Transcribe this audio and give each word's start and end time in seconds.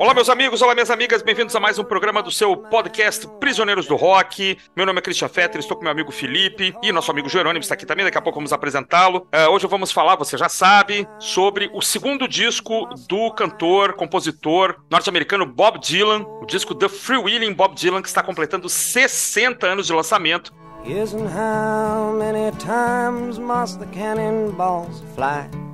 Olá, 0.00 0.14
meus 0.14 0.28
amigos, 0.28 0.62
olá, 0.62 0.74
minhas 0.74 0.92
amigas, 0.92 1.22
bem-vindos 1.22 1.56
a 1.56 1.58
mais 1.58 1.76
um 1.76 1.82
programa 1.82 2.22
do 2.22 2.30
seu 2.30 2.56
podcast 2.56 3.26
Prisioneiros 3.40 3.84
do 3.88 3.96
Rock. 3.96 4.56
Meu 4.76 4.86
nome 4.86 5.00
é 5.00 5.02
Christian 5.02 5.28
Fetter, 5.28 5.58
estou 5.58 5.76
com 5.76 5.82
meu 5.82 5.90
amigo 5.90 6.12
Felipe 6.12 6.72
e 6.80 6.92
nosso 6.92 7.10
amigo 7.10 7.28
Jerônimo 7.28 7.58
está 7.58 7.74
aqui 7.74 7.84
também, 7.84 8.04
daqui 8.04 8.16
a 8.16 8.22
pouco 8.22 8.38
vamos 8.38 8.52
apresentá-lo. 8.52 9.26
Uh, 9.34 9.50
hoje 9.50 9.66
vamos 9.66 9.90
falar, 9.90 10.14
você 10.14 10.38
já 10.38 10.48
sabe, 10.48 11.04
sobre 11.18 11.68
o 11.74 11.82
segundo 11.82 12.28
disco 12.28 12.88
do 13.08 13.32
cantor, 13.32 13.94
compositor 13.94 14.76
norte-americano 14.88 15.44
Bob 15.44 15.80
Dylan, 15.80 16.24
o 16.40 16.46
disco 16.46 16.76
The 16.76 16.88
Freewheeling 16.88 17.52
Bob 17.52 17.74
Dylan, 17.74 18.00
que 18.00 18.06
está 18.06 18.22
completando 18.22 18.68
60 18.68 19.66
anos 19.66 19.88
de 19.88 19.92
lançamento. 19.92 20.54
Isn't 20.86 21.26
how 21.26 22.12
many 22.12 22.52
times 22.58 23.36
must 23.36 23.80
the 23.80 23.86
cannonballs 23.86 25.02
fly? 25.16 25.67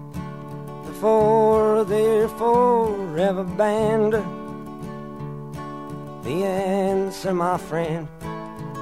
For 1.05 1.85
their 1.85 2.27
forever 2.31 3.45
band. 3.45 4.15
The 6.25 6.45
answer, 6.47 7.35
my 7.35 7.59
friend, 7.59 8.09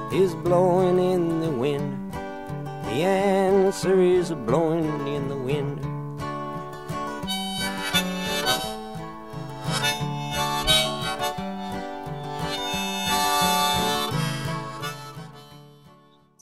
is 0.09 0.33
blowing 0.35 0.99
in 0.99 1.41
the 1.41 1.51
wind. 1.51 2.13
The 2.13 3.03
answer 3.03 3.99
is 4.01 4.31
blowing 4.31 5.05
in 5.05 5.27
the 5.27 5.35
wind. 5.35 5.92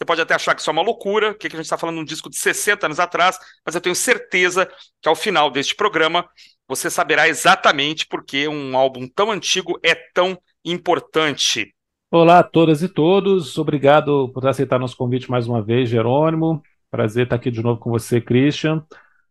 Você 0.02 0.06
pode 0.06 0.22
até 0.22 0.34
achar 0.34 0.56
que 0.56 0.62
isso 0.62 0.70
é 0.72 0.74
uma 0.74 0.82
loucura, 0.82 1.36
que 1.36 1.46
a 1.46 1.50
gente 1.52 1.62
está 1.62 1.78
falando 1.78 1.98
de 1.98 2.02
um 2.02 2.06
disco 2.06 2.28
de 2.28 2.36
60 2.36 2.88
anos 2.88 3.00
atrás, 3.00 3.38
mas 3.64 3.76
eu 3.76 3.82
tenho 3.82 3.94
certeza 3.94 4.68
que 5.00 5.08
ao 5.08 5.16
final 5.16 5.52
deste 5.52 5.76
programa 5.76 6.28
você 6.68 6.90
saberá 6.90 7.30
exatamente 7.30 8.08
por 8.08 8.26
que 8.26 8.48
um 8.48 8.76
álbum 8.76 9.08
tão 9.08 9.30
antigo 9.30 9.80
é 9.84 9.94
tão 9.94 10.36
importante. 10.66 11.72
Olá 12.10 12.40
a 12.40 12.44
todas 12.44 12.82
e 12.82 12.90
todos, 12.90 13.60
obrigado 13.60 14.28
por 14.34 14.48
aceitar 14.48 14.80
nosso 14.80 14.98
convite 14.98 15.30
mais 15.30 15.48
uma 15.48 15.62
vez, 15.62 15.88
Jerônimo. 15.88 16.64
Prazer 16.90 17.26
estar 17.26 17.36
aqui 17.36 17.52
de 17.52 17.62
novo 17.62 17.80
com 17.80 17.92
você, 17.92 18.20
Christian. 18.20 18.84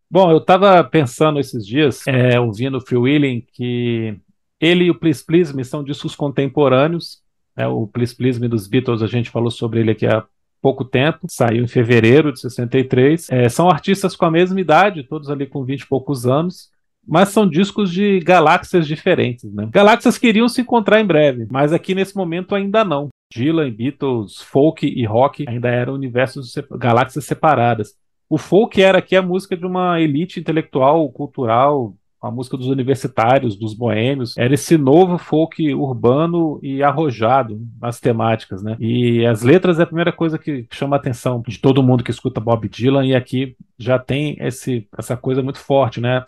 Bom, 0.09 0.31
eu 0.31 0.39
estava 0.39 0.84
pensando 0.84 1.41
esses 1.41 1.66
dias, 1.66 2.06
é, 2.06 2.39
ouvindo 2.39 2.78
o 2.78 2.81
Free 2.81 2.97
Willing, 2.97 3.44
que 3.55 4.16
ele 4.61 4.84
e 4.84 4.91
o 4.92 4.94
Please 4.94 5.27
Please 5.27 5.53
Me 5.53 5.64
são 5.64 5.83
discos 5.83 6.14
contemporâneos. 6.14 7.20
É, 7.56 7.66
o 7.66 7.89
Please 7.89 8.14
Please 8.14 8.41
Me 8.41 8.47
dos 8.47 8.69
Beatles, 8.69 9.03
a 9.03 9.09
gente 9.09 9.31
falou 9.31 9.50
sobre 9.50 9.81
ele 9.81 9.91
aqui 9.91 10.06
há 10.06 10.25
pouco 10.61 10.84
tempo, 10.84 11.27
saiu 11.28 11.64
em 11.64 11.69
fevereiro 11.69 12.33
de 12.33 12.41
63. 12.41 13.28
É, 13.30 13.48
são 13.48 13.69
artistas 13.69 14.14
com 14.14 14.25
a 14.25 14.30
mesma 14.30 14.61
idade, 14.61 15.05
todos 15.05 15.30
ali 15.30 15.47
com 15.47 15.64
20 15.64 15.80
e 15.80 15.86
poucos 15.86 16.27
anos, 16.27 16.70
mas 17.06 17.30
são 17.30 17.48
discos 17.48 17.91
de 17.91 18.20
galáxias 18.20 18.86
diferentes, 18.86 19.53
né? 19.53 19.69
Galáxias 19.70 20.19
queriam 20.19 20.48
se 20.48 20.61
encontrar 20.61 21.00
em 21.00 21.06
breve, 21.06 21.47
mas 21.50 21.72
aqui 21.72 21.94
nesse 21.94 22.16
momento 22.16 22.55
ainda 22.55 22.84
não. 22.84 23.08
Dylan, 23.33 23.70
Beatles, 23.70 24.41
folk 24.41 24.86
e 24.86 25.05
rock 25.05 25.44
ainda 25.48 25.69
eram 25.69 25.94
universos, 25.94 26.55
galáxias 26.72 27.25
separadas. 27.25 27.94
O 28.28 28.38
folk 28.38 28.81
era 28.81 28.98
aqui 28.98 29.16
a 29.16 29.22
música 29.22 29.56
de 29.56 29.64
uma 29.64 30.00
elite 30.00 30.38
intelectual, 30.38 31.08
cultural, 31.11 31.94
a 32.20 32.30
música 32.30 32.56
dos 32.56 32.66
universitários, 32.66 33.56
dos 33.56 33.72
boêmios, 33.72 34.36
era 34.36 34.52
esse 34.52 34.76
novo 34.76 35.16
folk 35.16 35.74
urbano 35.74 36.60
e 36.62 36.82
arrojado 36.82 37.60
nas 37.80 37.98
temáticas, 37.98 38.62
né? 38.62 38.76
E 38.78 39.24
as 39.24 39.42
letras 39.42 39.80
é 39.80 39.84
a 39.84 39.86
primeira 39.86 40.12
coisa 40.12 40.38
que 40.38 40.66
chama 40.70 40.96
a 40.96 40.98
atenção 40.98 41.42
de 41.46 41.58
todo 41.58 41.82
mundo 41.82 42.04
que 42.04 42.10
escuta 42.10 42.41
Bob 42.41 42.68
Dylan, 42.68 43.06
e 43.06 43.14
aqui 43.14 43.56
já 43.78 43.98
tem 43.98 44.36
esse, 44.38 44.86
essa 44.98 45.16
coisa 45.16 45.42
muito 45.42 45.58
forte, 45.58 46.00
né? 46.00 46.24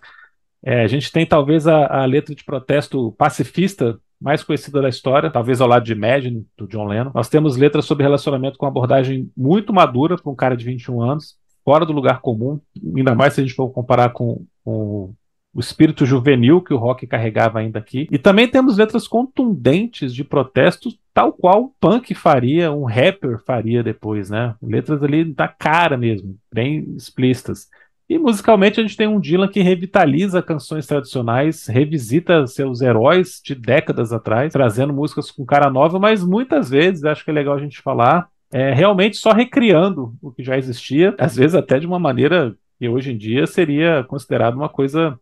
É, 0.65 0.83
a 0.83 0.87
gente 0.87 1.11
tem 1.11 1.27
talvez 1.27 1.67
a, 1.67 2.03
a, 2.03 2.05
letra 2.05 2.35
de 2.35 2.45
protesto 2.45 3.13
pacifista 3.19 3.99
mais 4.21 4.45
conhecida 4.45 4.81
da 4.81 4.89
história, 4.89 5.31
talvez 5.31 5.61
ao 5.61 5.67
lado 5.67 5.85
de 5.85 5.93
Imagine, 5.93 6.47
do 6.57 6.69
John 6.69 6.87
Lennon. 6.87 7.11
Nós 7.13 7.29
temos 7.29 7.57
letras 7.57 7.85
sobre 7.85 8.05
relacionamento 8.05 8.57
com 8.57 8.65
abordagem 8.65 9.31
muito 9.37 9.73
madura 9.73 10.17
para 10.17 10.31
um 10.31 10.37
cara 10.37 10.57
de 10.57 10.65
21 10.65 11.03
anos, 11.03 11.37
fora 11.65 11.85
do 11.85 11.93
lugar 11.93 12.21
comum, 12.21 12.61
ainda 12.97 13.15
mais 13.15 13.35
se 13.35 13.41
a 13.41 13.45
gente 13.45 13.55
for 13.55 13.69
comparar 13.71 14.11
com, 14.11 14.45
com 14.65 15.13
o 15.55 15.61
espírito 15.61 16.07
juvenil 16.07 16.63
que 16.63 16.73
o 16.73 16.79
rock 16.79 17.07
carregava 17.07 17.59
ainda 17.59 17.79
aqui. 17.79 18.09
E 18.11 18.19
também 18.19 18.49
temos 18.49 18.79
letras 18.79 19.07
contundentes 19.07 20.15
de 20.15 20.25
protestos, 20.25 20.99
tal 21.13 21.33
qual 21.33 21.65
o 21.65 21.73
punk 21.81 22.15
faria, 22.15 22.73
um 22.73 22.85
rapper 22.85 23.39
faria 23.45 23.83
depois, 23.83 24.31
né? 24.31 24.55
Letras 24.63 25.03
ali 25.03 25.25
da 25.25 25.49
cara 25.49 25.97
mesmo, 25.97 26.37
bem 26.53 26.95
explícitas. 26.97 27.69
E 28.09 28.19
musicalmente 28.19 28.79
a 28.81 28.83
gente 28.83 28.97
tem 28.97 29.07
um 29.07 29.21
Dylan 29.21 29.49
que 29.49 29.63
revitaliza 29.63 30.43
canções 30.43 30.87
tradicionais, 30.87 31.67
revisita 31.67 32.47
seus 32.47 32.81
heróis 32.81 33.41
de 33.43 33.55
décadas 33.55 34.13
atrás, 34.13 34.53
trazendo 34.53 34.93
músicas 34.93 35.31
com 35.31 35.47
cara 35.47 35.71
nova, 35.71 35.99
mas 35.99 36.25
muitas 36.25 36.69
vezes, 36.69 37.05
acho 37.05 37.25
que 37.25 37.31
é 37.31 37.35
legal 37.35 37.55
a 37.55 37.61
gente 37.61 37.81
falar, 37.81 38.29
é, 38.51 38.73
realmente 38.73 39.17
só 39.17 39.33
recriando 39.33 40.15
o 40.21 40.31
que 40.31 40.43
já 40.43 40.59
existia, 40.59 41.15
às 41.19 41.37
vezes 41.37 41.55
até 41.55 41.79
de 41.79 41.87
uma 41.87 41.99
maneira 41.99 42.55
que 42.79 42.87
hoje 42.87 43.13
em 43.13 43.17
dia 43.17 43.47
seria 43.47 44.05
considerado 44.05 44.57
uma 44.57 44.69
coisa 44.69 45.19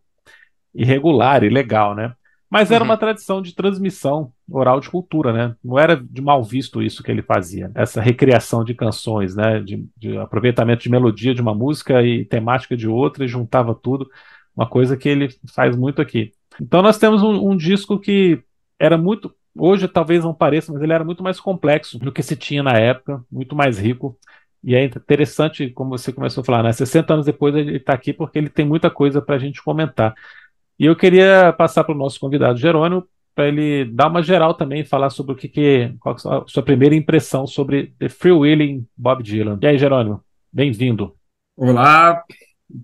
irregular, 0.73 1.43
ilegal, 1.43 1.95
né? 1.95 2.13
Mas 2.49 2.69
era 2.69 2.83
uhum. 2.83 2.89
uma 2.89 2.97
tradição 2.97 3.41
de 3.41 3.55
transmissão 3.55 4.33
oral 4.51 4.81
de 4.81 4.89
cultura, 4.89 5.31
né? 5.31 5.55
Não 5.63 5.79
era 5.79 5.95
de 5.95 6.21
mal 6.21 6.43
visto 6.43 6.83
isso 6.83 7.01
que 7.01 7.09
ele 7.09 7.21
fazia, 7.21 7.71
essa 7.73 8.01
recriação 8.01 8.65
de 8.65 8.73
canções, 8.73 9.35
né? 9.35 9.61
De, 9.61 9.85
de 9.95 10.17
aproveitamento 10.17 10.83
de 10.83 10.89
melodia 10.89 11.33
de 11.33 11.41
uma 11.41 11.55
música 11.55 12.03
e 12.03 12.25
temática 12.25 12.75
de 12.75 12.89
outra 12.89 13.23
e 13.23 13.27
juntava 13.27 13.73
tudo, 13.73 14.09
uma 14.53 14.67
coisa 14.67 14.97
que 14.97 15.07
ele 15.07 15.29
faz 15.53 15.77
muito 15.77 16.01
aqui. 16.01 16.33
Então 16.61 16.81
nós 16.81 16.97
temos 16.97 17.23
um, 17.23 17.51
um 17.51 17.55
disco 17.55 17.97
que 17.97 18.43
era 18.77 18.97
muito, 18.97 19.33
hoje 19.57 19.87
talvez 19.87 20.23
não 20.25 20.33
pareça, 20.33 20.73
mas 20.73 20.81
ele 20.81 20.91
era 20.91 21.05
muito 21.05 21.23
mais 21.23 21.39
complexo 21.39 21.97
do 21.99 22.11
que 22.11 22.21
se 22.21 22.35
tinha 22.35 22.61
na 22.61 22.77
época, 22.77 23.23
muito 23.31 23.55
mais 23.55 23.79
rico. 23.79 24.17
E 24.63 24.75
é 24.75 24.83
interessante, 24.83 25.69
como 25.69 25.97
você 25.97 26.11
começou 26.11 26.41
a 26.41 26.45
falar, 26.45 26.63
né? 26.63 26.73
60 26.73 27.13
anos 27.13 27.25
depois 27.25 27.55
ele 27.55 27.77
está 27.77 27.93
aqui 27.93 28.11
porque 28.11 28.37
ele 28.37 28.49
tem 28.49 28.65
muita 28.65 28.89
coisa 28.91 29.21
para 29.21 29.35
a 29.35 29.39
gente 29.39 29.63
comentar. 29.63 30.13
E 30.81 30.85
eu 30.85 30.95
queria 30.95 31.53
passar 31.53 31.83
para 31.83 31.93
o 31.93 31.97
nosso 31.97 32.19
convidado 32.19 32.57
Jerônimo 32.57 33.07
para 33.35 33.47
ele 33.47 33.85
dar 33.85 34.07
uma 34.07 34.23
geral 34.23 34.55
também, 34.55 34.83
falar 34.83 35.11
sobre 35.11 35.33
o 35.33 35.35
que, 35.35 35.47
que 35.47 35.93
qual 35.99 36.15
é 36.15 36.27
a 36.27 36.43
sua 36.47 36.63
primeira 36.63 36.95
impressão 36.95 37.45
sobre 37.45 37.93
The 37.99 38.09
Free 38.09 38.31
Willing 38.31 38.87
Bob 38.97 39.21
Dylan. 39.21 39.59
E 39.61 39.67
aí, 39.67 39.77
Jerônimo, 39.77 40.23
bem-vindo. 40.51 41.13
Olá, 41.55 42.23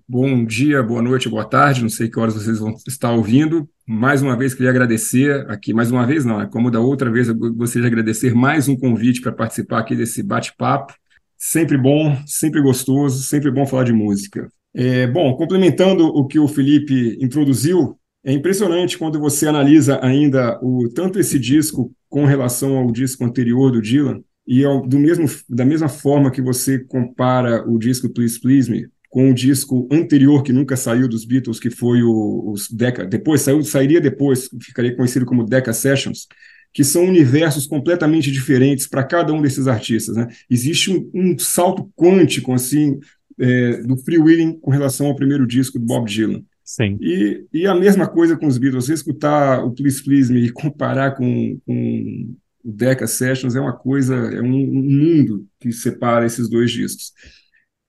bom 0.08 0.44
dia, 0.44 0.80
boa 0.80 1.02
noite, 1.02 1.28
boa 1.28 1.44
tarde, 1.44 1.82
não 1.82 1.88
sei 1.88 2.08
que 2.08 2.20
horas 2.20 2.34
vocês 2.34 2.60
vão 2.60 2.76
estar 2.86 3.10
ouvindo. 3.10 3.68
Mais 3.84 4.22
uma 4.22 4.36
vez 4.36 4.54
queria 4.54 4.70
agradecer 4.70 5.50
aqui, 5.50 5.74
mais 5.74 5.90
uma 5.90 6.06
vez 6.06 6.24
não, 6.24 6.40
é 6.40 6.46
como 6.46 6.70
da 6.70 6.78
outra 6.78 7.10
vez 7.10 7.26
eu 7.26 7.34
gostaria 7.34 7.82
de 7.82 7.88
agradecer 7.88 8.32
mais 8.32 8.68
um 8.68 8.76
convite 8.76 9.20
para 9.20 9.32
participar 9.32 9.80
aqui 9.80 9.96
desse 9.96 10.22
bate-papo. 10.22 10.94
Sempre 11.36 11.76
bom, 11.76 12.16
sempre 12.26 12.62
gostoso, 12.62 13.24
sempre 13.24 13.50
bom 13.50 13.66
falar 13.66 13.82
de 13.82 13.92
música. 13.92 14.48
É, 14.74 15.06
bom, 15.06 15.34
complementando 15.36 16.06
o 16.06 16.26
que 16.26 16.38
o 16.38 16.46
Felipe 16.46 17.18
introduziu, 17.20 17.98
é 18.24 18.32
impressionante 18.32 18.98
quando 18.98 19.18
você 19.18 19.46
analisa 19.46 19.98
ainda 20.02 20.58
o 20.62 20.88
tanto 20.94 21.18
esse 21.18 21.38
disco 21.38 21.92
com 22.08 22.24
relação 22.24 22.76
ao 22.76 22.90
disco 22.90 23.24
anterior 23.24 23.70
do 23.70 23.80
Dylan 23.80 24.22
e 24.46 24.64
ao, 24.64 24.86
do 24.86 24.98
mesmo, 24.98 25.26
da 25.48 25.64
mesma 25.64 25.88
forma 25.88 26.30
que 26.30 26.42
você 26.42 26.78
compara 26.78 27.64
o 27.68 27.78
disco 27.78 28.08
Please 28.08 28.40
Please 28.40 28.70
Me 28.70 28.88
com 29.08 29.30
o 29.30 29.34
disco 29.34 29.88
anterior 29.90 30.42
que 30.42 30.52
nunca 30.52 30.76
saiu 30.76 31.08
dos 31.08 31.24
Beatles, 31.24 31.58
que 31.58 31.70
foi 31.70 32.02
o, 32.02 32.50
os 32.50 32.70
Decca, 32.70 33.06
depois 33.06 33.40
saiu, 33.40 33.62
sairia 33.62 34.00
depois, 34.00 34.50
ficaria 34.60 34.94
conhecido 34.94 35.24
como 35.24 35.46
Decca 35.46 35.72
Sessions, 35.72 36.26
que 36.72 36.84
são 36.84 37.04
universos 37.04 37.66
completamente 37.66 38.30
diferentes 38.30 38.86
para 38.86 39.02
cada 39.02 39.32
um 39.32 39.40
desses 39.40 39.66
artistas. 39.66 40.16
Né? 40.16 40.28
Existe 40.50 40.90
um, 40.92 41.10
um 41.14 41.38
salto 41.38 41.90
quântico 41.96 42.52
assim 42.52 43.00
é, 43.38 43.82
do 43.82 43.96
freewheeling 43.96 44.58
com 44.58 44.70
relação 44.70 45.06
ao 45.06 45.16
primeiro 45.16 45.46
disco 45.46 45.78
do 45.78 45.84
Bob 45.84 46.08
Dylan. 46.08 46.42
Sim. 46.64 46.98
E, 47.00 47.46
e 47.52 47.66
a 47.66 47.74
mesma 47.74 48.06
coisa 48.06 48.36
com 48.36 48.46
os 48.46 48.58
Beatles. 48.58 48.88
Escutar 48.88 49.64
o 49.64 49.72
Please 49.72 50.02
Please 50.04 50.32
Me 50.32 50.46
e 50.46 50.52
comparar 50.52 51.12
com, 51.12 51.58
com 51.64 52.36
o 52.62 52.72
Decca 52.72 53.06
Sessions 53.06 53.56
é 53.56 53.60
uma 53.60 53.72
coisa, 53.72 54.14
é 54.14 54.42
um, 54.42 54.54
um 54.54 54.82
mundo 54.82 55.46
que 55.58 55.72
separa 55.72 56.26
esses 56.26 56.48
dois 56.48 56.70
discos. 56.70 57.12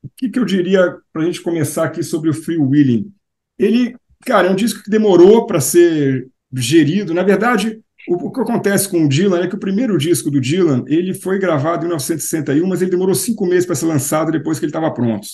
O 0.01 0.09
que, 0.15 0.29
que 0.29 0.39
eu 0.39 0.45
diria 0.45 0.95
para 1.11 1.23
a 1.23 1.25
gente 1.25 1.41
começar 1.41 1.83
aqui 1.83 2.01
sobre 2.01 2.29
o 2.29 2.33
Freewheeling? 2.33 3.11
Ele, 3.57 3.95
cara, 4.25 4.47
é 4.47 4.51
um 4.51 4.55
disco 4.55 4.81
que 4.81 4.89
demorou 4.89 5.45
para 5.45 5.59
ser 5.59 6.29
gerido. 6.53 7.13
Na 7.13 7.23
verdade, 7.23 7.81
o, 8.07 8.31
que 8.31 8.41
acontece 8.41 8.87
com 8.87 9.05
o 9.05 9.09
Dylan 9.09 9.41
é 9.41 9.47
que 9.47 9.55
o 9.55 9.59
primeiro 9.59 9.97
disco 9.97 10.31
do 10.31 10.39
Dylan 10.39 10.83
ele 10.87 11.13
foi 11.13 11.37
gravado 11.37 11.85
em 11.85 11.87
1961, 11.87 12.67
mas 12.67 12.81
ele 12.81 12.91
demorou 12.91 13.13
cinco 13.13 13.45
meses 13.45 13.65
para 13.65 13.75
ser 13.75 13.85
lançado 13.85 14.31
depois 14.31 14.57
que 14.57 14.65
ele 14.65 14.69
estava 14.69 14.91
pronto. 14.93 15.27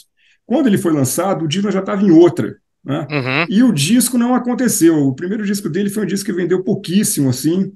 Quando 0.46 0.68
ele 0.68 0.78
foi 0.78 0.94
lançado, 0.94 1.46
o 1.46 1.48
Dylan 1.48 1.72
já 1.72 1.80
estava 1.80 2.04
em 2.04 2.12
outra. 2.12 2.56
Né? 2.84 3.08
Uhum. 3.10 3.46
E 3.50 3.64
o 3.64 3.72
disco 3.72 4.18
não 4.18 4.36
aconteceu. 4.36 4.96
O 5.08 5.16
primeiro 5.16 5.46
disco 5.46 5.70
dele 5.70 5.90
foi 5.90 6.04
um 6.04 6.08
disco 6.08 6.26
que 6.26 6.36
vendeu 6.36 6.64
pouquíssimo, 6.64 7.30
assim. 7.30 7.72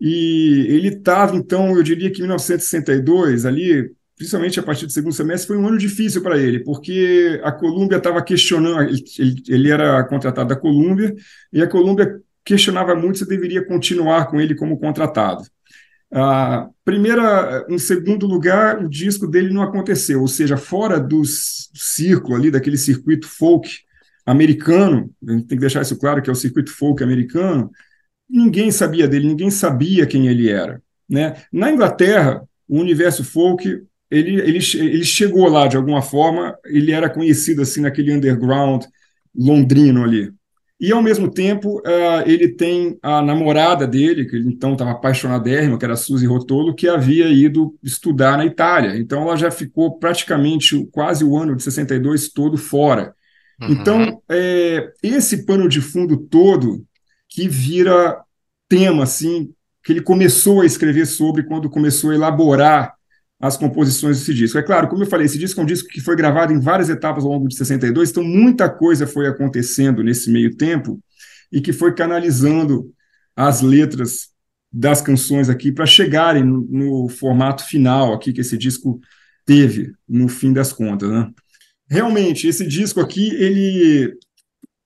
E 0.00 0.66
ele 0.68 0.88
estava, 0.88 1.36
então, 1.36 1.76
eu 1.76 1.82
diria 1.82 2.10
que 2.10 2.18
em 2.18 2.22
1962, 2.22 3.46
ali, 3.46 3.90
principalmente 4.16 4.58
a 4.58 4.62
partir 4.62 4.86
do 4.86 4.92
segundo 4.92 5.14
semestre, 5.14 5.48
foi 5.48 5.56
um 5.56 5.66
ano 5.66 5.78
difícil 5.78 6.22
para 6.22 6.38
ele, 6.38 6.60
porque 6.60 7.40
a 7.44 7.52
Columbia 7.52 7.98
estava 7.98 8.22
questionando, 8.22 8.82
ele, 8.82 9.42
ele, 9.48 9.70
era 9.70 10.02
contratado 10.04 10.48
da 10.48 10.56
Columbia, 10.56 11.14
e 11.52 11.62
a 11.62 11.68
Columbia 11.68 12.20
questionava 12.44 12.94
muito 12.94 13.18
se 13.18 13.28
deveria 13.28 13.64
continuar 13.64 14.26
com 14.26 14.40
ele 14.40 14.54
como 14.54 14.78
contratado. 14.78 15.44
Primeira, 16.84 17.64
em 17.68 17.78
segundo 17.78 18.26
lugar, 18.26 18.84
o 18.84 18.88
disco 18.88 19.26
dele 19.26 19.52
não 19.52 19.62
aconteceu, 19.62 20.20
ou 20.20 20.28
seja, 20.28 20.56
fora 20.56 21.00
do 21.00 21.22
círculo 21.24 22.36
ali, 22.36 22.50
daquele 22.50 22.76
circuito 22.76 23.26
folk 23.26 23.70
americano, 24.26 25.10
a 25.26 25.32
gente 25.32 25.46
tem 25.46 25.56
que 25.56 25.62
deixar 25.62 25.82
isso 25.82 25.98
claro 25.98 26.22
que 26.22 26.28
é 26.28 26.32
o 26.32 26.36
circuito 26.36 26.70
folk 26.70 27.02
americano, 27.02 27.70
ninguém 28.28 28.70
sabia 28.70 29.08
dele, 29.08 29.26
ninguém 29.26 29.50
sabia 29.50 30.06
quem 30.06 30.28
ele 30.28 30.50
era. 30.50 30.82
Né? 31.08 31.34
Na 31.52 31.70
Inglaterra, 31.72 32.42
o 32.68 32.78
universo 32.78 33.24
folk 33.24 33.82
ele, 34.10 34.40
ele, 34.42 34.58
ele 34.74 35.04
chegou 35.04 35.48
lá 35.48 35.66
de 35.66 35.76
alguma 35.76 36.02
forma, 36.02 36.56
ele 36.66 36.92
era 36.92 37.08
conhecido 37.08 37.62
assim 37.62 37.80
naquele 37.80 38.12
underground 38.12 38.84
londrino 39.34 40.04
ali. 40.04 40.30
E, 40.82 40.90
ao 40.90 41.00
mesmo 41.00 41.30
tempo, 41.30 41.78
uh, 41.78 42.22
ele 42.26 42.48
tem 42.48 42.98
a 43.00 43.22
namorada 43.22 43.86
dele, 43.86 44.24
que 44.24 44.34
ele 44.34 44.48
então 44.48 44.72
estava 44.72 44.90
apaixonadérrimo, 44.90 45.78
que 45.78 45.84
era 45.84 45.94
a 45.94 45.96
Suzy 45.96 46.26
Rotolo, 46.26 46.74
que 46.74 46.88
havia 46.88 47.28
ido 47.28 47.78
estudar 47.84 48.36
na 48.36 48.44
Itália. 48.44 48.96
Então, 48.98 49.22
ela 49.22 49.36
já 49.36 49.48
ficou 49.48 49.96
praticamente 50.00 50.84
quase 50.90 51.24
o 51.24 51.38
ano 51.38 51.54
de 51.54 51.62
62 51.62 52.32
todo 52.32 52.58
fora. 52.58 53.14
Uhum. 53.60 53.68
Então, 53.70 54.22
é, 54.28 54.92
esse 55.00 55.46
pano 55.46 55.68
de 55.68 55.80
fundo 55.80 56.16
todo 56.16 56.84
que 57.28 57.46
vira 57.46 58.20
tema, 58.68 59.04
assim, 59.04 59.54
que 59.84 59.92
ele 59.92 60.02
começou 60.02 60.62
a 60.62 60.66
escrever 60.66 61.06
sobre 61.06 61.44
quando 61.44 61.70
começou 61.70 62.10
a 62.10 62.14
elaborar 62.16 62.94
as 63.42 63.56
composições 63.56 64.20
desse 64.20 64.32
disco. 64.32 64.56
É 64.56 64.62
claro, 64.62 64.86
como 64.86 65.02
eu 65.02 65.06
falei, 65.06 65.26
esse 65.26 65.36
disco 65.36 65.60
é 65.60 65.64
um 65.64 65.66
disco 65.66 65.88
que 65.88 66.00
foi 66.00 66.14
gravado 66.14 66.52
em 66.52 66.60
várias 66.60 66.88
etapas 66.88 67.24
ao 67.24 67.32
longo 67.32 67.48
de 67.48 67.56
62, 67.56 68.10
então 68.10 68.22
muita 68.22 68.70
coisa 68.70 69.04
foi 69.04 69.26
acontecendo 69.26 70.00
nesse 70.00 70.30
meio 70.30 70.54
tempo 70.56 71.02
e 71.50 71.60
que 71.60 71.72
foi 71.72 71.92
canalizando 71.92 72.94
as 73.34 73.60
letras 73.60 74.28
das 74.72 75.02
canções 75.02 75.48
aqui 75.48 75.72
para 75.72 75.84
chegarem 75.84 76.44
no, 76.44 76.60
no, 76.70 77.08
formato 77.08 77.64
final 77.64 78.14
aqui 78.14 78.32
que 78.32 78.40
esse 78.40 78.56
disco 78.56 79.00
teve 79.44 79.92
no 80.08 80.28
fim 80.28 80.52
das 80.52 80.72
contas, 80.72 81.10
né? 81.10 81.28
Realmente, 81.90 82.46
esse 82.46 82.64
disco 82.64 83.00
aqui, 83.00 83.34
ele 83.34 84.16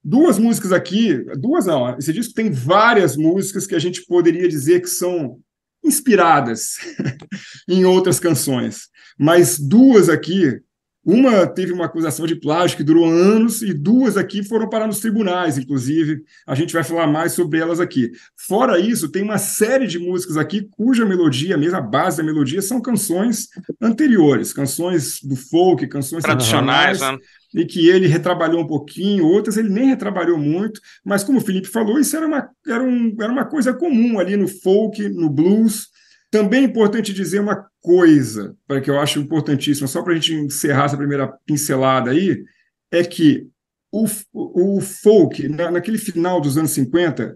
duas 0.02 0.38
músicas 0.38 0.72
aqui, 0.72 1.14
duas 1.38 1.66
não, 1.66 1.96
esse 1.98 2.12
disco 2.12 2.32
tem 2.32 2.50
várias 2.50 3.16
músicas 3.16 3.66
que 3.66 3.74
a 3.74 3.78
gente 3.78 4.06
poderia 4.06 4.48
dizer 4.48 4.80
que 4.80 4.88
são 4.88 5.38
inspiradas 5.86 6.76
em 7.68 7.84
outras 7.84 8.18
canções, 8.18 8.88
mas 9.18 9.58
duas 9.58 10.08
aqui, 10.08 10.60
uma 11.06 11.46
teve 11.46 11.72
uma 11.72 11.84
acusação 11.84 12.26
de 12.26 12.34
plágio 12.34 12.76
que 12.76 12.82
durou 12.82 13.04
anos 13.04 13.62
e 13.62 13.72
duas 13.72 14.16
aqui 14.16 14.42
foram 14.42 14.68
parar 14.68 14.88
nos 14.88 14.98
tribunais, 14.98 15.56
inclusive. 15.56 16.24
A 16.44 16.52
gente 16.56 16.72
vai 16.72 16.82
falar 16.82 17.06
mais 17.06 17.32
sobre 17.32 17.60
elas 17.60 17.78
aqui. 17.78 18.10
Fora 18.36 18.76
isso, 18.80 19.08
tem 19.08 19.22
uma 19.22 19.38
série 19.38 19.86
de 19.86 20.00
músicas 20.00 20.36
aqui 20.36 20.66
cuja 20.68 21.06
melodia, 21.06 21.56
mesmo 21.56 21.76
a 21.76 21.80
base 21.80 22.16
da 22.16 22.24
melodia, 22.24 22.60
são 22.60 22.80
canções 22.80 23.46
anteriores, 23.80 24.52
canções 24.52 25.20
do 25.22 25.36
folk, 25.36 25.86
canções 25.86 26.24
tradicionais, 26.24 27.00
né? 27.00 27.16
E 27.56 27.64
que 27.64 27.88
ele 27.88 28.06
retrabalhou 28.06 28.60
um 28.60 28.66
pouquinho, 28.66 29.26
outras 29.26 29.56
ele 29.56 29.70
nem 29.70 29.86
retrabalhou 29.86 30.36
muito, 30.36 30.78
mas 31.02 31.24
como 31.24 31.38
o 31.38 31.40
Felipe 31.40 31.66
falou, 31.66 31.98
isso 31.98 32.14
era 32.14 32.26
uma, 32.26 32.50
era 32.68 32.84
um, 32.84 33.16
era 33.18 33.32
uma 33.32 33.46
coisa 33.46 33.72
comum 33.72 34.18
ali 34.18 34.36
no 34.36 34.46
folk, 34.46 35.08
no 35.08 35.30
blues. 35.30 35.88
Também 36.30 36.60
é 36.60 36.66
importante 36.66 37.14
dizer 37.14 37.40
uma 37.40 37.66
coisa, 37.80 38.54
para 38.66 38.78
que 38.82 38.90
eu 38.90 39.00
acho 39.00 39.18
importantíssima, 39.18 39.88
só 39.88 40.02
para 40.02 40.12
a 40.12 40.16
gente 40.16 40.34
encerrar 40.34 40.84
essa 40.84 40.98
primeira 40.98 41.32
pincelada 41.46 42.10
aí, 42.10 42.44
é 42.92 43.02
que 43.02 43.48
o, 43.90 44.04
o 44.34 44.80
folk, 44.82 45.48
na, 45.48 45.70
naquele 45.70 45.96
final 45.96 46.42
dos 46.42 46.58
anos 46.58 46.72
50, 46.72 47.34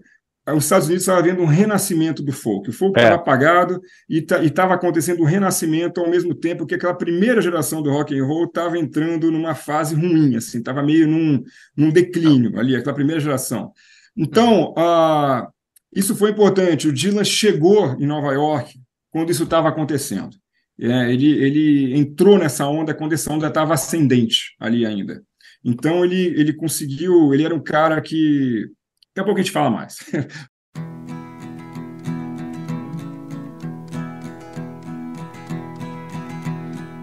os 0.53 0.63
Estados 0.63 0.87
Unidos 0.87 1.03
estava 1.03 1.21
vendo 1.21 1.41
um 1.41 1.45
renascimento 1.45 2.23
do 2.23 2.31
folk. 2.31 2.69
O 2.69 2.73
folk 2.73 2.97
estava 2.97 3.15
é. 3.15 3.17
apagado 3.17 3.81
e 4.09 4.25
estava 4.43 4.73
acontecendo 4.73 5.21
um 5.21 5.25
renascimento 5.25 5.99
ao 5.99 6.09
mesmo 6.09 6.33
tempo 6.33 6.65
que 6.65 6.75
aquela 6.75 6.93
primeira 6.93 7.41
geração 7.41 7.81
do 7.81 7.91
rock 7.91 8.17
and 8.17 8.25
roll 8.25 8.45
estava 8.45 8.77
entrando 8.77 9.31
numa 9.31 9.55
fase 9.55 9.95
ruim, 9.95 10.35
assim, 10.35 10.59
estava 10.59 10.81
meio 10.81 11.07
num, 11.07 11.43
num 11.75 11.91
declínio 11.91 12.59
ali, 12.59 12.75
aquela 12.75 12.95
primeira 12.95 13.19
geração. 13.19 13.71
Então, 14.15 14.73
uh, 14.77 15.47
isso 15.93 16.15
foi 16.15 16.31
importante. 16.31 16.87
O 16.87 16.93
Dylan 16.93 17.23
chegou 17.23 17.95
em 17.99 18.05
Nova 18.05 18.31
York 18.33 18.79
quando 19.09 19.31
isso 19.31 19.43
estava 19.43 19.69
acontecendo. 19.69 20.35
É, 20.79 21.11
ele, 21.11 21.27
ele 21.27 21.99
entrou 21.99 22.39
nessa 22.39 22.67
onda 22.67 22.93
quando 22.93 23.13
essa 23.13 23.31
onda 23.31 23.47
estava 23.47 23.73
ascendente 23.73 24.55
ali 24.59 24.85
ainda. 24.85 25.21
Então 25.63 26.03
ele, 26.03 26.27
ele 26.39 26.53
conseguiu, 26.53 27.33
ele 27.33 27.43
era 27.43 27.53
um 27.53 27.61
cara 27.61 28.01
que 28.01 28.65
Daqui 29.13 29.19
a 29.19 29.25
pouco 29.25 29.39
a 29.41 29.43
gente 29.43 29.51
fala 29.51 29.69
mais. 29.69 29.97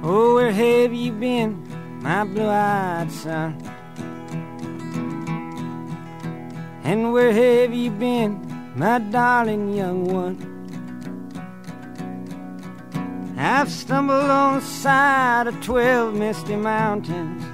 oh, 0.03 0.37
where 0.37 0.51
have 0.51 0.95
you 0.95 1.13
been, 1.13 1.63
my 2.01 2.25
blue-eyed 2.25 3.13
son? 3.13 3.59
And 6.83 7.13
where 7.13 7.31
have 7.31 7.75
you 7.75 7.91
been, 7.91 8.41
my 8.75 8.99
darling 8.99 9.75
young 9.75 10.05
one? 10.07 10.39
I've 13.37 13.71
stumbled 13.71 14.31
on 14.31 14.61
the 14.61 14.65
side 14.65 15.47
of 15.47 15.63
twelve 15.63 16.15
misty 16.15 16.57
mountains 16.57 17.48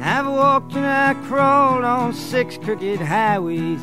I've 0.00 0.28
walked 0.28 0.76
and 0.76 0.86
I 0.86 1.14
crawled 1.28 1.84
on 1.84 2.12
six 2.14 2.56
crooked 2.56 3.00
highways. 3.00 3.80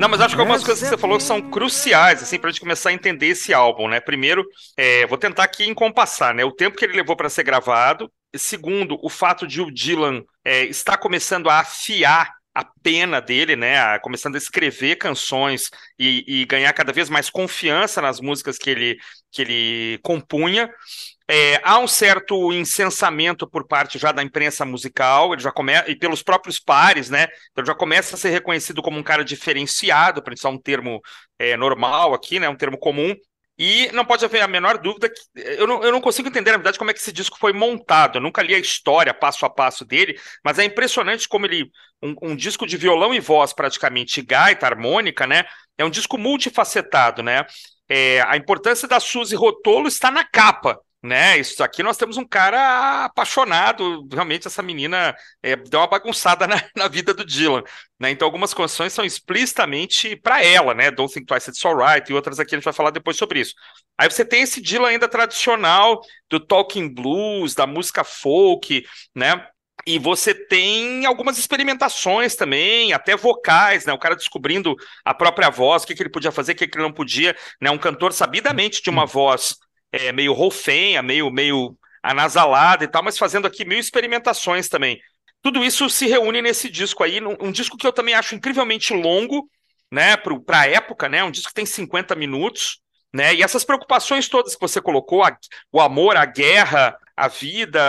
Não, 0.00 0.08
mas 0.08 0.20
acho 0.20 0.34
que 0.34 0.40
algumas 0.40 0.64
coisas 0.64 0.82
que 0.82 0.88
você 0.88 0.98
falou 0.98 1.20
são 1.20 1.42
cruciais, 1.42 2.22
assim, 2.22 2.38
pra 2.38 2.50
gente 2.50 2.60
começar 2.60 2.88
a 2.88 2.92
entender 2.92 3.26
esse 3.26 3.52
álbum, 3.52 3.86
né? 3.86 4.00
Primeiro, 4.00 4.44
é, 4.76 5.06
vou 5.06 5.18
tentar 5.18 5.44
aqui 5.44 5.68
encompassar, 5.68 6.34
né? 6.34 6.42
O 6.42 6.50
tempo 6.50 6.76
que 6.76 6.84
ele 6.84 6.96
levou 6.96 7.14
para 7.14 7.28
ser 7.28 7.42
gravado. 7.42 8.10
Segundo, 8.34 8.98
o 9.02 9.10
fato 9.10 9.46
de 9.46 9.60
o 9.60 9.70
Dylan 9.70 10.22
é, 10.44 10.64
estar 10.64 10.96
começando 10.96 11.50
a 11.50 11.60
afiar 11.60 12.32
a 12.54 12.64
pena 12.82 13.20
dele, 13.20 13.54
né? 13.56 13.78
A, 13.78 14.00
começando 14.00 14.34
a 14.34 14.38
escrever 14.38 14.96
canções 14.96 15.70
e, 15.98 16.24
e, 16.26 16.44
ganhar 16.46 16.72
cada 16.72 16.92
vez 16.92 17.08
mais 17.08 17.30
confiança 17.30 18.00
nas 18.02 18.20
músicas 18.20 18.58
que 18.58 18.70
ele, 18.70 18.98
que 19.30 19.42
ele 19.42 20.00
compunha. 20.02 20.68
É, 21.32 21.60
há 21.62 21.78
um 21.78 21.86
certo 21.86 22.52
incensamento 22.52 23.48
por 23.48 23.64
parte 23.64 24.00
já 24.00 24.10
da 24.10 24.20
imprensa 24.20 24.64
musical, 24.64 25.32
ele 25.32 25.40
já 25.40 25.52
começa, 25.52 25.88
e 25.88 25.94
pelos 25.94 26.24
próprios 26.24 26.58
pares, 26.58 27.08
né? 27.08 27.28
Então 27.52 27.64
já 27.64 27.72
começa 27.72 28.16
a 28.16 28.18
ser 28.18 28.30
reconhecido 28.30 28.82
como 28.82 28.98
um 28.98 29.02
cara 29.02 29.24
diferenciado, 29.24 30.24
para 30.24 30.34
usar 30.34 30.48
um 30.48 30.58
termo 30.58 31.00
é, 31.38 31.56
normal 31.56 32.14
aqui, 32.14 32.40
né? 32.40 32.48
Um 32.48 32.56
termo 32.56 32.76
comum. 32.76 33.14
E 33.56 33.88
não 33.92 34.04
pode 34.04 34.24
haver 34.24 34.40
a 34.40 34.48
menor 34.48 34.78
dúvida 34.78 35.08
que 35.08 35.20
eu 35.36 35.68
não, 35.68 35.84
eu 35.84 35.92
não 35.92 36.00
consigo 36.00 36.26
entender, 36.26 36.50
na 36.50 36.56
verdade, 36.56 36.78
como 36.78 36.90
é 36.90 36.94
que 36.94 36.98
esse 36.98 37.12
disco 37.12 37.38
foi 37.38 37.52
montado. 37.52 38.18
Eu 38.18 38.22
nunca 38.22 38.42
li 38.42 38.52
a 38.52 38.58
história 38.58 39.14
passo 39.14 39.46
a 39.46 39.50
passo 39.50 39.84
dele, 39.84 40.18
mas 40.44 40.58
é 40.58 40.64
impressionante 40.64 41.28
como 41.28 41.46
ele. 41.46 41.70
Um, 42.02 42.16
um 42.22 42.34
disco 42.34 42.66
de 42.66 42.76
violão 42.76 43.14
e 43.14 43.20
voz, 43.20 43.52
praticamente, 43.52 44.20
gaita, 44.20 44.66
harmônica, 44.66 45.28
né? 45.28 45.44
É 45.78 45.84
um 45.84 45.90
disco 45.90 46.18
multifacetado, 46.18 47.22
né? 47.22 47.46
É, 47.88 48.20
a 48.22 48.36
importância 48.36 48.88
da 48.88 48.98
Suzy 48.98 49.36
Rotolo 49.36 49.86
está 49.86 50.10
na 50.10 50.24
capa 50.24 50.80
né? 51.02 51.38
Isso 51.38 51.62
aqui 51.62 51.82
nós 51.82 51.96
temos 51.96 52.16
um 52.16 52.26
cara 52.26 53.06
apaixonado. 53.06 54.06
Realmente, 54.12 54.46
essa 54.46 54.62
menina 54.62 55.14
é, 55.42 55.56
deu 55.56 55.80
uma 55.80 55.86
bagunçada 55.86 56.46
na, 56.48 56.62
na, 56.76 56.88
vida 56.88 57.14
do 57.14 57.24
Dylan. 57.24 57.62
Né? 57.98 58.10
Então, 58.10 58.26
algumas 58.26 58.52
canções 58.52 58.92
são 58.92 59.04
explicitamente 59.04 60.14
para 60.16 60.44
ela, 60.44 60.74
né? 60.74 60.90
Don't 60.90 61.12
Think 61.12 61.26
Twice 61.26 61.50
It's 61.50 61.64
Alright, 61.64 62.10
e 62.10 62.14
outras 62.14 62.38
aqui 62.38 62.54
a 62.54 62.58
gente 62.58 62.64
vai 62.64 62.74
falar 62.74 62.90
depois 62.90 63.16
sobre 63.16 63.40
isso. 63.40 63.54
Aí 63.98 64.10
você 64.10 64.24
tem 64.24 64.42
esse 64.42 64.60
Dylan 64.60 64.88
ainda 64.88 65.08
tradicional 65.08 66.00
do 66.28 66.38
talking 66.38 66.88
blues, 66.92 67.54
da 67.54 67.66
música 67.66 68.04
folk, 68.04 68.84
né? 69.14 69.46
E 69.86 69.98
você 69.98 70.34
tem 70.34 71.06
algumas 71.06 71.38
experimentações 71.38 72.36
também, 72.36 72.92
até 72.92 73.16
vocais, 73.16 73.86
né? 73.86 73.92
O 73.92 73.98
cara 73.98 74.14
descobrindo 74.14 74.76
a 75.04 75.14
própria 75.14 75.48
voz, 75.48 75.82
o 75.82 75.86
que, 75.86 75.94
que 75.94 76.02
ele 76.02 76.10
podia 76.10 76.30
fazer, 76.30 76.52
o 76.52 76.54
que, 76.56 76.68
que 76.68 76.76
ele 76.76 76.84
não 76.84 76.92
podia, 76.92 77.34
né? 77.60 77.70
Um 77.70 77.78
cantor 77.78 78.12
sabidamente 78.12 78.82
de 78.82 78.90
uma 78.90 79.06
voz 79.06 79.56
é, 79.92 80.12
meio 80.12 80.32
rolfenha, 80.32 81.02
meio, 81.02 81.30
meio 81.30 81.76
anasalada 82.02 82.84
e 82.84 82.88
tal, 82.88 83.02
mas 83.02 83.18
fazendo 83.18 83.46
aqui 83.46 83.64
mil 83.64 83.78
experimentações 83.78 84.68
também. 84.68 85.00
Tudo 85.42 85.64
isso 85.64 85.88
se 85.88 86.06
reúne 86.06 86.42
nesse 86.42 86.68
disco 86.68 87.02
aí, 87.02 87.20
um 87.40 87.50
disco 87.50 87.76
que 87.76 87.86
eu 87.86 87.92
também 87.92 88.14
acho 88.14 88.34
incrivelmente 88.34 88.92
longo, 88.92 89.48
né, 89.90 90.16
para 90.16 90.60
a 90.60 90.66
época, 90.68 91.08
né, 91.08 91.24
um 91.24 91.30
disco 91.30 91.48
que 91.48 91.54
tem 91.54 91.66
50 91.66 92.14
minutos, 92.14 92.80
né, 93.12 93.34
e 93.34 93.42
essas 93.42 93.64
preocupações 93.64 94.28
todas 94.28 94.54
que 94.54 94.60
você 94.60 94.80
colocou, 94.80 95.24
a, 95.24 95.36
o 95.72 95.80
amor, 95.80 96.16
a 96.16 96.26
guerra, 96.26 96.96
a 97.16 97.26
vida, 97.26 97.80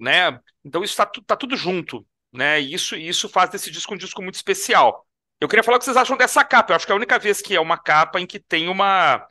né, 0.00 0.38
então 0.64 0.82
isso 0.82 0.92
está 0.92 1.06
tá 1.26 1.36
tudo 1.36 1.56
junto, 1.56 2.04
né, 2.32 2.60
e 2.60 2.72
isso, 2.72 2.96
isso 2.96 3.28
faz 3.28 3.50
desse 3.50 3.70
disco 3.70 3.94
um 3.94 3.98
disco 3.98 4.22
muito 4.22 4.34
especial. 4.34 5.06
Eu 5.40 5.46
queria 5.46 5.62
falar 5.62 5.76
o 5.76 5.78
que 5.78 5.84
vocês 5.84 5.96
acham 5.96 6.16
dessa 6.16 6.42
capa, 6.42 6.72
eu 6.72 6.76
acho 6.76 6.86
que 6.86 6.90
é 6.90 6.94
a 6.94 6.96
única 6.96 7.18
vez 7.18 7.40
que 7.40 7.54
é 7.54 7.60
uma 7.60 7.78
capa 7.78 8.18
em 8.18 8.26
que 8.26 8.40
tem 8.40 8.68
uma 8.68 9.24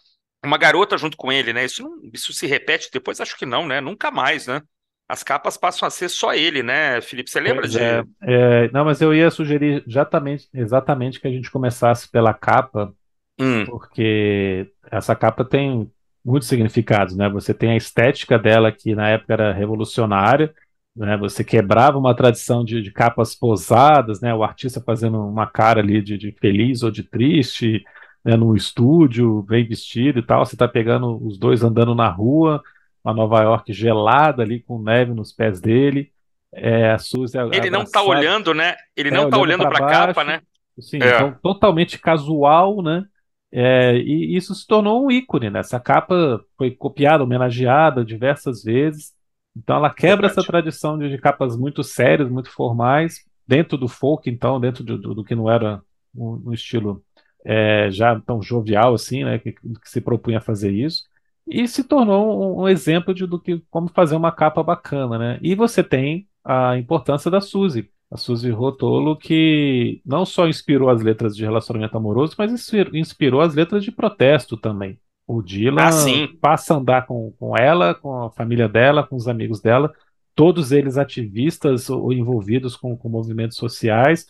uma 0.48 0.58
garota 0.58 0.98
junto 0.98 1.18
com 1.18 1.32
ele, 1.32 1.54
né? 1.54 1.66
Isso, 1.66 1.84
não, 1.84 2.00
isso 2.14 2.34
se 2.34 2.48
repete 2.48 2.90
depois? 2.92 3.22
Acho 3.22 3.38
que 3.38 3.46
não, 3.46 3.68
né? 3.68 3.82
Nunca 3.82 4.12
mais, 4.12 4.48
né? 4.48 4.62
as 5.08 5.24
capas 5.24 5.56
passam 5.56 5.88
a 5.88 5.92
ser 5.92 6.10
só 6.10 6.34
ele, 6.34 6.62
né, 6.62 7.00
Felipe? 7.02 7.30
Você 7.30 7.40
lembra 7.40 7.62
Pois 7.62 7.72
de. 7.72 7.80
é, 7.80 8.04
é, 8.22 8.72
não, 8.72 8.84
mas 8.84 9.00
eu 9.00 9.14
ia 9.14 9.32
sugerir 9.32 9.84
exatamente, 9.88 10.50
exatamente 10.54 11.20
que 11.20 11.28
a 11.28 11.32
gente 11.32 11.50
começasse 11.50 12.10
pela 12.12 12.34
capa, 12.34 12.94
Hum, 13.40 13.66
porque 13.66 14.70
essa 14.92 15.16
capa 15.16 15.46
tem 15.46 15.90
muitos 16.26 16.50
significados, 16.50 17.16
né? 17.16 17.30
Você 17.30 17.54
tem 17.54 17.72
a 17.72 17.78
estética 17.78 18.38
dela, 18.38 18.72
que 18.72 18.96
na 18.96 19.10
época 19.10 19.34
era 19.34 19.54
revolucionária, 19.54 20.54
né? 20.96 21.16
Você 21.18 21.44
quebrava 21.44 21.98
uma 21.98 22.16
tradição 22.16 22.66
de, 22.66 22.82
de 22.82 22.92
capas 22.92 23.34
posadas, 23.36 24.20
né? 24.20 24.34
O 24.34 24.44
artista 24.44 24.82
fazendo 24.82 25.20
uma 25.26 25.48
cara 25.48 25.80
ali 25.80 26.02
de, 26.02 26.18
de 26.18 26.34
feliz 26.34 26.84
ou 26.84 26.92
de 26.92 27.04
triste, 27.04 27.84
né? 28.28 28.36
Num 28.36 28.56
estúdio, 28.56 29.42
bem 29.44 29.68
vestido 29.68 30.20
e 30.20 30.24
tal. 30.24 30.46
Você 30.46 30.58
tá 30.58 30.68
pegando 30.68 31.18
os 31.26 31.38
dois 31.38 31.64
andando 31.64 31.96
na 31.96 32.10
rua, 32.10 32.62
uma 33.04 33.14
Nova 33.14 33.42
York 33.42 33.72
gelada 33.74 34.44
ali, 34.44 34.62
com 34.62 34.82
neve 34.82 35.14
nos 35.14 35.32
pés 35.32 35.62
dele. 35.62 36.12
É, 36.54 36.92
a 36.92 36.98
Suzy 36.98 37.38
ele 37.38 37.70
não 37.70 37.86
tá 37.86 38.00
abraçada, 38.00 38.10
olhando, 38.10 38.54
né? 38.54 38.76
Ele 38.96 39.10
é, 39.10 39.12
não 39.12 39.30
tá 39.30 39.38
olhando 39.38 39.62
olhando 39.62 39.70
para 39.70 39.86
pra 39.86 39.88
capa, 39.88 40.24
né? 40.24 40.42
Sim, 40.80 41.00
É. 41.02 41.16
então 41.16 41.36
totalmente 41.42 42.00
casual, 42.00 42.82
né? 42.82 43.06
É, 43.52 43.96
e 43.98 44.36
isso 44.36 44.54
se 44.54 44.68
tornou 44.68 45.06
um 45.06 45.12
ícone, 45.12 45.50
né? 45.50 45.60
Essa 45.60 45.80
capa 45.80 46.40
foi 46.58 46.72
copiada, 46.72 47.24
homenageada 47.24 48.04
diversas 48.04 48.64
vezes. 48.64 49.14
Então 49.56 49.78
ela 49.78 49.90
quebra 49.90 50.28
essa 50.28 50.44
tradição 50.44 50.98
de, 50.98 51.10
de 51.10 51.18
capas 51.18 51.58
muito 51.58 51.84
sérias, 51.84 52.30
muito 52.30 52.52
formais, 52.52 53.26
dentro 53.48 53.78
do 53.78 53.88
folk, 53.88 54.30
então, 54.30 54.60
dentro 54.60 54.84
do, 54.84 54.98
do- 54.98 55.16
do 55.16 55.24
que 55.24 55.34
não 55.36 55.50
era 55.50 55.82
um, 56.16 56.50
um 56.50 56.54
estilo 56.54 57.04
é, 57.46 57.90
já 57.92 58.20
tão 58.22 58.42
jovial 58.42 58.94
assim, 58.94 59.24
né? 59.24 59.40
Que, 59.40 59.54
que 59.54 59.62
se 59.86 60.02
propunha 60.02 60.40
a 60.40 60.42
fazer 60.42 60.72
isso. 60.72 61.04
E 61.48 61.68
se 61.68 61.84
tornou 61.84 62.60
um, 62.60 62.64
um 62.64 62.68
exemplo 62.68 63.14
de 63.14 63.26
do 63.26 63.40
que 63.40 63.62
como 63.70 63.88
fazer 63.90 64.16
uma 64.16 64.32
capa 64.32 64.62
bacana, 64.64 65.18
né? 65.18 65.40
E 65.42 65.56
você 65.56 65.84
tem 65.84 66.28
a 66.44 66.78
importância 66.78 67.32
da 67.32 67.40
Suzy. 67.42 67.90
A 68.10 68.16
Suzy 68.18 68.50
Rotolo, 68.52 69.18
que 69.18 70.02
não 70.06 70.26
só 70.26 70.48
inspirou 70.48 70.90
as 70.90 71.02
letras 71.02 71.36
de 71.36 71.44
relacionamento 71.44 71.98
amoroso, 71.98 72.36
mas 72.38 72.52
inspir- 72.54 72.90
inspirou 72.96 73.42
as 73.42 73.54
letras 73.54 73.84
de 73.84 73.92
protesto 73.92 74.56
também. 74.56 74.98
O 75.26 75.42
Dylan 75.42 75.82
Ah, 75.82 76.38
passa 76.40 76.74
a 76.74 76.78
andar 76.78 77.06
com, 77.06 77.34
com 77.38 77.58
ela, 77.58 77.94
com 77.94 78.24
a 78.24 78.32
família 78.32 78.70
dela, 78.70 79.04
com 79.06 79.18
os 79.18 79.28
amigos 79.28 79.60
dela, 79.60 79.94
todos 80.34 80.72
eles 80.72 80.98
ativistas 80.98 81.90
ou 81.90 82.14
envolvidos 82.14 82.78
com, 82.78 82.96
com 82.96 83.10
movimentos 83.10 83.58
sociais. 83.58 84.26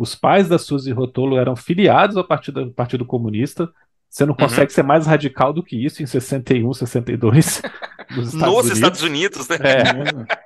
Os 0.00 0.14
pais 0.14 0.48
da 0.48 0.58
Suzy 0.58 0.92
Rotolo 0.92 1.36
eram 1.38 1.54
filiados 1.54 2.16
ao 2.16 2.24
Partido, 2.26 2.70
Partido 2.72 3.04
Comunista. 3.04 3.70
Você 4.08 4.24
não 4.24 4.32
Uhum. 4.32 4.38
consegue 4.38 4.72
ser 4.72 4.82
mais 4.82 5.06
radical 5.06 5.52
do 5.52 5.62
que 5.62 5.76
isso 5.76 6.02
em 6.02 6.06
61, 6.06 6.72
62, 6.72 7.60
nos 8.16 8.32
Estados 8.34 8.54
Nos 8.54 8.70
Unidos. 8.70 8.70
Estados 8.70 9.02
Unidos, 9.02 9.48
né? 9.48 9.56
É, 9.62 10.40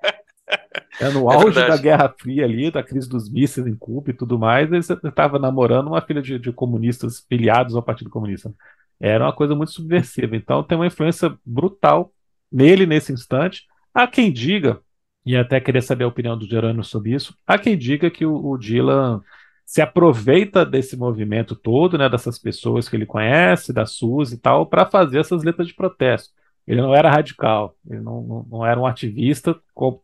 é 1.07 1.09
no 1.11 1.31
É 1.31 1.35
auge 1.35 1.55
verdade. 1.55 1.69
da 1.69 1.77
Guerra 1.77 2.15
Fria 2.19 2.45
ali, 2.45 2.71
da 2.71 2.83
crise 2.83 3.09
dos 3.09 3.31
mísseis 3.31 3.67
em 3.67 3.77
Cuba 3.77 4.11
e 4.11 4.15
tudo 4.15 4.39
mais, 4.39 4.71
ele 4.71 4.81
estava 4.81 5.39
namorando 5.39 5.89
uma 5.89 6.01
filha 6.03 6.23
de, 6.23 6.39
de 6.39 6.53
comunistas 6.53 7.25
filiados 7.29 7.75
ao 7.77 7.83
Partido 7.83 8.11
Comunista. 8.11 8.53
Era 9.01 9.25
uma 9.27 9.33
coisa 9.33 9.55
muito 9.55 9.73
subversiva. 9.73 10.37
Então 10.37 10.63
tem 10.63 10.77
uma 10.79 10.87
influência 10.87 11.35
brutal 11.45 12.13
nele 12.51 12.87
nesse 12.87 13.13
instante. 13.13 13.65
Há 13.93 14.07
quem 14.07 14.33
diga, 14.33 14.81
e 15.25 15.37
até 15.37 15.61
queria 15.61 15.83
saber 15.83 16.05
a 16.05 16.09
opinião 16.09 16.37
do 16.39 16.47
Gerônimo 16.47 16.85
sobre 16.85 17.13
isso, 17.15 17.35
há 17.47 17.59
quem 17.59 17.77
diga 17.79 18.11
que 18.11 18.27
o, 18.27 18.35
o 18.53 18.59
Dylan 18.59 19.23
se 19.65 19.81
aproveita 19.81 20.65
desse 20.65 20.97
movimento 20.97 21.57
todo, 21.57 21.97
né, 21.97 22.09
dessas 22.09 22.39
pessoas 22.39 22.89
que 22.89 22.97
ele 22.97 23.07
conhece, 23.07 23.73
da 23.73 23.87
Suzy 23.87 24.35
e 24.35 24.39
tal, 24.39 24.67
para 24.67 24.87
fazer 24.87 25.21
essas 25.21 25.43
letras 25.43 25.67
de 25.67 25.75
protesto. 25.75 26.33
Ele 26.67 26.81
não 26.81 26.95
era 26.95 27.11
radical, 27.11 27.77
ele 27.89 28.01
não, 28.01 28.23
não, 28.23 28.47
não 28.51 28.67
era 28.67 28.79
um 28.79 28.87
ativista, 28.87 29.55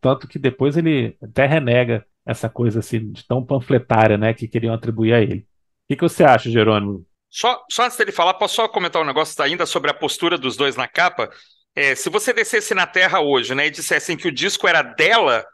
tanto 0.00 0.28
que 0.28 0.38
depois 0.38 0.76
ele 0.76 1.16
até 1.22 1.46
renega 1.46 2.04
essa 2.24 2.48
coisa 2.48 2.80
assim 2.80 3.10
de 3.10 3.26
tão 3.26 3.44
panfletária, 3.44 4.18
né, 4.18 4.34
que 4.34 4.48
queriam 4.48 4.74
atribuir 4.74 5.14
a 5.14 5.20
ele. 5.20 5.40
O 5.40 5.44
que, 5.88 5.96
que 5.96 6.02
você 6.02 6.22
acha, 6.22 6.50
Jerônimo? 6.50 7.04
Só, 7.28 7.62
só 7.70 7.84
antes 7.84 7.96
dele 7.96 8.12
falar, 8.12 8.34
posso 8.34 8.56
só 8.56 8.68
comentar 8.68 9.00
um 9.00 9.06
negócio 9.06 9.42
ainda 9.42 9.64
sobre 9.64 9.90
a 9.90 9.94
postura 9.94 10.36
dos 10.36 10.56
dois 10.56 10.76
na 10.76 10.88
capa? 10.88 11.30
É, 11.74 11.94
se 11.94 12.10
você 12.10 12.32
descesse 12.32 12.74
na 12.74 12.86
Terra 12.86 13.20
hoje, 13.20 13.54
né, 13.54 13.66
e 13.66 13.70
dissessem 13.70 14.16
que 14.16 14.28
o 14.28 14.32
disco 14.32 14.66
era 14.66 14.82
dela, 14.82 15.44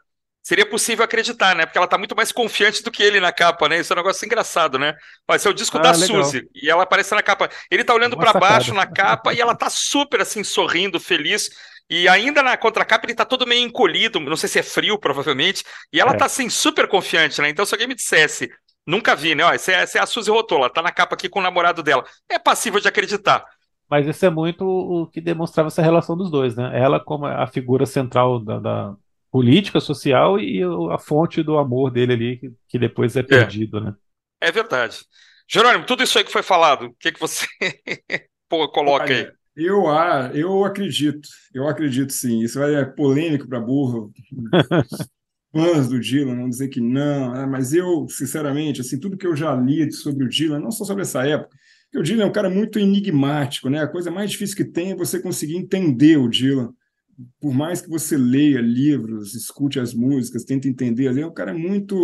seria 0.47 0.65
possível 0.65 1.03
acreditar, 1.03 1.55
né? 1.55 1.65
Porque 1.65 1.77
ela 1.77 1.87
tá 1.87 1.97
muito 1.97 2.15
mais 2.15 2.31
confiante 2.31 2.81
do 2.83 2.91
que 2.91 3.03
ele 3.03 3.19
na 3.19 3.31
capa, 3.31 3.67
né? 3.67 3.79
Isso 3.79 3.91
é 3.93 3.95
um 3.95 3.97
negócio 3.99 4.25
engraçado, 4.25 4.79
né? 4.79 4.93
Ó, 5.27 5.35
esse 5.35 5.47
é 5.47 5.51
o 5.51 5.53
disco 5.53 5.77
Ah, 5.77 5.81
da 5.81 5.91
legal. 5.91 6.23
Suzy, 6.23 6.47
e 6.55 6.69
ela 6.69 6.83
aparece 6.83 7.13
na 7.13 7.21
capa. 7.23 7.49
Ele 7.69 7.83
tá 7.83 7.93
olhando 7.93 8.15
sacada. 8.15 8.39
baixo 8.39 8.73
na 8.73 8.85
capa 8.85 9.33
e 9.33 9.41
ela 9.41 9.55
tá 9.55 9.69
super 9.69 10.21
assim, 10.21 10.43
sorrindo, 10.43 10.99
feliz. 10.99 11.49
E 11.89 12.07
ainda 12.07 12.41
na 12.43 12.55
contracapa 12.57 13.05
ele 13.05 13.15
tá 13.15 13.25
todo 13.25 13.47
meio 13.47 13.65
encolhido, 13.65 14.19
não 14.19 14.35
sei 14.37 14.49
se 14.49 14.59
é 14.59 14.63
frio, 14.63 14.97
provavelmente, 14.99 15.63
e 15.91 15.99
ela 16.01 16.11
É. 16.11 16.17
tá 16.17 16.25
assim, 16.25 16.49
super 16.49 16.87
confiante, 16.87 17.41
né? 17.41 17.49
Então, 17.49 17.65
se 17.65 17.73
alguém 17.73 17.87
me 17.87 17.95
dissesse, 17.95 18.49
nunca 18.85 19.15
vi, 19.15 19.35
né? 19.35 19.43
Ó, 19.45 19.53
essa 19.53 19.71
é, 19.71 19.75
essa 19.83 19.99
é 19.99 20.01
a 20.01 20.05
Suzy 20.05 20.29
Rotola, 20.29 20.69
tá 20.69 20.81
na 20.81 20.91
capa 20.91 21.15
aqui 21.15 21.29
com 21.29 21.39
o 21.39 21.43
namorado 21.43 21.81
dela. 21.83 22.03
É 22.29 22.37
passível 22.39 22.79
de 22.79 22.87
acreditar. 22.87 23.45
Mas 23.89 24.05
isso 24.05 24.25
é 24.25 24.29
muito 24.29 24.65
o 24.65 25.07
que 25.07 25.21
demonstrava 25.21 25.67
essa 25.67 25.81
relação 25.81 26.17
dos 26.17 26.29
dois, 26.29 26.55
né? 26.55 26.71
Ela 26.77 26.99
como 26.99 27.25
a 27.25 27.47
figura 27.47 27.85
central 27.85 28.39
da, 28.43 28.59
da 28.59 28.95
política 29.37 29.79
social 29.79 30.39
e 30.39 30.63
a 30.91 30.97
fonte 30.97 31.43
do 31.43 31.59
amor 31.59 31.91
dele 31.91 32.13
ali, 32.13 32.37
que, 32.37 32.51
que 32.69 32.79
depois 32.79 33.15
é 33.15 33.21
perdido, 33.21 33.79
né? 33.79 33.93
É 34.41 34.51
verdade. 34.51 34.97
Jerônimo, 35.47 35.85
tudo 35.85 36.01
isso 36.01 36.17
aí 36.17 36.23
que 36.23 36.31
foi 36.31 36.41
falado, 36.41 36.87
o 36.87 36.93
que, 36.99 37.11
que 37.11 37.19
você 37.19 37.45
pô, 38.49 38.67
coloca 38.69 39.13
aí? 39.13 39.29
Eu, 39.55 39.87
ah, 39.89 40.31
eu 40.33 40.63
acredito, 40.65 41.29
eu 41.53 41.67
acredito 41.67 42.11
sim. 42.11 42.39
Isso 42.41 42.59
é 42.63 42.83
polêmico 42.83 43.47
para 43.47 43.59
burro. 43.59 44.11
Fãs 45.53 45.87
do 45.87 45.99
Dylan 45.99 46.35
vão 46.35 46.49
dizer 46.49 46.69
que 46.69 46.81
não, 46.81 47.33
ah, 47.35 47.45
mas 47.45 47.73
eu, 47.73 48.07
sinceramente, 48.09 48.81
assim, 48.81 48.99
tudo 48.99 49.17
que 49.17 49.27
eu 49.27 49.35
já 49.35 49.55
li 49.55 49.91
sobre 49.91 50.25
o 50.25 50.29
Dylan, 50.29 50.59
não 50.59 50.71
só 50.71 50.83
sobre 50.83 51.03
essa 51.03 51.27
época, 51.27 51.55
porque 51.85 51.99
o 51.99 52.03
Dylan 52.03 52.23
é 52.23 52.27
um 52.27 52.31
cara 52.31 52.49
muito 52.49 52.79
enigmático, 52.79 53.69
né? 53.69 53.83
A 53.83 53.87
coisa 53.87 54.09
mais 54.09 54.31
difícil 54.31 54.57
que 54.57 54.65
tem 54.65 54.93
é 54.93 54.95
você 54.95 55.19
conseguir 55.19 55.57
entender 55.57 56.17
o 56.17 56.27
Dylan. 56.27 56.73
Por 57.39 57.51
mais 57.53 57.81
que 57.81 57.89
você 57.89 58.15
leia 58.15 58.61
livros, 58.61 59.33
escute 59.33 59.79
as 59.79 59.93
músicas, 59.93 60.43
tente 60.43 60.67
entender, 60.67 61.05
ele 61.09 61.21
é 61.21 61.25
um 61.25 61.33
cara 61.33 61.51
muito, 61.53 61.95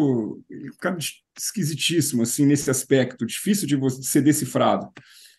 um 0.50 0.78
cara 0.80 0.98
esquisitíssimo 1.38 2.24
assim 2.24 2.46
nesse 2.48 2.70
aspecto, 2.72 3.26
difícil 3.26 3.68
de 3.68 3.76
você 3.76 4.00
de 4.00 4.08
ser 4.08 4.22
decifrado. 4.22 4.90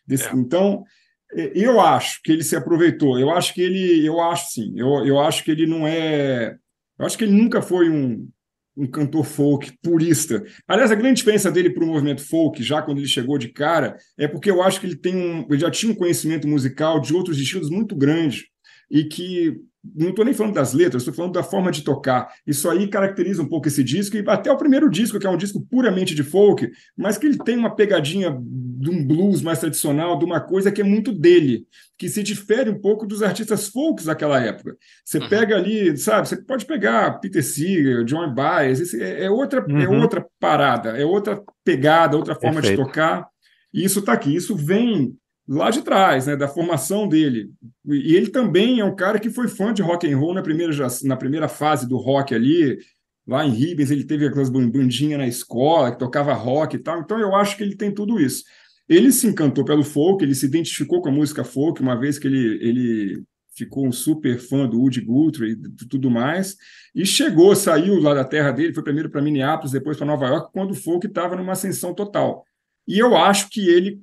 Desse- 0.06 0.28
É. 0.28 0.32
Então, 0.34 0.84
é, 1.32 1.50
eu 1.54 1.80
acho 1.80 2.20
que 2.22 2.30
ele 2.30 2.44
se 2.44 2.54
aproveitou. 2.54 3.18
Eu 3.18 3.30
acho 3.30 3.52
que 3.52 3.60
ele, 3.60 4.06
eu 4.06 4.20
acho 4.20 4.52
sim. 4.52 4.72
Eu, 4.76 5.04
eu 5.06 5.18
acho 5.18 5.42
que 5.42 5.50
ele 5.50 5.66
não 5.66 5.86
é. 5.88 6.54
Eu 6.98 7.06
acho 7.06 7.18
que 7.18 7.24
ele 7.24 7.32
nunca 7.32 7.60
foi 7.60 7.90
um, 7.90 8.28
um 8.76 8.86
cantor 8.86 9.24
folk 9.24 9.72
purista. 9.82 10.44
Aliás, 10.68 10.92
a 10.92 10.94
grande 10.94 11.16
diferença 11.16 11.50
dele 11.50 11.70
para 11.70 11.82
o 11.82 11.86
movimento 11.88 12.22
folk, 12.22 12.62
já 12.62 12.80
quando 12.80 12.98
ele 12.98 13.08
chegou 13.08 13.38
de 13.38 13.48
cara, 13.48 13.96
é 14.16 14.28
porque 14.28 14.48
eu 14.50 14.62
acho 14.62 14.80
que 14.80 14.86
ele 14.86 14.96
tem 14.96 15.16
um, 15.16 15.46
ele 15.50 15.58
já 15.58 15.70
tinha 15.70 15.90
um 15.90 15.96
conhecimento 15.96 16.46
musical 16.46 17.00
de 17.00 17.12
outros 17.12 17.38
estilos 17.40 17.70
muito 17.70 17.96
grande 17.96 18.53
e 18.90 19.04
que 19.04 19.56
não 19.96 20.08
estou 20.08 20.24
nem 20.24 20.32
falando 20.32 20.54
das 20.54 20.72
letras, 20.72 21.02
estou 21.02 21.12
falando 21.12 21.34
da 21.34 21.42
forma 21.42 21.70
de 21.70 21.82
tocar. 21.82 22.32
Isso 22.46 22.70
aí 22.70 22.88
caracteriza 22.88 23.42
um 23.42 23.46
pouco 23.46 23.68
esse 23.68 23.84
disco, 23.84 24.16
e 24.16 24.24
até 24.26 24.50
o 24.50 24.56
primeiro 24.56 24.88
disco, 24.88 25.18
que 25.18 25.26
é 25.26 25.30
um 25.30 25.36
disco 25.36 25.60
puramente 25.70 26.14
de 26.14 26.22
folk, 26.22 26.70
mas 26.96 27.18
que 27.18 27.26
ele 27.26 27.36
tem 27.36 27.58
uma 27.58 27.76
pegadinha 27.76 28.34
de 28.40 28.88
um 28.90 29.06
blues 29.06 29.42
mais 29.42 29.58
tradicional, 29.58 30.18
de 30.18 30.24
uma 30.24 30.40
coisa 30.40 30.72
que 30.72 30.80
é 30.80 30.84
muito 30.84 31.12
dele, 31.12 31.66
que 31.98 32.08
se 32.08 32.22
difere 32.22 32.70
um 32.70 32.80
pouco 32.80 33.06
dos 33.06 33.22
artistas 33.22 33.68
folks 33.68 34.06
daquela 34.06 34.40
época. 34.40 34.74
Você 35.04 35.18
Uhum. 35.18 35.28
pega 35.28 35.54
ali, 35.54 35.94
sabe, 35.98 36.28
você 36.28 36.36
pode 36.42 36.64
pegar 36.64 37.20
Peter 37.20 37.44
Seeger, 37.44 38.04
John 38.04 38.32
Baez, 38.32 38.94
é, 38.94 39.24
é 39.24 39.30
outra, 39.30 39.66
é 39.68 39.86
Uhum. 39.86 40.00
outra 40.00 40.24
parada, 40.40 40.96
é 40.96 41.04
outra 41.04 41.42
pegada, 41.62 42.16
outra 42.16 42.34
forma 42.34 42.62
Perfeito. 42.62 42.80
de 42.80 42.86
tocar. 42.86 43.26
E 43.72 43.84
isso 43.84 43.98
está 43.98 44.14
aqui, 44.14 44.34
isso 44.34 44.56
vem 44.56 45.14
lá 45.46 45.70
de 45.70 45.82
trás, 45.82 46.26
né, 46.26 46.36
da 46.36 46.48
formação 46.48 47.06
dele. 47.06 47.50
E 47.86 48.14
ele 48.16 48.28
também 48.30 48.80
é 48.80 48.84
um 48.84 48.96
cara 48.96 49.18
que 49.18 49.30
foi 49.30 49.48
fã 49.48 49.72
de 49.72 49.82
rock 49.82 50.10
and 50.10 50.16
roll 50.16 50.34
na 50.34 50.42
primeira, 50.42 50.72
na 51.02 51.16
primeira 51.16 51.48
fase 51.48 51.88
do 51.88 51.96
rock 51.96 52.34
ali, 52.34 52.78
lá 53.26 53.44
em 53.44 53.50
Ribens, 53.50 53.90
ele 53.90 54.04
teve 54.04 54.26
aquelas 54.26 54.50
ban- 54.50 54.68
bandinhas 54.68 55.18
na 55.18 55.26
escola, 55.26 55.92
que 55.92 55.98
tocava 55.98 56.32
rock 56.34 56.76
e 56.76 56.78
tal, 56.78 57.00
então 57.00 57.18
eu 57.18 57.34
acho 57.34 57.56
que 57.56 57.62
ele 57.62 57.76
tem 57.76 57.92
tudo 57.92 58.20
isso. 58.20 58.44
Ele 58.88 59.10
se 59.12 59.26
encantou 59.26 59.64
pelo 59.64 59.82
folk, 59.82 60.22
ele 60.22 60.34
se 60.34 60.44
identificou 60.46 61.00
com 61.00 61.08
a 61.08 61.12
música 61.12 61.42
folk, 61.42 61.80
uma 61.80 61.98
vez 61.98 62.18
que 62.18 62.26
ele, 62.26 62.58
ele 62.62 63.22
ficou 63.56 63.86
um 63.86 63.92
super 63.92 64.38
fã 64.38 64.66
do 64.66 64.78
Woody 64.78 65.00
Guthrie 65.00 65.52
e 65.52 65.88
tudo 65.88 66.10
mais, 66.10 66.56
e 66.94 67.06
chegou, 67.06 67.54
saiu 67.56 67.98
lá 68.00 68.12
da 68.12 68.24
terra 68.24 68.50
dele, 68.50 68.74
foi 68.74 68.82
primeiro 68.82 69.08
para 69.08 69.22
Minneapolis, 69.22 69.72
depois 69.72 69.96
para 69.96 70.06
Nova 70.06 70.26
York, 70.26 70.52
quando 70.52 70.72
o 70.72 70.74
folk 70.74 71.06
estava 71.06 71.34
numa 71.34 71.52
ascensão 71.52 71.94
total. 71.94 72.44
E 72.86 72.98
eu 72.98 73.16
acho 73.16 73.48
que 73.48 73.66
ele 73.68 74.02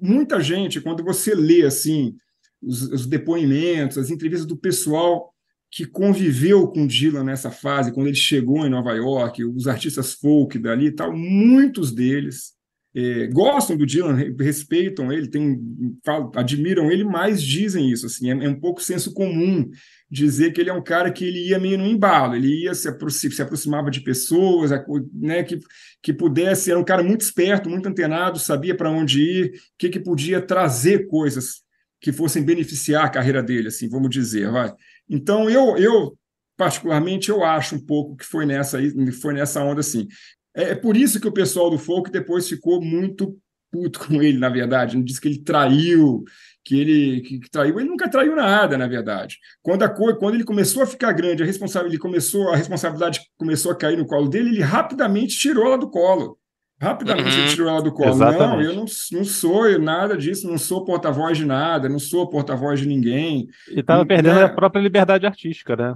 muita 0.00 0.40
gente, 0.40 0.80
quando 0.80 1.04
você 1.04 1.34
lê 1.34 1.64
assim 1.64 2.16
os, 2.62 2.82
os 2.82 3.06
depoimentos, 3.06 3.98
as 3.98 4.10
entrevistas 4.10 4.46
do 4.46 4.56
pessoal 4.56 5.32
que 5.70 5.84
conviveu 5.84 6.68
com 6.68 6.86
Dylan 6.86 7.24
nessa 7.24 7.50
fase, 7.50 7.92
quando 7.92 8.06
ele 8.06 8.16
chegou 8.16 8.64
em 8.64 8.70
Nova 8.70 8.92
York, 8.94 9.44
os 9.44 9.66
artistas 9.66 10.14
folk 10.14 10.58
dali 10.58 10.86
e 10.86 10.92
tal, 10.92 11.14
muitos 11.14 11.92
deles, 11.92 12.54
é, 12.94 13.26
gostam 13.26 13.76
do 13.76 13.84
Dylan, 13.84 14.16
respeitam 14.40 15.12
ele, 15.12 15.28
tem, 15.28 15.60
falam, 16.04 16.32
admiram 16.34 16.90
ele, 16.90 17.04
mas 17.04 17.42
dizem 17.42 17.90
isso. 17.90 18.06
Assim, 18.06 18.30
é, 18.30 18.44
é, 18.44 18.48
um 18.48 18.58
pouco 18.58 18.82
senso 18.82 19.12
comum 19.12 19.68
dizer 20.10 20.52
que 20.52 20.60
ele 20.60 20.70
é 20.70 20.72
um 20.72 20.82
cara 20.82 21.10
que 21.10 21.24
ele 21.24 21.48
ia 21.48 21.58
meio 21.58 21.76
no 21.78 21.86
embalo, 21.86 22.36
ele 22.36 22.64
ia 22.64 22.74
se, 22.74 22.88
aproxim, 22.88 23.30
se 23.30 23.42
aproximava 23.42 23.90
de 23.90 24.00
pessoas, 24.00 24.70
né, 25.12 25.42
que, 25.42 25.58
que 26.02 26.12
pudesse, 26.12 26.70
era 26.70 26.78
um 26.78 26.84
cara 26.84 27.02
muito 27.02 27.22
esperto, 27.22 27.68
muito 27.68 27.88
antenado, 27.88 28.38
sabia 28.38 28.76
para 28.76 28.90
onde 28.90 29.20
ir, 29.20 29.52
que, 29.76 29.88
que 29.88 29.98
podia 29.98 30.40
trazer 30.40 31.08
coisas 31.08 31.64
que 32.00 32.12
fossem 32.12 32.44
beneficiar 32.44 33.04
a 33.04 33.10
carreira 33.10 33.42
dele, 33.42 33.68
assim, 33.68 33.88
vamos 33.88 34.10
dizer, 34.10 34.50
vai. 34.50 34.72
Então 35.08 35.50
eu, 35.50 35.76
eu 35.76 36.16
particularmente 36.56 37.28
eu 37.28 37.44
acho 37.44 37.76
um 37.76 37.84
pouco 37.84 38.16
que 38.16 38.24
foi 38.24 38.46
nessa 38.46 38.78
foi 39.20 39.34
nessa 39.34 39.62
onda 39.62 39.80
assim. 39.80 40.06
É, 40.54 40.70
é 40.70 40.74
por 40.74 40.96
isso 40.96 41.20
que 41.20 41.28
o 41.28 41.32
pessoal 41.32 41.70
do 41.70 41.78
folk 41.78 42.10
depois 42.10 42.48
ficou 42.48 42.80
muito 42.80 43.36
puto 43.70 44.00
com 44.06 44.22
ele, 44.22 44.38
na 44.38 44.48
verdade. 44.48 44.96
Não 44.96 45.04
disse 45.04 45.20
que 45.20 45.28
ele 45.28 45.42
traiu, 45.42 46.24
que 46.66 46.80
ele 46.80 47.20
que, 47.20 47.38
que, 47.38 47.48
traiu. 47.48 47.78
Ele 47.78 47.88
nunca 47.88 48.10
traiu 48.10 48.34
nada, 48.34 48.76
na 48.76 48.88
verdade. 48.88 49.38
Quando 49.62 49.84
a 49.84 49.88
coisa, 49.88 50.18
quando 50.18 50.34
ele 50.34 50.42
começou 50.42 50.82
a 50.82 50.86
ficar 50.86 51.12
grande, 51.12 51.40
a 51.40 51.46
responsabilidade 51.46 52.00
começou, 52.00 52.50
a 52.50 52.56
responsabilidade 52.56 53.20
começou 53.38 53.70
a 53.70 53.76
cair 53.76 53.96
no 53.96 54.04
colo 54.04 54.28
dele, 54.28 54.50
ele 54.50 54.62
rapidamente 54.62 55.38
tirou 55.38 55.64
ela 55.64 55.78
do 55.78 55.88
colo. 55.88 56.36
Rapidamente 56.82 57.30
uhum. 57.30 57.42
ele 57.44 57.48
tirou 57.48 57.68
ela 57.68 57.80
do 57.80 57.92
colo. 57.92 58.10
Exatamente. 58.10 58.48
Não, 58.48 58.60
eu 58.62 58.74
não, 58.74 58.84
não 59.12 59.24
sou 59.24 59.78
nada 59.78 60.16
disso, 60.16 60.48
não 60.48 60.58
sou 60.58 60.84
porta-voz 60.84 61.38
de 61.38 61.46
nada, 61.46 61.88
não 61.88 62.00
sou 62.00 62.28
porta-voz 62.28 62.80
de 62.80 62.88
ninguém. 62.88 63.46
E 63.70 63.78
estava 63.78 64.04
perdendo 64.04 64.40
é... 64.40 64.42
a 64.42 64.48
própria 64.48 64.80
liberdade 64.80 65.24
artística, 65.24 65.76
né? 65.76 65.94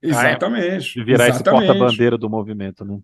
Exatamente. 0.00 0.94
De 0.94 1.04
virar 1.04 1.28
exatamente. 1.28 1.64
esse 1.64 1.72
porta-bandeira 1.72 2.16
do 2.16 2.30
movimento, 2.30 2.84
né? 2.84 2.98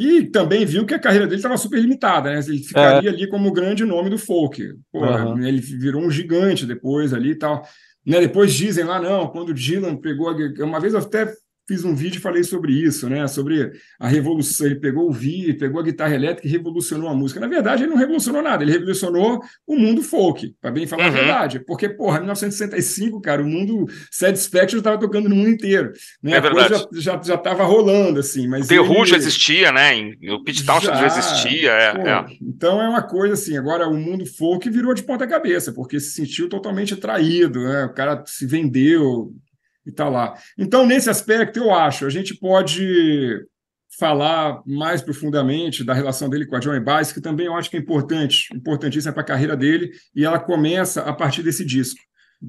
E 0.00 0.22
também 0.22 0.64
viu 0.64 0.86
que 0.86 0.94
a 0.94 0.98
carreira 0.98 1.26
dele 1.26 1.40
estava 1.40 1.56
super 1.56 1.80
limitada, 1.80 2.30
né? 2.30 2.38
Ele 2.46 2.58
ficaria 2.58 3.10
é. 3.10 3.12
ali 3.12 3.28
como 3.28 3.48
o 3.48 3.52
grande 3.52 3.84
nome 3.84 4.08
do 4.08 4.16
folk. 4.16 4.62
Uhum. 4.94 5.42
Ele 5.42 5.60
virou 5.60 6.00
um 6.00 6.08
gigante 6.08 6.64
depois 6.64 7.12
ali 7.12 7.30
e 7.30 7.34
tal. 7.34 7.66
Né? 8.06 8.20
Depois 8.20 8.54
dizem 8.54 8.84
lá, 8.84 9.00
não, 9.00 9.26
quando 9.26 9.52
Dylan 9.52 9.96
pegou. 9.96 10.28
A... 10.28 10.64
Uma 10.64 10.78
vez 10.78 10.94
eu 10.94 11.00
até 11.00 11.34
fiz 11.68 11.84
um 11.84 11.94
vídeo 11.94 12.18
e 12.18 12.22
falei 12.22 12.42
sobre 12.42 12.72
isso, 12.72 13.10
né? 13.10 13.28
Sobre 13.28 13.70
a 14.00 14.08
revolução. 14.08 14.66
Ele 14.66 14.76
pegou 14.76 15.06
o 15.06 15.12
vi, 15.12 15.52
pegou 15.52 15.78
a 15.78 15.84
guitarra 15.84 16.14
elétrica 16.14 16.48
e 16.48 16.50
revolucionou 16.50 17.10
a 17.10 17.14
música. 17.14 17.38
Na 17.38 17.46
verdade, 17.46 17.82
ele 17.82 17.90
não 17.90 17.98
revolucionou 17.98 18.40
nada, 18.40 18.64
ele 18.64 18.72
revolucionou 18.72 19.40
o 19.66 19.76
mundo 19.76 20.02
folk, 20.02 20.56
para 20.62 20.70
bem 20.70 20.86
falar 20.86 21.04
uhum. 21.04 21.08
a 21.08 21.12
verdade. 21.12 21.60
Porque, 21.60 21.86
porra, 21.86 22.16
em 22.16 22.20
1965, 22.20 23.20
cara, 23.20 23.42
o 23.42 23.46
mundo 23.46 23.84
Satisfaction 24.10 24.78
estava 24.78 24.98
tocando 24.98 25.28
no 25.28 25.36
mundo 25.36 25.50
inteiro. 25.50 25.92
Né? 26.22 26.32
É 26.32 26.38
a 26.38 26.50
coisa 26.50 26.88
já, 26.94 27.20
já, 27.22 27.32
já 27.34 27.52
rolando, 27.52 28.20
assim. 28.20 28.48
Mas 28.48 28.64
o 28.64 28.68
The 28.68 28.80
Who 28.80 29.04
já 29.04 29.16
existia, 29.16 29.70
né? 29.70 29.92
O 30.30 30.42
Pete 30.42 30.64
Townshend 30.64 30.94
já, 30.94 31.08
já 31.08 31.18
existia. 31.18 31.70
É, 31.70 31.94
pô, 31.94 32.08
é. 32.08 32.26
Então 32.40 32.80
é 32.80 32.88
uma 32.88 33.02
coisa 33.02 33.34
assim. 33.34 33.58
Agora, 33.58 33.86
o 33.86 33.96
mundo 33.96 34.24
folk 34.24 34.68
virou 34.70 34.94
de 34.94 35.02
ponta 35.02 35.26
cabeça, 35.26 35.70
porque 35.72 36.00
se 36.00 36.12
sentiu 36.12 36.48
totalmente 36.48 36.96
traído, 36.96 37.62
né? 37.62 37.84
O 37.84 37.92
cara 37.92 38.24
se 38.26 38.46
vendeu, 38.46 39.34
e 39.88 39.90
está 39.90 40.08
lá. 40.08 40.34
Então, 40.56 40.86
nesse 40.86 41.08
aspecto, 41.08 41.58
eu 41.58 41.74
acho, 41.74 42.04
a 42.06 42.10
gente 42.10 42.38
pode 42.38 43.44
falar 43.98 44.62
mais 44.66 45.02
profundamente 45.02 45.82
da 45.82 45.94
relação 45.94 46.28
dele 46.28 46.46
com 46.46 46.54
a 46.54 46.60
Johnny 46.60 46.78
Baez, 46.78 47.10
que 47.10 47.20
também 47.20 47.46
eu 47.46 47.54
acho 47.54 47.70
que 47.70 47.76
é 47.76 47.80
importante, 47.80 48.54
importantíssima 48.54 49.12
para 49.12 49.22
a 49.22 49.26
carreira 49.26 49.56
dele, 49.56 49.90
e 50.14 50.24
ela 50.24 50.38
começa 50.38 51.02
a 51.02 51.12
partir 51.12 51.42
desse 51.42 51.64
disco. 51.64 51.98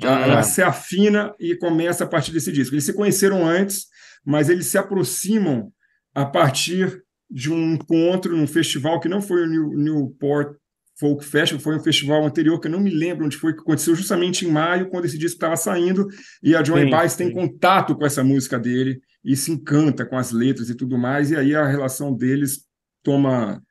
Ah. 0.03 0.27
Ela 0.27 0.43
se 0.43 0.62
afina 0.62 1.34
e 1.39 1.55
começa 1.55 2.03
a 2.03 2.08
partir 2.08 2.31
desse 2.31 2.51
disco. 2.51 2.75
Eles 2.75 2.84
se 2.84 2.93
conheceram 2.93 3.48
antes, 3.48 3.88
mas 4.24 4.50
eles 4.50 4.67
se 4.67 4.77
aproximam 4.77 5.72
a 6.13 6.25
partir 6.25 7.01
de 7.31 7.51
um 7.51 7.74
encontro 7.74 8.36
num 8.36 8.46
festival 8.46 9.00
que 9.00 9.08
não 9.08 9.22
foi 9.22 9.43
o 9.43 9.77
Newport 9.77 10.55
Folk 11.00 11.24
Festival, 11.24 11.62
foi 11.62 11.75
um 11.77 11.79
festival 11.79 12.25
anterior 12.25 12.60
que 12.60 12.68
eu 12.68 12.72
não 12.72 12.79
me 12.79 12.89
lembro 12.89 13.25
onde 13.25 13.38
foi, 13.38 13.53
que 13.53 13.62
aconteceu 13.62 13.96
justamente 13.96 14.46
em 14.46 14.51
maio, 14.51 14.89
quando 14.89 15.06
esse 15.06 15.18
disco 15.18 15.36
estava 15.36 15.56
saindo, 15.56 16.08
e 16.44 16.56
a 16.56 16.62
Johnny 16.62 16.89
Baez 16.89 17.15
tem 17.15 17.32
contato 17.32 17.96
com 17.96 18.06
essa 18.06 18.24
música 18.24 18.60
dele 18.60 19.00
e 19.24 19.36
se 19.36 19.51
encanta 19.51 20.06
com 20.06 20.18
as 20.18 20.32
letras 20.32 20.70
e 20.70 20.75
tudo 20.75 20.98
mais, 20.98 21.32
e 21.32 21.38
aí 21.38 21.56
a 21.56 21.65
relação 21.65 22.13
deles 22.13 22.65
toma 23.01 23.63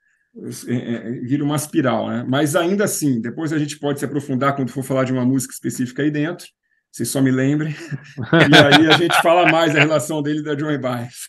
é, 0.68 0.74
é, 0.74 1.10
vira 1.20 1.44
uma 1.44 1.56
espiral, 1.56 2.08
né? 2.08 2.24
Mas 2.26 2.56
ainda 2.56 2.84
assim, 2.84 3.20
depois 3.20 3.52
a 3.52 3.58
gente 3.58 3.78
pode 3.78 3.98
se 3.98 4.04
aprofundar 4.04 4.56
quando 4.56 4.70
for 4.70 4.82
falar 4.82 5.04
de 5.04 5.12
uma 5.12 5.24
música 5.24 5.52
específica 5.52 6.02
aí 6.02 6.10
dentro. 6.10 6.46
Vocês 6.90 7.10
só 7.10 7.20
me 7.20 7.30
lembrem. 7.30 7.74
e 8.32 8.56
aí 8.56 8.86
a 8.86 8.96
gente 8.96 9.20
fala 9.20 9.50
mais 9.50 9.74
da 9.74 9.80
relação 9.80 10.22
dele 10.22 10.40
e 10.40 10.44
da 10.44 10.54
Johnny 10.54 10.78
Baez. 10.78 11.28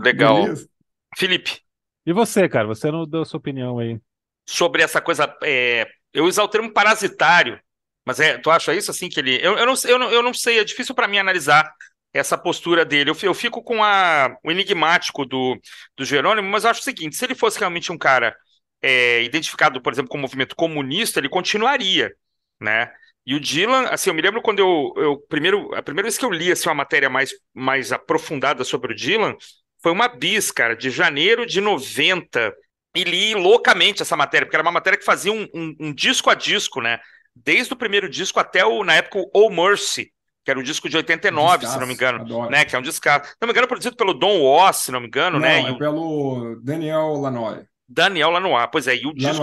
Legal. 0.00 0.42
Beleza? 0.42 0.68
Felipe. 1.16 1.60
E 2.06 2.12
você, 2.12 2.48
cara? 2.48 2.66
Você 2.68 2.90
não 2.90 3.06
deu 3.06 3.24
sua 3.24 3.38
opinião 3.38 3.78
aí 3.78 4.00
sobre 4.46 4.82
essa 4.82 5.00
coisa. 5.00 5.34
É, 5.42 5.86
eu 6.12 6.24
usar 6.24 6.44
o 6.44 6.48
termo 6.48 6.72
parasitário, 6.72 7.60
mas 8.04 8.20
é, 8.20 8.38
tu 8.38 8.50
acha 8.50 8.74
isso 8.74 8.90
assim 8.90 9.08
que 9.08 9.20
ele. 9.20 9.36
Eu, 9.42 9.56
eu, 9.58 9.66
não, 9.66 9.74
eu, 9.84 9.98
não, 9.98 10.10
eu 10.10 10.22
não 10.22 10.34
sei, 10.34 10.58
é 10.58 10.64
difícil 10.64 10.94
para 10.94 11.08
mim 11.08 11.18
analisar 11.18 11.72
essa 12.12 12.38
postura 12.38 12.84
dele. 12.84 13.10
Eu, 13.10 13.16
eu 13.22 13.34
fico 13.34 13.62
com 13.62 13.82
a, 13.82 14.36
o 14.44 14.50
enigmático 14.50 15.24
do, 15.24 15.58
do 15.96 16.04
Jerônimo, 16.04 16.48
mas 16.48 16.64
eu 16.64 16.70
acho 16.70 16.80
o 16.80 16.84
seguinte: 16.84 17.16
se 17.16 17.24
ele 17.24 17.34
fosse 17.34 17.58
realmente 17.58 17.90
um 17.90 17.98
cara 17.98 18.36
é, 18.82 19.22
identificado, 19.22 19.80
por 19.80 19.92
exemplo, 19.92 20.10
como 20.10 20.22
movimento 20.22 20.54
comunista, 20.54 21.18
ele 21.18 21.28
continuaria, 21.28 22.12
né? 22.60 22.92
E 23.26 23.34
o 23.34 23.40
Dylan, 23.40 23.88
assim, 23.88 24.10
eu 24.10 24.14
me 24.14 24.20
lembro 24.20 24.42
quando 24.42 24.58
eu, 24.58 24.92
eu 24.96 25.18
primeiro, 25.28 25.74
a 25.74 25.82
primeira 25.82 26.06
vez 26.06 26.18
que 26.18 26.24
eu 26.24 26.30
li 26.30 26.52
assim, 26.52 26.68
uma 26.68 26.74
matéria 26.74 27.08
mais, 27.08 27.32
mais 27.54 27.90
aprofundada 27.90 28.64
sobre 28.64 28.92
o 28.92 28.96
Dylan 28.96 29.34
foi 29.82 29.92
uma 29.92 30.08
bis, 30.08 30.50
cara, 30.50 30.76
de 30.76 30.90
janeiro 30.90 31.46
de 31.46 31.60
90, 31.60 32.54
e 32.94 33.04
li 33.04 33.34
loucamente 33.34 34.02
essa 34.02 34.16
matéria, 34.16 34.46
porque 34.46 34.56
era 34.56 34.62
uma 34.62 34.70
matéria 34.72 34.98
que 34.98 35.04
fazia 35.04 35.32
um, 35.32 35.48
um, 35.52 35.76
um 35.80 35.92
disco 35.92 36.30
a 36.30 36.34
disco, 36.34 36.80
né? 36.80 37.00
Desde 37.34 37.72
o 37.72 37.76
primeiro 37.76 38.08
disco 38.08 38.38
até 38.38 38.64
o, 38.64 38.84
na 38.84 38.94
época, 38.94 39.18
o 39.18 39.30
Oh 39.32 39.50
Mercy, 39.50 40.12
que 40.44 40.50
era 40.50 40.60
um 40.60 40.62
disco 40.62 40.88
de 40.88 40.96
89, 40.96 41.58
Descasso, 41.58 41.72
se 41.74 41.80
não 41.80 41.86
me 41.86 41.94
engano, 41.94 42.20
adoro. 42.20 42.50
né? 42.50 42.64
Que 42.64 42.76
é 42.76 42.78
um 42.78 42.82
disco, 42.82 43.02
se 43.02 43.36
não 43.40 43.46
me 43.46 43.50
engano, 43.50 43.66
produzido 43.66 43.96
pelo 43.96 44.14
Don 44.14 44.42
Was, 44.42 44.76
se 44.76 44.92
não 44.92 45.00
me 45.00 45.06
engano, 45.06 45.40
não, 45.40 45.46
né? 45.46 45.62
É 45.62 45.70
e 45.70 45.78
pelo 45.78 46.56
Daniel 46.62 47.14
Lanois. 47.14 47.64
Daniel 47.88 48.30
Lanois, 48.30 48.68
pois 48.70 48.86
é, 48.86 48.96
e 48.96 49.06
o 49.06 49.12
disco, 49.12 49.42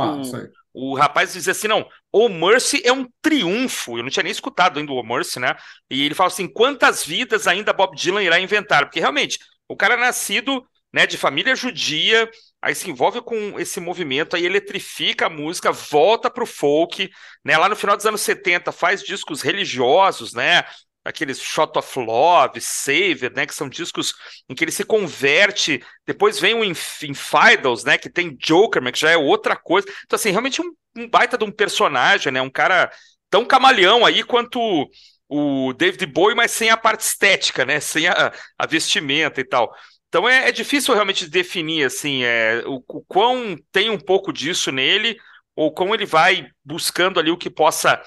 o, 0.74 0.92
o 0.92 0.96
rapaz 0.96 1.34
dizia 1.34 1.52
assim, 1.52 1.68
não, 1.68 1.86
O 2.12 2.30
Mercy 2.30 2.82
é 2.86 2.94
um 2.94 3.08
triunfo, 3.22 3.98
eu 3.98 4.04
não 4.04 4.10
tinha 4.10 4.24
nem 4.24 4.32
escutado 4.32 4.80
ainda 4.80 4.92
o 4.92 4.96
O 5.00 5.04
Mercy, 5.04 5.40
né? 5.40 5.56
E 5.90 6.06
ele 6.06 6.16
fala 6.16 6.28
assim, 6.28 6.48
quantas 6.48 7.06
vidas 7.06 7.48
ainda 7.48 7.74
Bob 7.74 7.96
Dylan 7.96 8.24
irá 8.24 8.40
inventar? 8.40 8.86
Porque 8.86 9.00
realmente, 9.00 9.38
o 9.68 9.76
cara 9.76 9.96
é 9.96 9.98
nascido, 9.98 10.66
né, 10.94 11.06
de 11.06 11.18
família 11.18 11.56
judia, 11.56 12.30
aí 12.62 12.76
se 12.76 12.90
envolve 12.90 13.22
com 13.22 13.60
esse 13.60 13.80
movimento, 13.80 14.36
aí 14.36 14.46
eletrifica 14.46 15.26
a 15.26 15.30
música, 15.30 15.72
volta 15.72 16.30
pro 16.30 16.46
folk, 16.46 17.10
né? 17.44 17.58
Lá 17.58 17.68
no 17.68 17.76
final 17.76 17.98
dos 17.98 18.06
anos 18.06 18.22
70 18.22 18.72
faz 18.72 19.02
discos 19.02 19.42
religiosos, 19.42 20.34
né? 20.34 20.64
Aqueles 21.04 21.42
Shot 21.42 21.78
of 21.80 22.00
Love, 22.00 22.62
Saved, 22.62 23.34
né? 23.36 23.48
Que 23.48 23.56
são 23.56 23.68
discos 23.68 24.14
em 24.48 24.54
que 24.54 24.64
ele 24.64 24.72
se 24.72 24.86
converte. 24.86 25.84
Depois 26.06 26.40
vem 26.40 26.54
o 26.54 26.64
Infidels, 26.64 27.84
né? 27.84 27.98
Que 27.98 28.10
tem 28.10 28.38
Jokerman, 28.40 28.94
que 28.94 29.00
já 29.00 29.10
é 29.10 29.18
outra 29.18 29.56
coisa. 29.56 29.88
Então, 30.06 30.16
assim, 30.16 30.30
realmente 30.30 30.62
um, 30.62 30.72
um 30.96 31.10
baita 31.10 31.38
de 31.40 31.44
um 31.44 31.52
personagem, 31.52 32.32
né? 32.32 32.42
Um 32.42 32.52
cara 32.52 32.92
tão 33.32 33.44
camaleão 33.44 34.06
aí 34.06 34.24
quanto 34.24 34.88
o 35.28 35.74
David 35.74 36.06
Bowie, 36.08 36.36
mas 36.36 36.52
sem 36.52 36.70
a 36.70 36.78
parte 36.78 37.02
estética, 37.02 37.66
né? 37.66 37.80
Sem 37.80 38.08
a, 38.08 38.32
a 38.58 38.68
vestimenta 38.68 39.42
e 39.42 39.44
tal. 39.46 39.74
Então 40.12 40.28
é, 40.28 40.50
é 40.50 40.52
difícil 40.52 40.94
realmente 40.94 41.26
definir 41.26 41.86
assim 41.86 42.24
é, 42.24 42.64
o, 42.66 42.84
o 42.86 43.02
quão 43.06 43.56
tem 43.72 43.90
um 43.90 43.98
pouco 43.98 44.34
disso 44.34 44.70
nele, 44.70 45.18
ou 45.56 45.74
como 45.74 45.96
ele 45.96 46.06
vai 46.06 46.48
buscando 46.66 47.18
ali 47.18 47.32
o 47.32 47.38
que 47.38 47.50
possa 47.50 48.02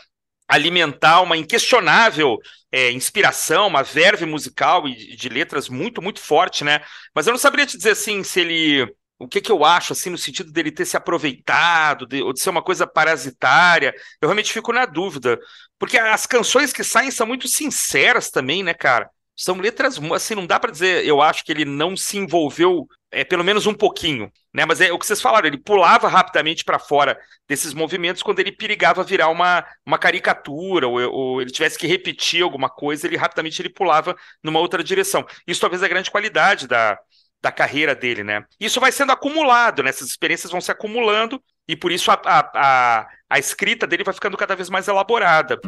alimentar 0.46 1.22
uma 1.22 1.34
inquestionável 1.34 2.36
é, 2.70 2.90
inspiração, 2.92 3.68
uma 3.68 3.82
verve 3.82 4.26
musical 4.26 4.86
e 4.86 5.16
de 5.16 5.28
letras 5.30 5.70
muito, 5.70 6.02
muito 6.02 6.20
forte, 6.20 6.62
né? 6.62 6.80
Mas 7.14 7.26
eu 7.26 7.30
não 7.30 7.38
saberia 7.38 7.64
te 7.64 7.78
dizer 7.78 7.92
assim 7.92 8.22
se 8.22 8.40
ele. 8.40 8.94
O 9.18 9.26
que, 9.26 9.40
que 9.40 9.50
eu 9.50 9.64
acho, 9.64 9.94
assim, 9.94 10.10
no 10.10 10.18
sentido 10.18 10.52
dele 10.52 10.70
ter 10.72 10.84
se 10.84 10.96
aproveitado, 10.96 12.04
de, 12.06 12.20
ou 12.20 12.34
de 12.34 12.40
ser 12.40 12.50
uma 12.50 12.62
coisa 12.62 12.86
parasitária, 12.86 13.94
eu 14.20 14.28
realmente 14.28 14.52
fico 14.52 14.72
na 14.72 14.84
dúvida. 14.84 15.38
Porque 15.78 15.96
as 15.96 16.26
canções 16.26 16.72
que 16.72 16.84
saem 16.84 17.10
são 17.10 17.26
muito 17.26 17.48
sinceras 17.48 18.30
também, 18.30 18.62
né, 18.62 18.74
cara? 18.74 19.08
São 19.36 19.56
letras, 19.56 19.98
assim, 20.12 20.34
não 20.34 20.46
dá 20.46 20.60
para 20.60 20.70
dizer, 20.70 21.04
eu 21.04 21.20
acho 21.20 21.44
que 21.44 21.50
ele 21.50 21.64
não 21.64 21.96
se 21.96 22.16
envolveu, 22.16 22.86
é, 23.10 23.24
pelo 23.24 23.42
menos 23.42 23.66
um 23.66 23.74
pouquinho, 23.74 24.30
né? 24.52 24.64
Mas 24.64 24.80
é 24.80 24.92
o 24.92 24.98
que 24.98 25.06
vocês 25.06 25.20
falaram, 25.20 25.48
ele 25.48 25.58
pulava 25.58 26.08
rapidamente 26.08 26.64
para 26.64 26.78
fora 26.78 27.18
desses 27.48 27.74
movimentos 27.74 28.22
quando 28.22 28.38
ele 28.38 28.52
perigava 28.52 29.02
virar 29.02 29.28
uma, 29.28 29.64
uma 29.84 29.98
caricatura, 29.98 30.86
ou, 30.86 31.00
ou, 31.10 31.42
ele 31.42 31.50
tivesse 31.50 31.76
que 31.76 31.86
repetir 31.86 32.42
alguma 32.42 32.68
coisa, 32.68 33.06
ele 33.06 33.16
rapidamente 33.16 33.60
ele 33.60 33.70
pulava 33.70 34.16
numa 34.42 34.60
outra 34.60 34.84
direção. 34.84 35.26
Isso 35.46 35.60
talvez 35.60 35.82
é 35.82 35.86
a 35.86 35.88
grande 35.88 36.10
qualidade 36.10 36.68
da, 36.68 36.96
da 37.42 37.50
carreira 37.50 37.94
dele, 37.94 38.22
né? 38.22 38.44
Isso 38.60 38.80
vai 38.80 38.92
sendo 38.92 39.10
acumulado, 39.12 39.82
né? 39.82 39.90
Essas 39.90 40.08
experiências 40.08 40.52
vão 40.52 40.60
se 40.60 40.70
acumulando, 40.70 41.42
e 41.66 41.74
por 41.74 41.90
isso 41.90 42.10
a, 42.12 42.20
a, 42.24 42.50
a, 42.54 43.08
a 43.30 43.38
escrita 43.38 43.86
dele 43.86 44.04
vai 44.04 44.14
ficando 44.14 44.36
cada 44.36 44.54
vez 44.54 44.70
mais 44.70 44.86
elaborada. 44.86 45.58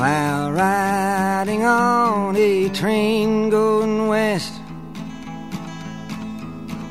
While 0.00 0.52
riding 0.52 1.62
on 1.62 2.34
a 2.34 2.70
train 2.70 3.50
going 3.50 4.08
west 4.08 4.54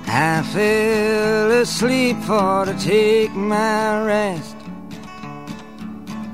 I 0.06 0.44
fell 0.54 1.52
asleep 1.60 2.18
for 2.18 2.66
to 2.66 2.78
take 2.78 3.34
my 3.34 4.06
rest. 4.06 4.56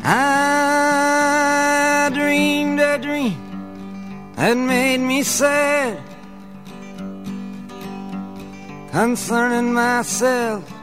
I 0.04 2.12
dreamed 2.14 2.82
a 2.82 2.98
dream 2.98 4.34
that 4.36 4.58
made 4.58 5.00
me 5.00 5.24
sad 5.24 5.98
concerning 8.92 9.72
myself. 9.72 10.75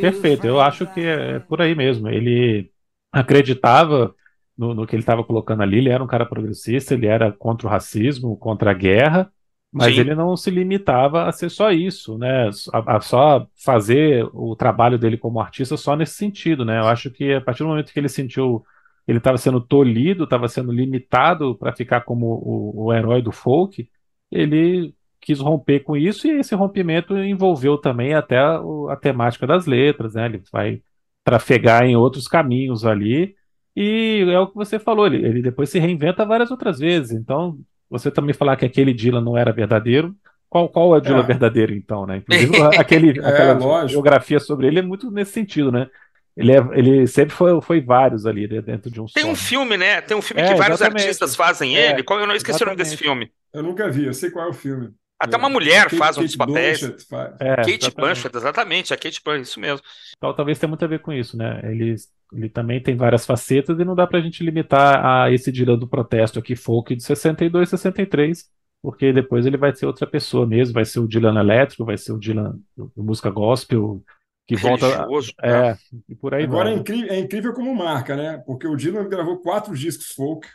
Perfeito, 0.00 0.46
eu 0.46 0.60
acho 0.60 0.86
que 0.86 1.00
é 1.00 1.38
por 1.38 1.60
aí 1.60 1.74
mesmo. 1.74 2.08
Ele 2.08 2.70
acreditava 3.12 4.14
no, 4.56 4.74
no 4.74 4.86
que 4.86 4.94
ele 4.94 5.02
estava 5.02 5.22
colocando 5.24 5.62
ali, 5.62 5.78
ele 5.78 5.90
era 5.90 6.02
um 6.02 6.06
cara 6.06 6.26
progressista, 6.26 6.94
ele 6.94 7.06
era 7.06 7.32
contra 7.32 7.66
o 7.66 7.70
racismo, 7.70 8.36
contra 8.36 8.70
a 8.70 8.74
guerra, 8.74 9.30
mas 9.72 9.94
Sim. 9.94 10.00
ele 10.00 10.14
não 10.14 10.36
se 10.36 10.50
limitava 10.50 11.24
a 11.24 11.32
ser 11.32 11.50
só 11.50 11.70
isso, 11.72 12.16
né? 12.16 12.48
A, 12.72 12.96
a 12.96 13.00
só 13.00 13.46
fazer 13.56 14.24
o 14.32 14.54
trabalho 14.54 14.98
dele 14.98 15.18
como 15.18 15.40
artista 15.40 15.76
só 15.76 15.96
nesse 15.96 16.14
sentido, 16.14 16.64
né? 16.64 16.78
Eu 16.78 16.86
acho 16.86 17.10
que 17.10 17.34
a 17.34 17.40
partir 17.40 17.64
do 17.64 17.68
momento 17.68 17.92
que 17.92 17.98
ele 17.98 18.08
sentiu 18.08 18.64
que 19.04 19.10
ele 19.10 19.18
estava 19.18 19.36
sendo 19.36 19.60
tolhido, 19.60 20.24
estava 20.24 20.48
sendo 20.48 20.72
limitado 20.72 21.56
para 21.56 21.74
ficar 21.74 22.02
como 22.02 22.26
o, 22.26 22.86
o 22.86 22.92
herói 22.94 23.20
do 23.20 23.32
folk, 23.32 23.88
ele 24.30 24.94
quis 25.24 25.40
romper 25.40 25.80
com 25.80 25.96
isso 25.96 26.26
e 26.28 26.32
esse 26.40 26.54
rompimento 26.54 27.16
envolveu 27.18 27.78
também 27.78 28.14
até 28.14 28.38
a, 28.38 28.60
a 28.90 28.96
temática 28.96 29.46
das 29.46 29.66
letras, 29.66 30.14
né? 30.14 30.26
Ele 30.26 30.42
vai 30.52 30.82
trafegar 31.24 31.84
em 31.84 31.96
outros 31.96 32.28
caminhos 32.28 32.84
ali 32.84 33.34
e 33.76 34.24
é 34.30 34.38
o 34.38 34.46
que 34.48 34.54
você 34.54 34.78
falou, 34.78 35.06
ele, 35.06 35.24
ele 35.26 35.42
depois 35.42 35.68
se 35.70 35.78
reinventa 35.78 36.24
várias 36.24 36.50
outras 36.50 36.78
vezes. 36.78 37.12
Então, 37.12 37.58
você 37.90 38.10
também 38.10 38.34
falar 38.34 38.56
que 38.56 38.64
aquele 38.64 38.92
Dylan 38.94 39.20
não 39.22 39.36
era 39.36 39.52
verdadeiro, 39.52 40.14
qual, 40.48 40.68
qual 40.68 40.94
é 40.94 40.98
o 40.98 41.00
Dylan 41.00 41.20
É. 41.20 41.26
verdadeiro 41.26 41.74
então, 41.74 42.06
né? 42.06 42.18
Inclusive, 42.18 42.56
aquele, 42.78 43.18
É, 43.24 43.26
aquela 43.26 43.52
lógico. 43.54 43.92
biografia 43.92 44.38
sobre 44.38 44.66
ele 44.68 44.78
é 44.78 44.82
muito 44.82 45.10
nesse 45.10 45.32
sentido, 45.32 45.72
né? 45.72 45.88
Ele, 46.36 46.52
é- 46.52 46.68
ele 46.74 47.06
sempre 47.06 47.34
foi, 47.34 47.60
foi 47.62 47.80
vários 47.80 48.26
ali 48.26 48.46
né, 48.48 48.60
dentro 48.60 48.90
de 48.90 49.00
um 49.00 49.06
Tem 49.06 49.24
só. 49.24 49.30
um 49.30 49.36
filme, 49.36 49.76
né? 49.76 50.00
Tem 50.00 50.16
um 50.16 50.22
filme 50.22 50.42
É, 50.42 50.48
que 50.48 50.54
vários 50.54 50.80
exatamente. 50.80 51.02
artistas 51.02 51.34
fazem 51.36 51.76
É, 51.76 51.90
ele. 51.92 52.02
Qual 52.02 52.20
eu 52.20 52.26
não 52.26 52.34
esqueci 52.34 52.62
o 52.62 52.66
nome 52.66 52.76
desse 52.76 52.94
exatamente. 52.94 53.28
filme. 53.28 53.32
Eu 53.52 53.62
nunca 53.62 53.88
vi, 53.90 54.04
eu 54.06 54.14
sei 54.14 54.30
qual 54.30 54.46
é 54.46 54.50
o 54.50 54.52
filme. 54.52 54.90
Até 55.18 55.36
É. 55.36 55.38
uma 55.38 55.48
mulher 55.48 55.84
Kate- 55.84 55.96
faz 55.96 56.18
um 56.18 56.22
dos 56.22 56.34
Kate 56.36 56.38
papéis. 56.50 56.80
Blanchett 56.80 57.06
faz. 57.08 57.34
É, 57.40 57.56
Kate 57.56 57.70
exatamente. 57.70 57.94
Blanchett, 57.96 58.36
exatamente, 58.36 58.94
a 58.94 58.96
Kate 58.96 59.20
Blanchett, 59.24 59.48
isso 59.48 59.60
mesmo. 59.60 59.80
Então, 60.16 60.34
talvez 60.34 60.58
tenha 60.58 60.68
muito 60.68 60.84
a 60.84 60.88
ver 60.88 60.98
com 61.00 61.12
isso, 61.12 61.36
né? 61.36 61.60
Ele, 61.64 61.94
ele 62.32 62.48
também 62.48 62.82
tem 62.82 62.96
várias 62.96 63.24
facetas 63.24 63.78
e 63.78 63.84
não 63.84 63.94
dá 63.94 64.06
pra 64.06 64.20
gente 64.20 64.42
limitar 64.44 65.04
a 65.04 65.32
esse 65.32 65.50
Dylan 65.52 65.78
do 65.78 65.88
protesto 65.88 66.38
aqui, 66.38 66.56
folk 66.56 66.94
de 66.96 67.02
62, 67.02 67.68
63, 67.70 68.50
porque 68.82 69.12
depois 69.12 69.46
ele 69.46 69.56
vai 69.56 69.74
ser 69.74 69.86
outra 69.86 70.06
pessoa 70.06 70.46
mesmo, 70.46 70.74
vai 70.74 70.84
ser 70.84 70.98
o 71.00 71.08
Dylan 71.08 71.38
elétrico, 71.40 71.84
vai 71.84 71.96
ser 71.96 72.12
o 72.12 72.18
Dylan 72.18 72.58
música 72.96 73.30
gospel, 73.30 74.02
que 74.46 74.56
volta. 74.56 74.86
Religioso. 74.88 75.32
né? 75.42 75.70
É, 75.70 75.76
e 76.08 76.14
por 76.14 76.34
aí 76.34 76.44
Agora 76.44 76.68
é 76.68 76.72
vai. 76.72 76.80
incrível, 76.80 77.10
é 77.10 77.18
incrível 77.18 77.52
como 77.54 77.74
marca, 77.74 78.14
né? 78.16 78.42
Porque 78.44 78.66
o 78.66 78.76
Dylan 78.76 79.08
gravou 79.08 79.38
quatro 79.40 79.74
discos 79.74 80.08
folk 80.08 80.46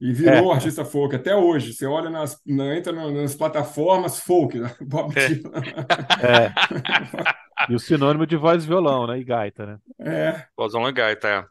e 0.00 0.12
virou 0.12 0.52
É. 0.52 0.54
artista 0.56 0.84
folk 0.84 1.14
até 1.16 1.34
hoje. 1.34 1.72
Você 1.72 1.86
olha 1.86 2.10
nas, 2.10 2.40
na- 2.46 2.76
entra 2.76 2.92
na- 2.92 3.10
nas 3.10 3.34
plataformas 3.34 4.20
folk, 4.20 4.58
né? 4.58 4.74
Bob 4.82 5.12
É. 5.18 5.28
Dylan. 5.28 5.52
É. 6.22 6.52
E 7.70 7.74
o 7.74 7.78
sinônimo 7.78 8.26
de 8.26 8.36
voz 8.36 8.64
e 8.64 8.66
violão, 8.66 9.06
né? 9.06 9.18
E 9.18 9.24
gaita, 9.24 9.66
né? 9.66 9.78
É, 9.98 10.44
Vozão 10.56 10.82
Legaita, 10.82 11.26
é. 11.28 11.44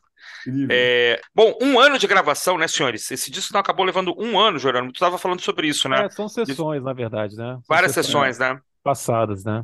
incrível. 0.47 0.67
É, 0.71 1.19
Bom, 1.33 1.57
um 1.61 1.79
ano 1.79 1.97
de 1.97 2.07
gravação, 2.07 2.57
né, 2.57 2.67
senhores? 2.67 3.09
Esse 3.11 3.31
disco 3.31 3.53
não 3.53 3.61
acabou 3.61 3.85
levando 3.85 4.13
um 4.17 4.39
ano, 4.39 4.59
Jorano. 4.59 4.91
Tu 4.91 4.95
estava 4.95 5.17
falando 5.17 5.41
sobre 5.41 5.67
isso, 5.67 5.89
né? 5.89 6.05
É, 6.05 6.09
são 6.09 6.29
sessões, 6.29 6.83
na 6.83 6.93
verdade, 6.93 7.35
né? 7.35 7.53
São 7.53 7.61
Várias 7.67 7.91
sessões, 7.93 8.37
né? 8.39 8.59
passadas, 8.83 9.43
né? 9.43 9.63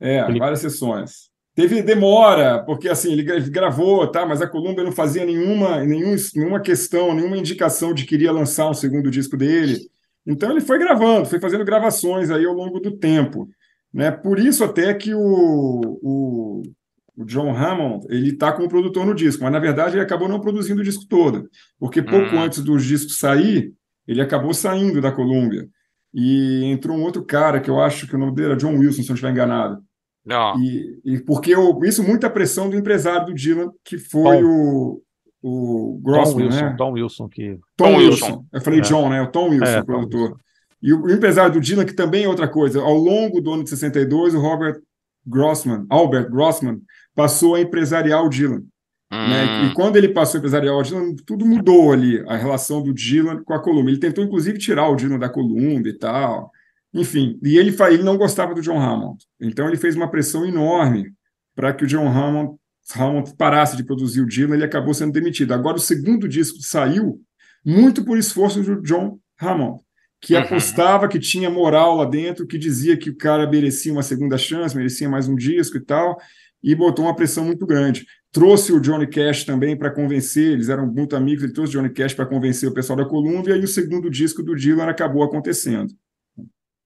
É, 0.00 0.22
várias 0.38 0.60
sessões. 0.60 1.30
Teve 1.54 1.82
demora, 1.82 2.64
porque 2.64 2.88
assim, 2.88 3.12
ele 3.12 3.22
gra- 3.22 3.36
ele 3.36 3.50
gravou, 3.50 4.06
tá? 4.10 4.24
Mas 4.24 4.40
a 4.40 4.46
Columbia 4.48 4.82
não 4.84 4.92
fazia 4.92 5.24
nenhuma, 5.24 5.84
nenhum, 5.84 6.16
nenhuma 6.34 6.60
questão, 6.60 7.14
nenhuma 7.14 7.36
indicação 7.36 7.92
de 7.92 8.06
que 8.06 8.14
iria 8.14 8.32
lançar 8.32 8.70
um 8.70 8.74
segundo 8.74 9.10
disco 9.10 9.36
dele. 9.36 9.78
Então 10.26 10.50
ele 10.50 10.60
foi 10.62 10.78
gravando, 10.78 11.26
foi 11.28 11.38
fazendo 11.40 11.64
gravações 11.64 12.30
aí 12.30 12.44
ao 12.46 12.54
longo 12.54 12.80
do 12.80 12.96
tempo. 12.96 13.48
Né? 13.92 14.10
Por 14.10 14.38
isso 14.38 14.64
até 14.64 14.94
que 14.94 15.12
o, 15.14 15.20
o, 16.02 16.62
o 17.16 17.24
John 17.26 17.54
Hammond 17.54 18.06
ele 18.08 18.30
está 18.30 18.50
como 18.52 18.68
produtor 18.68 19.04
no 19.04 19.14
disco, 19.14 19.42
mas 19.42 19.52
na 19.52 19.58
verdade 19.58 19.96
ele 19.96 20.02
acabou 20.04 20.28
não 20.28 20.40
produzindo 20.40 20.80
o 20.80 20.84
disco 20.84 21.04
todo, 21.06 21.48
porque 21.78 22.00
pouco 22.02 22.34
Hum. 22.36 22.40
antes 22.40 22.60
do 22.60 22.76
disco 22.78 23.10
sair, 23.10 23.74
ele 24.06 24.22
acabou 24.22 24.54
saindo 24.54 25.00
da 25.02 25.12
Columbia. 25.12 25.68
E 26.14 26.64
entrou 26.64 26.96
um 26.96 27.02
outro 27.02 27.24
cara 27.24 27.60
que 27.60 27.70
eu 27.70 27.80
acho 27.80 28.06
que 28.06 28.14
o 28.14 28.18
nome 28.18 28.34
dele 28.34 28.48
era 28.48 28.56
John 28.56 28.76
Wilson, 28.78 29.02
se 29.02 29.08
eu 29.08 29.08
não 29.08 29.14
estiver 29.14 29.30
enganado. 29.32 29.82
Não. 30.24 30.58
E, 30.62 31.00
e 31.04 31.20
porque 31.20 31.54
eu, 31.54 31.78
isso 31.84 32.02
muita 32.02 32.30
pressão 32.30 32.70
do 32.70 32.76
empresário 32.76 33.26
do 33.26 33.34
Dylan, 33.34 33.70
que 33.84 33.98
foi 33.98 34.40
Tom. 34.40 34.44
o, 34.44 35.02
o 35.42 35.94
Tom 35.94 36.00
Grossman, 36.02 36.44
Wilson, 36.46 36.64
né? 36.64 36.74
Tom 36.78 36.92
Wilson 36.92 37.28
que 37.28 37.58
Tom, 37.76 37.92
Tom 37.92 37.96
Wilson. 37.96 38.26
Wilson. 38.26 38.46
Eu 38.52 38.60
falei 38.60 38.80
É. 38.80 38.82
John, 38.82 39.08
né? 39.08 39.22
O 39.22 39.26
Tom 39.30 39.48
Wilson, 39.50 39.64
É, 39.64 39.80
o 39.80 39.84
Tom 39.84 39.84
produtor. 39.84 40.20
Wilson. 40.30 40.36
E 40.82 40.92
o, 40.92 41.02
o 41.04 41.10
empresário 41.10 41.52
do 41.52 41.60
Dylan, 41.60 41.84
que 41.84 41.94
também 41.94 42.24
é 42.24 42.28
outra 42.28 42.48
coisa, 42.48 42.80
ao 42.80 42.94
longo 42.94 43.40
do 43.40 43.52
ano 43.52 43.64
de 43.64 43.70
62, 43.70 44.34
o 44.34 44.40
Robert 44.40 44.80
Grossman, 45.26 45.86
Albert 45.88 46.28
Grossman, 46.30 46.80
passou 47.14 47.54
a 47.54 47.60
empresariar 47.60 48.24
o 48.24 48.28
Dylan. 48.28 48.62
né? 49.10 49.44
Hum, 49.44 49.66
E 49.70 49.74
quando 49.74 49.96
ele 49.96 50.08
passou 50.08 50.38
a 50.38 50.40
empresariar 50.40 50.74
o 50.76 50.82
Dylan, 50.82 51.14
tudo 51.26 51.44
mudou 51.46 51.92
ali, 51.92 52.18
a 52.28 52.36
relação 52.36 52.82
do 52.82 52.92
Dylan 52.94 53.42
com 53.44 53.52
a 53.54 53.62
Columbia. 53.62 53.92
Ele 53.92 54.00
tentou, 54.00 54.24
inclusive, 54.24 54.58
tirar 54.58 54.88
o 54.88 54.96
Dylan 54.96 55.18
da 55.18 55.28
Columbia 55.28 55.90
e 55.92 55.98
tal. 55.98 56.50
Enfim, 56.94 57.38
e 57.42 57.56
ele, 57.56 57.74
ele 57.90 58.02
não 58.02 58.16
gostava 58.18 58.54
do 58.54 58.60
John 58.60 58.78
Hammond. 58.78 59.18
Então 59.40 59.66
ele 59.66 59.76
fez 59.76 59.96
uma 59.96 60.10
pressão 60.10 60.44
enorme 60.44 61.12
para 61.54 61.72
que 61.72 61.84
o 61.84 61.86
John 61.86 62.06
Hammond, 62.06 62.56
Hammond 62.94 63.34
parasse 63.36 63.76
de 63.76 63.84
produzir 63.84 64.20
o 64.20 64.26
Dylan, 64.26 64.54
ele 64.56 64.64
acabou 64.64 64.92
sendo 64.92 65.12
demitido. 65.12 65.52
Agora 65.54 65.76
o 65.76 65.80
segundo 65.80 66.28
disco 66.28 66.58
saiu 66.60 67.20
muito 67.64 68.04
por 68.04 68.18
esforço 68.18 68.62
do 68.62 68.82
John 68.82 69.18
Hammond, 69.40 69.80
que 70.20 70.34
Uhum. 70.34 70.40
apostava 70.40 71.08
que 71.08 71.18
tinha 71.18 71.48
moral 71.50 71.96
lá 71.96 72.04
dentro, 72.04 72.46
que 72.46 72.58
dizia 72.58 72.96
que 72.96 73.10
o 73.10 73.16
cara 73.16 73.48
merecia 73.48 73.92
uma 73.92 74.02
segunda 74.02 74.36
chance, 74.36 74.76
merecia 74.76 75.08
mais 75.08 75.28
um 75.28 75.34
disco 75.34 75.76
e 75.76 75.80
tal, 75.80 76.18
e 76.62 76.74
botou 76.74 77.06
uma 77.06 77.16
pressão 77.16 77.44
muito 77.44 77.66
grande. 77.66 78.06
Trouxe 78.30 78.72
o 78.72 78.80
Johnny 78.80 79.06
Cash 79.06 79.44
também 79.44 79.76
para 79.76 79.90
convencer, 79.90 80.52
eles 80.52 80.68
eram 80.68 80.86
muito 80.86 81.16
amigos, 81.16 81.42
ele 81.44 81.52
trouxe 81.52 81.76
o 81.76 81.80
Johnny 81.80 81.92
Cash 81.92 82.14
para 82.14 82.26
convencer 82.26 82.68
o 82.68 82.72
pessoal 82.74 82.96
da 82.96 83.04
Columbia, 83.04 83.56
e 83.56 83.64
o 83.64 83.68
segundo 83.68 84.08
disco 84.10 84.42
do 84.42 84.54
Dylan 84.54 84.86
acabou 84.86 85.22
acontecendo. 85.22 85.92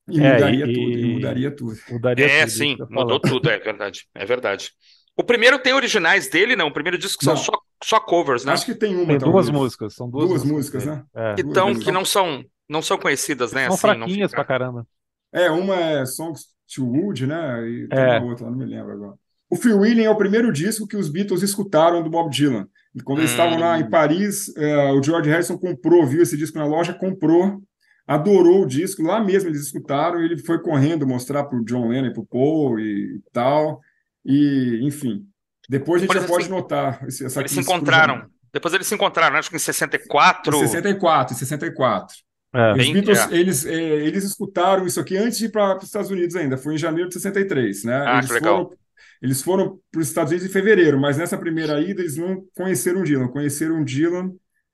E 0.08 0.20
É, 0.20 0.34
mudaria 0.34 0.64
e- 0.66 0.72
tudo, 0.74 0.90
e 0.98 1.14
mudaria 1.14 1.50
tudo. 1.50 1.76
mudaria 1.90 2.26
É, 2.26 2.40
tudo, 2.40 2.50
sim, 2.52 2.76
mudou 2.90 3.18
tudo, 3.20 3.50
é 3.50 3.58
verdade. 3.58 4.06
É 4.14 4.24
verdade. 4.24 4.70
O 5.16 5.24
primeiro 5.24 5.58
tem 5.58 5.72
originais 5.72 6.28
dele, 6.28 6.54
não? 6.54 6.68
O 6.68 6.72
primeiro 6.72 6.98
disco 6.98 7.24
são 7.24 7.34
Não. 7.34 7.40
só, 7.42 7.52
só 7.82 7.98
covers, 8.00 8.44
né? 8.44 8.52
Acho 8.52 8.66
que 8.66 8.74
tem 8.74 8.94
uma, 8.94 9.06
Tem 9.06 9.18
duas 9.18 9.46
talvez. 9.46 9.50
músicas, 9.50 9.94
são 9.94 10.08
duas, 10.10 10.28
Duas 10.28 10.44
músicas, 10.44 10.84
dele. 10.84 10.96
né? 10.96 11.04
É. 11.14 11.34
Que, 11.34 11.42
duas 11.42 11.56
músicas. 11.64 11.84
que 11.84 11.90
não 11.92 12.04
são, 12.04 12.44
não 12.68 12.82
são 12.82 12.98
conhecidas, 12.98 13.52
né? 13.52 13.64
São 13.66 13.74
assim, 13.74 13.86
não 13.86 14.06
fraquinhas 14.06 14.30
fica- 14.30 14.44
pra 14.44 14.44
caramba. 14.44 14.86
É, 15.32 15.50
uma 15.50 15.74
é 15.74 16.06
Songs 16.06 16.44
to 16.74 16.84
Wood, 16.86 17.26
né? 17.26 17.68
E 17.68 17.88
tem 17.88 17.98
É. 17.98 18.18
uma 18.18 18.30
outra, 18.30 18.46
não 18.50 18.56
me 18.56 18.64
lembro 18.66 18.92
agora. 18.92 19.14
O 19.50 19.56
Free 19.56 19.72
Willing 19.74 20.04
é 20.04 20.10
o 20.10 20.16
primeiro 20.16 20.52
disco 20.52 20.86
que 20.86 20.96
os 20.96 21.08
Beatles 21.08 21.42
escutaram 21.42 22.02
do 22.02 22.10
Bob 22.10 22.30
Dylan. 22.30 22.66
E 22.94 23.00
Quando 23.02 23.20
eles 23.20 23.30
Hum. 23.30 23.34
estavam 23.34 23.58
lá 23.58 23.78
em 23.78 23.88
Paris, 23.88 24.54
eh, 24.56 24.92
o 24.92 25.02
George 25.02 25.30
Harrison 25.30 25.56
comprou, 25.58 26.04
viu 26.06 26.20
esse 26.22 26.36
disco 26.36 26.58
na 26.58 26.64
loja, 26.66 26.92
comprou, 26.94 27.62
adorou 28.06 28.62
o 28.62 28.66
disco. 28.66 29.02
Lá 29.02 29.22
mesmo 29.22 29.48
eles 29.50 29.62
escutaram, 29.62 30.20
e 30.22 30.24
ele 30.26 30.38
foi 30.38 30.60
correndo 30.60 31.06
mostrar 31.06 31.44
para 31.44 31.58
o 31.58 31.64
John 31.64 31.88
Lennon 31.88 32.08
e 32.08 32.12
para 32.12 32.22
o 32.22 32.26
Paul 32.26 32.78
e 32.80 33.20
tal. 33.32 33.80
E, 34.24 34.80
enfim, 34.82 35.24
depois 35.68 36.02
a 36.02 36.06
gente 36.06 36.12
Depois 36.14 36.22
já 36.22 36.28
pode 36.28 36.42
eles 36.42 36.46
se- 36.46 36.50
notar 36.52 37.04
essa 37.06 37.40
Eles 37.40 37.52
se 37.52 37.60
encontraram. 37.60 38.26
Depois 38.52 38.72
eles 38.74 38.86
se 38.86 38.94
encontraram, 38.94 39.36
acho 39.36 39.50
que 39.50 39.56
em 39.56 39.58
64. 39.58 40.54
Em 40.56 40.60
64, 40.66 41.34
em 41.34 41.38
64. 41.38 42.14
É. 42.54 42.72
Os 42.72 42.78
Bem- 42.78 42.92
Beatles, 42.94 43.18
é. 43.30 43.36
eles, 43.36 43.66
eh, 43.66 43.72
eles 44.06 44.24
escutaram 44.24 44.86
isso 44.86 44.98
aqui 44.98 45.16
antes 45.16 45.36
de 45.36 45.46
ir 45.46 45.48
para 45.50 45.76
os 45.76 45.84
Estados 45.84 46.10
Unidos 46.10 46.34
ainda, 46.36 46.56
foi 46.56 46.74
em 46.74 46.78
janeiro 46.78 47.08
de 47.08 47.14
63, 47.14 47.84
né? 47.84 48.02
Ah, 48.06 48.14
eles 48.18 48.28
que 48.28 48.32
legal. 48.32 48.64
foram, 48.64 48.78
eles 49.20 49.42
foram 49.42 49.78
para 49.92 50.00
os 50.00 50.08
Estados 50.08 50.30
Unidos 50.32 50.48
em 50.48 50.52
fevereiro, 50.52 50.98
mas 50.98 51.18
nessa 51.18 51.36
primeira 51.36 51.78
ida 51.82 52.00
eles 52.00 52.16
não 52.16 52.42
conheceram 52.56 53.00
o 53.00 53.04
Dylan, 53.04 53.28
conheceram 53.28 53.82
o 53.82 53.84
Dylan 53.84 54.32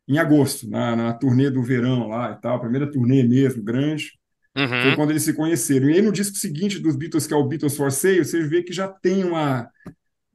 em 0.08 0.18
agosto, 0.18 0.68
na, 0.68 0.94
na 0.96 1.12
turnê 1.12 1.50
do 1.50 1.62
verão 1.62 2.08
lá 2.08 2.32
e 2.32 2.40
tal, 2.40 2.56
a 2.56 2.60
primeira 2.60 2.90
turnê 2.90 3.22
mesmo, 3.22 3.62
grande, 3.62 4.12
foi 4.54 4.64
Uhum. 4.64 4.96
quando 4.96 5.10
eles 5.10 5.22
se 5.22 5.32
conheceram. 5.32 5.88
E 5.88 5.94
aí 5.94 6.02
no 6.02 6.12
disco 6.12 6.36
seguinte 6.36 6.78
dos 6.78 6.94
Beatles, 6.96 7.26
que 7.26 7.32
é 7.32 7.36
o 7.36 7.44
Beatles 7.44 7.76
for 7.76 7.90
Sale, 7.90 8.24
você 8.24 8.42
vê 8.42 8.62
que 8.62 8.72
já 8.72 8.86
tem 8.88 9.24
uma, 9.24 9.68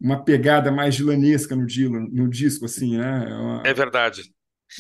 uma 0.01 0.23
pegada 0.23 0.71
mais 0.71 0.95
dilanesca 0.95 1.55
no 1.55 1.65
Dylan, 1.67 2.07
no 2.11 2.27
disco, 2.29 2.65
assim, 2.65 2.97
né? 2.97 3.25
É 3.29 3.33
uma- 3.35 3.63
É 3.65 3.73
verdade. 3.73 4.23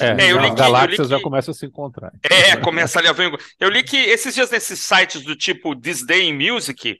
É, 0.01 0.07
É, 0.07 0.31
eu 0.31 0.37
li 0.39 0.45
as 0.45 0.45
que- 0.45 0.51
eu 0.51 0.55
galáxias 0.55 0.99
li 1.07 1.11
já 1.11 1.17
que- 1.17 1.23
começam 1.23 1.51
a 1.51 1.55
se 1.55 1.65
encontrar. 1.65 2.11
É, 2.23 2.57
começa 2.57 2.99
ali 2.99 3.07
a 3.07 3.13
ver. 3.13 3.31
Eu 3.59 3.69
li 3.69 3.83
que 3.83 3.95
esses 3.97 4.33
dias 4.33 4.49
nesses 4.51 4.79
sites 4.79 5.21
do 5.23 5.35
tipo 5.35 5.75
This 5.79 6.05
Day 6.05 6.27
in 6.27 6.33
Music, 6.51 6.97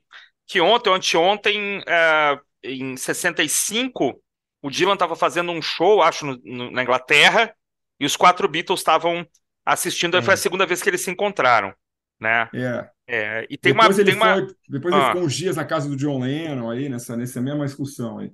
que 0.48 0.62
ontem 0.62 0.94
anteontem, 0.94 1.82
eh, 1.88 2.40
em 2.64 2.96
65, 2.96 4.22
o 4.62 4.70
Dylan 4.70 4.94
estava 4.94 5.16
fazendo 5.16 5.52
um 5.52 5.62
show, 5.62 6.02
acho, 6.02 6.26
no- 6.26 6.40
no- 6.46 6.72
na 6.72 6.84
Inglaterra, 6.84 7.52
e 8.00 8.06
os 8.06 8.16
quatro 8.16 8.48
Beatles 8.48 8.80
estavam 8.80 9.26
assistindo. 9.66 10.16
aí 10.18 10.24
Foi 10.24 10.34
a 10.34 10.38
segunda 10.38 10.66
vez 10.66 10.82
que 10.82 10.90
eles 10.90 11.02
se 11.02 11.12
encontraram. 11.12 11.74
né? 12.20 12.50
É. 12.54 12.90
É, 13.10 13.48
e 13.50 13.58
tem 13.58 13.72
depois 13.74 13.96
uma, 13.96 14.02
ele 14.02 14.12
tem 14.12 14.20
uma... 14.22 14.34
foi, 14.36 14.48
depois 14.68 14.94
Ah. 14.94 14.98
ele 14.98 15.06
ficou 15.08 15.22
uns 15.24 15.34
dias 15.36 15.56
na 15.56 15.64
casa 15.64 15.88
do 15.88 15.96
John 15.96 16.20
Lennon 16.20 16.70
aí, 16.70 16.90
nessa, 16.90 17.16
nessa 17.16 17.40
mesma 17.40 17.64
excursão 17.66 18.18
aí. 18.20 18.32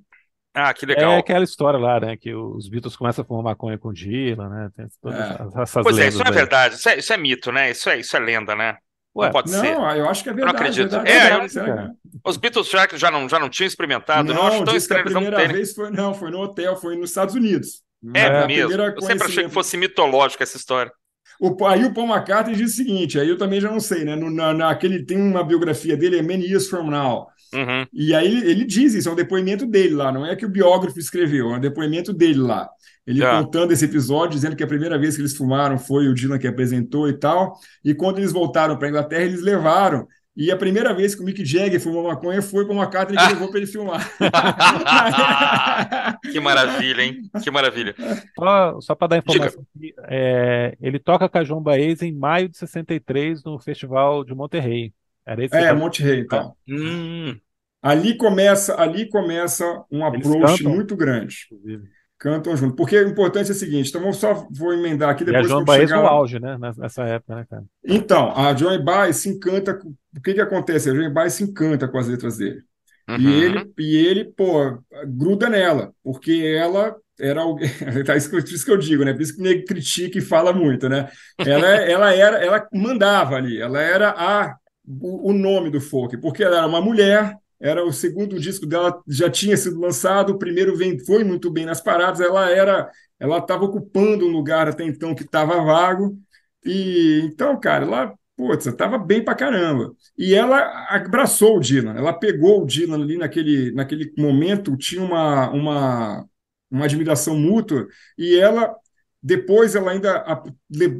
Ah, 0.53 0.73
que 0.73 0.85
legal. 0.85 1.13
É 1.13 1.17
aquela 1.17 1.43
história 1.43 1.77
lá, 1.79 1.99
né? 1.99 2.15
Que 2.15 2.33
os 2.33 2.69
Beatles 2.69 2.95
começam 2.95 3.23
a 3.23 3.25
fumar 3.27 3.43
maconha 3.43 3.77
com 3.77 3.91
Dylan, 3.91 4.49
né? 4.49 4.69
Tem 4.75 4.87
todas 5.01 5.19
É. 5.19 5.61
essas- 5.61 5.83
Pois 5.83 5.97
é, 5.99 6.07
isso 6.07 6.17
não 6.19 6.25
é 6.25 6.29
aí. 6.29 6.33
verdade. 6.35 6.75
Isso 6.75 6.89
é, 6.89 6.97
isso 6.97 7.11
é 7.13 7.17
mito, 7.17 7.51
né? 7.51 7.71
Isso 7.71 7.89
é, 7.89 7.99
isso 7.99 8.15
é 8.15 8.19
lenda, 8.19 8.55
né? 8.55 8.77
Ué, 9.15 9.25
não 9.27 9.31
pode 9.33 9.49
ser. 9.51 9.61
Não, 9.75 9.91
eu 9.95 10.09
acho 10.09 10.23
que 10.23 10.29
é 10.29 10.31
não 10.31 10.37
verdade. 10.37 10.57
acredito. 10.57 10.89
verdade, 10.91 11.11
É, 11.11 11.19
verdade, 11.29 11.57
eu- 11.59 11.89
que- 12.11 12.19
Os 12.23 12.37
Beatles 12.37 12.69
já, 12.69 12.87
já, 12.93 13.11
não, 13.11 13.27
já 13.27 13.37
não 13.39 13.49
tinham 13.49 13.67
experimentado. 13.67 14.33
não, 14.33 14.47
acho 14.47 14.57
Não, 14.59 14.65
tão 14.65 14.73
disse 14.75 14.87
que 14.87 14.93
a 14.93 14.97
estranho 14.97 15.13
não 15.13 15.21
primeira 15.21 15.37
terem. 15.37 15.55
vez 15.55 15.73
foi, 15.73 15.89
não, 15.91 16.13
foi 16.13 16.31
no 16.31 16.39
hotel, 16.39 16.77
foi 16.77 16.95
nos 16.95 17.09
Estados 17.09 17.35
Unidos. 17.35 17.83
É 18.13 18.29
Na 18.29 18.47
mesmo. 18.47 18.67
primeira 18.69 18.93
Eu 18.95 19.01
sempre 19.01 19.27
achei 19.27 19.43
que 19.45 19.49
fosse 19.49 19.77
mitológico 19.77 20.43
essa 20.43 20.57
história. 20.57 20.91
O, 21.39 21.65
aí 21.65 21.83
o 21.83 21.93
Paul 21.93 22.07
McCartney 22.07 22.55
diz 22.55 22.73
o 22.73 22.75
seguinte, 22.75 23.19
aí 23.19 23.27
eu 23.27 23.37
também 23.37 23.59
já 23.59 23.69
não 23.71 23.79
sei, 23.79 24.03
né? 24.05 24.15
No, 24.15 24.29
na, 24.29 24.53
naquele, 24.53 25.03
tem 25.05 25.17
uma 25.17 25.43
biografia 25.43 25.97
dele, 25.97 26.19
é 26.19 26.21
Many 26.21 26.45
Years 26.45 26.67
From 26.67 26.89
Now. 26.89 27.27
Uhum. 27.53 27.85
E 27.93 28.13
aí 28.15 28.37
ele, 28.49 28.65
diz 28.65 28.93
isso, 28.93 29.09
é 29.09 29.11
um 29.11 29.15
depoimento 29.15 29.65
dele 29.65 29.93
lá, 29.93 30.11
não 30.11 30.25
é 30.25 30.35
que 30.35 30.45
o 30.45 30.49
biógrafo 30.49 30.99
escreveu, 30.99 31.51
é 31.53 31.57
um 31.57 31.59
depoimento 31.59 32.13
dele 32.13 32.39
lá. 32.39 32.67
Ele 33.05 33.23
Ah. 33.23 33.31
contando 33.43 33.71
esse 33.73 33.85
episódio, 33.85 34.35
dizendo 34.35 34.55
que 34.55 34.63
a 34.63 34.67
primeira 34.67 34.97
vez 34.97 35.15
que 35.15 35.21
eles 35.21 35.35
fumaram 35.35 35.77
foi 35.77 36.07
o 36.07 36.13
Dylan 36.13 36.39
que 36.39 36.47
apresentou 36.47 37.09
e 37.09 37.13
tal. 37.13 37.53
E 37.83 37.93
quando 37.93 38.19
eles 38.19 38.31
voltaram 38.31 38.77
para 38.77 38.87
a 38.87 38.89
Inglaterra, 38.89 39.23
eles 39.23 39.41
levaram. 39.41 40.07
E 40.35 40.51
a 40.51 40.57
primeira 40.57 40.93
vez 40.95 41.13
que 41.13 41.21
o 41.21 41.25
Mick 41.25 41.45
Jagger 41.45 41.79
fumou 41.79 42.07
maconha 42.07 42.41
foi 42.41 42.65
para 42.65 42.73
uma 42.73 42.83
McCartney 42.83 43.17
que 43.17 43.33
levou 43.33 43.49
para 43.49 43.57
ele 43.59 43.67
filmar. 43.67 44.01
que 46.31 46.39
maravilha, 46.39 47.01
hein? 47.03 47.21
Que 47.43 47.51
maravilha. 47.51 47.93
Só, 48.37 48.81
só 48.81 48.95
para 48.95 49.07
dar 49.09 49.17
informação, 49.17 49.65
aqui, 49.75 49.93
é, 50.07 50.75
ele 50.81 50.97
toca 50.97 51.29
com 51.29 51.37
a 51.37 51.43
João 51.43 51.61
Baez 51.61 52.01
em 52.01 52.11
maio 52.11 52.49
de 52.49 52.57
63 52.57 53.43
no 53.43 53.59
Festival 53.59 54.23
de 54.23 54.33
Monterrey. 54.33 54.91
Era 55.25 55.45
esse 55.45 55.55
é, 55.55 55.67
que- 55.67 55.73
Monte 55.73 56.01
Rei, 56.01 56.19
então. 56.19 56.55
Hum, 56.67 57.37
Ali 57.81 58.17
começa, 58.17 58.81
ali 58.81 59.09
começa 59.09 59.83
um 59.91 60.05
approach 60.05 60.57
cantam? 60.57 60.73
muito 60.73 60.95
grande. 60.95 61.47
inclusive. 61.51 61.83
Cantam 62.23 62.55
junto. 62.57 62.75
Porque 62.75 62.97
o 62.99 63.09
importante 63.09 63.49
é 63.49 63.53
o 63.53 63.55
seguinte, 63.55 63.89
então 63.89 64.05
eu 64.05 64.13
só 64.13 64.47
vou 64.51 64.73
emendar 64.73 65.09
aqui 65.09 65.23
E 65.27 65.35
a 65.35 65.41
depois 65.41 65.47
João 65.47 65.63
que 65.63 65.63
eu 65.63 65.67
Baez 65.67 65.89
chegar 65.89 66.01
no 66.01 66.07
auge, 66.07 66.39
né? 66.39 66.57
Nessa 66.57 67.03
época, 67.03 67.35
né, 67.35 67.45
cara? 67.49 67.65
Então, 67.85 68.31
a 68.35 68.53
Johnny 68.53 68.81
Baez 68.83 69.17
se 69.17 69.29
encanta 69.29 69.73
com... 69.77 69.89
O 70.15 70.21
que 70.21 70.33
que 70.33 70.41
acontece? 70.41 70.89
A 70.89 70.93
Johnny 70.93 71.09
Baez 71.09 71.33
se 71.33 71.43
encanta 71.43 71.87
com 71.87 71.97
as 71.97 72.07
letras 72.07 72.37
dele. 72.37 72.61
uhum. 73.09 73.17
E 73.17 73.31
ele, 73.43 73.73
e 73.77 73.97
ele, 73.97 74.25
pô, 74.25 74.79
gruda 75.07 75.49
nela, 75.49 75.93
porque 76.03 76.31
ela 76.57 76.95
era 77.19 77.41
alguém. 77.41 77.69
Tá, 78.05 78.15
isso, 78.15 78.29
que 78.29 78.35
eu- 78.37 78.39
isso 78.39 78.65
que 78.65 78.71
eu 78.71 78.77
digo, 78.77 79.03
né? 79.03 79.13
Por 79.13 79.21
isso 79.21 79.35
que 79.35 79.41
me 79.41 79.63
critica 79.65 80.17
e 80.17 80.21
fala 80.21 80.53
muito, 80.53 80.89
né? 80.89 81.09
Ela, 81.43 81.67
ela 81.85 82.13
era, 82.13 82.37
ela 82.43 82.67
mandava 82.73 83.35
ali, 83.35 83.59
ela 83.61 83.81
era 83.81 84.09
a, 84.11 84.55
o, 84.87 85.29
o 85.31 85.33
nome 85.33 85.69
do 85.69 85.81
folk, 85.81 86.17
porque 86.17 86.43
ela 86.43 86.57
era 86.57 86.67
uma 86.67 86.81
mulher. 86.81 87.35
Era 87.63 87.85
o 87.85 87.93
segundo 87.93 88.37
disco 88.39 88.65
dela, 88.65 89.01
já 89.07 89.29
tinha 89.29 89.55
sido 89.55 89.79
lançado. 89.79 90.31
O 90.31 90.37
primeiro 90.37 90.75
vem, 90.75 90.99
foi 90.99 91.23
muito 91.23 91.49
bem 91.49 91.65
nas 91.65 91.79
paradas. 91.79 92.19
Ela 92.19 92.49
era, 92.51 92.91
ela 93.17 93.37
estava 93.37 93.63
ocupando 93.63 94.25
um 94.27 94.31
lugar 94.31 94.67
até 94.67 94.83
então 94.83 95.15
que 95.15 95.23
estava 95.23 95.63
vago. 95.63 96.17
E 96.65 97.21
então, 97.23 97.57
cara, 97.59 97.85
ela, 97.85 98.13
putz, 98.35 98.65
estava 98.65 98.97
bem 98.97 99.23
pra 99.23 99.35
caramba. 99.35 99.93
E 100.17 100.33
ela 100.35 100.59
abraçou 100.89 101.57
o 101.57 101.59
Dylan, 101.59 101.95
ela 101.95 102.13
pegou 102.13 102.63
o 102.63 102.65
Dylan 102.65 103.01
ali 103.01 103.17
naquele, 103.17 103.71
naquele 103.71 104.13
momento, 104.17 104.77
tinha 104.77 105.01
uma, 105.01 105.49
uma, 105.51 106.25
uma 106.71 106.85
admiração 106.85 107.37
mútua, 107.37 107.87
e 108.17 108.35
ela, 108.35 108.75
depois 109.23 109.73
ela 109.73 109.91
ainda 109.91 110.21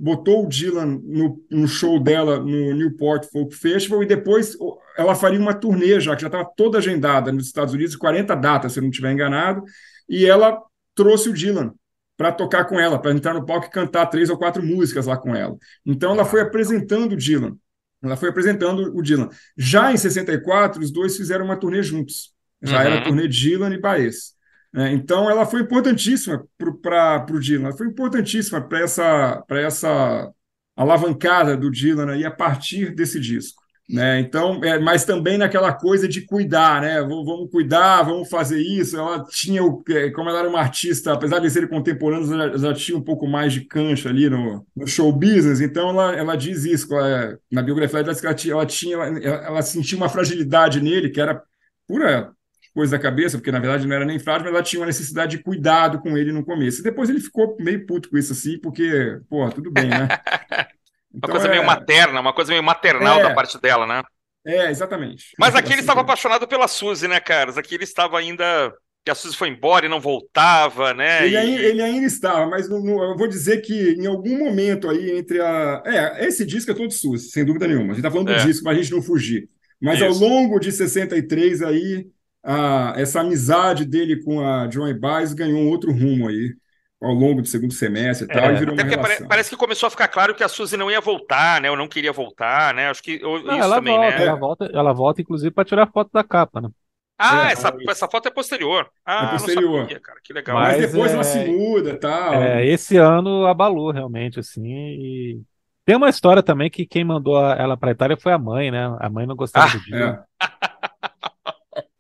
botou 0.02 0.46
o 0.46 0.48
Dylan 0.48 1.02
no, 1.04 1.44
no 1.52 1.68
show 1.68 2.00
dela 2.02 2.40
no 2.40 2.74
Newport 2.74 3.26
Folk 3.32 3.54
Festival, 3.54 4.02
e 4.02 4.06
depois 4.06 4.56
ela 4.98 5.14
faria 5.14 5.40
uma 5.40 5.54
turnê 5.54 6.00
já, 6.00 6.16
que 6.16 6.22
já 6.22 6.28
estava 6.28 6.50
toda 6.56 6.78
agendada 6.78 7.32
nos 7.32 7.48
Estados 7.48 7.74
Unidos, 7.74 7.96
40 7.98 8.34
datas, 8.36 8.72
se 8.72 8.80
eu 8.80 8.84
não 8.84 8.90
estiver 8.90 9.12
enganado, 9.12 9.64
e 10.08 10.26
ela 10.26 10.58
trouxe 10.96 11.30
o 11.30 11.34
Dylan 11.34 11.74
para 12.16 12.32
tocar 12.32 12.66
com 12.66 12.80
ela, 12.80 12.98
para 12.98 13.12
entrar 13.12 13.34
no 13.34 13.46
palco 13.46 13.68
e 13.68 13.72
cantar 13.72 14.06
três 14.06 14.30
ou 14.30 14.38
quatro 14.38 14.64
músicas 14.64 15.06
lá 15.08 15.18
com 15.18 15.36
ela. 15.36 15.58
Então 15.86 16.12
ela 16.12 16.24
foi 16.24 16.42
apresentando 16.42 17.14
o 17.14 17.18
Dylan. 17.18 17.58
Ela 18.02 18.16
foi 18.16 18.30
apresentando 18.30 18.96
o 18.96 19.02
Dylan. 19.02 19.30
Já 19.58 19.92
em 19.92 19.98
64, 19.98 20.82
os 20.82 20.92
dois 20.92 21.18
fizeram 21.18 21.46
uma 21.46 21.58
turnê 21.58 21.82
juntos. 21.82 22.32
Já 22.62 22.78
Uhum. 22.80 22.86
era 22.86 22.98
a 23.00 23.04
turnê 23.04 23.28
Dylan 23.28 23.74
e 23.74 23.80
Baez. 23.80 24.34
Né? 24.74 24.92
então 24.94 25.30
ela 25.30 25.46
foi 25.46 25.62
importantíssima 25.62 26.44
para 26.82 27.26
o 27.32 27.40
Dylan, 27.40 27.68
ela 27.68 27.78
foi 27.78 27.88
importantíssima 27.88 28.62
para 28.62 28.80
essa, 28.80 29.44
essa 29.50 30.32
alavancada 30.76 31.56
do 31.56 31.70
Dylan 31.70 32.12
aí 32.12 32.26
a 32.26 32.32
partir 32.32 32.94
desse 32.96 33.20
disco. 33.20 33.64
Né? 33.90 34.22
Então, 34.22 34.64
é, 34.64 34.80
mas 34.80 35.04
também 35.04 35.38
naquela 35.38 35.74
coisa 35.74 36.08
de 36.08 36.22
cuidar, 36.22 36.82
né? 36.82 37.02
Vamos, 37.02 37.26
vamos 37.26 37.52
cuidar, 37.52 38.02
vamos 38.04 38.30
fazer 38.30 38.62
isso. 38.62 38.98
Ela 38.98 39.26
tinha, 39.26 39.62
o, 39.62 39.84
é, 39.90 40.10
como 40.10 40.30
ela 40.30 40.40
era 40.40 40.50
uma 40.50 40.60
artista, 40.60 41.12
apesar 41.12 41.40
de 41.40 41.50
serem 41.50 41.68
contemporâneos, 41.68 42.32
ela, 42.32 42.46
ela 42.46 42.74
tinha 42.74 42.98
um 42.98 43.02
pouco 43.02 43.28
mais 43.28 43.52
de 43.52 43.62
cancha 43.62 44.10
ali 44.10 44.30
no, 44.30 44.66
no 44.76 44.88
show 44.88 45.12
business. 45.12 45.60
Então, 45.60 45.90
ela, 45.90 46.16
ela 46.16 46.36
diz 46.36 46.64
isso 46.64 46.98
é, 46.98 47.38
na 47.52 47.62
biografia, 47.62 48.00
ela 48.00 48.12
diz 48.12 48.22
que 48.22 48.26
ela 48.26 48.36
tinha, 48.36 48.54
ela, 48.54 48.66
tinha 48.66 48.96
ela, 48.96 49.46
ela 49.46 49.62
sentia 49.62 49.98
uma 49.98 50.10
fragilidade 50.10 50.82
nele, 50.82 51.10
que 51.10 51.20
era 51.20 51.44
pura 51.86 52.32
coisa 52.74 52.98
da 52.98 53.02
cabeça, 53.04 53.38
porque 53.38 53.52
na 53.52 53.60
verdade 53.60 53.88
não 53.88 53.96
era 53.96 54.06
nem 54.06 54.18
frágil, 54.20 54.46
mas 54.46 54.54
ela 54.54 54.64
tinha 54.64 54.80
uma 54.80 54.86
necessidade 54.88 55.38
de 55.38 55.44
cuidado 55.44 56.00
com 56.02 56.18
ele 56.18 56.32
no 56.32 56.44
começo. 56.44 56.80
E 56.82 56.84
depois 56.84 57.10
ele 57.10 57.20
ficou 57.20 57.56
meio 57.60 57.86
puto 57.86 58.10
com 58.10 58.18
isso 58.18 58.34
assim, 58.34 58.60
porque, 58.60 59.20
porra, 59.30 59.52
tudo 59.52 59.72
bem, 59.72 59.88
né? 59.90 60.08
Uma 61.14 61.18
Então, 61.20 61.30
coisa 61.30 61.48
é- 61.48 61.52
meio 61.52 61.64
materna, 61.64 62.20
uma 62.20 62.34
coisa 62.34 62.52
meio 62.52 62.64
maternal 62.64 63.20
É. 63.20 63.24
da 63.24 63.34
parte 63.36 63.62
dela, 63.62 63.86
né? 63.86 64.02
É, 64.46 64.72
exatamente. 64.72 65.28
Mas 65.38 65.54
aqui 65.56 65.68
ele 65.68 65.74
Assim, 65.76 65.82
estava 65.82 66.02
apaixonado 66.02 66.48
pela 66.48 66.68
Suzy, 66.68 67.08
né, 67.08 67.20
caras? 67.20 67.56
Aqui 67.58 67.76
ele 67.76 67.84
estava 67.84 68.18
ainda. 68.18 68.74
Que 69.06 69.12
a 69.12 69.16
Suzy 69.16 69.36
foi 69.38 69.50
embora 69.50 69.86
e 69.86 69.90
não 69.90 70.00
voltava, 70.02 70.92
né? 70.94 71.26
Ele, 71.28 71.38
ainda, 71.38 71.62
ele 71.62 71.82
ainda 71.84 72.08
estava, 72.08 72.48
mas 72.50 72.68
não- 72.68 72.82
não- 72.84 73.04
eu 73.12 73.16
vou 73.18 73.28
dizer 73.28 73.62
que 73.62 73.92
em 73.92 74.08
algum 74.08 74.40
momento 74.40 74.90
aí 74.90 75.12
entre 75.12 75.40
a. 75.40 75.84
É, 75.86 76.26
esse 76.26 76.44
disco 76.46 76.72
é 76.72 76.74
todo 76.74 76.92
SUS, 76.92 77.32
sem 77.32 77.46
dúvida 77.46 77.68
nenhuma. 77.68 77.92
A 77.92 77.96
gente 77.96 77.98
está 77.98 78.10
falando 78.10 78.28
do 78.28 78.34
É. 78.34 78.44
disco, 78.46 78.64
para 78.64 78.72
a 78.72 78.76
gente 78.76 78.92
não 78.92 79.02
fugir. 79.02 79.48
Mas 79.80 80.02
ao 80.02 80.10
Isso. 80.10 80.20
longo 80.20 80.58
de 80.60 80.72
63 80.72 81.62
aí, 81.62 82.08
a- 82.44 82.94
essa 82.98 83.22
amizade 83.22 83.86
dele 83.86 84.22
com 84.24 84.42
a 84.46 84.68
Johnny 84.68 84.94
Baez 84.94 85.34
ganhou 85.34 85.60
um 85.60 85.70
outro 85.70 85.92
rumo 85.92 86.28
aí, 86.28 86.54
ao 87.02 87.14
longo 87.14 87.42
do 87.42 87.48
segundo 87.48 87.74
semestre 87.74 88.26
e 88.26 88.30
tal, 88.34 88.50
É. 88.52 88.54
e 88.54 88.58
virou 88.60 88.74
Até 88.74 88.84
uma 88.84 88.90
porque 88.90 88.96
pare- 88.98 89.08
relação. 89.10 89.28
parece 89.28 89.50
que 89.50 89.58
começou 89.58 89.88
a 89.88 89.90
ficar 89.90 90.08
claro 90.08 90.34
que 90.36 90.44
a 90.44 90.48
Suzy 90.48 90.78
não 90.78 90.90
ia 90.90 91.02
voltar, 91.02 91.60
né? 91.62 91.68
Eu 91.68 91.76
não 91.76 91.88
queria 91.88 92.14
voltar, 92.14 92.74
né? 92.74 92.90
Acho 92.90 93.04
que 93.04 93.20
eu- 93.22 93.44
Não, 93.44 93.56
isso 93.56 93.64
ela 93.64 93.76
também, 93.76 93.96
volta, 93.98 94.18
né? 94.18 94.26
ela 94.26 94.36
volta, 94.38 94.66
ela 94.74 94.94
volta, 94.94 95.22
inclusive, 95.22 95.52
para 95.52 95.66
tirar 95.66 95.92
foto 95.92 96.10
da 96.14 96.24
capa, 96.24 96.62
né? 96.62 96.70
Ah, 97.18 97.50
É, 97.50 97.54
essa, 97.54 97.74
essa 97.90 98.08
foto 98.08 98.28
é 98.28 98.32
posterior. 98.32 98.90
Ah, 99.06 99.28
É 99.28 99.32
posterior. 99.32 99.72
não 99.72 99.80
sabia, 99.82 100.00
cara. 100.00 100.20
Que 100.24 100.34
legal. 100.34 100.58
Mas, 100.58 100.78
Mas 100.80 100.92
depois 100.92 101.12
é- 101.12 101.14
ela 101.14 101.24
se 101.24 101.46
muda 101.46 101.90
e 101.92 101.98
tal. 101.98 102.34
É, 102.36 102.66
esse 102.66 102.98
ano 102.98 103.46
abalou 103.46 103.92
realmente, 103.92 104.40
assim. 104.40 104.66
E 104.74 105.42
tem 105.86 105.96
uma 105.96 106.10
história 106.10 106.42
também 106.42 106.70
que 106.70 106.86
quem 106.86 107.04
mandou 107.04 107.38
a- 107.38 107.54
ela 107.56 107.78
para 107.78 107.92
Itália 107.92 108.18
foi 108.18 108.32
a 108.34 108.38
mãe, 108.38 108.72
né? 108.72 108.98
A 109.00 109.10
mãe 109.10 109.28
não 109.28 109.36
gostava 109.36 109.68
Ah, 109.68 109.74
do 109.78 109.84
Dylan. 109.84 110.24
É. 110.40 110.40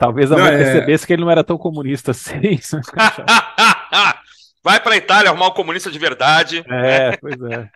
Talvez 0.03 0.31
a 0.31 0.35
Não, 0.37 0.43
mãe 0.43 0.53
é- 0.53 0.57
percebesse 0.57 1.07
que 1.07 1.13
ele 1.13 1.23
não 1.23 1.31
era 1.31 1.43
tão 1.43 1.57
comunista 1.57 2.11
assim. 2.11 2.59
Vai 4.63 4.79
pra 4.81 4.95
Itália 4.97 5.29
arrumar 5.29 5.47
um 5.47 5.51
comunista 5.53 5.91
de 5.91 5.99
verdade. 5.99 6.63
É, 6.69 7.17
pois 7.17 7.39
é. 7.41 7.69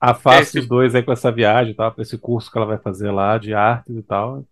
Afasta 0.00 0.42
Esse- 0.42 0.58
os 0.60 0.68
dois 0.68 0.94
aí 0.94 1.02
com 1.02 1.12
essa 1.12 1.30
viagem, 1.30 1.74
tal, 1.74 1.92
para 1.92 2.02
esse 2.02 2.16
curso 2.18 2.50
que 2.50 2.56
ela 2.58 2.66
vai 2.66 2.78
fazer 2.78 3.10
lá 3.10 3.38
de 3.38 3.54
artes 3.54 3.94
e 3.96 4.02
tal. 4.02 4.44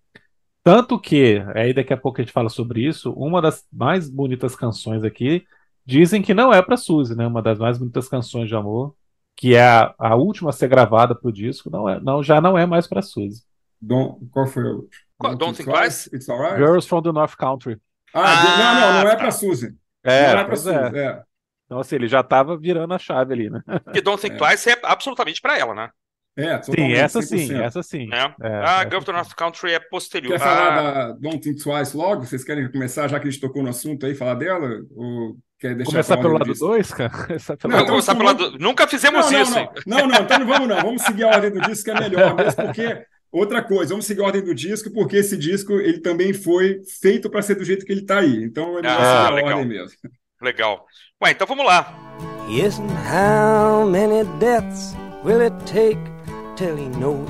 Tanto 0.63 0.99
que, 1.01 1.43
aí 1.55 1.73
daqui 1.73 1.93
a 1.93 1.97
pouco 1.97 2.21
a 2.21 2.25
gente 2.25 2.33
fala 2.33 2.51
sobre 2.51 2.87
isso, 2.87 3.11
uma 3.13 3.41
das 3.41 3.65
mais 3.73 4.11
bonitas 4.11 4.55
canções 4.55 5.03
aqui, 5.03 5.45
dizem 5.87 6.21
que 6.21 6.35
não 6.35 6.53
é 6.53 6.61
para 6.61 6.77
Suzy, 6.77 7.17
né? 7.17 7.27
Uma 7.27 7.41
das 7.41 7.59
mais 7.59 7.79
bonitas 7.79 8.09
canções 8.09 8.49
de 8.49 8.55
amor, 8.55 8.95
que 9.35 9.55
é 9.55 9.63
a, 9.67 9.95
a 9.99 10.15
última 10.15 10.51
a 10.51 10.53
ser 10.53 10.69
gravada 10.69 11.15
pro 11.15 11.33
disco, 11.33 11.71
não 11.71 11.89
é, 11.89 11.99
não, 12.01 12.23
já 12.23 12.41
não 12.41 12.59
é 12.59 12.67
mais 12.67 12.87
para 12.87 13.01
Suzy. 13.01 13.43
Don't- 13.81 14.27
qual 14.31 14.47
foi 14.47 14.65
o. 14.65 14.77
Qual- 14.81 14.89
Don't 15.21 15.57
Think 15.57 15.71
Twice? 15.71 16.09
It's 16.15 16.29
alright? 16.29 16.57
Girls 16.59 16.87
from 16.89 17.03
the 17.03 17.13
North 17.13 17.37
Country. 17.37 17.77
Ah, 18.15 18.35
não, 18.45 18.75
não, 18.81 18.93
não 19.05 19.09
é 19.09 19.11
tá. 19.13 19.17
para 19.17 19.31
Suzy. 19.31 19.75
É, 20.05 20.23
não 20.33 20.39
é 20.41 20.45
para 20.45 20.47
pois 20.47 20.61
Suzy. 20.61 20.75
é. 20.75 20.99
É. 20.99 21.23
Então 21.67 21.79
assim, 21.81 21.97
ele 21.97 22.09
já 22.09 22.23
tava 22.23 22.57
virando 22.57 22.95
a 22.95 22.99
chave 22.99 23.35
ali, 23.35 23.51
né? 23.51 23.61
Que 23.93 24.01
Don't 24.01 24.21
Think 24.23 24.37
É. 24.37 24.39
Twice 24.39 24.71
é 24.71 24.79
absolutamente 24.85 25.41
pra 25.41 25.59
ela, 25.59 25.75
né? 25.75 25.91
É, 26.37 26.63
Sim, 26.63 26.93
essa 26.93 27.21
sim, 27.21 27.49
100%. 27.49 27.61
essa 27.63 27.83
sim. 27.83 28.07
né? 28.07 28.33
É, 28.41 28.49
ah, 28.65 28.75
essa 28.77 28.83
Girl 28.85 28.99
of 28.99 29.07
the 29.07 29.13
sim. 29.13 29.17
North 29.19 29.35
Country 29.35 29.73
é 29.73 29.81
posterior. 29.81 30.31
Quer 30.33 30.39
falar 30.39 30.69
Ah, 30.69 30.83
da 31.09 31.13
Don't 31.15 31.41
Think 31.41 31.61
Twice 31.61 31.97
logo? 31.97 32.25
Vocês 32.25 32.45
querem 32.45 32.71
começar, 32.71 33.09
já 33.09 33.19
que 33.19 33.27
a 33.27 33.31
gente 33.31 33.41
tocou 33.41 33.61
no 33.61 33.71
assunto 33.71 34.07
aí, 34.07 34.15
falar 34.15 34.35
dela? 34.35 34.69
Ou 34.95 35.37
quer 35.59 35.75
deixar 35.75 35.91
Começar 35.91 36.15
pra 36.15 36.23
pelo 36.23 36.35
lado 36.35 36.45
disso? 36.53 36.65
2, 36.65 36.93
cara? 36.95 37.11
Pelo 37.59 37.59
Não, 37.65 37.71
lado 37.71 37.83
então 37.83 37.87
começar 37.87 38.15
pelo 38.15 38.25
lado- 38.27 38.57
Nunca 38.61 38.87
fizemos 38.87 39.29
não, 39.33 39.43
isso. 39.43 39.53
não, 39.53 39.65
não, 39.85 39.99
não, 39.99 40.07
não, 40.07 40.21
então 40.23 40.39
não 40.39 40.47
vamos 40.47 40.69
não, 40.69 40.77
vamos 40.81 41.03
seguir 41.03 41.25
a 41.25 41.29
ordem 41.29 41.51
do 41.51 41.61
disco 41.63 41.85
que 41.87 41.91
é 41.91 42.01
melhor 42.01 42.37
mesmo, 42.37 42.55
porque 42.65 43.05
outra 43.33 43.63
coisa, 43.63 43.91
vamos 43.91 44.07
seguir 44.07 44.21
a 44.23 44.25
ordem 44.27 44.43
do 44.43 44.55
disco, 44.55 44.91
porque 44.93 45.17
esse 45.17 45.37
disco 45.37 45.75
ele 45.75 46.01
também 46.01 46.33
foi 46.33 46.81
feito 47.01 47.29
para 47.31 47.43
ser 47.43 47.55
do 47.57 47.65
jeito 47.65 47.85
que 47.85 47.93
ele 47.93 48.01
está 48.03 48.19
aí, 48.21 48.43
então 48.45 48.79
é 48.79 48.87
Ah, 48.87 49.31
legal. 49.31 49.59
ordem 49.59 49.67
mesmo. 49.69 49.97
Legal. 50.41 50.87
Ué, 51.23 51.31
então 51.33 51.47
vamos 51.47 51.67
lá. 51.67 51.93
Yes, 52.49 52.79
and 52.79 52.91
how 53.07 53.85
many 53.87 54.25
deaths 54.39 54.95
will 55.25 55.43
it 55.43 55.55
take 55.67 55.99
till 56.57 56.77
he 56.77 56.89
knows 56.99 57.29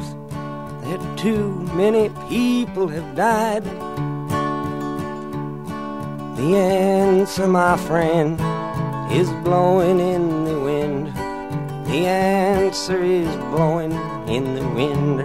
that 0.84 1.00
too 1.20 1.64
many 1.74 2.08
people 2.28 2.86
have 2.86 3.14
died. 3.16 3.64
The 6.36 6.54
answer, 6.56 7.48
my 7.48 7.76
friend, 7.76 8.38
is 9.10 9.28
blowing 9.42 9.98
in 9.98 10.44
the 10.44 10.58
wind. 10.60 11.08
The 11.86 12.06
answer 12.06 13.02
is 13.02 13.26
blowing 13.50 13.92
in 14.28 14.54
the 14.54 14.62
wind. 14.68 15.24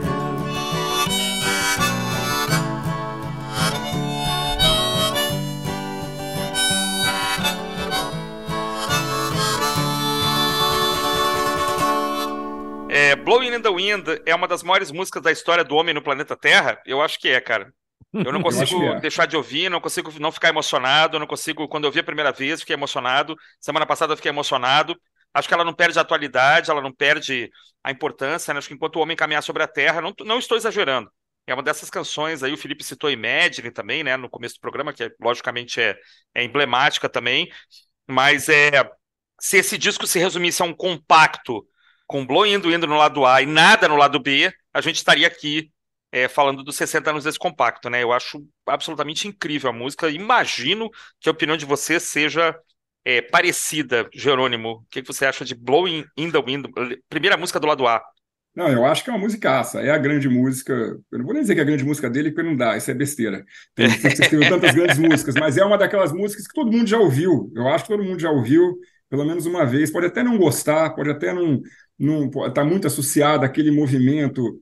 É, 12.96 13.16
Blowing 13.16 13.56
in 13.56 13.60
the 13.60 13.70
Wind 13.70 14.08
é 14.24 14.36
uma 14.36 14.48
das 14.48 14.62
maiores 14.62 14.92
músicas 14.92 15.24
da 15.24 15.32
história 15.32 15.64
do 15.64 15.76
homem 15.76 15.96
no 15.96 16.02
planeta 16.04 16.38
Terra? 16.38 16.80
Eu 16.86 17.02
acho 17.02 17.20
que 17.20 17.28
é, 17.28 17.42
cara. 17.42 17.74
Eu 18.14 18.32
não 18.32 18.38
Eu 18.40 18.44
consigo 18.44 18.80
que 18.80 18.86
é. 18.86 19.00
deixar 19.00 19.26
de 19.26 19.36
ouvir, 19.36 19.68
não 19.68 19.82
consigo 19.82 20.14
não 20.20 20.32
ficar 20.32 20.50
emocionado, 20.50 21.18
não 21.18 21.26
consigo. 21.26 21.68
Quando 21.68 21.86
eu 21.86 21.92
vi 21.92 22.02
a 22.02 22.04
primeira 22.04 22.32
vez, 22.32 22.60
fiquei 22.60 22.76
emocionado. 22.76 23.36
Semana 23.60 23.84
passada 23.88 24.14
eu 24.14 24.18
fiquei 24.18 24.30
emocionado. 24.30 24.96
Acho 25.34 25.48
que 25.48 25.56
ela 25.56 25.64
não 25.64 25.74
perde 25.74 25.98
a 25.98 26.04
atualidade, 26.04 26.70
ela 26.70 26.84
não 26.84 26.94
perde 26.94 27.50
a 27.84 27.90
importância. 27.90 28.54
Né? 28.54 28.60
Acho 28.60 28.68
que 28.68 28.76
enquanto 28.76 28.98
o 28.98 29.00
homem 29.00 29.18
caminhar 29.18 29.42
sobre 29.42 29.64
a 29.64 29.68
Terra, 29.68 30.00
não, 30.00 30.14
não 30.24 30.38
estou 30.38 30.56
exagerando. 30.56 31.12
É 31.48 31.54
uma 31.56 31.64
dessas 31.64 31.90
canções 31.90 32.44
aí, 32.44 32.54
o 32.54 32.58
Felipe 32.58 32.84
citou 32.84 33.10
Imagine 33.10 33.72
também, 33.72 34.04
né, 34.04 34.16
no 34.16 34.30
começo 34.30 34.56
do 34.56 34.62
programa, 34.62 34.94
que 34.94 35.04
é, 35.04 35.12
logicamente 35.20 35.82
é, 35.82 35.98
é 36.36 36.44
emblemática 36.44 37.10
também. 37.10 37.52
Mas 38.08 38.50
é, 38.50 38.88
se 39.42 39.58
esse 39.58 39.80
disco 39.80 40.06
se 40.06 40.20
resumisse 40.20 40.62
a 40.62 40.66
um 40.66 40.74
compacto 40.76 41.68
com 42.08 42.26
Blowing 42.26 42.54
Indo 42.54 42.72
Indo 42.72 42.88
no 42.88 42.98
lado 42.98 43.26
A 43.26 43.42
e 43.42 43.46
nada 43.46 43.88
no 43.88 43.96
lado 43.96 44.20
B, 44.20 44.54
a 44.74 44.82
gente 44.82 44.98
estaria 44.98 45.28
aqui 45.28 45.72
é, 46.12 46.28
falando 46.28 46.64
dos 46.64 46.76
60 46.76 47.10
anos 47.10 47.24
desse 47.24 47.40
compacto, 47.40 47.90
né? 47.90 48.04
Eu 48.04 48.14
acho 48.14 48.46
absolutamente 48.68 49.28
incrível 49.28 49.70
a 49.70 49.74
música. 49.74 50.10
Imagino 50.10 50.90
que 51.20 51.28
a 51.28 51.32
opinião 51.32 51.58
de 51.58 51.66
você 51.66 52.00
seja 52.00 52.56
é, 53.04 53.22
parecida, 53.22 54.08
Jerônimo. 54.14 54.70
O 54.70 54.86
que 54.90 55.02
você 55.02 55.26
acha 55.26 55.44
de 55.44 55.56
Blowing 55.56 56.06
in 56.16 56.32
the 56.32 56.40
Wind? 56.40 56.66
Primeira 57.10 57.36
música 57.36 57.60
do 57.60 57.68
lado 57.68 57.88
A. 57.88 58.02
Não, 58.56 58.70
eu 58.70 58.86
acho 58.86 59.04
que 59.04 59.10
é 59.10 59.14
uma 59.14 59.20
musicaça. 59.20 59.82
É 59.82 59.90
a 59.90 59.98
grande 59.98 60.30
música. 60.30 60.72
Eu 61.12 61.18
não 61.18 61.26
vou 61.26 61.34
nem 61.34 61.42
dizer 61.42 61.56
que 61.56 61.60
é 61.60 61.64
a 61.64 61.66
grande 61.66 61.84
música 61.84 62.10
dele, 62.10 62.30
porque 62.30 62.48
não 62.48 62.56
dá, 62.56 62.78
isso 62.78 62.92
é 62.92 62.94
besteira. 62.94 63.44
Tem, 63.74 63.88
escreveu 63.88 64.48
tantas 64.48 64.76
grandes 64.76 65.00
músicas, 65.00 65.34
mas 65.36 65.58
é 65.58 65.66
uma 65.66 65.78
daquelas 65.78 66.12
músicas 66.12 66.48
que 66.48 66.54
todo 66.54 66.72
mundo 66.72 66.88
já 66.88 67.00
ouviu. 67.00 67.52
Eu 67.56 67.68
acho 67.70 67.86
que 67.86 67.90
todo 67.90 68.04
mundo 68.04 68.20
já 68.20 68.30
ouviu, 68.30 68.78
pelo 69.10 69.26
menos 69.26 69.48
uma 69.48 69.66
vez. 69.66 69.90
Pode 69.92 70.06
até 70.06 70.22
não 70.22 70.38
gostar, 70.38 70.92
pode 70.92 71.10
até 71.10 71.34
não 71.34 71.60
está 72.48 72.64
muito 72.64 72.88
associada 72.88 73.46
àquele 73.46 73.72
movimento 73.72 74.62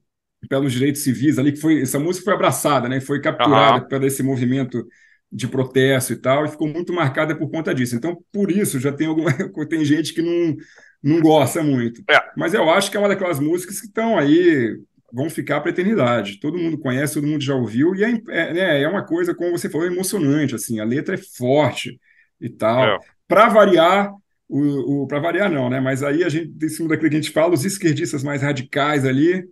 pelos 0.50 0.74
direitos 0.74 1.04
civis 1.04 1.38
ali 1.38 1.52
que 1.52 1.60
foi 1.60 1.82
essa 1.82 2.00
música 2.00 2.26
foi 2.26 2.34
abraçada, 2.34 2.90
né? 2.90 3.00
Foi 3.00 3.22
capturada 3.22 3.78
Aham. 3.78 3.88
por 3.88 4.04
esse 4.04 4.24
movimento 4.24 4.86
de 5.32 5.48
protesto 5.48 6.12
e 6.12 6.18
tal, 6.18 6.46
e 6.46 6.50
ficou 6.50 6.68
muito 6.68 6.92
marcada 6.92 7.34
por 7.36 7.50
conta 7.50 7.74
disso. 7.74 7.96
Então, 7.96 8.18
por 8.34 8.52
isso 8.52 8.80
já 8.80 8.92
tem 8.92 9.08
alguma 9.08 9.32
tem 9.70 9.86
gente 9.86 10.14
que 10.14 10.22
não 10.22 10.56
não 11.04 11.20
gosta 11.20 11.64
muito. 11.64 12.04
É. 12.10 12.20
Mas 12.38 12.54
eu 12.54 12.70
acho 12.70 12.92
que 12.92 12.98
é 12.98 13.00
uma 13.00 13.10
daquelas 13.10 13.40
músicas 13.40 13.80
que 13.80 13.88
estão 13.88 14.18
aí 14.18 14.78
vão 15.12 15.30
ficar 15.30 15.60
para 15.60 15.70
a 15.70 15.74
eternidade. 15.74 16.40
Todo 16.40 16.58
mundo 16.58 16.78
conhece, 16.78 17.16
todo 17.16 17.28
mundo 17.28 17.44
já 17.44 17.56
ouviu 17.56 17.96
e 17.96 18.04
é, 18.04 18.22
é, 18.30 18.54
né, 18.54 18.82
é 18.84 18.88
uma 18.88 19.04
coisa 19.04 19.34
como 19.34 19.52
você 19.52 19.70
falou 19.70 19.88
emocionante 19.88 20.54
assim. 20.54 20.80
A 20.80 20.86
letra 20.86 21.16
é 21.16 21.18
forte 21.18 22.00
e 22.40 22.50
tal. 22.50 22.84
É. 22.84 23.00
Para 23.28 23.50
variar 23.50 24.12
o, 24.52 25.04
o 25.04 25.08
para 25.08 25.20
variar 25.20 25.52
não, 25.52 25.70
né? 25.70 25.80
Mas 25.80 26.04
aí 26.04 26.24
a 26.24 26.30
gente, 26.30 26.54
em 26.66 26.70
cima 26.70 26.90
daquilo 26.90 27.10
que 27.10 27.18
a 27.18 27.22
gente 27.22 27.32
fala, 27.34 27.54
os 27.54 27.66
esquerdistas 27.66 28.24
mais 28.24 28.42
radicais 28.42 29.06
ali 29.06 29.44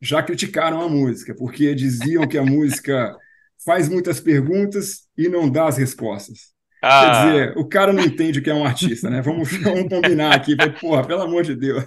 já 0.00 0.22
criticaram 0.22 0.80
a 0.82 0.88
música, 0.88 1.34
porque 1.36 1.74
diziam 1.74 2.26
que 2.28 2.38
a 2.38 2.44
música 2.44 3.16
faz 3.64 3.88
muitas 3.88 4.20
perguntas 4.20 5.08
e 5.16 5.28
não 5.28 5.50
dá 5.50 5.66
as 5.68 5.78
respostas. 5.78 6.52
Quer 6.96 7.10
Ah, 7.10 7.10
dizer, 7.10 7.58
o 7.58 7.68
cara 7.68 7.92
não 7.92 8.02
entende 8.04 8.40
o 8.40 8.42
que 8.42 8.50
é 8.50 8.54
um 8.54 8.64
artista, 8.64 9.10
né? 9.10 9.22
Vamos, 9.22 9.50
vamos 9.62 9.88
combinar 9.88 10.34
aqui, 10.34 10.56
porra, 10.80 11.06
pelo 11.06 11.22
amor 11.22 11.44
de 11.44 11.54
Deus. 11.56 11.84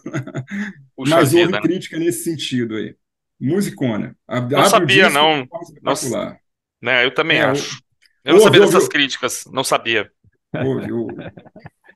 puxa 0.95 1.15
Mas 1.15 1.33
houve 1.33 1.53
vida. 1.53 1.59
né? 1.59 1.61
crítica 1.61 1.97
nesse 1.99 2.23
sentido 2.23 2.75
aí. 2.75 2.95
Musicona. 3.39 4.15
Não 4.55 4.63
sabia, 4.65 5.09
disco, 5.09 5.09
não. 5.09 5.47
forma 5.49 5.63
espetacular. 5.63 6.39
Né, 6.81 7.05
eu 7.05 7.13
também 7.13 7.39
É, 7.39 7.41
acho. 7.41 7.81
Eu 8.23 8.33
não 8.33 8.39
sabia 8.41 8.61
dessas 8.61 8.87
críticas, 8.87 9.43
não 9.51 9.63
sabia. 9.63 10.11
Houve. 10.59 10.91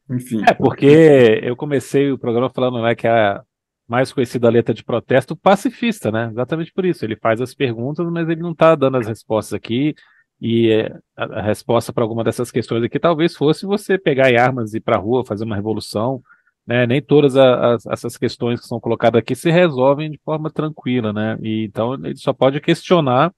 Enfim. 0.10 0.44
É, 0.48 0.54
porque 0.54 1.40
eu 1.44 1.56
comecei 1.56 2.12
o 2.12 2.18
programa 2.18 2.50
falando 2.50 2.82
né, 2.82 2.96
que 2.96 3.08
a 3.08 3.44
mais 3.88 4.12
conhecida 4.12 4.50
letra 4.50 4.74
de 4.74 4.84
protesto 4.84 5.36
pacifista, 5.36 6.12
né? 6.12 6.30
Exatamente 6.32 6.74
por 6.74 6.86
isso. 6.86 7.06
Ele 7.06 7.16
faz 7.16 7.40
as 7.40 7.54
perguntas, 7.54 8.06
mas 8.12 8.28
ele 8.28 8.42
não 8.42 8.52
está 8.52 8.76
dando 8.76 8.98
as 8.98 9.08
respostas 9.08 9.54
aqui. 9.54 9.96
E 10.42 10.72
é, 10.72 10.92
a, 11.16 11.42
resposta 11.42 11.94
para 11.94 12.04
alguma 12.04 12.24
dessas 12.24 12.52
questões 12.52 12.84
aqui 12.84 13.00
talvez 13.00 13.36
fosse 13.36 13.66
você 13.66 13.98
pegar 13.98 14.28
armas 14.40 14.74
e 14.74 14.78
ir 14.78 14.82
para 14.82 14.98
a 14.98 15.00
rua, 15.00 15.26
fazer 15.26 15.46
uma 15.46 15.56
revolução. 15.56 16.22
Né? 16.66 16.86
Nem 16.88 17.02
todas 17.02 17.36
as, 17.36 17.86
essas 17.86 18.18
questões 18.18 18.60
que 18.60 18.68
são 18.68 18.80
colocadas 18.80 19.20
aqui 19.20 19.36
se 19.36 19.52
resolvem 19.52 20.10
de 20.10 20.20
forma 20.26 20.50
tranquila, 20.50 21.14
né? 21.14 21.38
E, 21.42 21.66
então 21.66 21.94
ele 21.94 22.18
só 22.18 22.34
pode 22.34 22.60
questionar. 22.60 23.32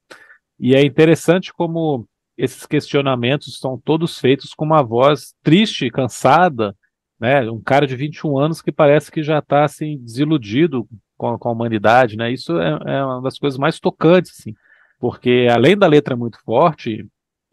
E 0.58 0.74
é 0.74 0.82
interessante 0.82 1.52
como 1.52 2.08
esses 2.38 2.64
questionamentos 2.64 3.58
são 3.58 3.76
todos 3.76 4.18
feitos 4.18 4.54
com 4.54 4.64
uma 4.64 4.82
voz 4.82 5.34
triste, 5.42 5.90
cansada, 5.90 6.74
né? 7.20 7.50
Um 7.50 7.60
cara 7.60 7.86
de 7.86 7.96
21 7.96 8.38
anos 8.38 8.62
que 8.62 8.70
parece 8.70 9.10
que 9.10 9.22
já 9.22 9.40
está 9.40 9.64
assim 9.64 9.98
desiludido 9.98 10.86
com 11.16 11.30
a, 11.30 11.38
com 11.38 11.48
a 11.48 11.52
humanidade, 11.52 12.16
né? 12.16 12.32
Isso 12.32 12.56
é, 12.58 12.78
é 12.86 13.04
uma 13.04 13.20
das 13.20 13.38
coisas 13.38 13.58
mais 13.58 13.80
tocantes, 13.80 14.36
assim, 14.38 14.54
porque 15.00 15.48
além 15.50 15.76
da 15.76 15.86
letra 15.88 16.16
muito 16.16 16.38
forte 16.44 17.04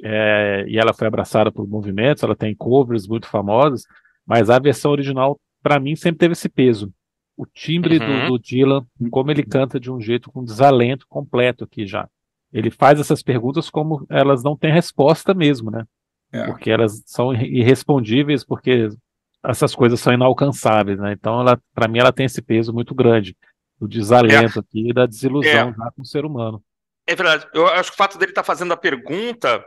é, 0.04 0.66
e 0.68 0.78
ela 0.78 0.94
foi 0.94 1.08
abraçada 1.08 1.52
por 1.52 1.68
movimentos, 1.68 2.22
ela 2.22 2.36
tem 2.36 2.56
covers 2.56 3.08
muito 3.08 3.28
famosos, 3.28 3.86
mas 4.26 4.50
a 4.52 4.60
versão 4.60 4.92
original 4.92 5.40
para 5.64 5.80
mim 5.80 5.96
sempre 5.96 6.20
teve 6.20 6.34
esse 6.34 6.48
peso. 6.48 6.94
O 7.36 7.46
timbre 7.46 7.98
do, 8.00 8.06
Uhum. 8.06 8.28
do 8.30 8.40
Dylan, 8.40 8.86
como 9.10 9.32
ele 9.32 9.44
canta 9.44 9.80
de 9.80 9.92
um 9.92 10.00
jeito 10.00 10.32
com 10.32 10.44
desalento 10.44 11.06
completo 11.10 11.64
aqui 11.64 11.86
já. 11.88 12.08
Ele 12.56 12.72
faz 12.72 13.02
essas 13.02 13.22
perguntas 13.22 13.70
como 13.70 14.06
elas 14.10 14.42
não 14.42 14.56
têm 14.56 14.72
resposta 14.72 15.34
mesmo, 15.34 15.70
né? 15.70 15.84
É. 16.32 16.46
Porque 16.46 16.72
elas 16.72 17.04
são 17.06 17.34
irre- 17.34 17.48
irrespondíveis, 17.60 18.46
porque 18.46 18.88
essas 19.44 19.76
coisas 19.76 20.00
são 20.00 20.14
inalcançáveis, 20.14 20.98
né? 20.98 21.12
Então, 21.12 21.42
ela, 21.42 21.60
para 21.74 21.90
mim, 21.90 22.00
ela 22.00 22.14
tem 22.14 22.26
esse 22.26 22.42
peso 22.42 22.72
muito 22.74 22.96
grande, 22.96 23.36
do 23.78 23.90
desalento 23.90 24.58
aqui 24.62 24.90
e 24.90 24.94
da 24.94 25.06
desilusão 25.06 25.70
É. 25.70 25.74
já 25.74 25.92
com 25.92 26.02
o 26.02 26.06
ser 26.06 26.24
humano. 26.24 26.64
É 27.06 27.14
verdade. 27.14 27.46
Eu 27.54 27.68
acho 27.68 27.90
que 27.92 27.96
o 27.96 27.98
fato 27.98 28.18
dele 28.18 28.32
estar 28.32 28.44
fazendo 28.44 28.72
a 28.74 28.78
pergunta 28.78 29.62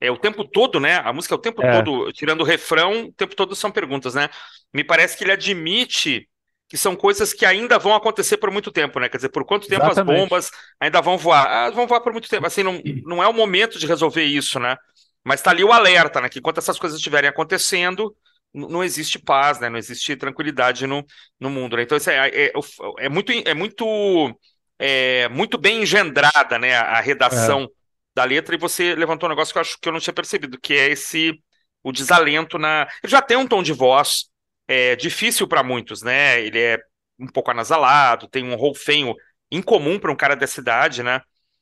é 0.00 0.08
o 0.12 0.16
tempo 0.16 0.44
todo, 0.44 0.78
né? 0.78 0.98
A 0.98 1.12
música 1.12 1.34
é 1.34 1.36
o 1.36 1.40
tempo 1.40 1.60
É. 1.60 1.82
todo, 1.82 2.12
tirando 2.12 2.42
o 2.42 2.44
refrão, 2.44 3.06
o 3.06 3.12
tempo 3.12 3.34
todo 3.34 3.56
são 3.56 3.70
perguntas, 3.72 4.14
né? 4.14 4.28
Me 4.72 4.84
parece 4.84 5.18
que 5.18 5.24
ele 5.24 5.32
admite 5.32 6.28
que 6.68 6.76
são 6.76 6.94
coisas 6.94 7.32
que 7.32 7.46
ainda 7.46 7.78
vão 7.78 7.94
acontecer 7.94 8.36
por 8.36 8.50
muito 8.50 8.70
tempo, 8.70 9.00
né? 9.00 9.08
Quer 9.08 9.16
dizer, 9.16 9.30
por 9.30 9.44
quanto 9.44 9.66
tempo 9.66 9.86
Exatamente. 9.86 10.14
as 10.14 10.20
bombas 10.20 10.50
ainda 10.78 11.00
vão 11.00 11.16
voar? 11.16 11.46
Ah, 11.46 11.70
vão 11.70 11.86
voar 11.86 12.00
por 12.00 12.12
muito 12.12 12.28
tempo. 12.28 12.46
Assim, 12.46 12.62
não, 12.62 12.80
não 13.04 13.22
é 13.22 13.26
o 13.26 13.32
momento 13.32 13.78
de 13.78 13.86
resolver 13.86 14.22
isso, 14.22 14.60
né? 14.60 14.76
Mas 15.24 15.40
tá 15.40 15.50
ali 15.50 15.64
o 15.64 15.72
alerta, 15.72 16.20
né? 16.20 16.28
Que 16.28 16.38
enquanto 16.38 16.58
essas 16.58 16.78
coisas 16.78 16.98
estiverem 16.98 17.30
acontecendo, 17.30 18.14
não 18.52 18.84
existe 18.84 19.18
paz, 19.18 19.58
né? 19.58 19.70
Não 19.70 19.78
existe 19.78 20.14
tranquilidade 20.14 20.86
no, 20.86 21.04
no 21.40 21.48
mundo, 21.48 21.76
né? 21.76 21.84
Então, 21.84 21.96
isso 21.96 22.10
é, 22.10 22.28
é, 22.28 22.52
é 22.98 23.08
muito, 23.08 23.32
é 23.32 23.54
muito, 23.54 24.38
é 24.78 25.28
muito 25.30 25.56
bem 25.56 25.82
engendrada, 25.82 26.58
né? 26.58 26.76
A, 26.76 27.00
redação 27.00 27.66
da 28.14 28.24
letra, 28.24 28.54
e 28.54 28.58
você 28.58 28.94
levantou 28.94 29.26
um 29.26 29.30
negócio 29.30 29.54
que 29.54 29.58
eu 29.58 29.62
acho 29.62 29.78
que 29.80 29.88
eu 29.88 29.92
não 29.92 30.00
tinha 30.00 30.12
percebido, 30.12 30.60
que 30.60 30.74
é 30.74 30.90
esse 30.90 31.32
o 31.82 31.92
desalento 31.92 32.58
na. 32.58 32.86
Ele 33.02 33.10
já 33.10 33.22
tem 33.22 33.38
um 33.38 33.46
tom 33.46 33.62
de 33.62 33.72
voz 33.72 34.28
é, 34.68 34.96
difícil 34.96 35.48
para 35.48 35.64
muitos, 35.64 36.02
né? 36.02 36.40
Ele 36.42 36.60
é 36.60 36.78
um 37.18 37.28
pouco 37.28 37.50
anasalado, 37.50 38.28
tem 38.28 38.44
um 38.44 38.56
rolfenho 38.56 39.14
incomum 39.50 39.98
para 39.98 40.12
um 40.12 40.16
cara 40.16 40.36
dessa 40.36 40.60
idade, 40.60 41.02
né? 41.02 41.20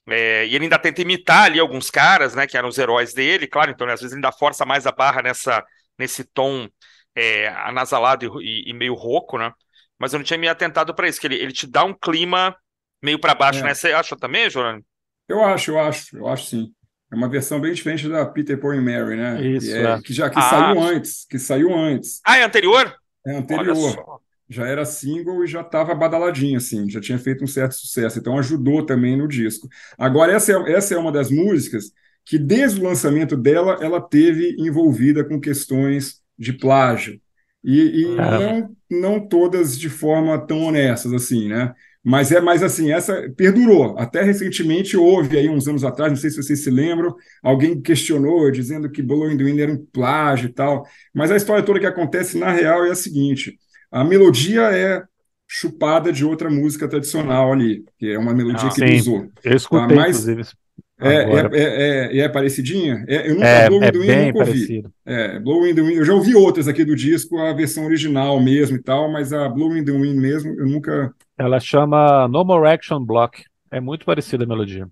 É, 0.09 0.47
e 0.47 0.55
ele 0.55 0.64
ainda 0.66 0.79
tenta 0.79 1.03
imitar 1.03 1.45
ali 1.47 1.59
alguns 1.61 1.90
caras, 1.90 2.35
né? 2.35 2.47
Que 2.47 2.57
eram 2.57 2.69
os 2.69 2.79
heróis 2.79 3.14
dele, 3.14 3.47
claro, 3.47 3.71
então 3.71 3.87
né, 3.87 3.95
às 3.95 4.01
vezes 4.01 4.12
ele 4.12 4.19
ainda 4.25 4.33
força 4.37 4.64
mais 4.64 4.87
a 4.87 4.92
barra 4.92 5.23
nessa, 5.23 5.64
nesse 5.99 6.24
tom 6.24 6.68
é, 7.14 7.49
anasalado 7.49 8.41
e, 8.43 8.68
e 8.70 8.72
meio 8.72 8.95
rouco, 8.95 9.39
né? 9.39 9.53
Mas 9.99 10.12
eu 10.12 10.18
não 10.18 10.24
tinha 10.24 10.39
me 10.39 10.49
atentado 10.49 10.95
para 10.95 11.09
isso, 11.09 11.20
que 11.20 11.26
ele, 11.26 11.37
ele 11.37 11.53
te 11.53 11.66
dá 11.66 11.85
um 11.85 11.95
clima 11.95 12.57
meio 13.03 13.18
para 13.20 13.35
baixo, 13.35 13.64
É. 13.64 13.66
né? 13.66 13.74
Você 13.74 13.93
acha 13.93 14.16
também, 14.16 14.49
Jorani? 14.51 14.85
Eu 15.28 15.43
acho, 15.45 15.72
eu 15.72 15.81
acho, 15.81 16.16
eu 16.16 16.28
acho 16.28 16.47
sim. 16.47 16.74
É 17.13 17.15
uma 17.15 17.29
versão 17.29 17.61
bem 17.61 17.73
diferente 17.73 18.09
da 18.09 18.27
Peter, 18.27 18.59
Paul 18.59 18.75
e 18.75 18.81
Mary, 18.81 19.17
né? 19.17 19.41
Isso, 19.47 19.67
que, 19.69 19.73
é- 19.73 19.83
é. 19.85 20.01
que 20.03 20.13
já 20.13 20.29
que 20.31 20.39
Ah. 20.39 20.43
saiu 20.43 20.81
antes, 20.83 21.27
que 21.29 21.39
saiu 21.39 21.75
antes, 21.75 22.21
Ah, 22.27 22.39
é 22.39 22.43
anterior? 22.45 22.95
é 23.27 23.37
anterior. 23.37 24.21
Já 24.49 24.67
era 24.67 24.85
single 24.85 25.43
e 25.45 25.47
já 25.49 25.61
estava 25.61 25.95
badaladinho, 25.95 26.57
assim, 26.57 26.89
já 26.89 27.01
tinha 27.01 27.19
feito 27.19 27.43
um 27.43 27.49
certo 27.49 27.75
sucesso, 27.75 28.19
então 28.19 28.39
ajudou 28.39 28.85
também 28.87 29.17
no 29.17 29.27
disco. 29.27 29.69
Agora, 29.99 30.33
essa 30.33 30.53
é, 30.53 30.73
essa 30.73 30.95
é 30.95 30.99
uma 30.99 31.11
das 31.11 31.31
músicas 31.31 31.91
que, 32.25 32.39
desde 32.39 32.81
o 32.81 32.85
lançamento 32.85 33.37
dela, 33.37 33.79
ela 33.81 34.01
teve 34.01 34.55
envolvida 34.59 35.25
com 35.25 35.41
questões 35.41 36.21
de 36.39 36.53
plágio. 36.53 37.21
E, 37.65 38.03
e 38.03 38.19
Ah. 38.21 38.39
não, 38.39 38.77
não 38.91 39.21
todas 39.29 39.77
de 39.79 39.89
forma 39.89 40.39
tão 40.47 40.61
honestas 40.63 41.13
assim, 41.13 41.49
né? 41.49 41.73
Mas 42.09 42.31
é 42.31 42.41
mais 42.41 42.63
assim, 42.63 42.93
essa 42.93 43.29
perdurou. 43.37 43.99
Até 43.99 44.23
recentemente 44.23 44.97
houve 44.97 45.37
aí 45.37 45.49
uns 45.49 45.67
anos 45.67 45.83
atrás, 45.83 46.13
não 46.13 46.17
sei 46.17 46.31
se 46.31 46.41
vocês 46.41 46.63
se 46.63 46.71
lembram, 46.71 47.13
alguém 47.43 47.81
questionou 47.81 48.49
dizendo 48.53 48.89
que 48.89 49.03
Blowing 49.03 49.37
the 49.37 49.43
Wind 49.43 49.59
era 49.59 49.73
um 49.73 49.85
plágio 49.93 50.49
e 50.49 50.53
tal. 50.53 50.87
Mas 51.13 51.33
a 51.33 51.37
história 51.37 51.65
toda 51.65 51.81
que 51.81 51.87
acontece 51.87 52.39
na 52.39 52.53
real 52.53 52.87
é 52.87 52.93
a 52.93 52.95
seguinte: 52.95 53.59
a 53.91 54.05
melodia 54.05 54.71
é 54.71 55.03
chupada 55.49 56.13
de 56.13 56.25
outra 56.25 56.49
música 56.49 56.87
tradicional 56.87 57.53
ali, 57.53 57.85
que 57.99 58.13
é 58.13 58.17
uma 58.17 58.33
melodia 58.33 58.69
ah, 58.69 58.69
que 58.69 58.77
sim. 58.77 58.85
ele 58.85 59.01
usou. 59.01 59.29
Eu 59.43 59.57
escutei, 59.57 59.89
tá? 59.89 59.95
Mas, 59.97 60.21
inclusive. 60.21 60.57
É, 60.99 61.14
é, 61.14 62.16
é, 62.16 62.18
é, 62.20 62.28
parecidinha? 62.28 63.05
É, 63.07 63.28
eu 63.28 63.34
nunca 63.34 63.47
é, 63.47 63.68
Blowing 63.68 63.90
the 63.90 63.99
Wind 63.99 64.26
nunca 64.26 64.38
ouvi. 64.38 64.51
Parecido. 64.51 64.92
É, 65.05 65.38
Blowing 65.40 65.74
the 65.74 65.82
Wind, 65.82 65.97
eu 65.97 66.05
já 66.05 66.14
ouvi 66.14 66.34
outras 66.34 66.68
aqui 66.68 66.84
do 66.84 66.97
disco, 66.97 67.38
a 67.38 67.53
versão 67.53 67.84
original 67.84 68.40
mesmo 68.40 68.76
e 68.76 68.82
tal, 68.82 69.11
mas 69.11 69.32
a 69.32 69.49
Blowing 69.49 69.84
the 69.84 69.92
Wind 69.92 70.16
mesmo, 70.16 70.59
eu 70.59 70.66
nunca. 70.66 71.14
Ela 71.38 71.61
chama 71.61 72.26
No 72.28 72.44
More 72.44 72.68
Action 72.68 73.05
Block. 73.05 73.44
É 73.70 73.80
muito 73.80 74.07
parecida 74.07 74.44
a 74.44 74.47
melodia. 74.47 74.88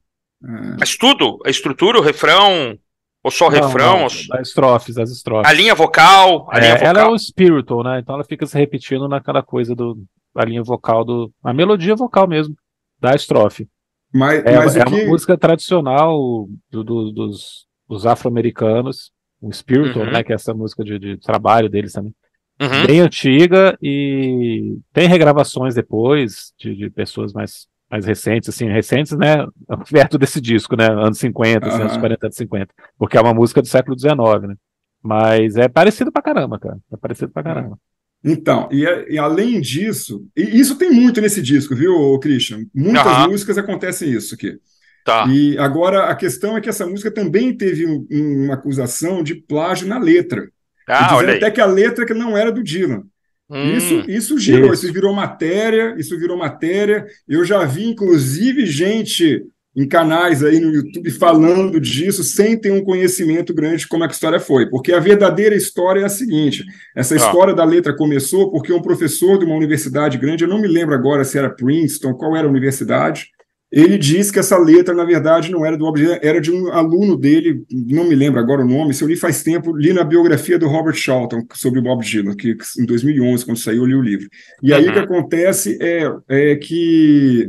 Mas 0.78 0.94
tudo? 0.96 1.38
A 1.46 1.48
estrutura, 1.48 1.98
o 1.98 2.02
refrão, 2.02 2.78
ou 3.24 3.30
só 3.30 3.48
o 3.48 3.50
não, 3.50 3.66
refrão? 3.66 4.00
Não, 4.00 4.06
As 4.06 4.48
estrofes, 4.48 4.98
as 4.98 5.10
estrofes. 5.10 5.50
A 5.50 5.54
linha 5.54 5.74
vocal? 5.74 6.46
A 6.50 6.60
linha 6.60 6.74
vocal. 6.74 6.88
Ela 6.88 7.00
é 7.00 7.06
o 7.06 7.18
spiritual, 7.18 7.82
né? 7.82 7.98
Então 8.00 8.14
ela 8.14 8.24
fica 8.24 8.44
se 8.44 8.58
repetindo 8.58 9.08
naquela 9.08 9.42
coisa 9.42 9.74
do. 9.74 10.04
A 10.34 10.44
linha 10.44 10.62
vocal 10.62 11.02
do. 11.04 11.32
A 11.42 11.54
melodia 11.54 11.96
vocal 11.96 12.28
mesmo, 12.28 12.54
da 13.00 13.14
estrofe. 13.14 13.66
Mas, 14.14 14.44
é, 14.44 14.56
mas 14.56 14.76
é 14.76 14.84
que... 14.84 14.94
uma 14.94 15.06
música 15.06 15.36
tradicional 15.36 16.48
do, 16.70 16.84
do, 16.84 17.10
dos, 17.10 17.66
dos 17.88 18.06
afro-americanos, 18.06 19.10
o 19.40 19.52
Spiritual, 19.52 20.06
uhum. 20.06 20.12
né, 20.12 20.22
que 20.22 20.30
é 20.30 20.36
essa 20.36 20.54
música 20.54 20.84
de, 20.84 21.00
de 21.00 21.16
trabalho 21.16 21.68
deles 21.68 21.92
também. 21.92 22.14
Uhum. 22.60 22.86
Bem 22.86 23.00
antiga 23.00 23.76
e 23.82 24.78
tem 24.92 25.08
regravações 25.08 25.74
depois 25.74 26.52
de, 26.56 26.76
de, 26.76 26.88
pessoas 26.90 27.32
mais, 27.32 27.66
mais 27.90 28.06
recentes, 28.06 28.48
assim, 28.48 28.68
recentes, 28.68 29.10
né, 29.18 29.44
perto 29.90 30.16
desse 30.16 30.40
disco, 30.40 30.76
né, 30.76 30.86
anos 30.86 31.18
50, 31.18 31.66
uhum. 31.66 31.74
anos 31.74 31.96
40, 31.96 32.26
anos 32.26 32.36
50, 32.36 32.74
porque 32.96 33.18
é 33.18 33.20
uma 33.20 33.34
música 33.34 33.60
do 33.60 33.66
século 33.66 33.98
XIX, 33.98 34.14
né. 34.46 34.54
Mas 35.02 35.56
é 35.56 35.68
parecido 35.68 36.12
pra 36.12 36.22
caramba, 36.22 36.58
cara. 36.58 36.78
É 36.90 36.96
parecido 36.96 37.30
pra 37.30 37.42
caramba. 37.42 37.76
Então, 38.24 38.68
e, 38.72 38.84
e, 39.10 39.18
além 39.18 39.60
disso, 39.60 40.26
e 40.34 40.58
isso 40.58 40.76
tem 40.76 40.90
muito 40.90 41.20
nesse 41.20 41.42
disco, 41.42 41.76
viu, 41.76 42.18
Christian? 42.18 42.64
Muitas 42.74 43.18
uhum. 43.18 43.30
músicas 43.30 43.58
acontecem 43.58 44.10
isso 44.10 44.34
aqui. 44.34 44.58
Tá. 45.04 45.26
E 45.28 45.58
agora 45.58 46.06
a 46.06 46.14
questão 46.14 46.56
é 46.56 46.60
que 46.62 46.68
essa 46.68 46.86
música 46.86 47.10
também 47.10 47.54
teve 47.54 47.86
um, 47.86 48.06
uma 48.10 48.54
acusação 48.54 49.22
de 49.22 49.34
plágio 49.34 49.86
na 49.86 49.98
letra. 49.98 50.48
Ah, 50.88 51.16
olha 51.16 51.34
até 51.34 51.50
que 51.50 51.60
a 51.60 51.66
letra 51.66 52.06
que 52.06 52.14
não 52.14 52.36
era 52.36 52.50
do 52.50 52.62
Dylan. 52.62 53.02
Hum, 53.50 53.76
isso, 53.76 54.04
isso 54.08 54.38
girou, 54.38 54.72
isso. 54.72 54.84
isso 54.84 54.94
virou 54.94 55.12
matéria, 55.12 55.94
isso 55.98 56.18
virou 56.18 56.38
matéria. 56.38 57.06
Eu 57.28 57.44
já 57.44 57.62
vi, 57.64 57.86
inclusive, 57.86 58.64
gente 58.64 59.44
em 59.76 59.88
canais 59.88 60.44
aí 60.44 60.60
no 60.60 60.72
YouTube 60.72 61.10
falando 61.10 61.80
disso 61.80 62.22
sem 62.22 62.56
ter 62.56 62.70
um 62.70 62.84
conhecimento 62.84 63.52
grande 63.52 63.78
de 63.78 63.88
como 63.88 64.04
é 64.04 64.06
que 64.06 64.12
a 64.12 64.14
história 64.14 64.38
foi. 64.38 64.68
Porque 64.70 64.92
a 64.92 65.00
verdadeira 65.00 65.54
história 65.54 66.00
é 66.00 66.04
a 66.04 66.08
seguinte: 66.08 66.64
essa 66.96 67.14
ah. 67.14 67.16
história 67.16 67.54
da 67.54 67.64
letra 67.64 67.96
começou 67.96 68.50
porque 68.50 68.72
um 68.72 68.82
professor 68.82 69.38
de 69.38 69.44
uma 69.44 69.56
universidade 69.56 70.18
grande, 70.18 70.44
eu 70.44 70.48
não 70.48 70.60
me 70.60 70.68
lembro 70.68 70.94
agora 70.94 71.24
se 71.24 71.36
era 71.36 71.50
Princeton, 71.50 72.14
qual 72.14 72.36
era 72.36 72.46
a 72.46 72.50
universidade, 72.50 73.28
ele 73.74 73.98
disse 73.98 74.32
que 74.32 74.38
essa 74.38 74.56
letra, 74.56 74.94
na 74.94 75.04
verdade, 75.04 75.50
não 75.50 75.66
era 75.66 75.76
do 75.76 75.84
Bob 75.84 75.98
Dylan, 75.98 76.20
era 76.22 76.40
de 76.40 76.52
um 76.52 76.70
aluno 76.70 77.16
dele, 77.16 77.64
não 77.72 78.04
me 78.04 78.14
lembro 78.14 78.38
agora 78.38 78.62
o 78.62 78.68
nome, 78.68 78.94
se 78.94 79.02
eu 79.02 79.08
li 79.08 79.16
faz 79.16 79.42
tempo, 79.42 79.76
li 79.76 79.92
na 79.92 80.04
biografia 80.04 80.56
do 80.56 80.68
Robert 80.68 80.94
Charlton 80.94 81.44
sobre 81.54 81.80
o 81.80 81.82
Bob 81.82 82.04
Dylan, 82.04 82.36
que 82.36 82.56
em 82.78 82.86
2011, 82.86 83.44
quando 83.44 83.56
saiu, 83.56 83.82
eu 83.82 83.86
li 83.86 83.94
o 83.96 84.00
livro. 84.00 84.28
E 84.62 84.72
aí 84.72 84.88
o 84.88 84.92
que 84.92 84.98
acontece 85.00 85.76
é, 85.82 86.08
é 86.28 86.54
que 86.54 87.48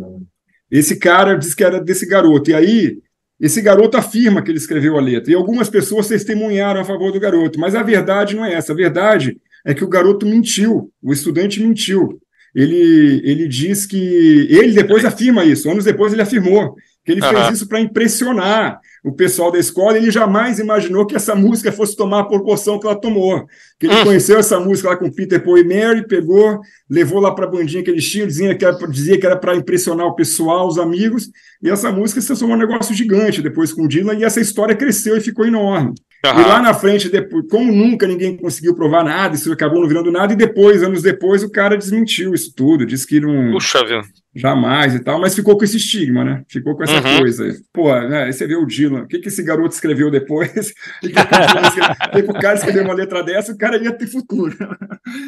esse 0.70 0.97
cara 0.97 1.36
diz 1.36 1.53
que 1.53 1.63
era 1.63 1.80
desse 1.80 2.05
garoto. 2.05 2.49
E 2.49 2.53
aí, 2.53 2.97
esse 3.39 3.61
garoto 3.61 3.97
afirma 3.97 4.41
que 4.41 4.51
ele 4.51 4.57
escreveu 4.57 4.97
a 4.97 5.01
letra. 5.01 5.32
E 5.32 5.36
algumas 5.36 5.70
pessoas 5.70 6.07
testemunharam 6.07 6.82
a 6.82 6.86
favor 6.86 7.11
do 7.11 7.20
garoto. 7.20 7.59
Mas 7.59 7.76
a 7.76 7.84
verdade 7.84 8.36
não 8.36 8.45
é 8.45 8.53
essa. 8.53 8.74
A 8.74 8.76
verdade 8.76 9.38
é 9.66 9.74
que 9.74 9.84
o 9.84 9.89
garoto 9.89 10.26
mentiu. 10.26 10.91
O 11.01 11.11
estudante 11.11 11.61
mentiu. 11.61 12.20
Ele, 12.53 13.22
ele 13.24 13.47
diz 13.47 13.86
que. 13.86 14.47
Ele 14.49 14.74
depois 14.74 15.03
afirma 15.03 15.43
isso. 15.43 15.70
Anos 15.70 15.84
depois 15.84 16.13
ele 16.13 16.22
afirmou 16.22 16.76
que 17.05 17.11
ele 17.11 17.21
uhum. 17.21 17.29
fez 17.29 17.57
isso 17.57 17.67
para 17.67 17.79
impressionar 17.79 18.79
o 19.03 19.11
pessoal 19.11 19.51
da 19.51 19.59
escola, 19.59 19.97
ele 19.97 20.09
jamais 20.09 20.57
imaginou 20.57 21.05
que 21.05 21.15
essa 21.15 21.35
música 21.35 21.71
fosse 21.71 21.95
tomar 21.95 22.21
a 22.21 22.25
proporção 22.25 22.79
que 22.79 22.87
ela 22.87 22.99
tomou. 22.99 23.45
Que 23.79 23.85
ele 23.85 23.95
hum. 23.97 24.03
conheceu 24.03 24.39
essa 24.39 24.59
música 24.59 24.89
lá 24.89 24.97
com 24.97 25.11
Peter, 25.11 25.43
Paul 25.43 25.59
e 25.59 25.63
Mary, 25.63 26.07
pegou, 26.07 26.59
levou 26.89 27.19
lá 27.19 27.31
para 27.31 27.45
a 27.45 27.49
bandinha 27.49 27.83
que 27.83 27.91
eles 27.91 28.09
tinham, 28.09 28.25
dizia 28.25 28.55
que 28.55 28.65
era, 28.65 28.75
dizia 28.87 29.19
que 29.19 29.25
era 29.25 29.37
para 29.37 29.55
impressionar 29.55 30.07
o 30.07 30.15
pessoal, 30.15 30.67
os 30.67 30.79
amigos, 30.79 31.29
e 31.61 31.69
essa 31.69 31.91
música 31.91 32.19
se 32.19 32.25
transformou 32.25 32.57
um 32.57 32.59
negócio 32.59 32.95
gigante 32.95 33.43
depois 33.43 33.71
com 33.71 33.83
o 33.83 33.87
Dylan, 33.87 34.15
e 34.15 34.23
essa 34.23 34.41
história 34.41 34.75
cresceu 34.75 35.15
e 35.15 35.21
ficou 35.21 35.45
enorme. 35.45 35.93
Uhum. 36.32 36.41
E 36.41 36.43
lá 36.43 36.61
na 36.61 36.73
frente, 36.73 37.09
depois, 37.09 37.45
como 37.49 37.71
nunca 37.71 38.07
ninguém 38.07 38.36
conseguiu 38.38 38.76
provar 38.76 39.03
nada, 39.03 39.36
isso 39.36 39.51
acabou 39.51 39.82
não 39.82 39.88
virando 39.88 40.11
nada, 40.11 40.34
e 40.34 40.36
depois, 40.36 40.84
anos 40.84 41.01
depois, 41.01 41.43
o 41.43 41.51
cara 41.51 41.78
desmentiu 41.78 42.34
isso 42.34 42.53
tudo, 42.55 42.86
disse 42.86 43.05
que 43.05 43.19
não. 43.19 43.51
Puxa 43.51 43.84
vida. 43.84 44.01
Jamais 44.38 44.93
e 44.93 44.99
tal, 44.99 45.17
mas 45.19 45.34
ficou 45.34 45.57
com 45.57 45.63
esse 45.63 45.78
estigma, 45.78 46.23
né? 46.23 46.43
Ficou 46.49 46.76
com 46.76 46.84
essa 46.84 46.95
uhum. 46.95 47.19
coisa. 47.19 47.55
Pô, 47.71 47.93
né? 48.01 48.23
Aí 48.23 48.34
você 48.34 48.45
vê 48.45 48.55
o 48.55 48.65
Dylan, 48.65 49.03
o 49.03 49.07
que, 49.07 49.19
que 49.19 49.30
esse 49.30 49.41
garoto 49.41 49.73
escreveu 49.73 50.11
depois? 50.11 50.73
O 51.05 52.21
que, 52.21 52.32
o 52.32 52.34
cara 52.34 52.55
escrever 52.55 52.84
uma 52.84 52.93
letra 52.93 53.23
dessa, 53.23 53.51
o 53.51 53.57
cara 53.57 53.82
ia 53.82 53.91
ter 53.91 54.07
futuro. 54.07 54.55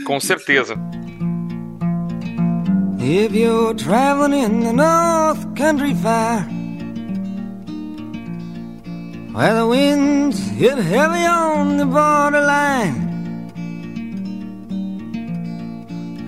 Com 0.05 0.19
certeza. 0.19 0.75
If 2.99 3.33
you're 3.33 3.73
traveling 3.75 4.43
in 4.43 4.63
the 4.63 4.73
North 4.73 5.55
Country 5.55 5.93
Fire 5.95 6.66
Where 9.33 9.55
the 9.55 9.67
winds 9.67 10.39
hit 10.49 10.77
heavy 10.77 11.25
on 11.25 11.77
the 11.77 11.85
borderline 11.85 13.07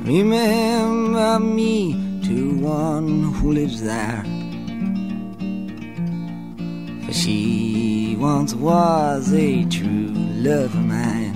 Remember 0.09 1.39
me 1.39 1.93
to 2.23 2.57
one 2.57 3.31
who 3.33 3.51
lives 3.51 3.83
there. 3.83 4.23
For 7.05 7.13
she 7.13 8.15
once 8.19 8.55
was 8.55 9.31
a 9.31 9.65
true 9.65 10.07
love 10.09 10.73
of 10.73 10.83
mine. 10.83 11.35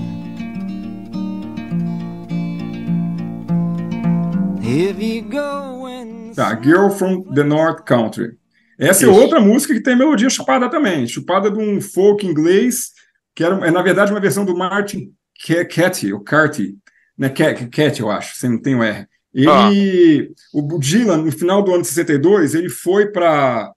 If 4.64 5.00
you 5.00 5.22
go 5.22 5.86
and 5.86 6.36
tá, 6.36 6.60
Girl 6.60 6.90
from 6.90 7.32
the 7.36 7.44
North 7.44 7.86
Country. 7.86 8.38
Essa 8.84 9.06
Isso. 9.06 9.12
é 9.12 9.14
outra 9.14 9.40
música 9.40 9.74
que 9.74 9.82
tem 9.82 9.96
melodia 9.96 10.30
chupada 10.30 10.70
também, 10.70 11.08
chupada 11.08 11.50
de 11.50 11.58
um 11.58 11.80
folk 11.80 12.26
inglês, 12.26 12.90
que 13.34 13.44
era, 13.44 13.56
é 13.66 13.72
na 13.72 13.82
verdade 13.82 14.12
uma 14.12 14.20
versão 14.20 14.44
do 14.44 14.56
Martin 14.56 15.14
Cathy, 15.74 16.12
ou 16.12 16.20
Carty, 16.20 16.76
né, 17.18 17.30
Cat, 17.30 18.02
eu 18.02 18.12
acho, 18.12 18.36
sem 18.38 18.50
não 18.50 18.62
tem 18.62 18.76
o 18.76 18.84
R. 18.84 19.08
Ele, 19.34 19.50
ah. 19.50 19.70
o 20.54 20.78
Dylan, 20.80 21.18
no 21.18 21.32
final 21.32 21.64
do 21.64 21.74
ano 21.74 21.82
de 21.82 21.88
62, 21.88 22.54
ele 22.54 22.70
foi 22.70 23.12
para 23.12 23.74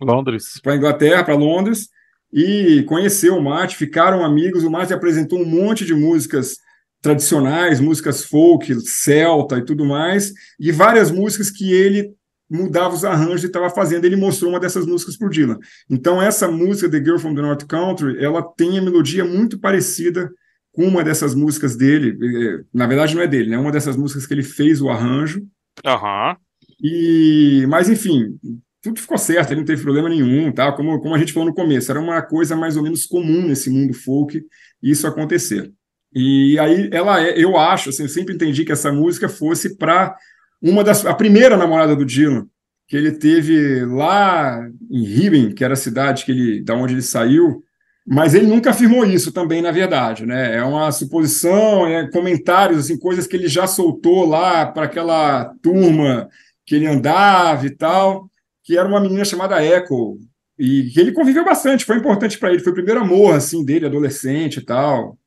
Londres, 0.00 0.60
para 0.62 0.76
Inglaterra, 0.76 1.24
para 1.24 1.34
Londres, 1.34 1.88
e 2.32 2.82
conheceu 2.84 3.36
o 3.36 3.42
Mate, 3.42 3.76
ficaram 3.76 4.24
amigos. 4.24 4.64
O 4.64 4.70
Mate 4.70 4.94
apresentou 4.94 5.38
um 5.38 5.44
monte 5.44 5.84
de 5.84 5.94
músicas 5.94 6.56
tradicionais, 7.02 7.80
músicas 7.80 8.24
folk, 8.24 8.74
celta 8.88 9.58
e 9.58 9.64
tudo 9.64 9.84
mais, 9.84 10.32
e 10.58 10.72
várias 10.72 11.10
músicas 11.10 11.50
que 11.50 11.72
ele 11.72 12.14
mudava 12.52 12.94
os 12.94 13.04
arranjos 13.04 13.44
e 13.44 13.46
estava 13.46 13.70
fazendo. 13.70 14.04
Ele 14.04 14.16
mostrou 14.16 14.50
uma 14.50 14.60
dessas 14.60 14.86
músicas 14.86 15.16
para 15.16 15.26
o 15.26 15.30
Dylan. 15.30 15.58
Então, 15.88 16.20
essa 16.20 16.50
música, 16.50 16.90
The 16.90 16.98
Girl 16.98 17.18
from 17.18 17.34
the 17.34 17.40
North 17.40 17.64
Country, 17.66 18.22
ela 18.22 18.42
tem 18.42 18.78
a 18.78 18.82
melodia 18.82 19.24
muito 19.24 19.58
parecida 19.58 20.30
com 20.72 20.86
uma 20.86 21.04
dessas 21.04 21.34
músicas 21.34 21.76
dele, 21.76 22.16
é, 22.22 22.64
na 22.72 22.86
verdade 22.86 23.14
não 23.14 23.22
é 23.22 23.26
dele, 23.26 23.50
né? 23.50 23.58
Uma 23.58 23.70
dessas 23.72 23.96
músicas 23.96 24.26
que 24.26 24.32
ele 24.32 24.42
fez 24.42 24.80
o 24.80 24.88
arranjo. 24.88 25.42
Aham. 25.84 26.36
E, 26.82 27.66
mas 27.68 27.88
enfim, 27.88 28.38
tudo 28.82 28.98
ficou 28.98 29.18
certo, 29.18 29.50
ele 29.50 29.60
não 29.60 29.66
teve 29.66 29.82
problema 29.82 30.08
nenhum, 30.08 30.50
tá? 30.50 30.72
Como, 30.72 30.98
como 31.00 31.14
a 31.14 31.18
gente 31.18 31.32
falou 31.32 31.48
no 31.48 31.54
começo, 31.54 31.90
era 31.90 32.00
uma 32.00 32.22
coisa 32.22 32.56
mais 32.56 32.76
ou 32.76 32.82
menos 32.82 33.06
comum 33.06 33.46
nesse 33.46 33.70
mundo 33.70 33.92
folk 33.92 34.42
isso 34.82 35.06
acontecer. 35.06 35.70
E 36.14 36.58
aí 36.58 36.90
ela 36.92 37.22
é, 37.22 37.38
eu 37.38 37.56
acho, 37.56 37.90
assim, 37.90 38.02
eu 38.02 38.08
sempre 38.08 38.34
entendi 38.34 38.64
que 38.64 38.72
essa 38.72 38.92
música 38.92 39.28
fosse 39.28 39.76
para 39.76 40.16
uma 40.62 40.84
das 40.84 41.04
a 41.04 41.14
primeira 41.14 41.56
namorada 41.56 41.96
do 41.96 42.04
Dylan, 42.04 42.46
que 42.86 42.96
ele 42.96 43.12
teve 43.12 43.84
lá 43.84 44.64
em 44.90 45.04
Riben, 45.04 45.54
que 45.54 45.64
era 45.64 45.74
a 45.74 45.76
cidade 45.76 46.24
que 46.24 46.32
ele 46.32 46.62
da 46.62 46.74
onde 46.74 46.94
ele 46.94 47.02
saiu, 47.02 47.62
mas 48.06 48.34
ele 48.34 48.46
nunca 48.46 48.70
afirmou 48.70 49.04
isso 49.04 49.32
também, 49.32 49.62
na 49.62 49.70
verdade, 49.70 50.26
né? 50.26 50.56
É 50.56 50.62
uma 50.64 50.90
suposição, 50.92 51.86
é 51.86 52.10
comentários, 52.10 52.78
assim, 52.78 52.98
coisas 52.98 53.26
que 53.26 53.36
ele 53.36 53.48
já 53.48 53.66
soltou 53.66 54.24
lá 54.26 54.66
para 54.66 54.84
aquela 54.84 55.54
turma 55.62 56.28
que 56.66 56.74
ele 56.74 56.86
andava 56.86 57.66
e 57.66 57.70
tal, 57.70 58.28
que 58.64 58.76
era 58.76 58.88
uma 58.88 59.00
menina 59.00 59.24
chamada 59.24 59.64
Echo, 59.64 60.18
e 60.58 60.90
que 60.90 61.00
ele 61.00 61.12
conviveu 61.12 61.44
bastante, 61.44 61.84
foi 61.84 61.96
importante 61.96 62.38
para 62.38 62.52
ele, 62.52 62.62
foi 62.62 62.72
o 62.72 62.74
primeiro 62.74 63.00
amor, 63.00 63.34
assim, 63.34 63.64
dele, 63.64 63.86
adolescente 63.86 64.58
e 64.58 64.64
tal. 64.64 65.18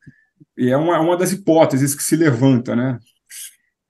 E 0.58 0.70
é 0.70 0.78
uma, 0.78 1.00
uma 1.00 1.18
das 1.18 1.32
hipóteses 1.32 1.96
que 1.96 2.04
se 2.04 2.16
levanta, 2.16 2.76
né? 2.76 3.00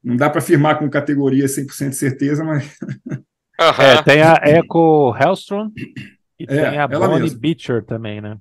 Não 0.05 0.15
dá 0.15 0.29
para 0.29 0.39
afirmar 0.39 0.77
com 0.77 0.89
categoria 0.89 1.47
100% 1.47 1.89
de 1.89 1.95
certeza, 1.95 2.43
mas. 2.43 2.63
Uhum. 3.11 3.23
É, 3.79 4.03
tem 4.03 4.21
a 4.21 4.35
Echo 4.43 5.15
Hellstrom 5.17 5.69
e 6.39 6.43
É, 6.43 6.69
tem 6.69 6.79
a 6.79 6.87
Bonnie 6.87 7.21
mesma. 7.21 7.39
Beecher 7.39 7.83
também, 7.85 8.21
né? 8.21 8.37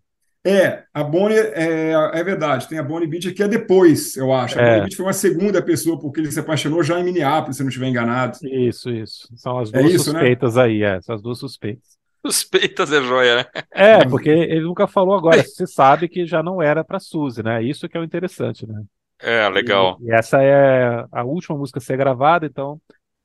É, 0.46 0.82
a 0.92 1.02
Bonnie 1.02 1.38
é, 1.38 1.92
é 2.12 2.22
verdade, 2.22 2.68
tem 2.68 2.78
a 2.78 2.82
Bonnie 2.82 3.08
Beecher 3.08 3.34
que 3.34 3.42
é 3.42 3.48
depois, 3.48 4.14
eu 4.16 4.30
acho. 4.32 4.58
A 4.58 4.62
É. 4.62 4.66
Bonnie 4.66 4.80
Beecher 4.82 4.96
foi 4.98 5.06
uma 5.06 5.12
segunda 5.14 5.62
pessoa, 5.62 5.98
porque 5.98 6.20
ele 6.20 6.30
se 6.30 6.38
apaixonou 6.40 6.82
já 6.82 7.00
em 7.00 7.04
Minneapolis, 7.04 7.56
se 7.56 7.62
eu 7.62 7.64
não 7.64 7.68
estiver 7.70 7.86
enganado. 7.88 8.36
Isso, 8.42 8.90
isso. 8.90 9.26
São 9.36 9.58
as 9.58 9.72
É 9.72 9.78
duas 9.80 9.94
isso, 9.94 10.12
né? 10.12 10.18
suspeitas 10.18 10.58
aí, 10.58 10.82
é, 10.82 11.00
são 11.00 11.14
as 11.14 11.22
duas 11.22 11.38
suspeitas. 11.38 11.94
Suspeitas 12.26 12.90
é 12.92 13.00
joia, 13.02 13.36
né? 13.36 13.44
É, 13.70 14.04
porque 14.04 14.30
ele 14.30 14.62
nunca 14.62 14.86
falou 14.86 15.14
agora. 15.14 15.42
Você 15.42 15.66
sabe 15.66 16.08
que 16.08 16.26
já 16.26 16.42
não 16.42 16.60
era 16.60 16.82
pra 16.82 16.98
Suzy, 16.98 17.42
né? 17.42 17.62
Isso 17.62 17.88
que 17.88 17.96
é 17.96 18.00
o 18.00 18.04
interessante, 18.04 18.66
né? 18.66 18.82
É, 19.20 19.48
legal. 19.48 19.98
E, 20.00 20.06
e 20.06 20.12
essa 20.12 20.42
é 20.42 21.04
a 21.10 21.24
última 21.24 21.56
música 21.56 21.78
a 21.78 21.82
ser 21.82 21.96
gravada, 21.96 22.46
então 22.46 22.80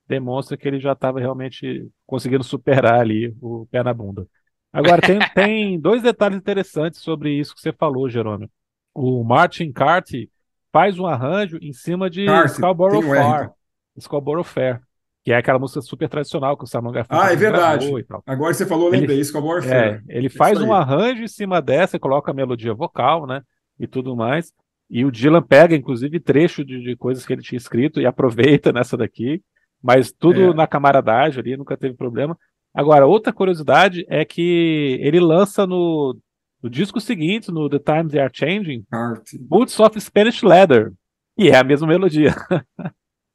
demonstra 0.07 0.57
que 0.57 0.67
ele 0.67 0.79
já 0.79 0.93
estava 0.93 1.19
realmente 1.19 1.87
conseguindo 2.05 2.43
superar 2.43 2.99
ali 2.99 3.35
o 3.41 3.67
pé 3.69 3.83
na 3.83 3.93
bunda. 3.93 4.25
Agora, 4.71 5.01
tem, 5.01 5.19
tem 5.33 5.79
dois 5.79 6.01
detalhes 6.01 6.37
interessantes 6.37 7.01
sobre 7.01 7.31
isso 7.31 7.53
que 7.53 7.61
você 7.61 7.71
falou, 7.71 8.09
Jerônimo. 8.09 8.49
O 8.93 9.23
Martin 9.23 9.71
Carty 9.71 10.29
faz 10.71 10.97
um 10.99 11.05
arranjo 11.05 11.57
em 11.61 11.73
cima 11.73 12.09
de 12.09 12.25
Carty, 12.25 12.55
Scarborough 12.55 13.01
Fair. 13.01 13.51
Scarborough 13.99 14.43
Fair, 14.43 14.81
que 15.23 15.31
é 15.31 15.37
aquela 15.37 15.59
música 15.59 15.81
super 15.81 16.07
tradicional 16.09 16.57
que 16.57 16.63
o 16.63 16.91
Garfunkel 16.91 17.05
Ah, 17.19 17.31
é 17.31 17.35
verdade. 17.35 17.87
e. 17.87 18.05
Agora 18.25 18.53
você 18.53 18.65
falou, 18.65 18.89
Ele- 18.89 19.01
lembrei, 19.01 19.19
isso 19.19 19.31
com 19.31 19.39
a 19.39 19.41
Warfare. 19.41 20.01
É, 20.07 20.17
ele 20.17 20.29
faz 20.29 20.61
um 20.61 20.73
arranjo 20.73 21.23
em 21.23 21.27
cima 21.27 21.61
dessa, 21.61 21.99
coloca 21.99 22.31
a 22.31 22.33
melodia 22.33 22.73
vocal, 22.73 23.25
né? 23.27 23.41
E 23.79 23.87
tudo 23.87 24.15
mais. 24.15 24.51
E 24.89 25.05
o 25.05 25.11
Dylan 25.11 25.41
pega, 25.41 25.75
inclusive, 25.75 26.19
trecho 26.19 26.65
de, 26.65 26.81
de 26.81 26.95
coisas 26.95 27.25
que 27.25 27.31
ele 27.33 27.41
tinha 27.41 27.57
escrito 27.57 28.01
e 28.01 28.05
aproveita 28.05 28.71
nessa 28.73 28.97
daqui. 28.97 29.41
Mas 29.81 30.11
tudo 30.11 30.51
É. 30.51 30.53
na 30.53 30.67
camaradagem 30.67 31.39
ali, 31.39 31.55
nunca 31.57 31.77
teve 31.77 31.95
problema. 31.95 32.37
Agora, 32.73 33.05
outra 33.07 33.31
curiosidade 33.33 34.05
é 34.09 34.23
que 34.25 34.97
ele 35.01 35.19
lança 35.19 35.65
no, 35.65 36.17
no 36.61 36.69
disco 36.69 36.99
seguinte, 36.99 37.51
no 37.51 37.69
The 37.69 37.79
Times 37.79 38.11
They 38.11 38.21
Are 38.21 38.31
Changing, 38.33 38.83
Carty. 38.91 39.37
Boots 39.39 39.79
of 39.79 39.99
Spanish 40.01 40.43
Leather. 40.43 40.91
E 41.37 41.49
é 41.49 41.55
a 41.57 41.63
mesma 41.63 41.87
melodia. 41.87 42.35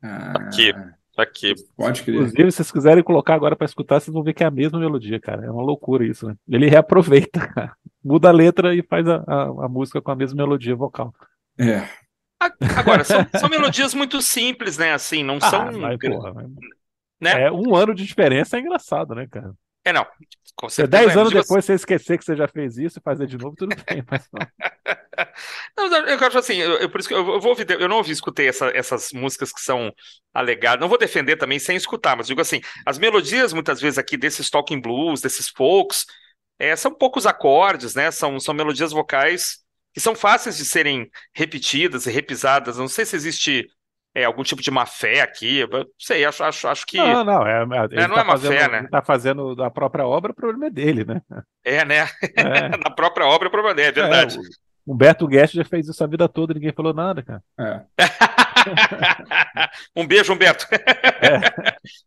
Ah, 0.03 0.33
Aqui. 0.37 0.73
Aqui. 1.17 1.55
Pode 1.77 2.03
crer. 2.03 2.15
Inclusive, 2.17 2.51
se 2.51 2.57
vocês 2.57 2.73
quiserem 2.73 3.03
colocar 3.03 3.35
agora 3.35 3.55
para 3.57 3.65
escutar, 3.65 4.01
vocês 4.01 4.13
vão 4.13 4.23
ver 4.23 4.35
que 4.35 4.43
é 4.43 4.47
a 4.47 4.51
mesma 4.51 4.79
melodia, 4.79 5.19
cara. 5.21 5.47
É 5.47 5.51
uma 5.51 5.63
loucura 5.63 6.05
isso, 6.05 6.27
né? 6.27 6.35
Ele 6.49 6.69
reaproveita, 6.69 7.41
cara. 7.49 7.73
Muda 8.05 8.29
a 8.29 8.33
letra 8.33 8.75
e 8.75 8.83
faz 8.83 9.09
a, 9.09 9.25
a, 9.27 9.43
a 9.65 9.69
música 9.69 10.03
com 10.03 10.11
a 10.11 10.17
mesma 10.17 10.37
melodia 10.43 10.75
vocal. 10.77 11.15
É. 11.59 11.89
Agora, 12.77 13.05
são, 13.05 13.27
são 13.39 13.49
melodias 13.49 13.95
muito 13.95 14.21
simples, 14.21 14.77
né? 14.77 14.93
Assim, 14.93 15.23
não 15.23 15.41
são. 15.41 15.69
Ah, 15.69 15.73
mas, 15.73 15.99
porra, 15.99 16.33
mas- 16.35 16.51
né? 17.21 17.45
É, 17.45 17.53
um 17.53 17.75
ano 17.75 17.95
de 17.95 18.05
diferença 18.05 18.57
é 18.57 18.61
engraçado, 18.61 19.15
né, 19.15 19.27
cara? 19.31 19.53
É, 19.85 19.93
não. 19.93 20.07
Com 20.57 20.69
certeza. 20.69 21.05
dez 21.05 21.17
é, 21.17 21.21
anos 21.21 21.33
depois 21.33 21.65
você 21.65 21.75
esquecer 21.75 22.17
que 22.19 22.25
você 22.25 22.37
já 22.37 22.47
fez 22.49 22.79
isso 22.79 22.99
e 22.99 23.03
fazer 23.03 23.27
de 23.27 23.37
novo, 23.37 23.55
tudo 23.57 23.75
bem. 23.87 24.05
Mas 24.11 24.29
não. 24.33 24.47
Não, 25.77 25.87
eu 26.09 26.19
acho 26.27 26.39
assim, 26.39 26.55
eu, 26.57 26.79
eu- 26.79 26.91
por 26.91 26.99
isso 27.01 27.09
que 27.09 27.15
eu, 27.15 27.19
eu 27.19 27.41
vou 27.41 27.51
ouvir, 27.51 27.69
eu 27.71 27.89
não 27.89 27.99
ouvi, 27.99 28.11
escutei 28.13 28.49
essa- 28.49 28.71
essas 28.75 29.13
músicas 29.13 29.53
que 29.53 29.61
são 29.61 29.93
alegadas, 30.33 30.81
não 30.81 30.89
vou 30.89 30.99
defender 30.99 31.37
também 31.37 31.59
sem 31.59 31.77
escutar, 31.77 32.17
mas 32.17 32.27
digo 32.27 32.41
assim, 32.41 32.61
as 32.85 32.99
melodias 32.99 33.53
muitas 33.53 33.81
vezes 33.81 33.99
aqui 33.99 34.17
desses 34.17 34.51
talking 34.51 34.81
blues, 34.81 35.21
desses 35.21 35.49
folks, 35.49 36.05
é, 36.59 36.75
são 36.77 36.93
poucos 36.95 37.27
acordes, 37.27 37.95
né? 37.95 38.11
São, 38.11 38.39
são 38.41 38.55
melodias 38.55 38.93
vocais 38.93 39.64
que 39.95 40.01
são 40.01 40.15
fáceis 40.15 40.57
de 40.57 40.65
serem 40.65 41.09
repetidas 41.33 42.05
e 42.07 42.11
repisadas. 42.11 42.77
Não 42.77 42.89
sei 42.89 43.07
se 43.07 43.15
existe 43.15 43.67
é, 44.15 44.25
algum 44.25 44.43
tipo 44.43 44.61
de 44.61 44.71
má 44.71 44.85
fé 44.85 45.21
aqui, 45.23 45.59
eu 45.59 45.69
não 45.69 45.87
sei, 45.99 46.25
acho, 46.25 46.43
acho, 46.45 46.69
acho 46.69 46.87
que 46.87 46.97
Não, 46.97 47.25
não, 47.25 47.47
é, 47.47 47.63
ele 47.91 48.09
não 48.09 48.15
tá 48.15 48.21
é 48.21 48.25
má 48.25 48.33
fazendo, 48.33 48.53
fé, 48.53 48.69
né? 48.69 48.79
ele 48.79 48.89
tá 48.89 49.03
fazendo 49.03 49.55
da 49.55 49.71
própria 49.71 50.07
obra, 50.07 50.33
o 50.33 50.35
problema 50.35 50.67
é 50.67 50.71
dele, 50.71 51.05
né? 51.05 51.21
é, 51.65 51.85
né? 51.85 52.09
É, 52.37 52.69
Na 52.79 52.91
própria 52.91 53.27
obra, 53.27 53.49
o 53.49 53.51
problema 53.51 53.81
é, 53.81 53.87
é 53.87 53.93
verdade. 53.93 54.37
É, 54.37 54.41
o 54.87 54.93
Humberto 54.93 55.27
Guest 55.27 55.55
já 55.55 55.65
fez 55.65 55.89
isso 55.89 56.05
a 56.05 56.07
vida 56.07 56.29
toda 56.29 56.53
e 56.53 56.55
ninguém 56.55 56.73
falou 56.73 56.93
nada, 56.93 57.23
cara. 57.23 57.43
É. 57.59 57.81
um 59.95 60.07
beijo, 60.07 60.33
Humberto. 60.33 60.67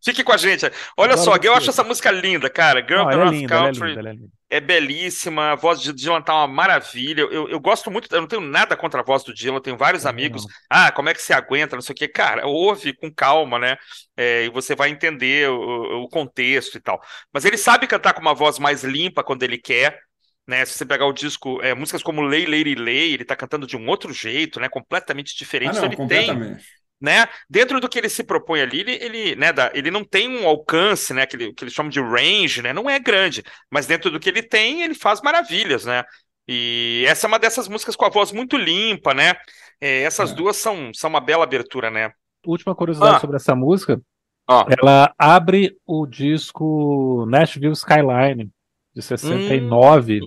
Fique 0.04 0.24
com 0.24 0.32
a 0.32 0.36
gente. 0.36 0.64
Olha 0.96 1.12
Adoro 1.12 1.24
só, 1.24 1.36
eu 1.42 1.54
acho 1.54 1.70
essa 1.70 1.84
música 1.84 2.10
linda, 2.10 2.48
cara. 2.50 2.80
Girl 2.80 3.04
Não, 3.04 3.10
ela 3.10 3.26
é 3.26 3.30
linda, 3.30 3.54
é 3.54 3.58
Country 3.58 3.88
linda, 3.88 4.00
é 4.00 4.12
linda. 4.12 4.28
é 4.50 4.60
belíssima. 4.60 5.52
A 5.52 5.54
voz 5.54 5.80
de 5.80 5.92
Dylan 5.92 6.22
tá 6.22 6.34
uma 6.34 6.46
maravilha. 6.46 7.22
Eu, 7.22 7.48
eu 7.48 7.60
gosto 7.60 7.90
muito, 7.90 8.14
eu 8.14 8.20
não 8.20 8.28
tenho 8.28 8.42
nada 8.42 8.76
contra 8.76 9.00
a 9.00 9.04
voz 9.04 9.22
do 9.24 9.34
Dylan, 9.34 9.60
tenho 9.60 9.76
vários 9.76 10.06
amigos. 10.06 10.44
não. 10.44 10.50
Ah, 10.68 10.92
como 10.92 11.08
é 11.08 11.14
que 11.14 11.22
você 11.22 11.32
aguenta? 11.32 11.76
Não 11.76 11.82
sei 11.82 11.92
o 11.92 11.96
quê. 11.96 12.08
Cara, 12.08 12.46
ouve 12.46 12.92
com 12.94 13.12
calma, 13.12 13.58
né? 13.58 13.76
É, 14.16 14.44
e 14.46 14.50
você 14.50 14.74
vai 14.74 14.90
entender 14.90 15.48
o, 15.50 16.04
o 16.04 16.08
contexto 16.08 16.76
e 16.76 16.80
tal. 16.80 17.00
Mas 17.32 17.44
ele 17.44 17.56
sabe 17.56 17.86
cantar 17.86 18.12
com 18.14 18.20
uma 18.20 18.34
voz 18.34 18.58
mais 18.58 18.82
limpa 18.84 19.22
quando 19.22 19.42
ele 19.42 19.58
quer. 19.58 20.00
Né, 20.48 20.64
se 20.64 20.72
você 20.72 20.86
pegar 20.86 21.04
o 21.06 21.12
disco, 21.12 21.60
é, 21.62 21.74
músicas 21.74 22.02
como 22.02 22.22
Lay, 22.22 22.46
Lady 22.46 22.74
Lay, 22.74 23.12
ele 23.12 23.24
tá 23.24 23.36
cantando 23.36 23.66
de 23.66 23.76
um 23.76 23.86
outro 23.86 24.14
jeito, 24.14 24.58
né, 24.58 24.68
completamente 24.70 25.34
Ah, 25.34 25.38
diferente. 25.38 25.78
não, 25.78 25.84
Então 25.84 25.88
ele 25.88 25.96
tem 26.08 26.26
completamente. 26.26 26.64
né? 27.00 27.28
Dentro 27.50 27.78
do 27.80 27.88
que 27.88 27.98
ele 27.98 28.08
se 28.08 28.24
propõe 28.24 28.62
ali, 28.62 28.80
ele, 28.80 28.92
ele, 28.94 29.36
né, 29.36 29.52
dá- 29.52 29.70
ele 29.74 29.90
não 29.90 30.02
tem 30.02 30.26
um 30.28 30.48
alcance, 30.48 31.12
né, 31.12 31.26
que, 31.26 31.36
ele, 31.36 31.52
que 31.52 31.64
eles 31.64 31.74
chamam 31.74 31.90
de 31.90 32.00
range, 32.00 32.62
né? 32.62 32.72
Não 32.72 32.88
é 32.90 32.98
grande, 32.98 33.44
mas 33.70 33.86
dentro 33.86 34.10
do 34.10 34.18
que 34.18 34.28
ele 34.28 34.42
tem, 34.42 34.82
ele 34.82 34.94
faz 34.94 35.20
maravilhas, 35.20 35.84
né? 35.84 36.02
E 36.48 37.04
essa 37.06 37.26
é 37.26 37.28
uma 37.28 37.38
dessas 37.38 37.68
músicas 37.68 37.94
com 37.94 38.06
a 38.06 38.08
voz 38.08 38.32
muito 38.32 38.56
limpa, 38.56 39.12
né? 39.12 39.34
É, 39.80 40.02
essas 40.02 40.32
É. 40.32 40.34
duas 40.34 40.56
são, 40.56 40.90
são 40.94 41.10
uma 41.10 41.20
bela 41.20 41.44
abertura, 41.44 41.90
né? 41.90 42.10
Última 42.46 42.74
curiosidade 42.74 43.16
Ah. 43.16 43.20
sobre 43.20 43.36
essa 43.36 43.54
música, 43.54 44.00
Ó. 44.48 44.64
ela 44.80 45.12
abre 45.18 45.76
o 45.86 46.06
disco 46.06 47.26
Nashville 47.28 47.74
Skyline 47.74 48.50
de 48.94 49.02
69 49.02 50.20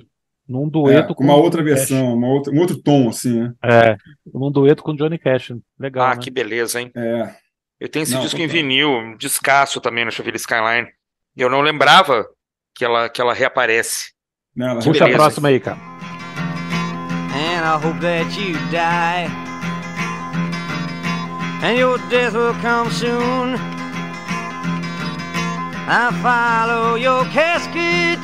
num 0.52 0.68
É, 0.68 0.70
dueto 0.70 1.16
com 1.16 1.24
uma 1.24 1.36
outra 1.36 1.62
Johnny 1.64 1.74
versão, 1.74 2.14
uma 2.14 2.28
outra, 2.28 2.54
um 2.54 2.60
outro 2.60 2.78
tom, 2.82 3.10
assim, 3.10 3.40
né? 3.40 3.54
É, 3.64 3.96
num 4.34 4.52
dueto 4.52 4.84
com 4.84 4.92
o 4.92 4.96
Johnny 4.96 5.18
Cash. 5.18 5.54
Legal, 5.80 6.06
ah, 6.08 6.16
né? 6.16 6.22
que 6.22 6.30
beleza, 6.30 6.82
hein? 6.82 6.92
É. 6.96 7.34
Eu 7.80 7.90
tenho 7.90 8.04
esse 8.04 8.14
Não, 8.14 8.22
disco 8.22 8.40
em 8.40 8.48
vinil, 8.48 8.90
um 8.92 9.18
descasso 9.18 9.80
também 9.82 10.06
no 10.06 10.12
Chevelle 10.12 10.38
Skyline. 10.38 10.88
Eu 11.36 11.50
não 11.50 11.62
lembrava 11.62 12.28
que 12.76 12.86
ela, 12.86 13.10
que 13.10 13.20
ela 13.22 13.34
reaparece. 13.34 14.12
Né, 14.56 14.66
ela- 14.68 14.76
Puxa 14.82 14.90
a 14.90 15.08
beleza. 15.08 15.18
próxima 15.18 15.48
aí, 15.48 15.60
cara. 15.60 15.78
and 17.34 17.64
I 17.66 17.78
hope 17.78 18.00
that 18.02 18.38
you 18.38 18.54
die. 18.70 19.30
And 21.64 21.78
your 21.78 21.98
death 22.10 22.34
will 22.34 22.54
come 22.62 22.92
soon. 22.92 23.56
I 25.88 26.12
follow 26.22 26.96
your 26.96 27.26
casket 27.34 28.20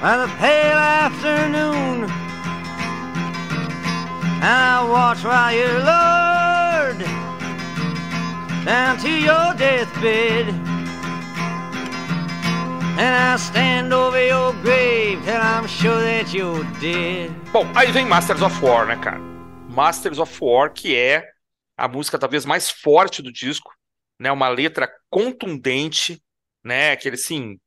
by 0.00 0.16
the 0.16 0.28
pale 0.38 0.78
afternoon. 0.78 2.04
And 4.40 4.44
I 4.44 4.82
watch 4.88 5.22
while 5.22 5.52
you're 5.52 5.80
lowered 5.84 7.04
down 8.64 8.96
to 9.00 9.10
your 9.10 9.52
deathbed. 9.54 10.54
And 12.98 13.14
I 13.14 13.36
stand 13.36 13.92
over 13.92 14.26
your 14.26 14.54
grave 14.62 15.22
till 15.24 15.36
I'm 15.36 15.66
sure 15.66 16.00
that 16.00 16.32
you're 16.32 16.64
dead. 16.80 17.30
Bom, 17.52 17.66
aí 17.74 17.92
vem 17.92 18.06
Masters 18.06 18.40
of 18.40 18.58
War, 18.64 18.86
né, 18.86 18.96
cara? 18.96 19.20
Masters 19.68 20.18
of 20.18 20.38
War, 20.42 20.72
que 20.72 20.96
é 20.96 21.28
a 21.76 21.86
música 21.86 22.18
talvez 22.18 22.46
mais 22.46 22.70
forte 22.70 23.20
do 23.22 23.30
disco, 23.30 23.70
né? 24.18 24.32
Uma 24.32 24.48
letra 24.48 24.90
contundente, 25.10 26.22
né? 26.64 26.92
Aquele 26.92 27.16
assim, 27.16 27.58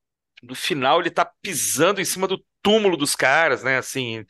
no 0.44 0.56
final 0.56 1.00
ele 1.00 1.10
tá 1.12 1.26
pisando 1.42 2.02
em 2.02 2.06
cima 2.06 2.28
do 2.28 2.44
túmulo 2.62 2.98
dos 2.98 3.16
caras, 3.16 3.64
né? 3.64 3.78
Assim, 3.78 4.26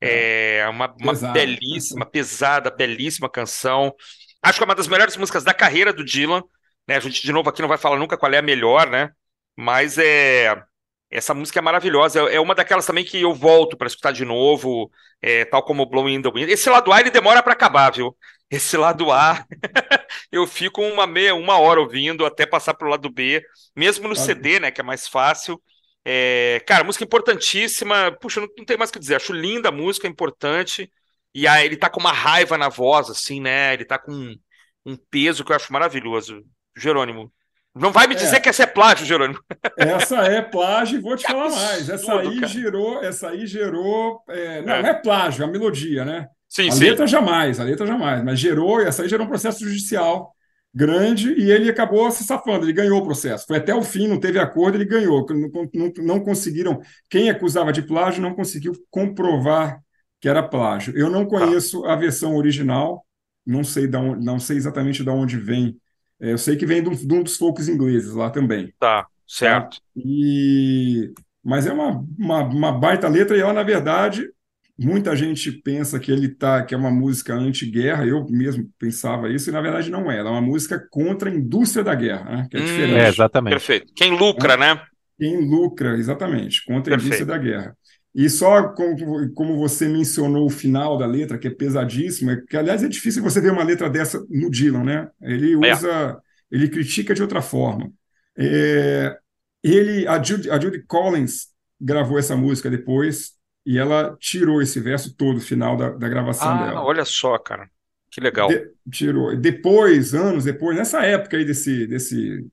é 0.00 0.66
uma, 0.68 0.94
uma 1.00 1.12
Pesado. 1.12 1.32
belíssima, 1.32 2.06
pesada, 2.06 2.70
belíssima 2.70 3.28
canção. 3.30 3.94
Acho 4.42 4.58
que 4.58 4.64
é 4.64 4.66
uma 4.66 4.74
das 4.74 4.88
melhores 4.88 5.16
músicas 5.16 5.44
da 5.44 5.54
carreira 5.54 5.92
do 5.92 6.04
Dylan, 6.04 6.42
né? 6.88 6.96
A 6.96 7.00
gente 7.00 7.22
de 7.22 7.32
novo 7.32 7.48
aqui 7.48 7.62
não 7.62 7.68
vai 7.68 7.78
falar 7.78 7.98
nunca 7.98 8.16
qual 8.16 8.32
é 8.32 8.38
a 8.38 8.42
melhor, 8.42 8.88
né? 8.90 9.10
Mas 9.56 9.98
é 9.98 10.62
essa 11.10 11.32
música 11.34 11.58
é 11.60 11.62
maravilhosa. 11.62 12.20
É 12.30 12.36
é 12.36 12.40
uma 12.40 12.54
daquelas 12.54 12.86
também 12.86 13.04
que 13.04 13.20
eu 13.20 13.34
volto 13.34 13.76
para 13.76 13.86
escutar 13.86 14.12
de 14.12 14.24
novo, 14.24 14.90
é, 15.22 15.44
tal 15.44 15.62
como 15.62 15.86
Blowing 15.86 16.14
in 16.14 16.22
the 16.22 16.30
Wind. 16.30 16.48
Esse 16.50 16.68
lado 16.70 16.92
A 16.92 17.00
ele 17.00 17.10
demora 17.10 17.42
para 17.42 17.52
acabar, 17.52 17.92
viu? 17.92 18.16
Esse 18.50 18.76
lado 18.76 19.10
A 19.10 19.44
eu 20.30 20.46
fico 20.46 20.82
uma 20.82 21.06
meia, 21.06 21.34
uma 21.34 21.58
hora 21.58 21.80
ouvindo 21.80 22.24
até 22.24 22.46
passar 22.46 22.74
pro 22.74 22.88
lado 22.88 23.10
B, 23.10 23.42
mesmo 23.74 24.06
no 24.06 24.12
Ah. 24.12 24.16
CD, 24.16 24.60
né, 24.60 24.70
que 24.70 24.80
é 24.80 24.84
mais 24.84 25.08
fácil. 25.08 25.60
É, 26.04 26.60
cara, 26.66 26.84
música 26.84 27.04
importantíssima. 27.04 28.12
Puxa, 28.20 28.40
não, 28.40 28.48
não 28.58 28.64
tem 28.64 28.76
mais 28.76 28.90
o 28.90 28.92
que 28.92 28.98
dizer. 28.98 29.16
Acho 29.16 29.32
linda 29.32 29.70
a 29.70 29.72
música, 29.72 30.06
importante. 30.06 30.90
E 31.34 31.46
aí 31.48 31.64
ele 31.64 31.76
tá 31.76 31.88
com 31.88 31.98
uma 31.98 32.12
raiva 32.12 32.56
na 32.58 32.68
voz, 32.68 33.08
assim, 33.10 33.40
né? 33.40 33.72
Ele 33.72 33.84
tá 33.84 33.98
com 33.98 34.12
um, 34.12 34.36
um 34.84 34.96
peso 35.10 35.44
que 35.44 35.50
eu 35.52 35.56
acho 35.56 35.72
maravilhoso. 35.72 36.42
Jerônimo. 36.76 37.32
Não 37.74 37.90
vai 37.90 38.06
me 38.06 38.14
É. 38.14 38.18
dizer 38.18 38.38
que 38.40 38.48
essa 38.48 38.62
é 38.64 38.66
plágio, 38.66 39.04
Jerônimo. 39.06 39.40
Essa 39.78 40.16
é 40.26 40.40
plágio, 40.42 40.98
e 40.98 41.02
vou 41.02 41.16
te 41.16 41.24
falar 41.26 41.50
mais. 41.50 41.88
Essa 41.88 42.20
aí 42.20 42.46
gerou, 42.46 43.02
essa 43.02 43.30
aí 43.30 43.46
gerou. 43.46 44.22
é, 44.28 44.62
não, 44.62 44.74
É. 44.74 44.82
não 44.82 44.88
é 44.90 44.94
plágio, 44.94 45.42
é 45.42 45.46
a 45.46 45.50
melodia, 45.50 46.04
né? 46.04 46.28
Sim, 46.54 46.68
a 46.68 46.72
sim. 46.72 46.84
letra 46.84 47.06
jamais, 47.06 47.58
a 47.58 47.64
letra 47.64 47.84
jamais, 47.84 48.22
mas 48.22 48.38
gerou, 48.38 48.80
essa 48.80 49.02
aí 49.02 49.08
gerou 49.08 49.26
um 49.26 49.28
processo 49.28 49.64
judicial 49.64 50.32
grande 50.72 51.32
e 51.32 51.50
ele 51.50 51.68
acabou 51.68 52.08
se 52.12 52.22
safando, 52.22 52.64
ele 52.64 52.72
ganhou 52.72 53.00
o 53.00 53.04
processo. 53.04 53.44
Foi 53.46 53.56
até 53.56 53.74
o 53.74 53.82
fim, 53.82 54.06
não 54.06 54.20
teve 54.20 54.38
acordo, 54.38 54.76
ele 54.76 54.84
ganhou. 54.84 55.26
Não, 55.30 55.68
não, 55.74 55.92
não 55.98 56.20
conseguiram, 56.20 56.80
quem 57.10 57.28
acusava 57.28 57.72
de 57.72 57.82
plágio 57.82 58.22
não 58.22 58.34
conseguiu 58.34 58.72
comprovar 58.88 59.80
que 60.20 60.28
era 60.28 60.42
plágio. 60.42 60.96
Eu 60.96 61.10
não 61.10 61.26
conheço 61.26 61.84
a 61.86 61.96
versão 61.96 62.36
original, 62.36 63.04
não 63.44 63.64
sei, 63.64 63.88
da 63.88 63.98
onde, 63.98 64.24
não 64.24 64.38
sei 64.38 64.56
exatamente 64.56 65.02
de 65.02 65.10
onde 65.10 65.36
vem. 65.36 65.76
É, 66.20 66.32
eu 66.32 66.38
sei 66.38 66.56
que 66.56 66.66
vem 66.66 66.82
de 66.82 66.88
um, 66.88 66.94
de 66.94 67.14
um 67.14 67.22
dos 67.22 67.36
folks 67.36 67.68
ingleses 67.68 68.12
lá 68.12 68.30
também. 68.30 68.72
Tá, 68.78 69.06
certo. 69.26 69.76
Tá? 69.76 69.82
E, 69.96 71.12
mas 71.42 71.66
é 71.66 71.72
uma, 71.72 72.04
uma, 72.16 72.42
uma 72.44 72.72
baita 72.72 73.08
letra 73.08 73.36
e 73.36 73.40
ela, 73.40 73.52
na 73.52 73.64
verdade, 73.64 74.28
Muita 74.76 75.14
gente 75.14 75.52
pensa 75.52 76.00
que 76.00 76.10
ele 76.10 76.28
tá, 76.28 76.64
que 76.64 76.74
é 76.74 76.76
uma 76.78 76.90
música 76.90 77.32
anti-guerra, 77.34 78.04
eu 78.06 78.26
mesmo 78.28 78.68
pensava 78.78 79.30
isso, 79.30 79.48
e 79.48 79.52
na 79.52 79.60
verdade 79.60 79.88
não 79.90 80.10
é. 80.10 80.18
Ela 80.18 80.30
é 80.30 80.32
uma 80.32 80.40
música 80.42 80.84
contra 80.90 81.30
a 81.30 81.34
indústria 81.34 81.84
da 81.84 81.94
guerra, 81.94 82.24
né? 82.24 82.48
que 82.50 82.56
é 82.56 82.60
Hum, 82.60 82.64
diferente. 82.64 82.98
É, 82.98 83.08
exatamente. 83.08 83.52
Perfeito. 83.54 83.92
Quem 83.94 84.16
lucra, 84.16 84.56
né? 84.56 84.80
Quem 85.18 85.48
lucra, 85.48 85.96
exatamente, 85.96 86.64
contra 86.64 86.94
a 86.94 86.96
indústria 86.96 87.26
da 87.26 87.38
guerra. 87.38 87.76
E 88.14 88.28
só 88.28 88.68
como, 88.74 89.32
como 89.34 89.56
você 89.56 89.88
mencionou 89.88 90.46
o 90.46 90.50
final 90.50 90.96
da 90.98 91.06
letra, 91.06 91.38
que 91.38 91.48
é 91.48 91.50
pesadíssimo, 91.50 92.30
é 92.30 92.40
que, 92.48 92.56
aliás, 92.56 92.82
é 92.82 92.88
difícil 92.88 93.22
você 93.22 93.40
ver 93.40 93.52
uma 93.52 93.64
letra 93.64 93.88
dessa 93.90 94.24
no 94.30 94.50
Dylan, 94.50 94.84
né? 94.84 95.08
Ele 95.22 95.54
É. 95.62 95.72
usa, 95.72 96.18
ele 96.50 96.68
critica 96.68 97.14
de 97.14 97.22
outra 97.22 97.40
forma. 97.42 97.90
É, 98.36 99.16
ele, 99.62 100.06
a 100.06 100.22
Judy, 100.22 100.50
a 100.50 100.60
Judy 100.60 100.82
Collins 100.86 101.48
gravou 101.80 102.18
essa 102.18 102.36
música 102.36 102.70
depois 102.70 103.32
e 103.66 103.78
ela 103.78 104.16
tirou 104.20 104.60
esse 104.62 104.80
verso 104.80 105.14
todo, 105.16 105.40
final 105.40 105.76
da, 105.76 105.90
da 105.90 106.08
gravação 106.08 106.48
Ah, 106.50 106.66
dela. 106.66 106.84
olha 106.84 107.04
só, 107.04 107.38
cara. 107.38 107.70
Que 108.10 108.20
legal. 108.20 108.48
De- 108.48 108.70
tirou. 108.90 109.36
Depois, 109.36 110.14
anos 110.14 110.44
depois, 110.44 110.76
nessa 110.76 111.02
época 111.04 111.36
aí 111.36 111.44
desse, 111.44 111.86
desse 111.86 112.46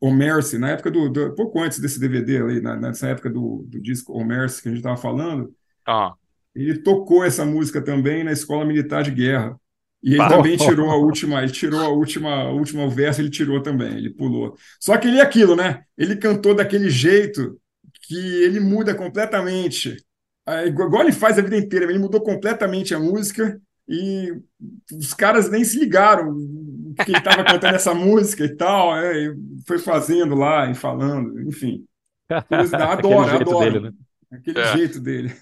O 0.00 0.10
Mercy, 0.12 0.58
na 0.58 0.70
época 0.70 0.90
do, 0.90 1.08
do- 1.08 1.34
pouco 1.34 1.60
antes 1.60 1.78
desse 1.78 1.98
DVD 2.00 2.38
ali, 2.42 2.60
na- 2.60 2.76
nessa 2.76 3.08
época 3.08 3.28
do, 3.30 3.64
do 3.68 3.80
disco 3.80 4.12
O 4.12 4.24
Mercy 4.24 4.62
que 4.62 4.68
a 4.68 4.70
gente 4.72 4.78
estava 4.78 4.96
falando, 4.96 5.52
Ah, 5.84 6.16
ele 6.54 6.78
tocou 6.78 7.24
essa 7.24 7.44
música 7.44 7.82
também 7.82 8.24
na 8.24 8.32
Escola 8.32 8.64
Militar 8.64 9.02
de 9.02 9.10
Guerra. 9.10 9.58
E 10.02 10.14
ele 10.14 10.28
também 10.28 10.56
tirou 10.56 10.90
a 10.90 10.96
última, 10.96 11.42
ele 11.42 11.50
tirou 11.52 11.80
a 11.80 11.88
última, 11.88 12.30
a 12.44 12.50
última 12.50 12.88
verso, 12.88 13.20
ele 13.20 13.30
tirou 13.30 13.60
também, 13.62 13.96
ele 13.96 14.10
pulou. 14.10 14.56
Só 14.80 14.96
que 14.96 15.08
ele 15.08 15.18
é 15.18 15.22
aquilo, 15.22 15.56
né? 15.56 15.82
Ele 15.98 16.16
cantou 16.16 16.54
daquele 16.54 16.88
jeito 16.88 17.58
que 18.06 18.16
ele 18.44 18.60
muda 18.60 18.94
completamente. 18.94 19.96
É, 20.46 20.66
igual 20.66 21.02
ele 21.02 21.12
faz 21.12 21.38
a 21.38 21.42
vida 21.42 21.56
inteira, 21.56 21.86
ele 21.86 21.98
mudou 21.98 22.20
completamente 22.22 22.94
a 22.94 22.98
música 23.00 23.60
e 23.88 24.32
os 24.92 25.12
caras 25.14 25.50
nem 25.50 25.64
se 25.64 25.78
ligaram 25.78 26.34
que 27.04 27.10
ele 27.10 27.18
estava 27.18 27.44
cantando 27.44 27.76
essa 27.76 27.94
música 27.94 28.44
e 28.44 28.56
tal, 28.56 28.96
é, 28.96 29.26
e 29.26 29.36
foi 29.66 29.78
fazendo 29.78 30.34
lá 30.34 30.70
e 30.70 30.74
falando, 30.74 31.40
enfim. 31.42 31.84
Aquele 32.30 32.76
adoro, 32.82 33.28
jeito 33.30 33.50
adoro. 33.50 33.64
dele, 33.72 33.80
né? 33.80 33.92
Aquele 34.30 34.58
É. 34.60 34.76
jeito 34.76 35.00
dele. 35.00 35.32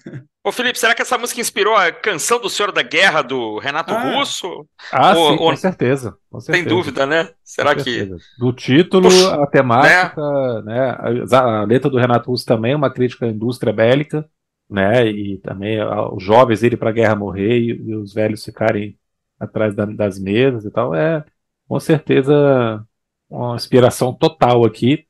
Ô, 0.47 0.51
Felipe, 0.51 0.77
será 0.77 0.93
que 0.93 1.01
essa 1.01 1.17
música 1.17 1.41
inspirou 1.41 1.75
a 1.75 1.91
canção 1.91 2.39
do 2.39 2.49
Senhor 2.51 2.71
da 2.71 2.83
Guerra 2.83 3.23
do 3.23 3.57
Renato 3.57 3.91
Ah. 3.93 4.13
Russo? 4.17 4.67
Ah, 4.91 5.15
Ou- 5.17 5.25
sim, 5.25 5.31
ou- 5.31 5.49
com 5.49 5.55
certeza. 5.55 6.15
Com 6.29 6.39
certeza. 6.39 6.69
dúvida, 6.69 7.05
né? 7.07 7.29
Será 7.43 7.73
Com 7.75 7.83
que. 7.83 7.91
certeza. 7.95 8.17
Do 8.37 8.53
título, 8.53 9.09
Puxa, 9.09 9.41
a 9.43 9.47
temática, 9.47 10.21
né? 10.61 10.89
A, 11.31 11.61
a 11.61 11.63
letra 11.65 11.89
do 11.89 11.97
Renato 11.97 12.29
Russo 12.29 12.45
também 12.45 12.73
é 12.73 12.75
uma 12.75 12.91
crítica 12.93 13.25
à 13.25 13.29
indústria 13.29 13.73
bélica, 13.73 14.23
né? 14.69 15.07
E 15.07 15.39
também 15.39 15.79
os 16.13 16.23
jovens 16.23 16.61
irem 16.61 16.77
para 16.77 16.91
a 16.91 16.93
guerra 16.93 17.15
morrer 17.15 17.57
e, 17.57 17.69
e 17.89 17.95
os 17.95 18.13
velhos 18.13 18.45
ficarem 18.45 18.95
atrás 19.39 19.73
da- 19.75 19.85
das 19.85 20.19
mesas 20.19 20.63
e 20.63 20.69
tal. 20.69 20.93
É 20.93 21.25
com 21.67 21.79
certeza 21.79 22.85
uma 23.27 23.55
inspiração 23.55 24.13
total 24.13 24.63
aqui. 24.63 25.07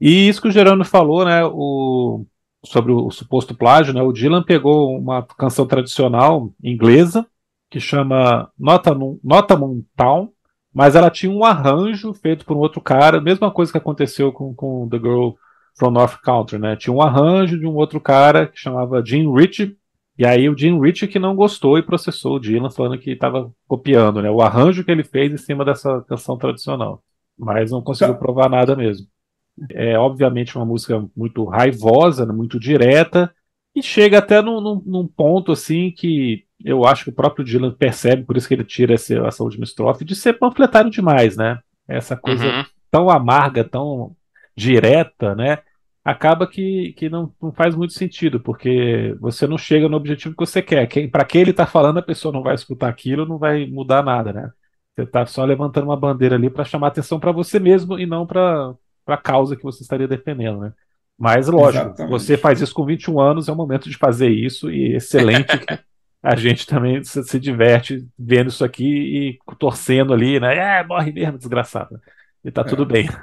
E 0.00 0.28
isso 0.28 0.40
que 0.40 0.46
o 0.46 0.52
Gerando 0.52 0.84
falou, 0.84 1.24
né? 1.24 1.44
O, 1.44 2.24
sobre 2.64 2.92
o, 2.92 3.10
suposto 3.10 3.54
plágio, 3.54 3.94
né? 3.94 4.02
O 4.02 4.12
Dylan 4.12 4.42
pegou 4.42 4.96
uma 4.98 5.22
canção 5.22 5.66
tradicional 5.66 6.52
inglesa 6.62 7.26
que 7.70 7.78
chama 7.80 8.50
Nottingham 8.58 9.18
Nottingham 9.22 9.84
Town 9.96 10.32
mas 10.72 10.94
ela 10.94 11.10
tinha 11.10 11.32
um 11.32 11.44
arranjo 11.44 12.12
feito 12.14 12.44
por 12.44 12.56
um 12.56 12.60
outro 12.60 12.80
cara, 12.80 13.20
mesma 13.20 13.50
coisa 13.50 13.72
que 13.72 13.78
aconteceu 13.78 14.32
com, 14.32 14.54
com 14.54 14.88
The 14.88 14.98
Girl 14.98 15.30
from 15.76 15.90
North 15.90 16.20
Country, 16.22 16.58
né? 16.58 16.76
Tinha 16.76 16.94
um 16.94 17.02
arranjo 17.02 17.58
de 17.58 17.66
um 17.66 17.74
outro 17.74 18.00
cara 18.00 18.46
que 18.46 18.58
chamava 18.58 19.04
Jim 19.04 19.32
Ritchie, 19.32 19.76
e 20.16 20.26
aí 20.26 20.48
o 20.48 20.56
Jim 20.56 20.80
Ritchie 20.80 21.08
que 21.08 21.18
não 21.18 21.34
gostou 21.34 21.78
e 21.78 21.82
processou 21.82 22.36
o 22.36 22.38
Dylan 22.38 22.70
falando 22.70 22.98
que 22.98 23.10
estava 23.10 23.52
copiando, 23.66 24.20
né? 24.20 24.30
O 24.30 24.40
arranjo 24.40 24.84
que 24.84 24.90
ele 24.90 25.04
fez 25.04 25.32
em 25.32 25.36
cima 25.36 25.64
dessa 25.64 26.00
canção 26.02 26.36
tradicional, 26.36 27.02
mas 27.36 27.70
não 27.70 27.82
conseguiu 27.82 28.14
Tá. 28.14 28.20
provar 28.20 28.48
nada 28.48 28.76
mesmo. 28.76 29.06
É 29.70 29.98
obviamente 29.98 30.56
uma 30.56 30.64
música 30.66 31.04
muito 31.16 31.44
raivosa, 31.44 32.26
né? 32.26 32.32
muito 32.32 32.58
direta, 32.58 33.32
e 33.74 33.82
chega 33.82 34.18
até 34.18 34.42
num, 34.42 34.60
num- 34.60 34.82
num 34.84 35.06
ponto 35.06 35.52
assim 35.52 35.90
que 35.90 36.44
eu 36.64 36.84
acho 36.84 37.04
que 37.04 37.10
o 37.10 37.14
próprio 37.14 37.44
Dylan 37.44 37.72
percebe, 37.74 38.24
por 38.24 38.36
isso 38.36 38.48
que 38.48 38.54
ele 38.54 38.64
tira 38.64 38.94
esse, 38.94 39.16
essa 39.18 39.44
última 39.44 39.64
estrofe, 39.64 40.04
de 40.04 40.16
ser 40.16 40.34
panfletário 40.34 40.90
demais, 40.90 41.36
né? 41.36 41.58
Essa 41.86 42.16
coisa 42.16 42.56
Uhum. 42.56 42.64
tão 42.90 43.08
amarga, 43.10 43.62
tão 43.64 44.16
direta, 44.56 45.34
né? 45.34 45.58
Acaba 46.04 46.46
que, 46.46 46.94
que 46.94 47.08
não, 47.10 47.32
não 47.40 47.52
faz 47.52 47.74
muito 47.76 47.92
sentido, 47.92 48.40
porque 48.40 49.14
você 49.20 49.46
não 49.46 49.58
chega 49.58 49.88
no 49.88 49.96
objetivo 49.96 50.34
que 50.34 50.40
você 50.46 50.62
quer. 50.62 50.86
Quem, 50.86 51.08
para 51.08 51.24
quem 51.24 51.42
ele 51.42 51.50
está 51.50 51.66
falando, 51.66 51.98
a 51.98 52.02
pessoa 52.02 52.32
não 52.32 52.42
vai 52.42 52.54
escutar 52.54 52.88
aquilo, 52.88 53.26
não 53.26 53.38
vai 53.38 53.66
mudar 53.66 54.02
nada, 54.02 54.32
né? 54.32 54.50
Você 54.96 55.02
está 55.02 55.26
só 55.26 55.44
levantando 55.44 55.84
uma 55.84 55.96
bandeira 55.96 56.34
ali 56.36 56.50
para 56.50 56.64
chamar 56.64 56.88
atenção 56.88 57.20
para 57.20 57.30
você 57.32 57.58
mesmo 57.60 57.98
e 57.98 58.06
não 58.06 58.26
para 58.26 58.74
a 59.14 59.16
causa 59.16 59.56
que 59.56 59.62
você 59.62 59.82
estaria 59.82 60.08
defendendo, 60.08 60.60
né? 60.60 60.72
Mas, 61.18 61.48
lógico, 61.48 61.86
Exatamente. 61.86 62.10
você 62.10 62.36
faz 62.36 62.60
isso 62.60 62.72
com 62.74 62.84
21 62.86 63.20
anos, 63.20 63.48
é 63.48 63.52
o 63.52 63.56
momento 63.56 63.88
de 63.90 63.96
fazer 63.96 64.28
isso, 64.28 64.70
e 64.70 64.94
excelente 64.94 65.58
que 65.58 65.78
a 66.22 66.36
gente 66.36 66.66
também 66.66 67.02
se, 67.02 67.22
se 67.24 67.40
diverte 67.40 68.06
vendo 68.18 68.48
isso 68.50 68.64
aqui 68.64 68.84
e 68.86 69.38
torcendo 69.58 70.12
ali, 70.14 70.38
né? 70.38 70.56
É, 70.80 70.84
morre 70.84 71.10
mesmo, 71.12 71.36
desgraçado. 71.38 72.00
E 72.44 72.50
tá 72.52 72.60
É. 72.60 72.64
tudo 72.64 72.86
bem. 72.86 73.08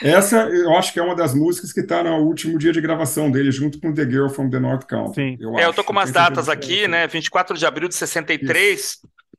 Essa 0.00 0.42
eu 0.48 0.72
acho 0.76 0.92
que 0.92 1.00
é 1.00 1.02
uma 1.02 1.16
das 1.16 1.34
músicas 1.34 1.72
que 1.72 1.80
está 1.80 2.02
no 2.04 2.18
último 2.18 2.56
dia 2.58 2.72
de 2.72 2.80
gravação 2.80 3.30
dele, 3.30 3.50
junto 3.50 3.80
com 3.80 3.92
The 3.92 4.04
Girl 4.04 4.28
from 4.28 4.48
the 4.48 4.60
North 4.60 4.86
Country. 4.86 5.36
Sim. 5.36 5.38
É, 5.58 5.64
eu 5.64 5.72
tô 5.74 5.82
com 5.82 5.90
umas 5.92 6.12
datas 6.12 6.48
é 6.48 6.52
aqui, 6.52 6.80
essa. 6.80 6.88
né? 6.88 7.06
24 7.08 7.56
de 7.58 7.66
abril 7.66 7.88
de 7.88 7.96
63, 7.96 8.98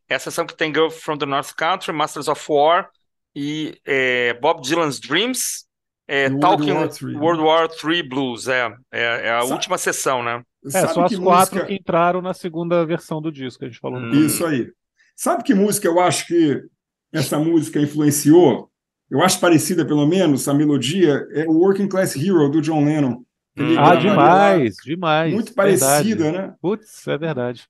é 0.10 0.16
a 0.16 0.20
sessão 0.20 0.46
que 0.46 0.56
tem 0.58 0.74
Girl 0.74 0.90
from 0.90 1.18
the 1.18 1.26
North 1.26 1.54
Country, 1.56 1.94
Masters 1.94 2.28
of 2.28 2.44
War 2.50 2.90
e 3.36 3.80
é, 3.86 4.34
Bob 4.36 4.62
Dylan's 4.62 5.00
Dreams, 5.00 5.66
é, 6.08 6.28
World 6.28 6.40
Talking 6.42 6.72
War 6.72 6.90
III? 7.02 7.16
World 7.18 7.42
War 7.44 7.70
III 7.84 8.04
Blues, 8.04 8.48
é, 8.48 8.74
é, 8.92 9.28
é 9.28 9.32
a 9.32 9.42
Sabe- 9.42 9.54
última 9.54 9.78
sessão, 9.78 10.24
né? 10.24 10.44
É, 10.66 10.88
só 10.88 11.04
as 11.06 11.10
que 11.12 11.18
quatro 11.18 11.56
música- 11.56 11.66
que 11.66 11.74
entraram 11.74 12.22
na 12.22 12.34
segunda 12.34 12.86
versão 12.86 13.22
do 13.22 13.32
disco, 13.32 13.64
a 13.64 13.68
gente 13.68 13.80
falou 13.80 14.00
no 14.00 14.08
Hum. 14.14 14.26
Isso 14.26 14.46
aí. 14.46 14.70
Sabe 15.16 15.44
que 15.44 15.54
música 15.54 15.88
eu 15.88 16.00
acho 16.00 16.28
que 16.28 16.62
essa 17.14 17.38
música 17.40 17.80
influenciou? 17.80 18.70
Eu 19.10 19.22
acho 19.24 19.40
parecida, 19.40 19.86
pelo 19.86 20.06
menos, 20.06 20.48
a 20.48 20.54
melodia 20.54 21.26
é 21.32 21.46
o 21.48 21.54
Working 21.54 21.88
Class 21.88 22.16
Hero, 22.16 22.50
do 22.50 22.62
John 22.62 22.84
Lennon. 22.86 23.24
Hum. 23.58 23.78
Ah, 23.78 23.96
gravaria 23.96 24.14
lá, 24.14 24.54
demais, 24.54 24.76
demais. 24.84 25.34
Muito 25.34 25.54
verdade. 25.54 25.80
parecida, 25.80 26.32
né? 26.32 26.54
Putz, 26.62 27.08
é 27.08 27.18
verdade. 27.18 27.68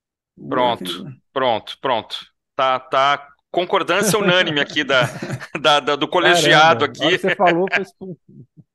Pronto. 0.48 1.06
Pronto, 1.32 1.76
pronto. 1.80 2.16
Tá, 2.56 2.78
tá 2.78 3.26
concordância 3.50 4.18
unânime 4.18 4.60
aqui 4.60 4.84
da, 4.84 5.02
da- 5.60 5.80
da- 5.80 5.96
do 5.96 6.06
colegiado 6.08 6.86
Caramba, 6.86 7.06
aqui. 7.06 7.18
você 7.18 7.34
falou, 7.34 7.66
pum. 7.98 8.16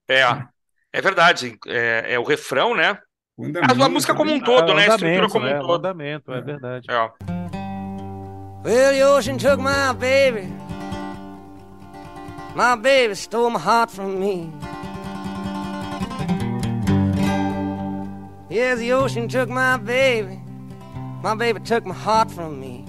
É, 0.08 0.22
é 0.94 1.02
verdade. 1.02 1.58
É, 1.68 2.14
é 2.16 2.20
o 2.20 2.24
refrão, 2.24 2.76
né? 2.76 2.98
A, 3.68 3.86
a 3.86 3.90
música 3.90 4.14
como 4.16 4.32
um 4.32 4.40
todo, 4.40 4.72
Ah, 4.72 4.76
né? 4.76 4.84
A 4.84 4.96
estrutura 4.96 5.12
andamento, 5.26 5.34
como 5.34 5.46
um 5.48 5.58
O 5.58 5.62
todo. 5.62 5.76
andamento, 5.86 6.32
é 6.34 6.42
verdade. 6.42 6.88
É. 6.90 6.96
Well, 8.64 8.94
the 8.94 9.06
ocean 9.06 9.38
took 9.38 9.58
my 9.62 9.94
baby. 9.94 10.48
My 12.56 12.76
baby 12.76 13.16
stole 13.16 13.52
my 13.52 13.60
heart 13.60 13.92
from 13.92 14.18
me. 14.20 14.50
Yes, 18.50 18.80
the 18.80 18.94
ocean 18.94 19.28
took 19.28 19.50
my 19.50 19.78
baby. 19.78 20.40
My 21.22 21.36
baby 21.36 21.60
took 21.60 21.86
my 21.86 21.94
heart 21.94 22.32
from 22.32 22.60
me. 22.60 22.86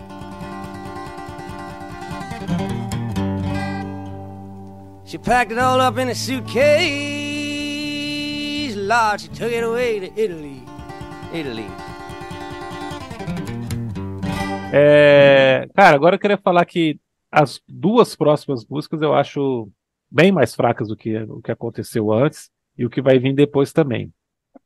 She 5.06 5.18
packed 5.18 5.52
it 5.52 5.58
all 5.58 5.80
up 5.80 5.98
in 5.98 6.08
a 6.08 6.14
suitcase. 6.16 6.66
Lord, 8.74 9.20
she 9.20 9.28
took 9.28 9.52
it 9.52 9.62
away 9.62 10.00
to 10.00 10.06
Italy. 10.20 10.60
Italy. 11.32 11.66
É, 14.72 15.68
cara, 15.76 15.94
agora 15.94 16.16
eu 16.16 16.18
queria 16.18 16.36
falar 16.36 16.64
que 16.64 16.98
as 17.30 17.60
duas 17.68 18.16
próximas 18.16 18.66
músicas 18.66 19.00
eu 19.00 19.14
acho 19.14 19.70
bem 20.10 20.32
mais 20.32 20.56
fracas 20.56 20.88
do 20.88 20.96
que 20.96 21.16
o 21.16 21.40
que 21.40 21.52
aconteceu 21.52 22.12
antes 22.12 22.50
e 22.76 22.84
o 22.84 22.90
que 22.90 23.00
vai 23.00 23.20
vir 23.20 23.32
depois 23.32 23.72
também. 23.72 24.12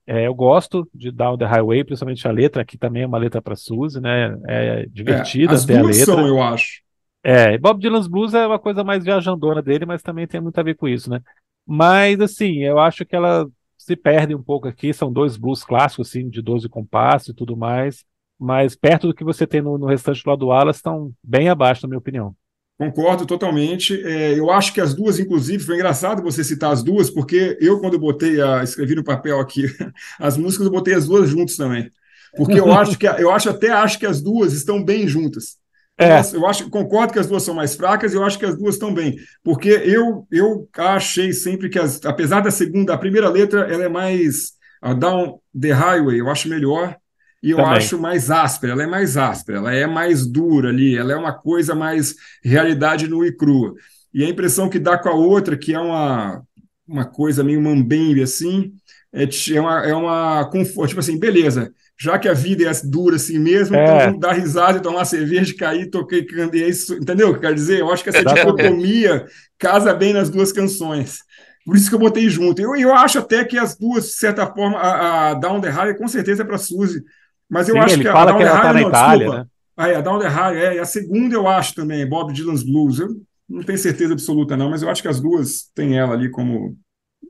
É, 0.06 0.26
eu 0.26 0.34
gosto 0.34 0.88
de 0.94 1.10
Down 1.10 1.36
the 1.36 1.44
Highway, 1.44 1.84
principalmente 1.84 2.26
a 2.26 2.30
letra, 2.30 2.64
que 2.64 2.78
também 2.78 3.02
é 3.02 3.06
uma 3.06 3.18
letra 3.18 3.42
para 3.42 3.54
Suzy, 3.54 4.00
né? 4.00 4.34
É 4.48 4.86
divertida 4.86 5.52
é, 5.52 5.54
as 5.54 5.64
até 5.64 5.76
a 5.76 5.82
letra. 5.82 6.04
São, 6.06 6.26
eu 6.26 6.42
acho. 6.42 6.80
É, 7.22 7.58
Bob 7.58 7.80
Dylan's 7.80 8.06
Blues 8.06 8.32
é 8.34 8.46
uma 8.46 8.58
coisa 8.58 8.82
mais 8.82 9.04
viajandona 9.04 9.62
dele, 9.62 9.84
mas 9.84 10.02
também 10.02 10.26
tem 10.26 10.40
muito 10.40 10.58
a 10.58 10.62
ver 10.62 10.74
com 10.74 10.88
isso, 10.88 11.10
né? 11.10 11.20
Mas, 11.66 12.20
assim, 12.20 12.64
eu 12.64 12.78
acho 12.78 13.04
que 13.04 13.14
ela 13.14 13.46
se 13.76 13.94
perde 13.94 14.34
um 14.34 14.42
pouco 14.42 14.68
aqui, 14.68 14.92
são 14.92 15.12
dois 15.12 15.36
blues 15.36 15.62
clássicos, 15.62 16.08
assim, 16.08 16.28
de 16.28 16.40
12 16.40 16.68
compassos 16.68 17.28
e 17.28 17.34
tudo 17.34 17.56
mais, 17.56 18.04
mas 18.38 18.74
perto 18.74 19.06
do 19.06 19.14
que 19.14 19.24
você 19.24 19.46
tem 19.46 19.60
no, 19.60 19.76
no 19.76 19.86
restante 19.86 20.22
do 20.22 20.30
lado 20.30 20.38
do 20.38 20.52
Alas, 20.52 20.76
estão 20.76 21.12
bem 21.22 21.48
abaixo, 21.48 21.82
na 21.82 21.88
minha 21.88 21.98
opinião. 21.98 22.34
Concordo 22.80 23.26
totalmente. 23.26 24.02
É, 24.02 24.38
eu 24.38 24.50
acho 24.50 24.72
que 24.72 24.80
as 24.80 24.94
duas, 24.94 25.18
inclusive, 25.18 25.62
foi 25.62 25.74
engraçado 25.74 26.22
você 26.22 26.42
citar 26.42 26.72
as 26.72 26.82
duas, 26.82 27.10
porque 27.10 27.58
eu, 27.60 27.78
quando 27.78 27.94
eu 27.94 28.00
botei, 28.00 28.40
a, 28.40 28.64
escrevi 28.64 28.94
no 28.94 29.04
papel 29.04 29.38
aqui 29.38 29.64
as 30.18 30.38
músicas, 30.38 30.66
eu 30.66 30.72
botei 30.72 30.94
as 30.94 31.06
duas 31.06 31.28
juntas 31.28 31.56
também. 31.56 31.90
Porque 32.34 32.58
eu 32.58 32.72
acho 32.72 32.98
que 32.98 33.06
eu 33.06 33.30
acho 33.30 33.50
até 33.50 33.70
acho 33.70 33.98
que 33.98 34.06
as 34.06 34.22
duas 34.22 34.54
estão 34.54 34.82
bem 34.82 35.06
juntas. 35.06 35.59
É. 36.00 36.20
Eu 36.34 36.46
acho, 36.46 36.70
concordo 36.70 37.12
que 37.12 37.18
as 37.18 37.26
duas 37.26 37.42
são 37.42 37.54
mais 37.54 37.74
fracas, 37.74 38.14
eu 38.14 38.24
acho 38.24 38.38
que 38.38 38.46
as 38.46 38.56
duas 38.56 38.76
estão 38.76 38.92
bem, 38.92 39.16
porque 39.44 39.68
eu 39.68 40.26
eu 40.32 40.66
achei 40.78 41.30
sempre 41.32 41.68
que 41.68 41.78
as, 41.78 42.02
apesar 42.06 42.40
da 42.40 42.50
segunda, 42.50 42.94
a 42.94 42.98
primeira 42.98 43.28
letra 43.28 43.70
ela 43.70 43.84
é 43.84 43.88
mais 43.88 44.52
a 44.80 44.94
Down 44.94 45.38
the 45.58 45.72
Highway, 45.72 46.18
eu 46.18 46.30
acho 46.30 46.48
melhor 46.48 46.96
e 47.42 47.50
eu 47.50 47.58
Também. 47.58 47.72
acho 47.72 47.98
mais 47.98 48.30
áspera, 48.30 48.72
ela 48.72 48.82
é 48.82 48.86
mais 48.86 49.18
áspera, 49.18 49.58
ela 49.58 49.74
é 49.74 49.86
mais 49.86 50.26
dura 50.26 50.70
ali, 50.70 50.96
ela 50.96 51.12
é 51.12 51.16
uma 51.16 51.34
coisa 51.34 51.74
mais 51.74 52.14
realidade 52.42 53.06
nua 53.06 53.26
e 53.26 53.32
crua. 53.36 53.74
E 54.12 54.24
a 54.24 54.28
impressão 54.28 54.68
que 54.70 54.78
dá 54.78 54.98
com 54.98 55.10
a 55.10 55.14
outra, 55.14 55.56
que 55.56 55.74
é 55.74 55.78
uma, 55.78 56.42
uma 56.88 57.04
coisa 57.04 57.44
meio 57.44 57.60
mambembe 57.60 58.22
assim, 58.22 58.72
é, 59.12 59.24
é 59.24 59.60
uma, 59.60 59.86
é 59.86 59.94
uma 59.94 60.50
tipo 60.50 60.98
assim, 60.98 61.18
beleza, 61.18 61.72
já 62.00 62.18
que 62.18 62.28
a 62.28 62.32
vida 62.32 62.64
é 62.64 62.72
dura 62.82 63.16
assim 63.16 63.38
mesmo, 63.38 63.76
é. 63.76 63.84
então 63.84 63.98
vamos 63.98 64.20
dar 64.20 64.32
risada 64.32 64.78
e 64.78 64.80
tomar 64.80 65.04
cerveja, 65.04 65.54
cair, 65.54 65.90
toquei, 65.90 66.24
candei, 66.24 66.66
isso, 66.66 66.94
entendeu 66.94 67.28
o 67.28 67.34
que 67.34 67.40
quer 67.40 67.52
dizer? 67.52 67.80
Eu 67.80 67.92
acho 67.92 68.02
que 68.02 68.08
essa 68.08 68.24
dicotomia 68.24 69.26
casa 69.58 69.92
bem 69.92 70.14
nas 70.14 70.30
duas 70.30 70.50
canções. 70.50 71.18
Por 71.62 71.76
isso 71.76 71.90
que 71.90 71.94
eu 71.94 71.98
botei 71.98 72.26
junto. 72.30 72.62
Eu, 72.62 72.74
eu 72.74 72.94
acho 72.94 73.18
até 73.18 73.44
que 73.44 73.58
as 73.58 73.76
duas, 73.76 74.06
de 74.06 74.12
certa 74.12 74.46
forma, 74.46 74.78
a, 74.78 75.28
a 75.28 75.34
Down 75.34 75.60
the 75.60 75.68
High 75.68 75.94
com 75.98 76.08
certeza 76.08 76.42
é 76.42 76.46
para 76.46 76.56
Suzy, 76.56 77.04
mas 77.50 77.68
eu 77.68 77.74
Sim, 77.74 77.80
acho 77.80 77.98
que 78.00 78.08
a 78.08 78.24
Down 78.24 78.38
the 78.38 78.44
High, 78.44 78.62
tá 78.62 78.72
na 78.72 78.80
não, 78.80 78.88
Itália, 78.88 79.18
desculpa. 79.18 79.38
Né? 79.38 79.46
Ah, 79.76 79.88
é, 79.88 79.94
a 79.96 80.00
Down 80.00 80.18
the 80.20 80.28
High, 80.28 80.58
é, 80.58 80.76
e 80.76 80.78
a 80.78 80.84
segunda 80.86 81.34
eu 81.34 81.46
acho 81.46 81.74
também, 81.74 82.08
Bob 82.08 82.32
Dylan's 82.32 82.62
Blues. 82.62 82.98
Eu 82.98 83.08
não 83.46 83.62
tenho 83.62 83.78
certeza 83.78 84.14
absoluta 84.14 84.56
não, 84.56 84.70
mas 84.70 84.80
eu 84.80 84.88
acho 84.88 85.02
que 85.02 85.08
as 85.08 85.20
duas 85.20 85.70
têm 85.74 85.98
ela 85.98 86.14
ali 86.14 86.30
como... 86.30 86.78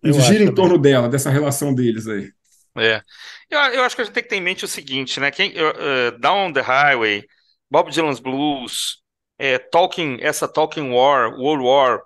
gira 0.05 0.45
em 0.45 0.55
torno 0.55 0.79
dela, 0.79 1.09
dessa 1.09 1.29
relação 1.29 1.75
deles 1.75 2.07
aí. 2.07 2.31
É. 2.77 3.03
Eu, 3.49 3.59
eu, 3.59 3.85
acho 3.85 3.97
que 3.97 4.03
a 4.03 4.05
gente 4.05 4.15
tem 4.15 4.23
que 4.23 4.29
ter 4.29 4.37
em 4.37 4.41
mente 4.41 4.65
o 4.65 4.69
seguinte, 4.69 5.19
né? 5.19 5.31
Quem, 5.31 5.53
uh, 5.53 6.19
Down 6.19 6.53
the 6.53 6.61
Highway, 6.61 7.25
Bob 7.71 7.91
Dylan's 7.91 8.21
Blues, 8.21 9.03
é, 9.39 9.59
Talking, 9.59 10.19
essa 10.21 10.47
Talking 10.47 10.91
War, 10.93 11.35
World 11.35 11.65
War 11.65 12.03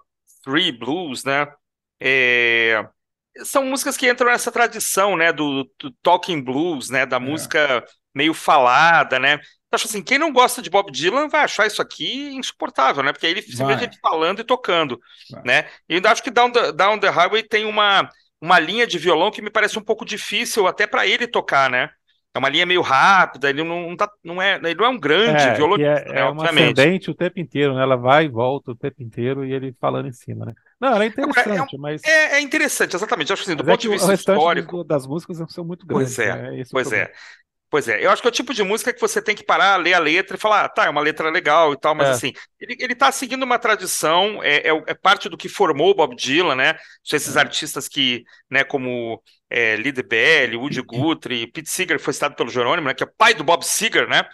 III 0.47 0.73
Blues, 0.73 1.25
né? 1.25 1.47
É, 2.01 2.87
são 3.45 3.65
músicas 3.65 3.97
que 3.97 4.09
entram 4.09 4.31
nessa 4.31 4.53
tradição, 4.53 5.17
né? 5.17 5.33
Do, 5.33 5.65
do 5.79 5.91
Talking 6.03 6.41
Blues, 6.41 6.91
né? 6.91 7.05
Da 7.05 7.17
é. 7.17 7.21
música 7.21 7.85
meio 8.15 8.33
falada, 8.33 9.19
né? 9.19 9.35
Eu 9.35 9.77
acho 9.77 9.89
assim, 9.89 10.03
quem 10.03 10.19
não 10.19 10.33
gosta 10.33 10.63
de 10.63 10.71
Bob 10.71 10.93
Dylan 10.93 11.29
vai 11.29 11.43
achar 11.43 11.67
isso 11.67 11.83
aqui 11.83 12.33
insuportável, 12.35 13.03
né? 13.03 13.13
Porque 13.13 13.27
aí 13.27 13.33
ele 13.33 13.43
simplesmente 13.43 13.99
falando 14.01 14.41
e 14.41 14.45
tocando, 14.45 15.01
vai. 15.31 15.43
né? 15.45 15.69
E 15.89 15.97
ainda 15.97 16.13
acho 16.13 16.23
que 16.23 16.31
Down 16.31 16.53
the, 16.53 16.73
Down 16.73 16.99
the 17.01 17.09
Highway 17.09 17.43
tem 17.43 17.65
uma 17.65 18.09
uma 18.45 18.61
linha 18.61 18.87
de 18.87 18.99
violão 18.99 19.31
que 19.31 19.41
me 19.41 19.49
parece 19.49 19.79
um 19.79 19.83
pouco 19.83 20.05
difícil 20.05 20.67
até 20.67 20.87
para 20.87 21.07
ele 21.07 21.27
tocar, 21.27 21.71
né? 21.71 21.89
É 22.35 22.39
uma 22.39 22.49
linha 22.49 22.67
meio 22.67 22.83
rápida, 22.83 23.49
ele 23.49 23.63
não, 23.63 23.89
não, 23.89 23.97
tá, 23.97 24.11
não, 24.23 24.43
é, 24.43 24.57
ele 24.57 24.75
não 24.75 24.85
é 24.85 24.89
um 24.89 24.99
grande 24.99 25.45
é, 25.45 25.55
violonista, 25.55 25.93
é, 25.93 26.13
né, 26.13 26.21
é 26.21 26.25
uma 26.25 26.45
ascendente 26.45 27.11
o 27.11 27.15
tempo 27.15 27.39
inteiro, 27.39 27.75
né? 27.75 27.83
Ela 27.83 27.97
vai 27.97 28.25
e 28.25 28.29
volta 28.29 28.73
o 28.73 28.77
tempo 28.77 29.03
inteiro 29.03 29.47
e 29.47 29.53
ele 29.53 29.75
falando 29.81 30.09
em 30.09 30.13
cima, 30.13 30.45
né? 30.45 30.53
Não, 30.81 30.89
ela 30.89 31.05
é 31.05 31.07
interessante, 31.07 31.77
é, 31.77 31.79
mas... 31.79 32.03
É, 32.05 32.35
é, 32.35 32.41
interessante, 32.41 32.97
exatamente. 32.97 33.33
Acho 33.33 33.45
assim, 33.45 33.55
do 33.55 33.65
mas 33.65 33.75
ponto 33.75 33.81
de 33.83 33.89
vista 33.89 34.13
histórico... 34.13 34.85
das 34.85 35.07
músicas 35.07 35.39
são 35.49 35.65
muito 35.65 35.87
grandes. 35.87 36.17
Pois 36.17 36.29
é, 36.29 36.35
né? 36.35 36.63
pois 36.71 36.93
é. 36.93 37.13
Pois 37.75 37.89
é, 37.89 38.07
eu 38.07 38.13
acho 38.13 38.23
que 38.23 38.29
é 38.29 38.31
o 38.31 38.33
tipo 38.33 38.55
de 38.55 38.63
música 38.63 38.93
que 38.93 39.01
você 39.01 39.21
tem 39.21 39.35
que 39.35 39.43
parar, 39.43 39.75
ler 39.79 39.95
a 39.95 39.99
letra 39.99 40.37
e 40.37 40.41
falar, 40.41 40.65
ah, 40.65 40.69
tá, 40.69 40.85
é 40.85 40.89
uma 40.89 41.01
letra 41.01 41.29
legal 41.29 41.73
e 41.73 41.77
tal, 41.77 41.93
mas 41.93 42.07
é. 42.07 42.11
assim, 42.13 42.33
ele, 42.61 42.77
ele 42.79 42.95
tá 42.95 43.11
seguindo 43.11 43.43
uma 43.43 43.59
tradição, 43.59 44.41
é, 44.45 44.59
é, 44.59 44.85
é, 44.87 44.95
parte 44.95 45.29
do 45.29 45.37
que 45.37 45.49
formou 45.49 45.91
o 45.91 45.95
Bob 45.97 46.15
Dylan, 46.15 46.55
né? 46.55 46.79
São 47.03 47.17
esses 47.17 47.35
é. 47.35 47.41
artistas 47.41 47.89
que, 47.89 48.23
né, 48.49 48.63
como 48.63 49.21
é, 49.51 49.75
Lee 49.75 49.91
DeBelly, 49.91 50.57
Woody 50.57 50.83
Guthrie, 50.83 51.51
Pete 51.51 51.69
Seeger, 51.69 51.99
foi 51.99 52.13
citado 52.13 52.37
pelo 52.37 52.49
Jerônimo, 52.49 52.87
né, 52.87 52.95
que 52.95 53.03
é 53.03 53.09
pai 53.19 53.35
do 53.35 53.43
Bob 53.43 53.65
Seeger, 53.65 54.09
né? 54.09 54.25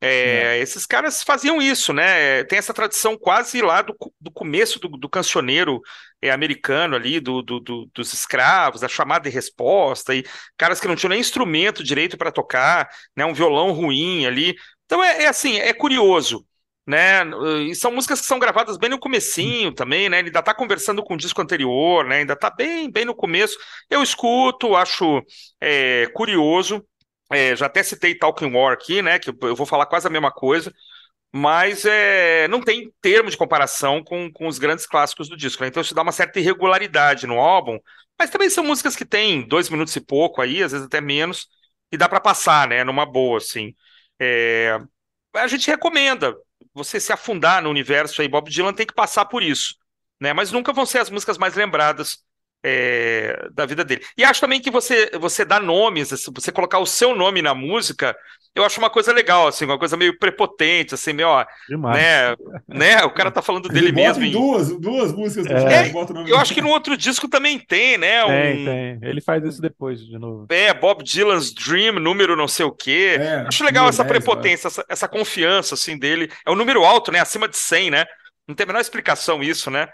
É, 0.00 0.56
é. 0.56 0.58
Esses 0.60 0.86
caras 0.86 1.22
faziam 1.22 1.60
isso, 1.60 1.92
né? 1.92 2.42
Tem 2.44 2.58
essa 2.58 2.72
tradição 2.72 3.18
quase 3.18 3.60
lá 3.60 3.82
do, 3.82 3.94
do 4.18 4.30
começo 4.30 4.80
do, 4.80 4.88
do 4.88 5.08
cancioneiro 5.08 5.80
é, 6.22 6.30
americano 6.30 6.96
ali, 6.96 7.20
do, 7.20 7.42
do, 7.42 7.60
dos 7.60 8.12
escravos, 8.12 8.80
da 8.80 8.88
chamada 8.88 9.28
e 9.28 9.32
resposta, 9.32 10.14
e 10.14 10.24
caras 10.56 10.80
que 10.80 10.88
não 10.88 10.96
tinham 10.96 11.10
nem 11.10 11.20
instrumento 11.20 11.84
direito 11.84 12.16
para 12.16 12.32
tocar, 12.32 12.88
né? 13.14 13.24
Um 13.26 13.34
violão 13.34 13.72
ruim 13.72 14.24
ali. 14.26 14.54
Então 14.86 15.04
é, 15.04 15.24
é, 15.24 15.26
assim, 15.26 15.58
é 15.58 15.72
curioso. 15.72 16.46
Né? 16.86 17.20
E 17.68 17.74
são 17.76 17.92
músicas 17.92 18.20
que 18.20 18.26
são 18.26 18.40
gravadas 18.40 18.76
bem 18.76 18.90
no 18.90 18.98
comecinho 18.98 19.72
também, 19.72 20.08
né? 20.08 20.18
Ele 20.18 20.28
ainda 20.28 20.40
está 20.40 20.52
conversando 20.52 21.04
com 21.04 21.14
o 21.14 21.16
disco 21.16 21.40
anterior, 21.40 22.04
né? 22.04 22.16
Ainda 22.16 22.32
está 22.32 22.50
bem, 22.50 22.90
bem 22.90 23.04
no 23.04 23.14
começo. 23.14 23.56
Eu 23.88 24.02
escuto, 24.02 24.74
acho 24.74 25.22
é, 25.60 26.08
curioso. 26.14 26.84
É, 27.32 27.54
já 27.54 27.66
até 27.66 27.82
citei 27.82 28.14
Talking 28.14 28.52
War 28.52 28.72
aqui, 28.72 29.02
né? 29.02 29.18
Que 29.18 29.30
eu 29.30 29.54
vou 29.56 29.66
falar 29.66 29.86
quase 29.86 30.06
a 30.06 30.10
mesma 30.10 30.32
coisa, 30.32 30.72
mas 31.32 31.84
é, 31.84 32.48
não 32.48 32.60
tem 32.62 32.92
termo 33.00 33.30
de 33.30 33.36
comparação 33.36 34.02
com, 34.04 34.30
com 34.32 34.48
os 34.48 34.58
grandes 34.58 34.86
clássicos 34.86 35.28
do 35.28 35.36
disco, 35.36 35.62
né? 35.62 35.68
Então 35.68 35.80
isso 35.82 35.94
dá 35.94 36.02
uma 36.02 36.12
certa 36.12 36.40
irregularidade 36.40 37.26
no 37.26 37.38
álbum, 37.40 37.78
mas 38.18 38.30
também 38.30 38.50
são 38.50 38.64
músicas 38.64 38.96
que 38.96 39.04
têm 39.06 39.46
dois 39.46 39.68
minutos 39.70 39.94
e 39.96 40.00
pouco 40.00 40.42
aí, 40.42 40.62
às 40.62 40.72
vezes 40.72 40.86
até 40.86 41.00
menos, 41.00 41.48
e 41.92 41.96
dá 41.96 42.08
para 42.08 42.20
passar, 42.20 42.68
né? 42.68 42.84
Numa 42.84 43.06
boa, 43.06 43.38
assim. 43.38 43.74
É, 44.20 44.78
a 45.34 45.46
gente 45.48 45.68
recomenda 45.68 46.36
você 46.74 47.00
se 47.00 47.12
afundar 47.12 47.62
no 47.62 47.70
universo 47.70 48.22
aí, 48.22 48.28
Bob 48.28 48.50
Dylan 48.50 48.74
tem 48.74 48.86
que 48.86 48.94
passar 48.94 49.24
por 49.26 49.42
isso, 49.42 49.74
né? 50.20 50.32
Mas 50.32 50.52
nunca 50.52 50.72
vão 50.72 50.86
ser 50.86 50.98
as 50.98 51.10
músicas 51.10 51.38
mais 51.38 51.54
lembradas 51.54 52.24
é, 52.62 53.48
da 53.52 53.66
vida 53.66 53.84
dele. 53.84 54.02
E 54.16 54.24
acho 54.24 54.40
também 54.40 54.60
que 54.60 54.70
você, 54.70 55.10
você 55.18 55.44
dá 55.44 55.58
nomes, 55.58 56.12
assim, 56.12 56.30
você 56.34 56.52
colocar 56.52 56.78
o 56.78 56.86
seu 56.86 57.14
nome 57.14 57.40
na 57.40 57.54
música, 57.54 58.14
eu 58.54 58.64
acho 58.64 58.80
uma 58.80 58.90
coisa 58.90 59.12
legal, 59.12 59.46
assim, 59.46 59.64
uma 59.64 59.78
coisa 59.78 59.96
meio 59.96 60.18
prepotente, 60.18 60.94
assim, 60.94 61.12
meio, 61.12 61.28
ó, 61.28 61.46
né, 61.68 62.34
né, 62.68 63.04
o 63.04 63.10
cara 63.10 63.30
tá 63.30 63.40
falando 63.40 63.68
dele 63.68 63.88
Ele 63.88 63.92
mesmo. 63.92 64.24
Em 64.24 64.32
duas, 64.32 64.76
duas 64.78 65.12
músicas. 65.12 65.46
É, 65.46 65.88
é, 65.88 65.92
eu 66.26 66.36
acho 66.36 66.52
que 66.52 66.60
no 66.60 66.68
outro 66.68 66.96
disco 66.96 67.28
também 67.28 67.58
tem, 67.58 67.96
né? 67.96 68.24
Tem, 68.26 68.62
um... 68.62 68.64
tem. 68.64 69.08
Ele 69.08 69.20
faz 69.20 69.44
isso 69.44 69.62
depois, 69.62 70.04
de 70.04 70.18
novo. 70.18 70.46
É, 70.50 70.74
Bob 70.74 71.04
Dylan's 71.04 71.54
Dream, 71.54 71.94
número 71.94 72.36
não 72.36 72.48
sei 72.48 72.66
o 72.66 72.72
quê. 72.72 73.16
É, 73.18 73.44
acho 73.46 73.64
legal 73.64 73.88
essa 73.88 74.04
10, 74.04 74.08
prepotência, 74.08 74.66
essa, 74.66 74.84
essa 74.88 75.08
confiança, 75.08 75.74
assim, 75.74 75.96
dele. 75.96 76.30
É 76.44 76.50
um 76.50 76.56
número 76.56 76.84
alto, 76.84 77.12
né, 77.12 77.20
acima 77.20 77.48
de 77.48 77.56
100, 77.56 77.90
né? 77.90 78.04
Não 78.48 78.54
tem 78.54 78.64
a 78.64 78.66
menor 78.66 78.80
explicação 78.80 79.42
isso, 79.42 79.70
né? 79.70 79.88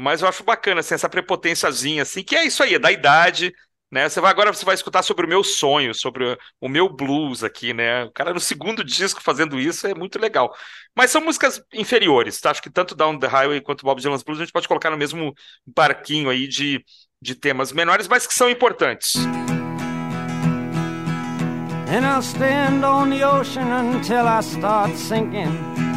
Mas 0.00 0.22
eu 0.22 0.28
acho 0.28 0.42
bacana, 0.42 0.80
assim, 0.80 0.94
essa 0.94 1.10
prepotênciazinha, 1.10 2.02
assim, 2.02 2.22
que 2.22 2.34
é 2.34 2.46
isso 2.46 2.62
aí, 2.62 2.74
é 2.74 2.78
da 2.78 2.90
idade, 2.90 3.52
né? 3.92 4.08
Você 4.08 4.18
vai 4.18 4.30
agora 4.30 4.50
você 4.50 4.64
vai 4.64 4.74
escutar 4.74 5.02
sobre 5.02 5.26
o 5.26 5.28
meu 5.28 5.44
sonho, 5.44 5.94
sobre 5.94 6.38
o 6.58 6.68
meu 6.70 6.88
blues 6.88 7.44
aqui, 7.44 7.74
né? 7.74 8.04
O 8.04 8.10
cara 8.10 8.32
no 8.32 8.40
segundo 8.40 8.82
disco 8.82 9.20
fazendo 9.22 9.60
isso 9.60 9.86
é 9.86 9.94
muito 9.94 10.18
legal. 10.18 10.54
Mas 10.96 11.10
são 11.10 11.20
músicas 11.20 11.62
inferiores, 11.74 12.40
tá? 12.40 12.50
Acho 12.50 12.62
que 12.62 12.70
tanto 12.70 12.94
Down 12.94 13.18
the 13.18 13.26
Highway 13.26 13.60
quanto 13.60 13.84
Bob 13.84 14.00
Dylan's 14.00 14.22
Blues 14.22 14.40
a 14.40 14.44
gente 14.44 14.52
pode 14.54 14.68
colocar 14.68 14.88
no 14.88 14.96
mesmo 14.96 15.34
barquinho 15.66 16.30
aí 16.30 16.48
de, 16.48 16.82
de 17.20 17.34
temas 17.34 17.70
menores, 17.70 18.08
mas 18.08 18.26
que 18.26 18.32
são 18.32 18.48
importantes. 18.48 19.16
And 21.92 22.06
I'll 22.06 22.22
stand 22.22 22.84
on 22.86 23.10
the 23.10 23.22
ocean 23.26 23.70
until 23.70 24.26
I 24.26 24.40
start 24.40 24.96
sinking. 24.96 25.89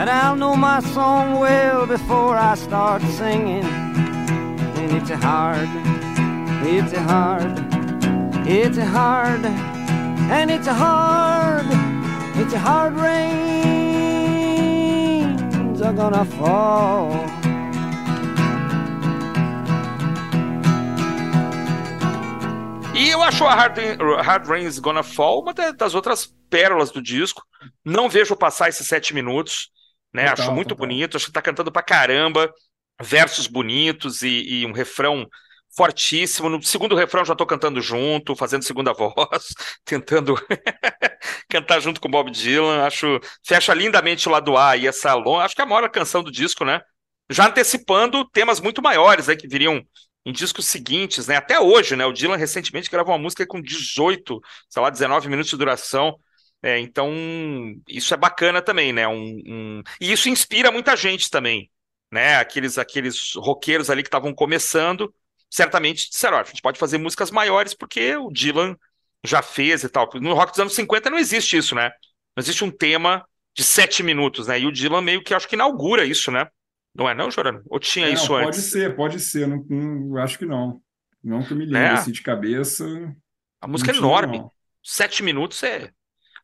But 0.00 0.08
I'll 0.08 0.34
know 0.34 0.56
my 0.56 0.80
song 0.94 1.38
well 1.40 1.86
before 1.86 2.34
I 2.34 2.54
start 2.54 3.02
singing. 3.02 3.66
And 4.80 4.92
it's 4.96 5.10
a 5.10 5.16
hard, 5.18 5.68
it's 6.64 6.94
a 6.94 7.02
hard, 7.02 7.58
it's 8.48 8.78
a 8.78 8.86
hard, 8.86 9.44
and 9.44 10.50
it's 10.50 10.66
a 10.66 10.72
hard, 10.72 11.66
it's 12.36 12.54
a 12.54 12.58
hard 12.58 12.94
rains 12.94 13.42
are 15.82 15.92
gonna 15.92 16.24
fall. 16.24 17.10
E 22.94 23.10
eu 23.10 23.22
acho 23.22 23.44
a 23.44 23.54
Hard, 23.54 23.78
Hard 24.24 24.48
Rain's 24.48 24.78
Gonna 24.78 25.02
Fall 25.02 25.42
uma 25.42 25.52
das 25.52 25.94
outras 25.94 26.34
pérolas 26.48 26.90
do 26.90 27.02
disco. 27.02 27.42
Não 27.84 28.08
vejo 28.08 28.34
passar 28.34 28.70
esses 28.70 28.86
sete 28.86 29.12
minutos 29.12 29.70
né? 30.12 30.28
Total, 30.28 30.44
acho 30.44 30.54
muito 30.54 30.70
total. 30.70 30.86
bonito, 30.86 31.16
acho 31.16 31.26
que 31.26 31.32
tá 31.32 31.42
cantando 31.42 31.72
pra 31.72 31.82
caramba, 31.82 32.52
versos 33.00 33.46
bonitos 33.46 34.22
e, 34.22 34.60
e 34.60 34.66
um 34.66 34.72
refrão 34.72 35.28
fortíssimo. 35.76 36.48
No 36.48 36.62
segundo 36.62 36.96
refrão 36.96 37.24
já 37.24 37.34
tô 37.34 37.46
cantando 37.46 37.80
junto, 37.80 38.36
fazendo 38.36 38.64
segunda 38.64 38.92
voz, 38.94 39.54
tentando 39.84 40.34
cantar 41.48 41.80
junto 41.80 42.00
com 42.00 42.10
Bob 42.10 42.30
Dylan. 42.30 42.84
Acho 42.84 43.20
fecha 43.46 43.74
lindamente 43.74 44.28
o 44.28 44.32
lado 44.32 44.56
A 44.56 44.76
e 44.76 44.86
essa 44.86 45.14
longa, 45.14 45.44
acho 45.44 45.54
que 45.54 45.60
é 45.62 45.64
a 45.64 45.68
maior 45.68 45.88
canção 45.90 46.22
do 46.22 46.30
disco, 46.30 46.64
né? 46.64 46.80
Já 47.30 47.46
antecipando 47.46 48.28
temas 48.30 48.60
muito 48.60 48.82
maiores 48.82 49.28
aí 49.28 49.36
que 49.36 49.46
viriam 49.46 49.84
em 50.26 50.32
discos 50.32 50.66
seguintes, 50.66 51.26
né? 51.26 51.36
Até 51.36 51.60
hoje, 51.60 51.96
né? 51.96 52.04
O 52.04 52.12
Dylan 52.12 52.36
recentemente 52.36 52.90
gravou 52.90 53.14
uma 53.14 53.22
música 53.22 53.46
com 53.46 53.60
18, 53.60 54.40
sei 54.68 54.82
lá, 54.82 54.90
19 54.90 55.28
minutos 55.28 55.50
de 55.50 55.56
duração. 55.56 56.16
É, 56.62 56.78
então, 56.78 57.10
isso 57.88 58.12
é 58.12 58.16
bacana 58.16 58.60
também, 58.60 58.92
né? 58.92 59.08
Um, 59.08 59.40
um... 59.46 59.82
E 60.00 60.12
isso 60.12 60.28
inspira 60.28 60.70
muita 60.70 60.94
gente 60.96 61.30
também, 61.30 61.70
né? 62.12 62.36
Aqueles, 62.36 62.76
aqueles 62.78 63.32
roqueiros 63.36 63.88
ali 63.88 64.02
que 64.02 64.08
estavam 64.08 64.34
começando, 64.34 65.12
certamente 65.50 66.08
disseram: 66.10 66.38
a 66.38 66.42
gente 66.44 66.60
pode 66.62 66.78
fazer 66.78 66.98
músicas 66.98 67.30
maiores 67.30 67.74
porque 67.74 68.14
o 68.16 68.30
Dylan 68.30 68.76
já 69.24 69.40
fez 69.42 69.84
e 69.84 69.88
tal. 69.88 70.08
No 70.14 70.34
rock 70.34 70.52
dos 70.52 70.60
anos 70.60 70.74
50 70.74 71.08
não 71.10 71.18
existe 71.18 71.56
isso, 71.56 71.74
né? 71.74 71.88
Não 72.36 72.42
existe 72.42 72.62
um 72.64 72.70
tema 72.70 73.24
de 73.56 73.64
sete 73.64 74.02
minutos, 74.02 74.46
né? 74.46 74.60
E 74.60 74.66
o 74.66 74.72
Dylan 74.72 75.00
meio 75.02 75.22
que 75.24 75.34
acho 75.34 75.48
que 75.48 75.54
inaugura 75.56 76.04
isso, 76.04 76.30
né? 76.30 76.46
Não 76.94 77.08
é 77.08 77.14
não, 77.14 77.30
Jorano? 77.30 77.62
Ou 77.70 77.78
tinha 77.80 78.06
É, 78.06 78.12
isso 78.12 78.32
não, 78.32 78.40
pode 78.44 78.46
antes? 78.48 78.70
ser, 78.70 78.96
pode 78.96 79.20
ser. 79.20 79.46
Não, 79.48 79.64
não- 79.68 80.16
acho 80.22 80.38
que 80.38 80.44
não. 80.46 80.82
Não 81.22 81.42
que 81.42 81.52
eu 81.52 81.56
me 81.56 81.64
lembre 81.66 81.78
É. 81.78 81.90
assim 81.92 82.12
de 82.12 82.22
cabeça. 82.22 82.84
A 83.60 83.66
música 83.68 83.90
é 83.92 83.94
não 83.94 84.00
enorme. 84.00 84.38
não. 84.38 84.52
Sete 84.82 85.22
minutos 85.22 85.62
é. 85.62 85.90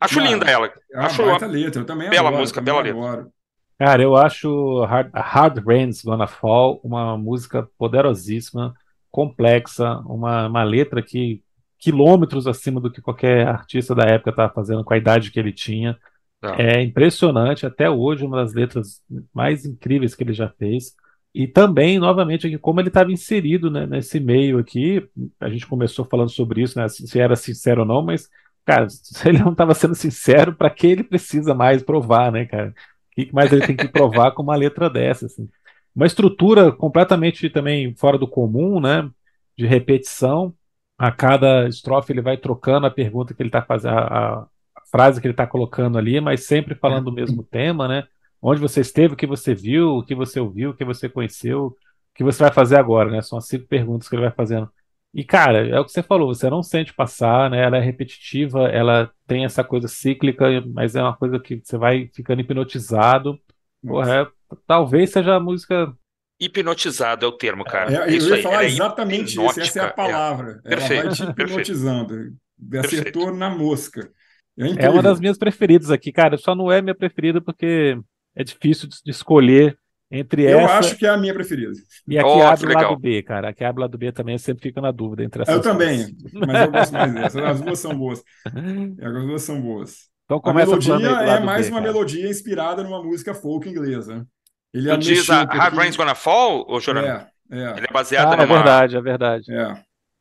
Acho 0.00 0.20
Não, 0.20 0.26
linda 0.26 0.46
ela. 0.50 0.72
É 0.92 0.98
uma 0.98 1.06
Acho 1.06 1.22
baita 1.24 1.46
letra, 1.46 1.82
eu 1.82 1.86
também 1.86 2.10
bela 2.10 2.28
adoro, 2.28 2.36
música, 2.40 2.60
também 2.60 2.64
bela 2.64 2.80
letra. 2.82 2.90
adoro. 2.90 3.32
Cara, 3.78 4.02
eu 4.02 4.16
acho 4.16 4.84
Hard, 4.84 5.10
Hard 5.14 5.58
Rain's 5.66 6.02
Gonna 6.02 6.26
Fall 6.26 6.80
uma 6.82 7.16
música 7.18 7.68
poderosíssima, 7.78 8.74
complexa, 9.10 9.98
uma, 10.06 10.46
uma 10.48 10.62
letra 10.62 11.02
que 11.02 11.42
quilômetros 11.78 12.46
acima 12.46 12.80
do 12.80 12.90
que 12.90 13.02
qualquer 13.02 13.46
artista 13.46 13.94
da 13.94 14.04
época 14.04 14.30
estava 14.30 14.52
fazendo 14.52 14.82
com 14.84 14.94
a 14.94 14.98
idade 14.98 15.30
que 15.30 15.38
ele 15.38 15.52
tinha. 15.52 15.98
Tá. 16.40 16.56
É 16.58 16.82
impressionante, 16.82 17.66
até 17.66 17.88
hoje, 17.90 18.24
uma 18.24 18.38
das 18.38 18.54
letras 18.54 19.02
mais 19.32 19.64
incríveis 19.64 20.14
que 20.14 20.22
ele 20.24 20.32
já 20.32 20.48
fez. 20.48 20.94
E 21.34 21.46
também, 21.46 21.98
novamente, 21.98 22.46
aqui, 22.46 22.58
como 22.58 22.80
ele 22.80 22.88
estava 22.88 23.12
inserido 23.12 23.70
né, 23.70 23.86
nesse 23.86 24.18
meio 24.18 24.58
aqui, 24.58 25.06
a 25.38 25.50
gente 25.50 25.66
começou 25.66 26.04
falando 26.06 26.30
sobre 26.30 26.62
isso, 26.62 26.78
né, 26.78 26.88
se 26.88 27.20
era 27.20 27.36
sincero 27.36 27.82
ou 27.82 27.86
não, 27.86 28.02
mas, 28.02 28.28
cara, 28.66 28.88
se 28.90 29.28
ele 29.28 29.38
não 29.40 29.52
estava 29.52 29.74
sendo 29.74 29.94
sincero, 29.96 30.54
para 30.56 30.70
que 30.70 30.88
ele 30.88 31.04
precisa 31.04 31.54
mais 31.54 31.82
provar, 31.82 32.32
né, 32.32 32.46
cara? 32.46 32.70
O 33.12 33.14
que 33.26 33.32
mais 33.34 33.52
ele 33.52 33.62
tem 33.64 33.78
que 33.78 33.88
provar 33.88 34.32
com 34.32 34.42
uma 34.42 34.56
letra 34.56 34.90
dessa, 34.90 35.26
assim? 35.26 35.48
Uma 35.94 36.06
estrutura 36.06 36.72
completamente 36.72 37.48
também 37.50 37.94
fora 37.96 38.18
do 38.18 38.28
comum, 38.28 38.80
né? 38.80 39.10
De 39.56 39.66
repetição. 39.66 40.54
A 40.98 41.10
cada 41.12 41.68
estrofe 41.68 42.12
ele 42.12 42.22
vai 42.22 42.36
trocando 42.38 42.86
a 42.86 42.90
pergunta 42.90 43.34
que 43.34 43.42
ele 43.42 43.48
está 43.48 43.62
fazendo, 43.62 43.92
a, 43.98 44.40
a- 44.42 44.48
frase 44.90 45.20
que 45.20 45.26
ele 45.26 45.32
está 45.34 45.46
colocando 45.46 45.98
ali, 45.98 46.20
mas 46.20 46.46
sempre 46.46 46.74
falando 46.74 47.06
do 47.06 47.12
mesmo 47.12 47.42
tema, 47.42 47.88
né? 47.88 48.04
Onde 48.40 48.60
você 48.60 48.80
esteve, 48.80 49.14
o 49.14 49.16
que 49.16 49.26
você 49.26 49.54
viu, 49.54 49.96
o 49.98 50.04
que 50.04 50.14
você 50.14 50.38
ouviu, 50.40 50.70
o 50.70 50.74
que 50.74 50.84
você 50.84 51.08
conheceu, 51.08 51.66
o 51.68 51.76
que 52.14 52.22
você 52.24 52.42
vai 52.44 52.52
fazer 52.52 52.76
agora, 52.76 53.10
né? 53.10 53.20
São 53.22 53.38
as 53.38 53.46
cinco 53.48 53.66
perguntas 53.66 54.08
que 54.08 54.14
ele 54.14 54.22
vai 54.22 54.30
fazendo. 54.32 54.70
E, 55.16 55.24
cara, 55.24 55.66
é 55.68 55.80
o 55.80 55.84
que 55.86 55.92
você 55.92 56.02
falou, 56.02 56.28
você 56.34 56.50
não 56.50 56.62
sente 56.62 56.92
passar, 56.94 57.50
né? 57.50 57.62
Ela 57.64 57.78
é 57.78 57.80
repetitiva, 57.80 58.68
ela 58.68 59.10
tem 59.26 59.46
essa 59.46 59.64
coisa 59.64 59.88
cíclica, 59.88 60.60
mas 60.66 60.94
é 60.94 61.02
uma 61.02 61.16
coisa 61.16 61.40
que 61.40 61.58
você 61.64 61.78
vai 61.78 62.10
ficando 62.14 62.42
hipnotizado. 62.42 63.40
Porra, 63.86 64.22
é- 64.24 64.56
talvez 64.66 65.10
seja 65.12 65.36
a 65.36 65.40
música. 65.40 65.96
Hipnotizado 66.38 67.24
é 67.24 67.28
o 67.28 67.32
termo, 67.32 67.64
cara. 67.64 67.92
É, 67.92 68.10
É 68.10 68.14
eu 68.14 68.16
isso 68.16 68.28
ia 68.28 68.36
aí. 68.36 68.42
falar 68.42 68.62
ela 68.62 68.64
é 68.64 68.66
exatamente 68.66 69.42
isso, 69.42 69.60
essa 69.60 69.78
é 69.78 69.82
a 69.82 69.88
hipnótica, 69.88 69.94
palavra. 69.94 70.60
Ela 70.64 70.88
Perfeito, 70.88 70.90
vai 70.90 71.08
te 71.08 71.24
perfeito. 71.34 71.78
hipnotizando. 71.78 72.36
Acertou 72.78 73.34
na 73.34 73.48
mosca. 73.50 74.10
É 74.58 74.66
É 74.74 74.88
incrível. 74.88 74.90
uma 74.90 75.02
das 75.02 75.20
minhas 75.20 75.38
preferidas 75.38 75.90
aqui, 75.90 76.12
cara. 76.12 76.36
Só 76.36 76.54
não 76.54 76.70
é 76.70 76.82
minha 76.82 76.94
preferida 76.94 77.40
porque 77.40 77.98
é 78.34 78.44
difícil 78.44 78.88
de 78.88 79.10
escolher 79.10 79.78
entre 80.10 80.44
Eu 80.44 80.60
essa 80.60 80.68
acho 80.68 80.96
que 80.96 81.06
é 81.06 81.10
a 81.10 81.16
minha 81.16 81.34
preferida. 81.34 81.72
e 82.08 82.18
a 82.18 82.24
que 82.24 82.38
Oh, 82.38 82.42
abre 82.42 82.66
o 82.66 82.72
lado. 82.72 82.96
B, 82.96 83.22
cara. 83.22 83.48
A 83.50 83.54
que 83.54 83.64
abre 83.64 83.80
o 83.80 83.82
lado 83.82 83.98
B 83.98 84.12
também 84.12 84.34
eu 84.34 84.38
sempre 84.38 84.62
fico 84.62 84.80
na 84.80 84.90
dúvida 84.92 85.24
entre 85.24 85.42
essas 85.42 85.54
Eu 85.54 85.60
também, 85.62 85.98
duas. 86.02 86.16
mas 86.44 86.60
eu 86.60 86.70
gosto 86.70 86.96
mais 86.96 87.12
dessa. 87.14 87.48
As 87.48 87.60
duas 87.60 87.78
são 87.78 87.96
boas. 87.96 88.22
As 89.02 89.12
duas 89.26 89.42
são 89.42 89.60
boas. 89.60 90.10
Então 90.24 90.40
A 90.40 90.40
começa 90.40 90.76
melodia 90.76 90.94
aí 90.96 91.02
do 91.02 91.30
é 91.30 91.40
mais 91.40 91.68
B, 91.68 91.70
uma 91.70 91.80
cara. 91.80 91.92
melodia 91.92 92.28
inspirada 92.28 92.82
numa 92.82 93.02
música 93.02 93.34
folk 93.34 93.68
inglesa. 93.68 94.26
Ele 94.72 94.88
Tu 94.88 94.96
diz 94.98 95.28
mexeu 95.28 95.34
a 95.34 95.44
Hard. 95.44 95.74
Rain's 95.74 95.96
Gonna 95.96 96.14
Fall, 96.14 96.64
ô 96.68 96.80
Jorano? 96.80 97.08
É, 97.08 97.30
é, 97.50 97.76
Ele 97.76 97.86
é 97.88 97.92
baseado 97.92 98.32
Ah, 98.32 98.36
é 98.36 98.46
numa... 98.46 98.46
verdade, 98.46 98.96
é 98.96 99.00
verdade. 99.00 99.52
é. 99.52 99.72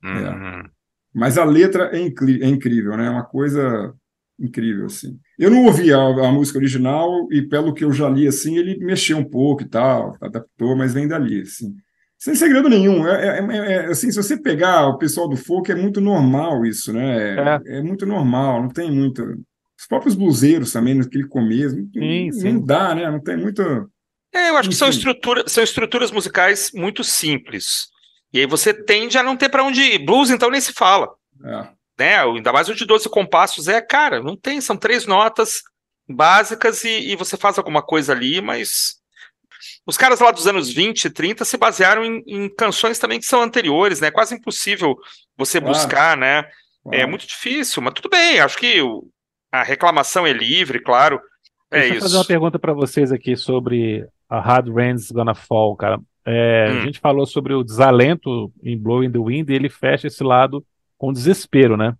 Uhum. 0.04 0.70
Mas 1.14 1.38
a 1.38 1.46
letra 1.46 1.92
é, 1.96 2.00
incri- 2.02 2.44
é 2.44 2.48
incrível, 2.48 2.98
né? 2.98 3.08
É 3.08 3.10
uma 3.10 3.26
coisa 3.26 3.94
incrível, 4.40 4.86
assim. 4.88 5.18
Eu 5.40 5.50
não 5.50 5.66
ouvi 5.66 5.94
a, 5.94 5.98
a 5.98 6.32
música 6.32 6.58
original 6.60 7.28
e, 7.32 7.42
pelo 7.42 7.74
que 7.74 7.84
eu 7.86 7.92
já 7.92 8.10
li, 8.10 8.28
assim, 8.28 8.58
ele 8.58 8.78
mexeu 8.78 9.18
um 9.18 9.24
pouco 9.24 9.64
e 9.64 9.68
tal, 9.70 10.16
adaptou, 10.22 10.76
mas 10.76 10.94
vem 10.94 11.08
dali, 11.08 11.42
assim. 11.42 11.76
Sem 12.18 12.34
segredo 12.36 12.70
nenhum. 12.70 13.06
É, 13.08 13.40
é- 13.40 13.42
é- 13.42 13.74
é, 13.74 13.86
assim, 13.88 14.10
se 14.10 14.18
você 14.18 14.38
pegar 14.38 14.88
o 14.88 14.98
pessoal 14.98 15.28
do 15.30 15.36
folk, 15.38 15.72
é 15.72 15.76
muito 15.76 16.00
normal 16.02 16.66
isso, 16.66 16.92
né? 16.94 17.36
É, 17.66 17.78
é 17.78 17.82
muito 17.82 18.06
normal, 18.06 18.62
não 18.64 18.70
tem 18.70 18.92
muito... 18.92 19.22
Os 19.78 19.86
próprios 19.88 20.16
bluseiros 20.16 20.72
também, 20.72 20.94
naquele 20.96 21.28
começo, 21.28 21.76
não, 21.76 21.86
Sim, 21.94 22.26
não 22.28 22.32
sim. 22.40 22.66
dá, 22.66 22.96
né? 22.96 23.12
Não 23.12 23.20
tem 23.22 23.36
muito... 23.38 23.62
É, 24.34 24.50
eu 24.50 24.58
acho 24.58 24.70
que 24.70 24.76
são, 24.76 24.88
Enfim. 24.88 24.98
estrutura, 24.98 25.44
são 25.48 25.64
estruturas 25.64 26.12
musicais 26.12 26.72
muito 26.74 27.04
simples. 27.04 27.88
E 28.34 28.40
aí 28.40 28.46
você 28.46 28.74
tende 28.74 29.18
a 29.18 29.24
não 29.24 29.38
ter 29.38 29.50
pra 29.50 29.64
onde 29.64 29.80
ir. 29.82 30.00
Blues, 30.06 30.30
então, 30.30 30.50
nem 30.50 30.60
se 30.60 30.74
fala. 30.74 31.10
É. 31.44 31.68
Né? 31.98 32.20
Ainda 32.22 32.52
mais 32.52 32.68
o 32.70 32.76
de 32.76 32.86
12 32.86 33.10
compassos. 33.10 33.68
É, 33.68 33.82
cara, 33.82 34.22
não 34.22 34.36
tem. 34.36 34.60
São 34.62 34.76
três 34.78 35.06
notas 35.06 35.62
básicas 36.08 36.84
e, 36.84 37.12
e 37.12 37.16
você 37.16 37.38
faz 37.38 37.58
alguma 37.58 37.82
coisa 37.82 38.14
ali, 38.14 38.42
mas. 38.42 38.96
Os 39.88 39.98
caras 39.98 40.20
lá 40.20 40.32
dos 40.32 40.46
anos 40.48 40.72
20 40.72 41.06
e 41.06 41.10
30 41.10 41.46
se 41.46 41.58
basearam 41.58 42.04
em, 42.04 42.24
em 42.28 42.50
canções 42.56 43.00
também 43.00 43.20
que 43.20 43.26
são 43.26 43.42
anteriores, 43.42 44.00
né? 44.02 44.12
Quase 44.12 44.36
impossível 44.36 44.96
você 45.38 45.60
Claro. 45.60 45.74
buscar, 45.76 46.18
né? 46.18 46.40
É 46.88 46.98
Claro. 46.98 47.10
muito 47.10 47.26
difícil, 47.28 47.82
mas 47.82 47.94
tudo 47.94 48.10
bem. 48.10 48.40
Acho 48.40 48.58
que 48.58 48.82
o- 48.82 49.08
a 49.52 49.64
reclamação 49.64 50.26
é 50.28 50.34
livre, 50.34 50.80
claro. 50.80 51.20
É 51.72 51.80
Deixa 51.82 51.96
eu 51.96 52.02
fazer 52.02 52.16
uma 52.16 52.22
isso. 52.22 52.28
pergunta 52.28 52.60
para 52.60 52.74
vocês 52.74 53.12
aqui 53.12 53.36
sobre 53.36 54.06
a 54.30 54.40
Hard 54.40 54.68
Rain's 54.70 55.10
Gonna 55.12 55.34
Fall, 55.36 55.76
cara. 55.76 56.00
É, 56.26 56.68
Hum. 56.70 56.82
A 56.82 56.86
gente 56.86 57.00
falou 57.00 57.26
sobre 57.26 57.54
o 57.54 57.64
desalento 57.64 58.52
em 58.64 58.78
Blowing 58.78 59.12
the 59.12 59.20
Wind 59.20 59.50
e 59.50 59.54
ele 59.54 59.70
fecha 59.70 60.08
esse 60.08 60.24
lado 60.24 60.64
com 60.98 61.14
desespero, 61.14 61.78
né? 61.78 61.96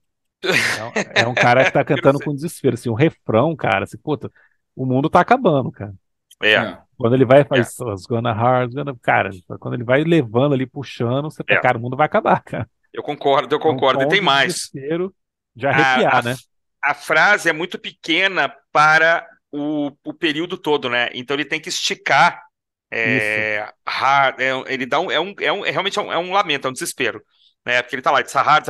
É 0.74 0.84
um, 0.84 0.94
é 1.16 1.28
um 1.28 1.36
cara 1.36 1.66
que 1.66 1.72
tá 1.72 1.84
cantando 1.86 2.20
com 2.22 2.34
desespero. 2.36 2.76
Assim, 2.76 2.90
o 2.90 2.94
refrão, 2.96 3.56
cara, 3.56 3.86
assim, 3.86 3.98
puta, 3.98 4.32
o 4.76 4.86
mundo 4.86 5.10
tá 5.10 5.22
acabando, 5.22 5.72
cara. 5.72 5.94
É. 6.42 6.54
É. 6.54 6.78
Quando 6.98 7.16
ele 7.16 7.26
vai 7.26 7.44
faz 7.46 7.80
as 7.82 8.06
Gonna 8.06 8.34
Hard, 8.34 8.74
gonna... 8.74 8.96
cara, 9.02 9.30
quando 9.60 9.74
ele 9.76 9.84
vai 9.84 10.04
levando 10.04 10.54
ali, 10.54 10.66
puxando, 10.66 11.30
você 11.32 11.44
É. 11.48 11.58
cara, 11.58 11.78
o 11.78 11.82
mundo 11.82 11.98
vai 11.98 12.06
acabar, 12.06 12.42
cara. 12.44 12.70
Eu 12.94 13.04
concordo, 13.04 13.54
eu 13.56 13.60
É 13.68 13.72
um 13.72 13.80
concordo. 13.80 14.04
E 14.04 14.08
tom 14.08 14.10
tem 14.10 14.22
mais. 14.22 14.72
desespero 14.74 15.14
de 15.56 15.68
A- 15.70 15.72
arrepiar, 15.72 16.20
a, 16.20 16.24
né? 16.24 16.36
a 16.84 16.94
frase 16.94 17.50
é 17.50 17.54
muito 17.54 17.80
pequena 17.80 18.54
para 18.72 19.28
o, 19.52 19.92
o 20.04 20.14
período 20.14 20.58
todo, 20.58 20.90
né? 20.90 21.10
Então 21.14 21.36
ele 21.36 21.46
tem 21.46 21.60
que 21.62 21.70
esticar. 21.70 22.42
é, 22.92 23.72
hard- 23.88 24.40
é, 24.40 24.52
ele 24.74 24.86
dá 24.86 25.00
um, 25.00 25.12
é, 25.12 25.20
um, 25.20 25.34
é, 25.40 25.52
um, 25.52 25.66
é 25.66 25.72
realmente 25.72 26.00
é 26.00 26.02
um, 26.02 26.14
é 26.14 26.18
um 26.18 26.32
lamento, 26.34 26.68
é 26.68 26.70
um 26.70 26.74
desespero. 26.74 27.22
Né? 27.66 27.82
Porque 27.82 27.96
ele 27.96 28.02
tá 28.02 28.12
lá, 28.12 28.20
a 28.20 28.42
hard. 28.42 28.66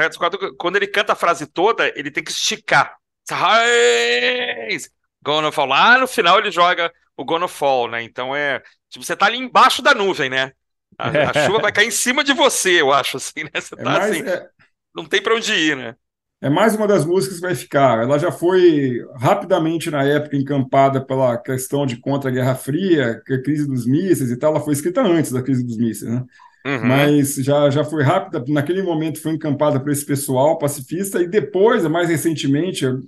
quando 0.58 0.76
ele 0.78 0.88
canta 0.88 1.14
a 1.14 1.16
frase 1.16 1.46
toda, 1.48 1.88
ele 1.98 2.12
tem 2.12 2.24
que 2.24 2.32
esticar. 2.32 2.98
Hard, 3.30 4.84
gonna 5.24 5.52
fall. 5.52 5.66
Lá 5.68 5.98
no 5.98 6.08
final 6.08 6.40
ele 6.40 6.52
joga 6.52 6.92
o 7.18 7.26
gonna 7.26 7.48
fall, 7.48 7.88
né? 7.90 8.04
Então 8.04 8.36
é. 8.36 8.62
Tipo, 8.90 9.04
você 9.06 9.16
tá 9.16 9.26
ali 9.26 9.38
embaixo 9.38 9.82
da 9.82 9.94
nuvem, 9.94 10.30
né? 10.30 10.52
A, 10.98 11.10
a 11.32 11.34
chuva 11.34 11.60
vai 11.60 11.72
cair 11.72 11.88
em 11.88 11.92
cima 11.92 12.24
de 12.24 12.34
você, 12.34 12.80
eu 12.82 12.94
acho, 12.94 13.18
assim, 13.18 13.44
né? 13.44 13.50
Você 13.60 13.76
É 13.78 13.84
tá 13.84 13.90
mais, 13.90 14.06
assim, 14.12 14.22
é, 14.22 14.50
não 14.96 15.06
tem 15.06 15.22
pra 15.22 15.36
onde 15.36 15.54
ir, 15.54 15.76
né? 15.76 15.96
É 16.42 16.50
mais 16.50 16.76
uma 16.76 16.88
das 16.88 17.06
músicas 17.06 17.38
que 17.38 17.42
vai 17.42 17.56
ficar. 17.56 18.04
Ela 18.04 18.20
já 18.20 18.32
foi 18.32 19.00
rapidamente, 19.16 19.90
na 19.90 20.04
época, 20.04 20.36
encampada 20.38 21.04
pela 21.04 21.38
questão 21.38 21.86
de 21.86 21.98
contra 22.00 22.30
a 22.30 22.34
Guerra 22.34 22.56
Fria, 22.56 23.22
é 23.28 23.34
a 23.34 23.42
crise 23.42 23.68
dos 23.68 23.86
mísseis 23.88 24.30
e 24.30 24.38
tal. 24.38 24.52
Ela 24.52 24.64
foi 24.64 24.74
escrita 24.74 25.02
antes 25.02 25.32
da 25.32 25.42
crise 25.42 25.64
dos 25.66 25.78
mísseis, 25.78 26.12
né? 26.12 26.24
Uhum. 26.66 26.88
Mas 26.88 27.36
já, 27.36 27.70
já 27.70 27.84
foi 27.84 28.04
rápida, 28.04 28.44
naquele 28.48 28.82
momento 28.82 29.22
foi 29.22 29.34
encampada 29.34 29.80
por 29.80 29.92
esse 29.92 30.06
pessoal 30.06 30.58
pacifista, 30.58 31.22
e 31.22 31.28
depois, 31.28 31.84
mais 31.86 32.10
recentemente, 32.10 32.84
eu, 32.86 33.00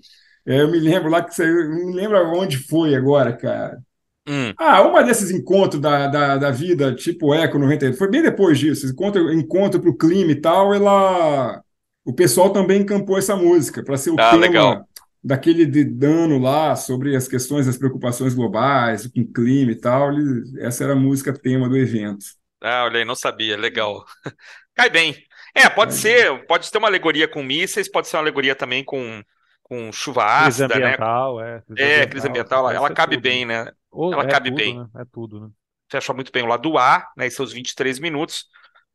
é, 0.45 0.62
eu 0.62 0.72
me 0.72 0.80
lembro 0.80 1.10
lá 1.10 1.24
que 1.24 1.41
não 1.41 1.88
me 1.88 1.93
lembro 1.93 2.18
onde 2.38 2.58
foi 2.58 2.95
agora, 2.95 3.34
cara. 3.36 3.80
Hum. 4.28 4.53
Ah, 4.58 4.82
uma 4.82 5.03
desses 5.03 5.32
encontros 5.32 5.82
da, 5.82 6.08
da, 6.08 6.38
da 6.38 6.51
vida, 6.51 6.93
tipo 6.95 7.34
Eco 7.34 7.60
98, 7.60 7.97
foi 7.97 8.10
bem 8.10 8.24
depois 8.24 8.58
disso. 8.60 8.88
Encontro, 8.88 9.32
encontro 9.32 9.80
para 9.80 9.89
o 9.89 9.97
clima 9.97 10.32
e 10.32 10.36
tal, 10.41 10.74
ela. 10.74 11.62
O 12.03 12.14
pessoal 12.14 12.51
também 12.51 12.82
encampou 12.82 13.18
essa 13.18 13.36
música 13.36 13.84
para 13.84 13.97
ser 13.97 14.12
o 14.12 14.16
Ah, 14.18 14.32
tema 14.32 14.41
legal. 14.41 14.88
daquele 15.24 15.66
de 15.66 15.84
dano 15.84 16.39
lá 16.39 16.76
sobre 16.76 17.16
as 17.16 17.28
questões 17.28 17.66
das 17.66 17.78
preocupações 17.78 18.34
globais, 18.34 19.08
com 19.08 19.22
o 19.22 19.28
clima 19.34 19.72
e 19.72 19.76
tal. 19.76 20.12
ele- 20.14 20.60
essa 20.62 20.84
era 20.86 20.93
a 20.93 20.95
música 20.95 21.34
tema 21.34 21.70
do 21.70 21.78
evento. 21.78 22.26
Ah, 22.62 22.84
olha 22.86 22.99
aí, 22.99 23.05
não 23.05 23.16
sabia, 23.16 23.55
legal. 23.58 24.05
Cai 24.76 24.89
bem. 24.89 25.16
É, 25.55 25.70
pode 25.70 25.93
ser, 25.93 26.45
pode 26.47 26.72
ter 26.72 26.78
uma 26.78 26.88
alegoria 26.88 27.28
com 27.28 27.43
mísseis, 27.43 27.89
pode 27.89 28.08
ser 28.08 28.18
uma 28.18 28.24
alegoria 28.24 28.55
também 28.55 28.84
com, 28.84 29.24
com 29.64 29.91
chuva 29.91 30.24
ácida, 30.26 30.68
crise 30.68 30.80
né? 30.80 30.97
ambiental, 30.97 31.41
é. 31.41 31.62
Crise 31.62 31.84
É, 31.84 32.05
crise 32.08 32.28
ambiental, 32.28 32.70
ela, 32.70 32.74
ela 32.74 32.89
é 32.89 32.95
cabe 32.95 33.18
tudo, 33.18 33.22
bem, 33.22 33.45
né? 33.45 33.66
né? 33.66 33.72
Ou- 33.91 34.14
ela 34.14 34.24
é 34.24 34.28
cabe 34.28 34.49
tudo, 34.49 34.55
bem. 34.55 34.74
né? 34.74 35.01
É 35.01 35.05
tudo, 35.05 35.39
né? 35.39 35.49
Fecha 35.89 36.14
muito 36.14 36.32
bem 36.32 36.43
o 36.43 36.47
lado 36.47 36.78
A, 36.78 37.08
né, 37.16 37.28
e 37.28 37.32
seus 37.32 37.53
23 37.53 37.99
minutos. 37.99 38.45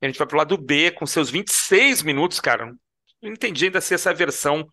E 0.01 0.07
a 0.07 0.09
gente 0.09 0.19
vai 0.19 0.27
pro 0.27 0.37
lado 0.39 0.57
B 0.59 0.91
com 0.91 1.07
seus 1.07 1.31
26 1.31 2.03
minutos, 2.03 2.41
cara. 2.41 2.67
Não 3.23 3.31
entendi 3.33 3.67
ainda 3.67 3.81
se 3.81 3.95
essa 3.95 4.13
versão 4.13 4.67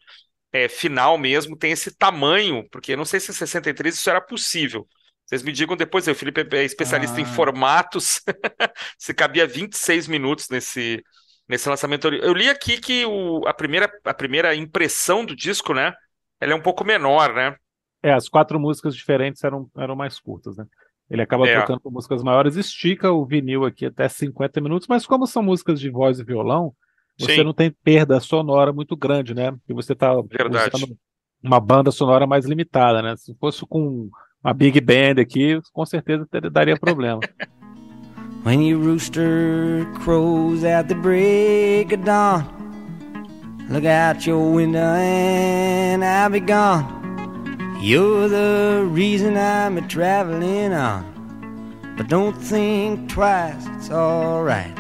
é, 0.52 0.70
final 0.70 1.18
mesmo 1.18 1.58
tem 1.58 1.72
esse 1.72 1.96
tamanho, 1.96 2.68
porque 2.72 2.94
eu 2.94 2.98
não 2.98 3.06
sei 3.06 3.20
se 3.20 3.32
em 3.32 3.36
63 3.36 3.96
isso 3.96 4.10
era 4.10 4.22
possível. 4.22 4.88
Vocês 5.30 5.44
me 5.44 5.52
digam 5.52 5.78
depois, 5.78 6.08
o 6.08 6.16
Felipe 6.16 6.44
é 6.58 6.64
especialista 6.64 7.22
em 7.22 7.24
Ah. 7.24 7.28
formatos, 7.28 8.20
se 8.98 9.14
cabia 9.14 9.46
26 9.46 10.08
minutos 10.08 10.50
nesse, 10.50 11.04
nesse 11.48 11.70
lançamento. 11.70 12.08
Eu 12.08 12.34
li 12.34 12.50
aqui 12.50 12.80
que 12.80 13.06
o, 13.06 13.48
a, 13.48 13.54
primeira, 13.54 13.88
a 14.04 14.14
primeira 14.14 14.56
impressão 14.56 15.24
do 15.24 15.36
disco, 15.36 15.72
né, 15.72 15.94
ela 16.42 16.54
é 16.54 16.56
um 16.56 16.62
pouco 16.62 16.84
menor, 16.84 17.32
né? 17.36 17.56
É, 18.02 18.12
as 18.12 18.28
quatro 18.28 18.60
músicas 18.60 18.96
diferentes 18.96 19.44
eram, 19.44 19.70
eram 19.78 19.96
mais 19.96 20.20
curtas, 20.20 20.58
né? 20.58 20.66
Ele 21.08 21.22
acaba 21.22 21.48
É. 21.48 21.60
tocando 21.62 21.80
com 21.80 21.92
músicas 21.92 22.24
maiores, 22.24 22.56
estica 22.56 23.12
o 23.12 23.24
vinil 23.24 23.66
aqui 23.66 23.86
até 23.86 24.10
50 24.10 24.60
minutos, 24.60 24.88
mas 24.88 25.06
como 25.06 25.28
são 25.28 25.44
músicas 25.44 25.80
de 25.80 25.92
voz 25.92 26.18
e 26.20 26.24
violão, 26.24 26.74
você 27.20 27.36
Sim. 27.36 27.44
não 27.44 27.54
tem 27.54 27.70
perda 27.84 28.20
sonora 28.20 28.74
muito 28.74 28.98
grande, 28.98 29.36
né? 29.36 29.52
Porque 29.52 29.74
você 29.76 29.94
está 29.94 30.12
Verdade. 30.24 30.72
usando 30.76 30.98
uma 31.44 31.60
banda 31.60 31.92
sonora 31.92 32.26
mais 32.26 32.46
limitada, 32.46 33.04
né? 33.04 33.16
Se 33.16 33.36
fosse 33.36 33.64
com 33.68 34.10
uma 34.44 34.54
big 34.54 34.80
band 34.82 35.20
aqui, 35.22 35.60
com 35.74 35.86
certeza 35.86 36.26
ter- 36.30 36.50
daria 36.50 36.78
problema. 36.78 37.20
When 38.44 38.62
your 38.62 38.80
rooster 38.80 39.86
crows 40.02 40.64
at 40.64 40.88
the 40.88 40.96
break 40.96 41.92
of 41.94 42.06
dawn, 42.06 42.46
look 43.70 43.84
out 43.86 44.26
your 44.26 44.54
window 44.54 44.80
and 44.80 46.06
I'll 46.06 46.30
be 46.30 46.40
gone. 46.40 46.86
You're 47.82 48.30
the 48.30 48.88
reason 48.90 49.36
I'm 49.36 49.78
a 49.78 49.82
traveling 49.88 50.74
on, 50.74 51.04
but 51.98 52.08
don't 52.08 52.34
think 52.38 53.10
twice, 53.10 53.66
it's 53.78 53.92
alright. 53.92 54.74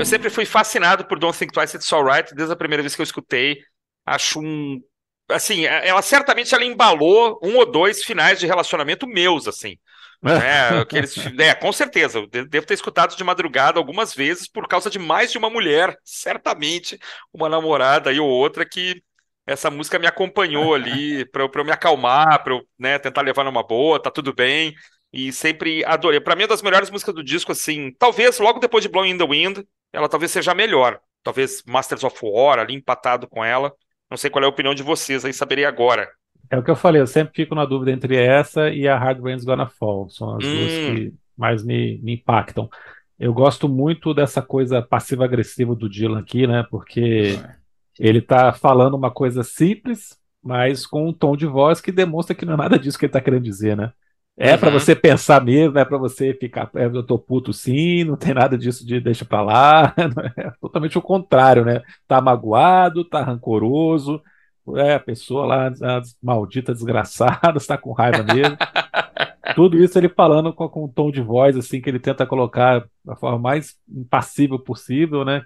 Eu 0.00 0.04
sempre 0.06 0.30
fui 0.30 0.44
fascinado 0.46 1.04
por 1.04 1.18
Don't 1.18 1.38
Think 1.38 1.52
Twice 1.52 1.76
It's 1.76 1.92
Alright, 1.92 2.34
desde 2.34 2.52
a 2.52 2.56
primeira 2.56 2.82
vez 2.82 2.94
que 2.94 3.02
eu 3.02 3.04
escutei. 3.04 3.58
Acho 4.06 4.40
um. 4.40 4.80
Assim, 5.28 5.64
ela 5.66 6.02
certamente 6.02 6.54
ela 6.54 6.64
embalou 6.64 7.38
um 7.42 7.56
ou 7.56 7.70
dois 7.70 8.02
finais 8.02 8.40
de 8.40 8.46
relacionamento 8.46 9.06
meus, 9.06 9.46
assim. 9.46 9.76
né? 10.22 10.80
Aqueles, 10.80 11.14
é, 11.38 11.54
com 11.54 11.72
certeza. 11.72 12.18
Eu 12.18 12.26
de- 12.26 12.46
devo 12.46 12.66
ter 12.66 12.74
escutado 12.74 13.14
de 13.16 13.22
madrugada 13.22 13.78
algumas 13.78 14.14
vezes 14.14 14.48
por 14.48 14.66
causa 14.66 14.90
de 14.90 14.98
mais 14.98 15.30
de 15.30 15.38
uma 15.38 15.50
mulher. 15.50 15.96
Certamente 16.04 16.98
uma 17.32 17.48
namorada 17.48 18.12
e 18.12 18.18
ou 18.18 18.28
outra 18.28 18.66
que 18.68 19.02
essa 19.46 19.70
música 19.70 19.98
me 19.98 20.06
acompanhou 20.06 20.74
ali 20.74 21.24
para 21.30 21.42
eu, 21.44 21.50
eu 21.54 21.64
me 21.64 21.72
acalmar, 21.72 22.42
para 22.42 22.54
eu 22.54 22.62
né, 22.78 22.98
tentar 22.98 23.22
levar 23.22 23.44
numa 23.44 23.62
boa, 23.62 24.02
tá 24.02 24.10
tudo 24.10 24.32
bem. 24.34 24.74
E 25.12 25.32
sempre 25.32 25.84
adorei. 25.84 26.20
Pra 26.20 26.34
mim, 26.36 26.42
é 26.42 26.44
uma 26.44 26.48
das 26.50 26.62
melhores 26.62 26.88
músicas 26.90 27.14
do 27.14 27.22
disco, 27.24 27.52
assim. 27.52 27.92
Talvez 27.98 28.38
logo 28.38 28.60
depois 28.60 28.82
de 28.82 28.88
Blowing 28.88 29.10
in 29.10 29.18
the 29.18 29.26
Wind, 29.26 29.64
ela 29.92 30.08
talvez 30.08 30.30
seja 30.30 30.52
a 30.52 30.54
melhor. 30.54 31.00
Talvez 31.22 31.62
Masters 31.66 32.04
of 32.04 32.18
War 32.22 32.58
ali 32.58 32.74
empatado 32.74 33.26
com 33.26 33.44
ela. 33.44 33.72
Não 34.10 34.16
sei 34.16 34.30
qual 34.30 34.42
é 34.42 34.46
a 34.46 34.50
opinião 34.50 34.74
de 34.74 34.82
vocês 34.82 35.24
aí, 35.24 35.32
saberei 35.32 35.64
agora. 35.64 36.08
É 36.50 36.58
o 36.58 36.62
que 36.62 36.70
eu 36.70 36.76
falei, 36.76 37.00
eu 37.00 37.06
sempre 37.06 37.34
fico 37.34 37.54
na 37.54 37.64
dúvida 37.64 37.92
entre 37.92 38.16
essa 38.16 38.70
e 38.70 38.88
a 38.88 38.98
Hard 38.98 39.22
Rain's 39.22 39.44
Gonna 39.44 39.68
Fall. 39.68 40.08
São 40.08 40.36
as 40.36 40.42
duas 40.42 40.72
Hum. 40.72 40.94
que 40.96 41.14
mais 41.36 41.64
me, 41.64 41.98
me 42.02 42.14
impactam. 42.14 42.68
Eu 43.18 43.32
gosto 43.32 43.68
muito 43.68 44.12
dessa 44.14 44.42
coisa 44.42 44.82
passiva-agressiva 44.82 45.74
do 45.76 45.88
Dylan 45.88 46.20
aqui, 46.20 46.46
né? 46.46 46.64
Porque 46.70 47.38
ele 47.98 48.20
tá 48.22 48.52
falando 48.52 48.94
uma 48.94 49.10
coisa 49.10 49.42
simples, 49.44 50.18
mas 50.42 50.86
com 50.86 51.06
um 51.08 51.12
tom 51.12 51.36
de 51.36 51.46
voz 51.46 51.80
que 51.80 51.92
demonstra 51.92 52.34
que 52.34 52.46
não 52.46 52.54
é 52.54 52.56
nada 52.56 52.78
disso 52.78 52.98
que 52.98 53.04
ele 53.04 53.12
tá 53.12 53.20
querendo 53.20 53.42
dizer, 53.44 53.76
né? 53.76 53.92
É 54.42 54.56
pra 54.56 54.70
Uhum. 54.70 54.78
você 54.80 54.96
pensar 54.96 55.44
mesmo, 55.44 55.78
é 55.78 55.84
pra 55.84 55.98
você 55.98 56.32
ficar, 56.32 56.70
é, 56.74 56.86
eu 56.86 57.02
tô 57.04 57.18
puto 57.18 57.52
sim, 57.52 58.04
não 58.04 58.16
tem 58.16 58.32
nada 58.32 58.56
disso 58.56 58.86
de 58.86 58.98
deixa 58.98 59.22
pra 59.24 59.42
lá, 59.42 59.94
é 60.36 60.50
totalmente 60.60 60.96
o 60.96 61.02
contrário, 61.02 61.62
né? 61.64 61.82
Tá 62.08 62.22
magoado, 62.22 63.04
tá 63.04 63.22
rancoroso, 63.22 64.22
é, 64.76 64.94
a 64.94 65.00
pessoa 65.00 65.44
lá, 65.46 65.68
a 65.68 66.00
maldita 66.22 66.72
desgraçada, 66.72 67.58
está 67.58 67.76
com 67.78 67.92
raiva 67.92 68.22
mesmo. 68.22 68.56
Tudo 69.54 69.76
isso 69.82 69.98
ele 69.98 70.08
falando 70.08 70.52
com, 70.54 70.68
com 70.68 70.84
um 70.84 70.88
tom 70.88 71.10
de 71.10 71.20
voz 71.22 71.56
assim 71.56 71.80
que 71.80 71.90
ele 71.90 71.98
tenta 72.00 72.26
colocar 72.26 72.86
da 73.04 73.16
forma 73.16 73.38
mais 73.38 73.76
impassível 73.88 74.58
possível, 74.58 75.24
né? 75.24 75.44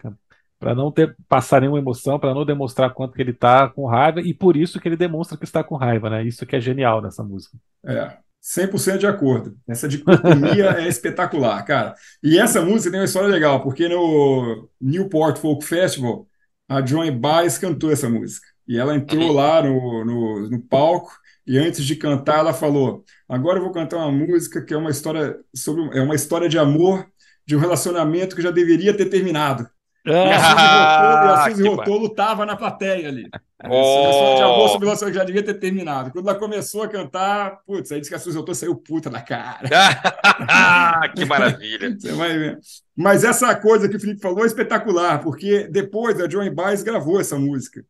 Para 0.59 0.75
não 0.75 0.93
ter 0.93 1.17
passar 1.29 1.61
nenhuma 1.61 1.79
emoção, 1.79 2.19
para 2.19 2.35
não 2.35 2.45
demonstrar 2.45 2.93
quanto 2.95 3.15
que 3.15 3.23
ele 3.23 3.33
tá 3.33 3.69
com 3.69 3.87
raiva 3.87 4.21
e 4.21 4.33
por 4.35 4.57
isso 4.57 4.81
que 4.81 4.89
ele 4.89 4.97
demonstra 4.97 5.37
que 5.39 5.45
está 5.45 5.65
com 5.65 5.77
raiva, 5.77 6.09
né? 6.11 6.25
Isso 6.25 6.47
que 6.47 6.57
é 6.57 6.61
genial 6.61 7.03
nessa 7.03 7.23
música. 7.25 7.57
É, 7.87 8.17
100% 8.45 9.01
de 9.01 9.07
acordo. 9.07 9.57
Essa 9.67 9.89
dicotomia 9.89 10.67
é 10.79 10.89
espetacular, 10.89 11.63
cara. 11.65 11.95
E 12.23 12.39
essa 12.39 12.63
música 12.63 12.91
tem 12.91 13.01
uma 13.01 13.07
história 13.07 13.29
legal, 13.29 13.63
porque 13.63 13.89
no 13.89 14.69
Newport 14.81 15.39
Folk 15.39 15.65
Festival, 15.65 16.29
a 16.69 16.85
Joan 16.85 17.17
Baez 17.19 17.59
cantou 17.59 17.91
essa 17.91 18.09
música. 18.09 18.47
E 18.69 18.79
ela 18.79 18.95
entrou 18.95 19.33
lá 19.33 19.63
no, 19.63 20.05
no, 20.05 20.51
no 20.51 20.61
palco 20.63 21.13
e 21.47 21.59
antes 21.59 21.85
de 21.85 21.97
cantar 21.97 22.39
ela 22.39 22.55
falou: 22.55 23.05
"Agora 23.29 23.59
eu 23.59 23.63
vou 23.63 23.73
cantar 23.73 23.99
uma 23.99 24.11
música 24.13 24.65
que 24.65 24.73
é 24.75 24.77
uma 24.77 24.91
história 24.91 25.39
sobre 25.55 25.99
é 25.99 26.03
uma 26.03 26.15
história 26.15 26.49
de 26.49 26.59
amor 26.59 27.07
de 27.47 27.55
um 27.57 27.59
relacionamento 27.61 28.35
que 28.37 28.43
já 28.43 28.51
deveria 28.51 28.97
ter 28.97 29.07
terminado". 29.07 29.69
E 30.23 30.33
a 30.33 30.41
Suzy 30.41 30.69
Rotolo, 30.69 31.21
e 31.23 31.29
a 31.29 31.37
Ah, 31.37 31.39
Suzy 31.39 31.63
Rotolo 31.63 32.15
tava 32.15 32.47
na 32.47 32.57
plateia 32.57 33.09
ali. 33.09 33.35
Essa 33.65 33.73
Oh. 33.73 34.37
de 34.37 34.43
amor 34.43 34.69
sobre 34.69 35.13
já 35.13 35.25
devia 35.25 35.43
ter 35.43 35.55
terminado. 35.55 36.11
Quando 36.11 36.29
ela 36.29 36.39
começou 36.39 36.83
a 36.83 36.89
cantar, 36.89 37.61
putz, 37.67 37.91
aí 37.91 37.99
disse 37.99 38.11
que 38.11 38.17
a 38.17 38.19
Suzy 38.19 38.37
Rotolo 38.37 38.55
saiu 38.55 38.77
puta 38.77 39.09
da 39.09 39.23
cara. 39.23 39.69
que 41.17 41.25
maravilha. 41.25 41.97
Você 41.99 42.13
vai 42.13 42.39
ver. 42.39 42.59
Mas 42.95 43.25
essa 43.25 43.55
coisa 43.55 43.89
que 43.89 43.97
o 43.97 44.01
Felipe 44.01 44.21
falou 44.21 44.45
é 44.45 44.47
espetacular, 44.47 45.23
porque 45.23 45.67
depois 45.69 46.21
a 46.21 46.29
Joan 46.29 46.53
Baez 46.55 46.83
gravou 46.83 47.21
essa 47.21 47.39
música. 47.39 47.83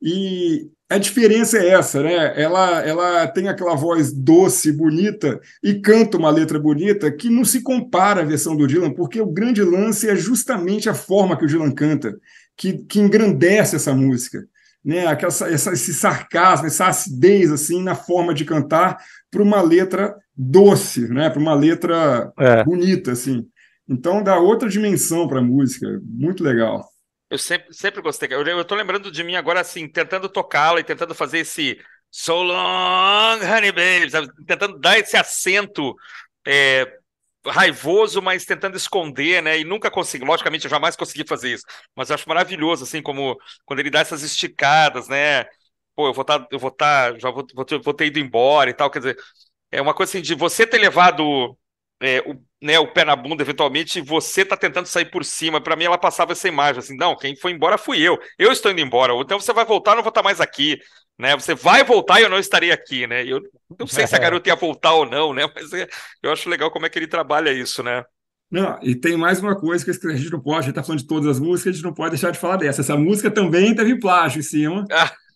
E 0.00 0.70
a 0.88 0.96
diferença 0.96 1.58
é 1.58 1.70
essa, 1.70 2.02
né? 2.02 2.40
Ela, 2.40 2.80
ela 2.82 3.26
tem 3.26 3.48
aquela 3.48 3.74
voz 3.74 4.12
doce, 4.12 4.72
bonita, 4.72 5.40
e 5.62 5.80
canta 5.80 6.16
uma 6.16 6.30
letra 6.30 6.58
bonita 6.58 7.10
que 7.10 7.28
não 7.28 7.44
se 7.44 7.60
compara 7.60 8.20
à 8.20 8.24
versão 8.24 8.56
do 8.56 8.66
Dylan, 8.66 8.92
porque 8.92 9.20
o 9.20 9.26
grande 9.26 9.62
lance 9.62 10.08
é 10.08 10.14
justamente 10.14 10.88
a 10.88 10.94
forma 10.94 11.36
que 11.36 11.44
o 11.44 11.48
Dylan 11.48 11.72
canta, 11.72 12.16
que, 12.56 12.78
que 12.84 13.00
engrandece 13.00 13.76
essa 13.76 13.92
música. 13.92 14.46
Né? 14.84 15.06
Aquela, 15.06 15.32
essa, 15.32 15.72
esse 15.72 15.92
sarcasmo, 15.94 16.66
essa 16.66 16.86
acidez 16.86 17.50
assim 17.52 17.82
na 17.82 17.94
forma 17.94 18.32
de 18.32 18.44
cantar 18.44 18.96
para 19.30 19.42
uma 19.42 19.60
letra 19.60 20.14
doce, 20.36 21.08
né? 21.08 21.28
para 21.30 21.40
uma 21.40 21.54
letra 21.54 22.32
É. 22.38 22.64
bonita. 22.64 23.12
assim. 23.12 23.44
Então 23.88 24.22
dá 24.22 24.38
outra 24.38 24.68
dimensão 24.68 25.26
para 25.26 25.40
a 25.40 25.42
música, 25.42 25.86
muito 26.04 26.44
legal. 26.44 26.86
Eu 27.30 27.38
sempre, 27.38 27.74
sempre 27.74 28.00
gostei. 28.00 28.28
Eu, 28.32 28.42
eu 28.42 28.64
tô 28.64 28.74
lembrando 28.74 29.10
de 29.10 29.22
mim 29.22 29.34
agora, 29.36 29.60
assim, 29.60 29.86
tentando 29.88 30.28
tocá-la 30.28 30.80
e 30.80 30.84
tentando 30.84 31.14
fazer 31.14 31.38
esse 31.40 31.78
So 32.10 32.42
long, 32.42 33.38
honey 33.44 33.70
baby, 33.70 34.10
sabe? 34.10 34.28
Tentando 34.46 34.78
dar 34.78 34.98
esse 34.98 35.14
acento 35.16 35.94
é, 36.46 36.90
raivoso, 37.46 38.20
mas 38.20 38.44
tentando 38.44 38.76
esconder, 38.76 39.42
né? 39.42 39.58
E 39.58 39.64
nunca 39.64 39.90
consegui. 39.90 40.24
Logicamente, 40.24 40.64
eu 40.64 40.70
jamais 40.70 40.96
consegui 40.96 41.26
fazer 41.26 41.54
isso. 41.54 41.64
Mas 41.94 42.10
eu 42.10 42.14
acho 42.14 42.28
maravilhoso, 42.28 42.84
assim, 42.84 43.02
como 43.02 43.36
quando 43.64 43.80
ele 43.80 43.90
dá 43.90 44.00
essas 44.00 44.22
esticadas, 44.22 45.08
né? 45.08 45.44
Pô, 45.94 46.08
eu 46.08 46.14
vou 46.14 46.22
estar, 46.22 46.46
eu 46.50 46.58
vou 46.58 46.70
estar, 46.70 47.18
já 47.18 47.30
vou, 47.30 47.44
vou, 47.54 47.64
ter, 47.64 47.78
vou 47.80 47.94
ter 47.94 48.06
ido 48.06 48.18
embora 48.18 48.70
e 48.70 48.74
tal. 48.74 48.90
Quer 48.90 48.98
dizer, 49.00 49.16
é 49.70 49.80
uma 49.82 49.94
coisa 49.94 50.10
assim 50.12 50.22
de 50.22 50.34
você 50.34 50.66
ter 50.66 50.78
levado 50.78 51.56
é, 52.00 52.20
o, 52.20 52.40
né, 52.62 52.78
o 52.78 52.92
pé 52.92 53.04
na 53.04 53.16
bunda, 53.16 53.42
eventualmente, 53.42 53.98
e 53.98 54.02
você 54.02 54.44
tá 54.44 54.56
tentando 54.56 54.86
sair 54.86 55.10
por 55.10 55.24
cima. 55.24 55.60
Para 55.60 55.76
mim, 55.76 55.84
ela 55.84 55.98
passava 55.98 56.32
essa 56.32 56.48
imagem 56.48 56.78
assim: 56.80 56.96
não, 56.96 57.16
quem 57.16 57.36
foi 57.36 57.52
embora 57.52 57.78
fui 57.78 58.00
eu. 58.00 58.18
Eu 58.38 58.52
estou 58.52 58.70
indo 58.70 58.80
embora. 58.80 59.12
Então 59.20 59.40
você 59.40 59.52
vai 59.52 59.64
voltar, 59.64 59.94
não 59.96 60.02
vou 60.02 60.10
estar 60.10 60.22
mais 60.22 60.40
aqui. 60.40 60.78
Né? 61.18 61.34
Você 61.34 61.54
vai 61.54 61.82
voltar 61.84 62.20
e 62.20 62.24
eu 62.24 62.30
não 62.30 62.38
estarei 62.38 62.70
aqui, 62.70 63.06
né? 63.06 63.24
Eu 63.26 63.40
não 63.78 63.86
sei 63.86 64.06
se 64.06 64.14
a 64.14 64.18
garota 64.20 64.48
ia 64.48 64.54
voltar 64.56 64.92
ou 64.94 65.04
não, 65.04 65.32
né? 65.34 65.48
Mas 65.54 65.72
é, 65.72 65.88
eu 66.22 66.30
acho 66.32 66.48
legal 66.48 66.70
como 66.70 66.86
é 66.86 66.88
que 66.88 66.98
ele 66.98 67.08
trabalha 67.08 67.52
isso, 67.52 67.82
né? 67.82 68.04
Não, 68.50 68.78
e 68.82 68.94
tem 68.94 69.16
mais 69.16 69.40
uma 69.40 69.54
coisa 69.58 69.84
que 69.84 70.06
a 70.06 70.16
gente 70.16 70.30
não 70.32 70.40
pode, 70.40 70.58
a 70.58 70.62
gente 70.62 70.70
está 70.70 70.82
falando 70.82 71.00
de 71.00 71.06
todas 71.06 71.26
as 71.28 71.38
músicas, 71.40 71.70
a 71.72 71.74
gente 71.76 71.84
não 71.84 71.92
pode 71.92 72.10
deixar 72.12 72.30
de 72.30 72.38
falar 72.38 72.56
dessa. 72.56 72.80
Essa 72.80 72.96
música 72.96 73.30
também 73.30 73.74
teve 73.74 73.98
plágio 73.98 74.38
em 74.38 74.42
cima, 74.42 74.84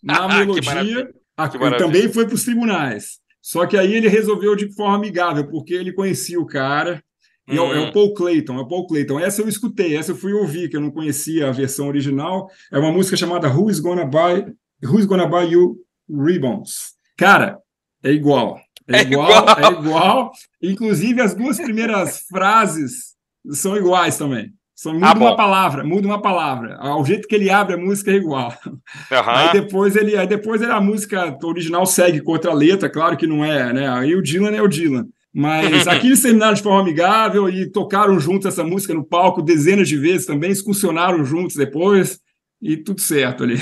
na 0.02 0.28
Que 0.28 0.34
melodia, 0.46 1.10
a- 1.36 1.48
também 1.76 2.10
foi 2.12 2.24
para 2.26 2.34
os 2.34 2.44
tribunais. 2.44 3.18
Só 3.42 3.66
que 3.66 3.76
aí 3.76 3.92
ele 3.94 4.08
resolveu 4.08 4.54
de 4.56 4.72
forma 4.74 4.96
amigável, 4.96 5.46
porque 5.50 5.74
ele 5.74 5.92
conhecia 5.92 6.40
o 6.40 6.46
cara, 6.46 7.02
e 7.48 7.56
é, 7.56 7.60
o- 7.60 7.74
é 7.74 7.80
Hum. 7.80 7.88
o 7.88 7.92
Paul 7.92 8.14
Clayton, 8.14 8.56
é 8.56 8.60
o 8.62 8.68
Paul 8.68 8.86
Clayton. 8.86 9.18
Essa 9.20 9.42
eu 9.42 9.48
escutei, 9.48 9.96
essa 9.96 10.12
eu 10.12 10.16
fui 10.16 10.32
ouvir, 10.32 10.70
que 10.70 10.76
eu 10.76 10.80
não 10.80 10.90
conhecia 10.92 11.48
a 11.48 11.52
versão 11.52 11.88
original. 11.88 12.48
É 12.70 12.78
uma 12.78 12.92
música 12.92 13.16
chamada 13.16 13.48
Who 13.52 13.68
is 13.68 13.80
Gonna 13.80 14.06
Buy 14.06 14.46
Who's 14.82 15.06
Gonna 15.06 15.26
Buy 15.26 15.52
You 15.52 15.76
Ribbons? 16.08 16.94
Cara, 17.16 17.58
é 18.02 18.10
igual. 18.10 18.60
É, 18.88 18.98
é 18.98 19.02
igual, 19.02 19.30
igual, 19.30 19.58
é 19.58 19.72
igual. 19.72 20.32
Inclusive, 20.60 21.20
as 21.20 21.34
duas 21.34 21.58
primeiras 21.58 22.24
frases 22.28 23.12
são 23.52 23.76
iguais 23.76 24.18
também. 24.18 24.52
Só 24.74 24.92
muda 24.92 25.06
ah, 25.06 25.14
uma 25.14 25.36
palavra, 25.36 25.84
muda 25.84 26.08
uma 26.08 26.20
palavra. 26.20 26.76
O 26.96 27.04
jeito 27.04 27.28
que 27.28 27.36
ele 27.36 27.48
abre 27.48 27.74
a 27.74 27.78
música 27.78 28.10
é 28.10 28.14
igual. 28.14 28.52
Uhum. 28.66 28.80
Aí 29.10 29.52
depois 29.52 29.94
ele, 29.94 30.16
aí 30.16 30.26
depois 30.26 30.60
ele, 30.60 30.72
a 30.72 30.80
música 30.80 31.38
original 31.44 31.86
segue 31.86 32.20
com 32.20 32.32
outra 32.32 32.52
letra, 32.52 32.90
claro 32.90 33.16
que 33.16 33.26
não 33.26 33.44
é, 33.44 33.72
né? 33.72 33.88
Aí 33.88 34.16
o 34.16 34.22
Dylan 34.22 34.50
é 34.50 34.60
o 34.60 34.66
Dylan. 34.66 35.06
Mas 35.32 35.86
aqui 35.86 36.08
eles 36.08 36.20
terminaram 36.20 36.54
de 36.54 36.62
forma 36.62 36.80
amigável 36.80 37.48
e 37.48 37.70
tocaram 37.70 38.18
juntos 38.18 38.46
essa 38.46 38.64
música 38.64 38.92
no 38.92 39.04
palco 39.04 39.40
dezenas 39.40 39.88
de 39.88 39.96
vezes 39.96 40.26
também, 40.26 40.50
excursionaram 40.50 41.24
juntos 41.24 41.54
depois 41.54 42.18
e 42.62 42.76
tudo 42.76 43.00
certo 43.00 43.42
ali. 43.42 43.60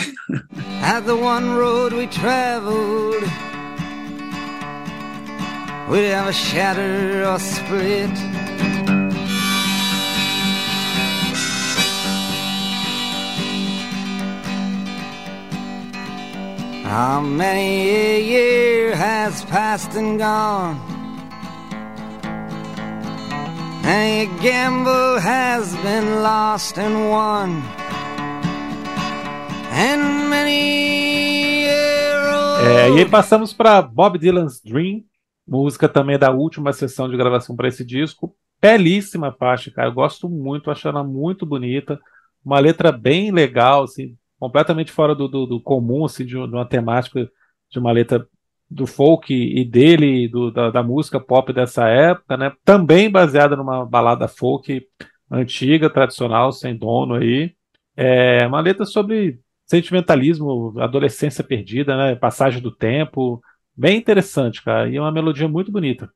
At 0.83 1.07
the 1.07 1.17
one 1.17 1.57
road 1.57 1.95
we 1.95 2.07
traveled, 2.07 3.23
we'd 5.89 6.11
have 6.11 6.29
a 6.29 6.33
shatter 6.33 7.25
or 7.25 7.39
split. 7.39 8.11
How 16.85 17.21
many 17.21 17.89
a 17.89 18.21
year 18.21 18.97
has 18.97 19.45
passed 19.45 19.95
and 19.95 20.19
gone? 20.19 20.77
Many 23.83 24.23
a 24.23 24.43
gamble 24.43 25.21
has 25.21 25.75
been 25.77 26.23
lost 26.23 26.79
and 26.79 27.09
won. 27.09 27.63
É, 32.63 32.91
e 32.91 32.99
aí 32.99 33.09
passamos 33.09 33.53
para 33.53 33.81
Bob 33.81 34.19
Dylan's 34.19 34.61
Dream, 34.63 35.03
música 35.47 35.89
também 35.89 36.19
da 36.19 36.31
última 36.31 36.73
sessão 36.73 37.09
de 37.09 37.17
gravação 37.17 37.57
para 37.57 37.69
esse 37.69 37.85
disco. 37.85 38.35
Belíssima 38.61 39.33
faixa, 39.33 39.71
cara. 39.71 39.89
Eu 39.89 39.93
gosto 39.93 40.29
muito, 40.29 40.71
acho 40.71 40.87
ela 40.87 41.03
muito 41.03 41.47
bonita. 41.47 41.99
Uma 42.45 42.59
letra 42.59 42.93
bem 42.93 43.31
legal, 43.31 43.85
assim, 43.85 44.17
completamente 44.39 44.93
fora 44.93 45.15
do, 45.15 45.29
do, 45.29 45.47
do 45.47 45.61
comum, 45.61 46.05
assim, 46.05 46.25
de, 46.25 46.33
de, 46.33 46.37
uma 46.37 46.67
temática 46.67 47.31
de 47.71 47.79
uma 47.79 47.93
letra 47.93 48.27
do 48.69 48.87
folk 48.87 49.33
e 49.33 49.65
dele, 49.65 50.29
do, 50.29 50.51
da, 50.51 50.71
da, 50.71 50.83
música 50.83 51.19
pop 51.19 51.53
dessa 51.53 51.89
época, 51.89 52.37
né? 52.37 52.53
Também 52.65 53.11
baseada 53.11 53.57
numa 53.57 53.85
balada 53.85 54.29
folk 54.29 54.87
antiga, 55.31 55.91
tradicional, 55.91 56.53
sem 56.53 56.77
dono 56.77 57.15
aí. 57.15 57.55
É 57.97 58.47
uma 58.47 58.61
letra 58.61 58.85
sobre 58.85 59.41
sentimentalismo, 59.71 60.75
adolescência 60.81 61.45
perdida, 61.45 61.97
né? 61.97 62.17
Passagem 62.17 62.61
do 62.61 62.75
tempo. 62.75 63.41
Bem 63.77 63.97
interessante, 63.99 64.65
cara. 64.65 64.91
E 64.91 64.97
é 64.97 65.01
uma 65.01 65.13
melodia 65.13 65.47
muito 65.47 65.71
bonita. 65.71 66.11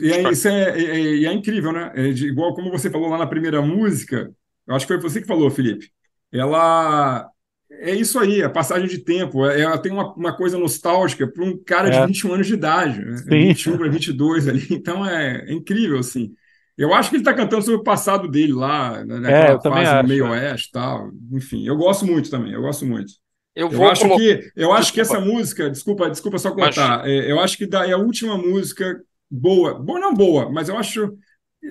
E 0.00 0.12
é, 0.12 0.30
isso 0.30 0.46
é, 0.46 0.80
é, 0.80 1.24
é 1.24 1.32
incrível, 1.32 1.72
né? 1.72 1.90
É 1.96 2.12
de, 2.12 2.28
igual 2.28 2.54
como 2.54 2.70
você 2.70 2.88
falou 2.88 3.08
lá 3.08 3.18
na 3.18 3.26
primeira 3.26 3.60
música, 3.60 4.32
eu 4.64 4.76
acho 4.76 4.86
que 4.86 4.92
foi 4.92 5.02
você 5.02 5.20
que 5.20 5.26
falou, 5.26 5.50
Felipe. 5.50 5.90
Ela 6.32 7.28
é 7.68 7.92
isso 7.92 8.16
aí, 8.16 8.40
a 8.40 8.48
passagem 8.48 8.88
de 8.88 8.98
tempo. 8.98 9.44
É, 9.44 9.62
ela 9.62 9.76
tem 9.76 9.90
uma, 9.90 10.14
uma 10.14 10.36
coisa 10.36 10.56
nostálgica 10.56 11.26
para 11.26 11.44
um 11.44 11.58
cara 11.58 11.90
de 11.90 12.06
21 12.06 12.30
é. 12.30 12.34
anos 12.34 12.46
de 12.46 12.54
idade, 12.54 13.04
né? 13.04 13.16
Sim. 13.16 13.48
21 13.48 13.76
para 13.76 13.88
22 13.88 14.46
ali. 14.46 14.66
Então 14.70 15.04
é, 15.04 15.44
é 15.48 15.52
incrível, 15.52 15.98
assim. 15.98 16.32
Eu 16.76 16.92
acho 16.92 17.08
que 17.08 17.16
ele 17.16 17.22
está 17.22 17.32
cantando 17.32 17.62
sobre 17.62 17.80
o 17.80 17.84
passado 17.84 18.28
dele 18.28 18.52
lá, 18.52 19.02
né, 19.04 19.18
naquela 19.18 19.58
é, 19.58 19.62
fase 19.62 19.90
acho, 19.90 20.02
do 20.02 20.08
meio 20.08 20.28
oeste 20.28 20.70
tal. 20.70 21.10
Enfim, 21.32 21.66
eu 21.66 21.76
gosto 21.76 22.04
muito 22.04 22.30
também, 22.30 22.52
eu 22.52 22.60
gosto 22.60 22.84
muito. 22.84 23.12
Eu, 23.54 23.70
eu 23.72 23.88
acho 23.88 24.02
colo... 24.02 24.16
que 24.18 24.50
eu 24.54 24.72
acho 24.72 24.92
que 24.92 25.00
essa 25.00 25.18
música, 25.18 25.70
desculpa, 25.70 26.10
desculpa 26.10 26.38
só 26.38 26.50
contar. 26.50 26.98
Mas... 26.98 27.08
É, 27.08 27.30
eu 27.32 27.40
acho 27.40 27.56
que 27.56 27.64
é 27.64 27.92
a 27.92 27.96
última 27.96 28.36
música 28.36 29.00
boa, 29.30 29.74
boa 29.74 29.98
não 29.98 30.12
boa, 30.12 30.50
mas 30.50 30.68
eu 30.68 30.76
acho 30.76 31.16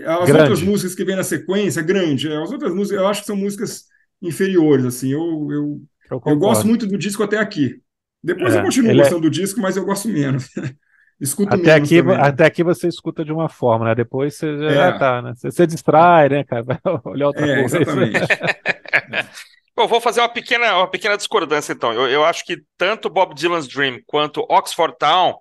as 0.05 0.27
grande. 0.27 0.41
outras 0.41 0.61
músicas 0.63 0.95
que 0.95 1.05
vem 1.05 1.15
na 1.15 1.23
sequência 1.23 1.83
grande. 1.83 2.31
As 2.33 2.51
outras 2.51 2.73
músicas 2.73 2.99
eu 2.99 3.07
acho 3.07 3.21
que 3.21 3.27
são 3.27 3.35
músicas 3.35 3.83
inferiores, 4.19 4.85
assim. 4.85 5.11
Eu 5.11 5.47
eu, 5.51 5.81
eu, 6.09 6.21
eu 6.25 6.37
gosto 6.37 6.65
muito 6.65 6.87
do 6.87 6.97
disco 6.97 7.21
até 7.21 7.37
aqui. 7.37 7.79
Depois 8.23 8.55
é, 8.55 8.57
eu 8.59 8.63
continuo 8.63 8.91
é 8.91 8.95
gostando 8.95 9.19
é... 9.19 9.21
do 9.21 9.29
disco, 9.29 9.61
mas 9.61 9.77
eu 9.77 9.85
gosto 9.85 10.09
menos. 10.09 10.49
Escuto 11.19 11.55
até 11.55 11.73
aqui, 11.73 12.01
também. 12.01 12.17
até 12.17 12.45
aqui 12.45 12.63
você 12.63 12.87
escuta 12.87 13.23
de 13.23 13.31
uma 13.31 13.47
forma, 13.47 13.85
né? 13.85 13.95
Depois 13.95 14.35
você 14.35 14.57
já 14.57 14.85
é. 14.87 14.97
tá, 14.97 15.21
né? 15.21 15.33
Você, 15.35 15.49
você 15.49 15.65
distrai, 15.65 16.29
né, 16.29 16.43
cara? 16.43 16.63
Vai 16.67 16.79
olhar 17.05 17.27
outra 17.27 17.47
é, 17.47 17.59
coisa. 17.61 17.81
Exatamente. 17.81 18.19
Bom, 19.75 19.87
vou 19.87 19.99
fazer 19.99 20.21
uma 20.21 20.29
pequena, 20.29 20.77
uma 20.77 20.89
pequena 20.89 21.17
discordância, 21.17 21.73
então. 21.73 21.91
Eu, 21.93 22.07
eu 22.07 22.23
acho 22.23 22.45
que 22.45 22.57
tanto 22.77 23.09
Bob 23.09 23.33
Dylan's 23.33 23.67
Dream 23.67 23.99
quanto 24.05 24.45
Oxford 24.49 24.95
Town 24.97 25.35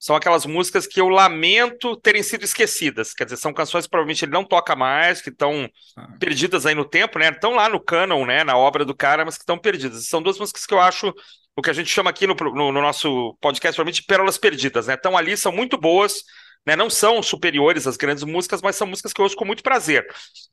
são 0.00 0.16
aquelas 0.16 0.46
músicas 0.46 0.86
que 0.86 0.98
eu 0.98 1.10
lamento 1.10 1.94
terem 1.94 2.22
sido 2.22 2.42
esquecidas. 2.42 3.12
Quer 3.12 3.24
dizer, 3.24 3.36
são 3.36 3.52
canções 3.52 3.84
que 3.84 3.90
provavelmente 3.90 4.24
ele 4.24 4.32
não 4.32 4.42
toca 4.42 4.74
mais, 4.74 5.20
que 5.20 5.28
estão 5.28 5.68
ah. 5.94 6.08
perdidas 6.18 6.64
aí 6.64 6.74
no 6.74 6.86
tempo, 6.86 7.18
né? 7.18 7.28
Estão 7.28 7.54
lá 7.54 7.68
no 7.68 7.78
canon, 7.78 8.24
né? 8.24 8.42
Na 8.42 8.56
obra 8.56 8.82
do 8.82 8.96
cara, 8.96 9.26
mas 9.26 9.36
que 9.36 9.42
estão 9.42 9.58
perdidas. 9.58 10.06
São 10.06 10.22
duas 10.22 10.38
músicas 10.38 10.64
que 10.64 10.72
eu 10.72 10.80
acho 10.80 11.12
o 11.54 11.60
que 11.60 11.68
a 11.68 11.74
gente 11.74 11.90
chama 11.90 12.08
aqui 12.08 12.26
no, 12.26 12.34
no, 12.34 12.72
no 12.72 12.80
nosso 12.80 13.36
podcast, 13.42 13.76
provavelmente, 13.76 14.02
pérolas 14.04 14.38
perdidas, 14.38 14.86
né? 14.86 14.94
Estão 14.94 15.18
ali, 15.18 15.36
são 15.36 15.52
muito 15.52 15.76
boas, 15.76 16.24
né? 16.66 16.74
Não 16.74 16.88
são 16.88 17.22
superiores 17.22 17.86
às 17.86 17.98
grandes 17.98 18.24
músicas, 18.24 18.62
mas 18.62 18.76
são 18.76 18.86
músicas 18.86 19.12
que 19.12 19.20
eu 19.20 19.24
ouço 19.24 19.36
com 19.36 19.44
muito 19.44 19.62
prazer. 19.62 20.06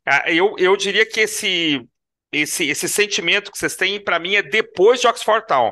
Ah, 0.05 0.29
eu, 0.29 0.55
eu 0.57 0.75
diria 0.75 1.05
que 1.05 1.21
esse, 1.21 1.81
esse, 2.33 2.67
esse 2.67 2.89
sentimento 2.89 3.49
que 3.49 3.57
vocês 3.57 3.77
têm, 3.77 4.03
para 4.03 4.19
mim, 4.19 4.35
é 4.35 4.43
depois 4.43 4.99
de 4.99 5.07
Oxford 5.07 5.47
Town. 5.47 5.71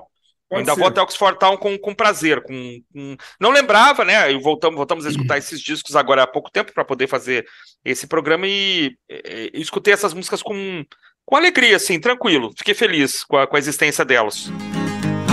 Pode 0.50 0.62
ainda 0.62 0.74
ser. 0.74 0.80
vou 0.80 0.88
até 0.88 1.02
Oxford 1.02 1.40
Town 1.40 1.58
com, 1.58 1.78
com 1.78 1.94
prazer. 1.94 2.42
Com, 2.42 2.82
com... 2.94 3.18
Não 3.40 3.50
lembrava, 3.50 4.06
né? 4.06 4.32
E 4.32 4.38
voltamos, 4.40 4.78
voltamos 4.78 5.06
a 5.06 5.10
escutar 5.10 5.38
esses 5.38 5.60
discos 5.60 5.96
agora 5.96 6.24
há 6.24 6.28
pouco 6.28 6.52
tempo 6.52 6.74
para 6.74 6.86
poder 6.86 7.08
fazer 7.08 7.46
esse 7.84 8.08
programa 8.08 8.46
e, 8.48 8.96
e, 9.10 9.52
e, 9.54 9.62
escutei 9.62 9.94
essas 9.94 10.14
músicas 10.14 10.44
com, 10.44 10.86
com 11.26 11.36
alegria, 11.36 11.76
assim, 11.76 12.00
tranquilo. 12.00 12.52
Fiquei 12.58 12.74
feliz 12.74 13.24
com 13.24 13.38
a, 13.38 13.48
com 13.48 13.56
a 13.56 13.60
existência 13.60 14.06
delas. 14.06 14.52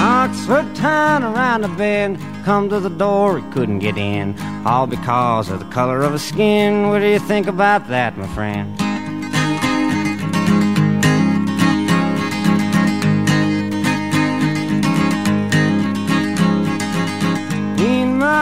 Oxford 0.03 0.67
town 0.75 1.23
around 1.23 1.63
the 1.63 1.69
bend, 1.69 2.19
come 2.45 2.69
to 2.69 2.81
the 2.81 2.91
door, 2.91 3.39
he 3.39 3.45
couldn't 3.53 3.79
get 3.79 3.97
in, 3.97 4.35
all 4.67 4.87
because 4.87 5.49
of 5.49 5.61
the 5.61 5.71
color 5.73 6.03
of 6.03 6.13
his 6.13 6.23
skin. 6.23 6.89
What 6.89 7.01
do 7.01 7.07
you 7.07 7.21
think 7.21 7.47
about 7.47 7.89
that, 7.89 8.19
my 8.19 8.27
friend? 8.35 8.92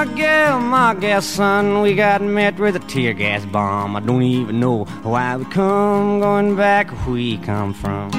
My 0.01 1.21
son, 1.21 1.83
we 1.83 1.95
got 1.95 2.23
met 2.23 2.59
with 2.59 2.77
a 2.77 2.79
tear 2.79 3.13
gas 3.13 3.45
bomb. 3.45 3.97
I 3.97 4.01
don't 4.01 4.23
even 4.23 4.59
know 4.59 4.85
why 5.03 5.37
we 5.37 5.45
come, 5.47 6.21
going 6.21 6.57
back 6.57 6.91
where 6.91 7.15
we 7.15 7.39
come 7.39 7.75
from. 7.75 8.11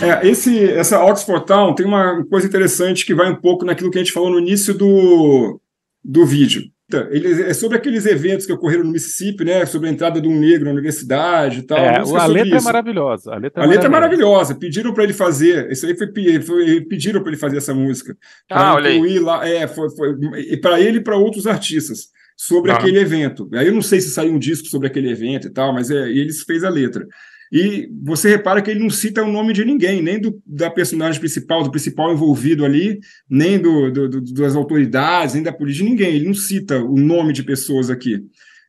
É, 0.00 0.26
esse, 0.26 0.72
essa 0.72 0.98
Oxford 1.04 1.44
Town 1.44 1.74
tem 1.74 1.84
uma 1.84 2.24
coisa 2.24 2.46
interessante 2.46 3.04
que 3.04 3.14
vai 3.14 3.30
um 3.30 3.36
pouco 3.36 3.66
naquilo 3.66 3.90
que 3.90 3.98
a 3.98 4.02
gente 4.02 4.14
falou 4.14 4.30
no 4.30 4.38
início 4.38 4.72
do, 4.72 5.60
do 6.02 6.24
vídeo. 6.24 6.62
Ele 7.10 7.42
é 7.42 7.54
sobre 7.54 7.76
aqueles 7.76 8.06
eventos 8.06 8.46
que 8.46 8.52
ocorreram 8.52 8.84
no 8.84 8.92
Mississippi, 8.92 9.44
né? 9.44 9.64
Sobre 9.66 9.88
a 9.88 9.92
entrada 9.92 10.20
de 10.20 10.28
um 10.28 10.38
negro 10.38 10.66
na 10.66 10.72
universidade 10.72 11.60
e 11.60 11.62
tal. 11.62 11.78
É, 11.78 11.98
a, 11.98 12.26
letra 12.26 12.58
é 12.58 12.60
maravilhosa. 12.60 13.32
A 13.32 13.36
letra, 13.38 13.62
é, 13.62 13.66
a 13.66 13.68
letra 13.68 13.86
é 13.86 13.90
maravilhosa. 13.90 14.54
Pediram 14.54 14.92
para 14.92 15.04
ele 15.04 15.12
fazer. 15.12 15.70
Isso 15.70 15.86
aí 15.86 15.96
foi, 15.96 16.08
foi 16.42 16.80
pediram 16.82 17.20
para 17.20 17.30
ele 17.30 17.40
fazer 17.40 17.56
essa 17.58 17.74
música. 17.74 18.16
Ah, 18.50 18.74
olha 18.74 18.90
aí. 18.90 19.18
Lá, 19.18 19.46
é, 19.46 19.66
foi, 19.66 19.88
foi 19.90 20.14
para 20.60 20.80
ele 20.80 20.98
e 20.98 21.02
para 21.02 21.16
outros 21.16 21.46
artistas 21.46 22.08
sobre 22.36 22.70
ah. 22.70 22.74
aquele 22.74 22.98
evento. 22.98 23.48
Aí 23.52 23.66
eu 23.66 23.74
não 23.74 23.82
sei 23.82 24.00
se 24.00 24.10
saiu 24.10 24.32
um 24.32 24.38
disco 24.38 24.66
sobre 24.68 24.86
aquele 24.86 25.10
evento 25.10 25.46
e 25.46 25.50
tal, 25.50 25.74
mas 25.74 25.90
é, 25.90 26.08
ele 26.08 26.32
fez 26.32 26.64
a 26.64 26.70
letra. 26.70 27.06
E 27.52 27.90
você 28.02 28.28
repara 28.28 28.62
que 28.62 28.70
ele 28.70 28.80
não 28.80 28.90
cita 28.90 29.24
o 29.24 29.32
nome 29.32 29.52
de 29.52 29.64
ninguém, 29.64 30.00
nem 30.00 30.20
do, 30.20 30.40
da 30.46 30.70
personagem 30.70 31.18
principal, 31.18 31.64
do 31.64 31.70
principal 31.70 32.12
envolvido 32.12 32.64
ali, 32.64 33.00
nem 33.28 33.58
do, 33.58 33.90
do, 33.90 34.20
das 34.34 34.54
autoridades, 34.54 35.34
nem 35.34 35.42
da 35.42 35.52
polícia, 35.52 35.84
ninguém. 35.84 36.14
Ele 36.14 36.26
não 36.26 36.34
cita 36.34 36.78
o 36.78 36.96
nome 36.96 37.32
de 37.32 37.42
pessoas 37.42 37.90
aqui. 37.90 38.14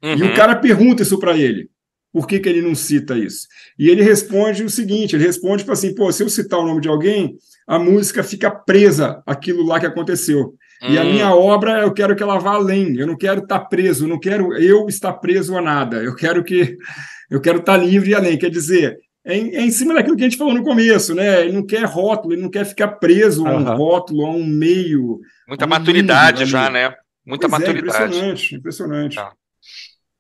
Uhum. 0.03 0.15
E 0.17 0.23
o 0.23 0.25
uhum. 0.25 0.33
cara 0.33 0.55
pergunta 0.55 1.03
isso 1.03 1.19
para 1.19 1.37
ele. 1.37 1.69
Por 2.11 2.27
que, 2.27 2.39
que 2.39 2.49
ele 2.49 2.61
não 2.61 2.75
cita 2.75 3.17
isso? 3.17 3.47
E 3.77 3.87
ele 3.87 4.01
responde 4.01 4.63
o 4.63 4.69
seguinte: 4.69 5.15
ele 5.15 5.25
responde 5.25 5.59
tipo 5.59 5.71
assim, 5.71 5.93
pô, 5.95 6.11
se 6.11 6.23
eu 6.23 6.29
citar 6.29 6.59
o 6.59 6.65
nome 6.65 6.81
de 6.81 6.89
alguém, 6.89 7.37
a 7.67 7.79
música 7.79 8.23
fica 8.23 8.51
presa 8.51 9.21
àquilo 9.25 9.63
lá 9.63 9.79
que 9.79 9.85
aconteceu. 9.85 10.55
E 10.81 10.97
a 10.97 11.01
hum. 11.01 11.11
minha 11.11 11.35
obra, 11.35 11.81
eu 11.81 11.93
quero 11.93 12.15
que 12.15 12.23
ela 12.23 12.39
vá 12.39 12.53
além. 12.55 12.97
Eu 12.97 13.05
não 13.05 13.15
quero 13.15 13.41
estar 13.41 13.59
preso, 13.59 14.05
eu 14.05 14.09
não 14.09 14.19
quero 14.19 14.53
eu 14.57 14.87
estar 14.87 15.13
preso 15.13 15.55
a 15.55 15.61
nada. 15.61 15.97
Eu 15.97 16.15
quero 16.15 16.43
que 16.43 16.77
eu 17.29 17.39
quero 17.39 17.59
estar 17.59 17.77
livre 17.77 18.11
e 18.11 18.15
além. 18.15 18.37
Quer 18.37 18.49
dizer, 18.49 18.97
é 19.23 19.37
em, 19.37 19.55
é 19.55 19.61
em, 19.61 19.69
cima 19.69 19.93
daquilo 19.93 20.17
que 20.17 20.23
a 20.23 20.29
gente 20.29 20.37
falou 20.37 20.53
no 20.53 20.63
começo, 20.63 21.13
né? 21.13 21.41
Ele 21.41 21.53
não 21.53 21.65
quer 21.65 21.85
rótulo, 21.85 22.33
ele 22.33 22.41
não 22.41 22.49
quer 22.49 22.65
ficar 22.65 22.87
preso 22.87 23.45
a 23.45 23.51
um 23.51 23.63
rótulo, 23.75 24.25
a 24.25 24.31
um 24.31 24.43
meio. 24.43 25.19
Muita 25.47 25.67
maturidade 25.67 26.45
já, 26.45 26.69
né? 26.69 26.95
Muita 27.23 27.47
pois 27.47 27.61
é, 27.61 27.65
maturidade. 27.67 28.01
É, 28.01 28.05
impressionante, 28.05 28.55
impressionante. 28.55 29.19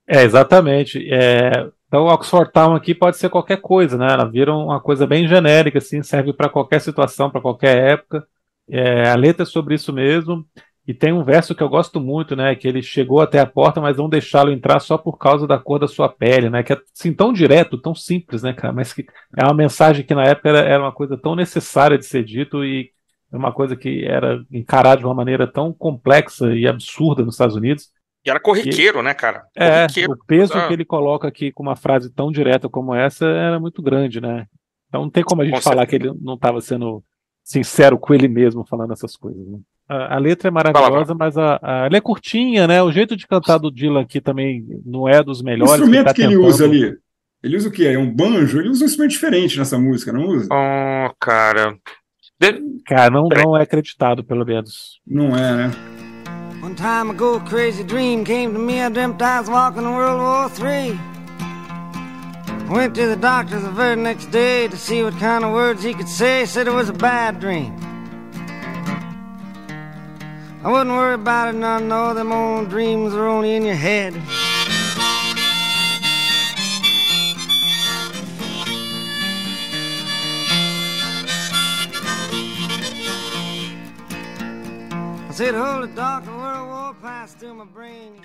É, 0.07 0.23
exatamente. 0.23 1.07
É, 1.11 1.67
Então, 1.87 2.05
Oxford 2.05 2.51
Town 2.51 2.75
aqui 2.75 2.93
pode 2.93 3.17
ser 3.17 3.29
qualquer 3.29 3.59
coisa, 3.59 3.97
né? 3.97 4.07
Ela 4.11 4.29
vira 4.29 4.53
uma 4.53 4.79
coisa 4.79 5.07
bem 5.07 5.27
genérica, 5.27 5.79
assim, 5.79 6.03
serve 6.03 6.31
para 6.31 6.49
qualquer 6.49 6.79
situação, 6.79 7.31
para 7.31 7.41
qualquer 7.41 7.93
época. 7.93 8.25
É, 8.69 9.09
a 9.09 9.15
letra 9.15 9.43
é 9.43 9.45
sobre 9.45 9.75
isso 9.75 9.91
mesmo. 9.91 10.45
E 10.87 10.93
tem 10.93 11.13
um 11.13 11.23
verso 11.23 11.53
que 11.53 11.61
eu 11.61 11.69
gosto 11.69 11.99
muito, 11.99 12.35
né? 12.35 12.55
Que 12.55 12.67
ele 12.67 12.81
chegou 12.81 13.21
até 13.21 13.39
a 13.39 13.45
porta, 13.45 13.79
mas 13.79 13.97
não 13.97 14.09
deixá-lo 14.09 14.51
entrar 14.51 14.79
só 14.79 14.97
por 14.97 15.17
causa 15.17 15.45
da 15.45 15.59
cor 15.59 15.79
da 15.79 15.87
sua 15.87 16.09
pele, 16.09 16.49
né? 16.49 16.63
Que 16.63 16.73
é 16.73 16.77
assim, 16.97 17.13
tão 17.13 17.31
direto, 17.31 17.77
tão 17.77 17.93
simples, 17.93 18.41
né, 18.41 18.51
cara? 18.51 18.73
Mas 18.73 18.91
que 18.91 19.05
é 19.37 19.43
uma 19.43 19.53
mensagem 19.53 20.03
que 20.03 20.15
na 20.15 20.23
época 20.23 20.49
era, 20.49 20.59
era 20.59 20.83
uma 20.83 20.91
coisa 20.91 21.17
tão 21.17 21.35
necessária 21.35 21.97
de 21.97 22.05
ser 22.05 22.23
dito 22.23 22.65
e 22.65 22.91
é 23.31 23.37
uma 23.37 23.53
coisa 23.53 23.75
que 23.75 24.03
era 24.05 24.43
encarada 24.51 24.97
de 24.97 25.05
uma 25.05 25.13
maneira 25.13 25.47
tão 25.47 25.71
complexa 25.71 26.53
e 26.53 26.67
absurda 26.67 27.23
nos 27.23 27.35
Estados 27.35 27.55
Unidos. 27.55 27.89
E 28.25 28.29
era 28.29 28.39
corriqueiro, 28.39 28.99
e, 28.99 29.03
né, 29.03 29.13
cara? 29.13 29.43
É, 29.55 29.85
o 30.07 30.25
peso 30.25 30.53
ah. 30.57 30.67
que 30.67 30.73
ele 30.73 30.85
coloca 30.85 31.27
aqui 31.27 31.51
com 31.51 31.63
uma 31.63 31.75
frase 31.75 32.11
tão 32.11 32.31
direta 32.31 32.67
como 32.67 32.93
essa 32.93 33.25
era 33.25 33.59
muito 33.59 33.81
grande, 33.81 34.19
né? 34.19 34.45
Então 34.89 35.03
não 35.03 35.09
tem 35.09 35.23
como 35.23 35.41
a 35.41 35.45
gente 35.45 35.55
com 35.55 35.61
falar 35.61 35.87
certeza. 35.87 36.03
que 36.03 36.09
ele 36.09 36.19
não 36.21 36.33
estava 36.33 36.59
sendo 36.59 37.03
sincero 37.43 37.97
com 37.97 38.13
ele 38.13 38.27
mesmo 38.27 38.65
falando 38.65 38.93
essas 38.93 39.15
coisas. 39.15 39.45
Né? 39.47 39.59
A, 39.89 40.15
a, 40.15 40.17
letra 40.19 40.47
é 40.47 40.51
maravilhosa, 40.51 41.13
mas 41.13 41.37
a, 41.37 41.59
a, 41.61 41.85
ela 41.85 41.97
é 41.97 42.01
curtinha, 42.01 42.67
né? 42.67 42.81
O 42.81 42.91
jeito 42.91 43.15
de 43.15 43.27
cantar 43.27 43.57
do 43.57 43.71
Dylan 43.71 44.01
aqui 44.01 44.21
também 44.21 44.65
não 44.85 45.07
é 45.07 45.21
dos 45.21 45.41
melhores. 45.41 45.73
O 45.73 45.75
instrumento 45.75 45.99
que, 45.99 46.05
tá 46.05 46.13
que 46.13 46.21
ele 46.21 46.37
usa 46.37 46.63
ali, 46.65 46.97
ele 47.43 47.57
usa 47.57 47.69
o 47.69 47.71
quê? 47.71 47.85
É 47.87 47.97
um 47.97 48.09
banjo? 48.09 48.59
Ele 48.59 48.69
usa 48.69 48.83
um 48.83 48.87
instrumento 48.87 49.11
diferente 49.11 49.57
nessa 49.57 49.77
música, 49.77 50.13
não 50.13 50.27
usa? 50.27 50.47
Oh, 50.51 51.13
cara. 51.19 51.75
Cara, 52.85 53.09
não, 53.09 53.27
não 53.27 53.57
é 53.57 53.63
acreditado, 53.63 54.23
pelo 54.23 54.45
menos. 54.45 54.99
Não 55.05 55.35
é, 55.35 55.55
né? 55.55 55.71
One 56.63 56.75
time 56.75 57.11
ago, 57.11 57.37
a 57.37 57.39
crazy 57.41 57.83
dream 57.83 58.23
came 58.23 58.53
to 58.53 58.59
me. 58.59 58.79
I 58.79 58.89
dreamt 58.89 59.21
I 59.21 59.39
was 59.39 59.49
walking 59.49 59.81
in 59.81 59.93
World 59.95 60.21
War 60.21 60.51
III. 60.59 61.20
Went 62.71 62.95
to 62.95 63.05
the 63.05 63.17
doctor 63.17 63.59
the 63.59 63.69
very 63.69 63.97
next 63.97 64.27
day 64.27 64.69
to 64.69 64.77
see 64.77 65.03
what 65.03 65.13
kind 65.19 65.43
of 65.43 65.51
words 65.51 65.83
he 65.83 65.93
could 65.93 66.07
say. 66.07 66.45
Said 66.45 66.67
it 66.67 66.73
was 66.73 66.87
a 66.87 66.93
bad 66.93 67.41
dream. 67.41 67.75
I 70.63 70.71
wouldn't 70.71 70.91
worry 70.91 71.15
about 71.15 71.53
it 71.53 71.57
none, 71.57 71.89
no, 71.89 72.13
them 72.13 72.31
old 72.31 72.69
dreams 72.69 73.13
are 73.13 73.27
only 73.27 73.55
in 73.55 73.65
your 73.65 73.75
head. 73.75 74.13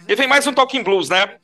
E 0.08 0.14
vem 0.14 0.28
mais 0.28 0.46
um 0.46 0.54
Talking 0.54 0.84
Blues, 0.84 1.08
né? 1.08 1.36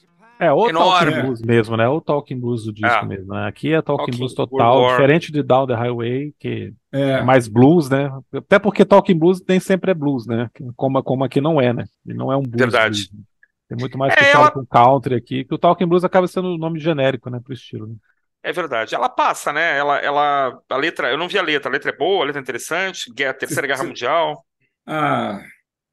É, 0.43 0.51
o 0.51 0.73
Talking 0.73 1.23
Blues 1.23 1.40
mesmo, 1.40 1.77
né? 1.77 1.89
O 1.89 2.01
Talking 2.01 2.40
Blues 2.40 2.64
do 2.64 2.73
disco 2.73 2.89
é. 2.89 3.05
mesmo, 3.05 3.32
né? 3.32 3.47
Aqui 3.47 3.73
é 3.73 3.81
Talking, 3.81 4.06
talking 4.06 4.19
Blues 4.19 4.35
total, 4.35 4.89
diferente 4.89 5.31
de 5.31 5.40
Down 5.40 5.69
the 5.69 5.74
Highway, 5.74 6.35
que 6.36 6.74
é. 6.93 7.01
é. 7.01 7.23
mais 7.23 7.47
blues, 7.47 7.89
né? 7.89 8.10
Até 8.35 8.59
porque 8.59 8.85
Talking 8.85 9.16
Blues 9.16 9.40
nem 9.48 9.60
sempre 9.60 9.93
é 9.93 9.94
blues, 9.94 10.27
né? 10.27 10.51
Como, 10.74 11.01
como 11.05 11.23
aqui 11.23 11.40
não 11.40 11.60
é, 11.60 11.73
né? 11.73 11.85
E 12.05 12.12
não 12.12 12.32
é 12.32 12.36
um 12.36 12.43
blues. 12.43 12.59
Verdade. 12.59 13.09
Blues. 13.09 13.24
Tem 13.69 13.78
muito 13.78 13.97
mais 13.97 14.12
é, 14.16 14.32
ela... 14.32 14.51
com 14.51 14.66
country 14.66 15.14
aqui, 15.14 15.44
que 15.44 15.55
o 15.55 15.59
Talking 15.59 15.86
Blues 15.86 16.02
acaba 16.02 16.27
sendo 16.27 16.48
o 16.48 16.55
um 16.56 16.59
nome 16.59 16.81
genérico, 16.81 17.31
né, 17.31 17.39
pro 17.43 17.52
estilo. 17.52 17.86
Né? 17.86 17.94
É 18.43 18.52
verdade. 18.52 18.97
Ela 18.97 19.09
passa, 19.09 19.52
né? 19.52 19.78
Ela, 19.78 19.98
ela, 19.98 20.60
a 20.69 20.77
letra, 20.77 21.09
eu 21.09 21.16
não 21.16 21.28
vi 21.28 21.39
a 21.39 21.43
letra. 21.43 21.70
A 21.70 21.73
letra 21.73 21.90
é 21.90 21.97
boa, 21.97 22.24
a 22.24 22.27
letra 22.27 22.40
é 22.40 22.43
interessante. 22.43 23.12
Guerra, 23.14 23.35
Terceira 23.35 23.69
Guerra 23.69 23.85
Mundial. 23.85 24.44
Ah, 24.85 25.40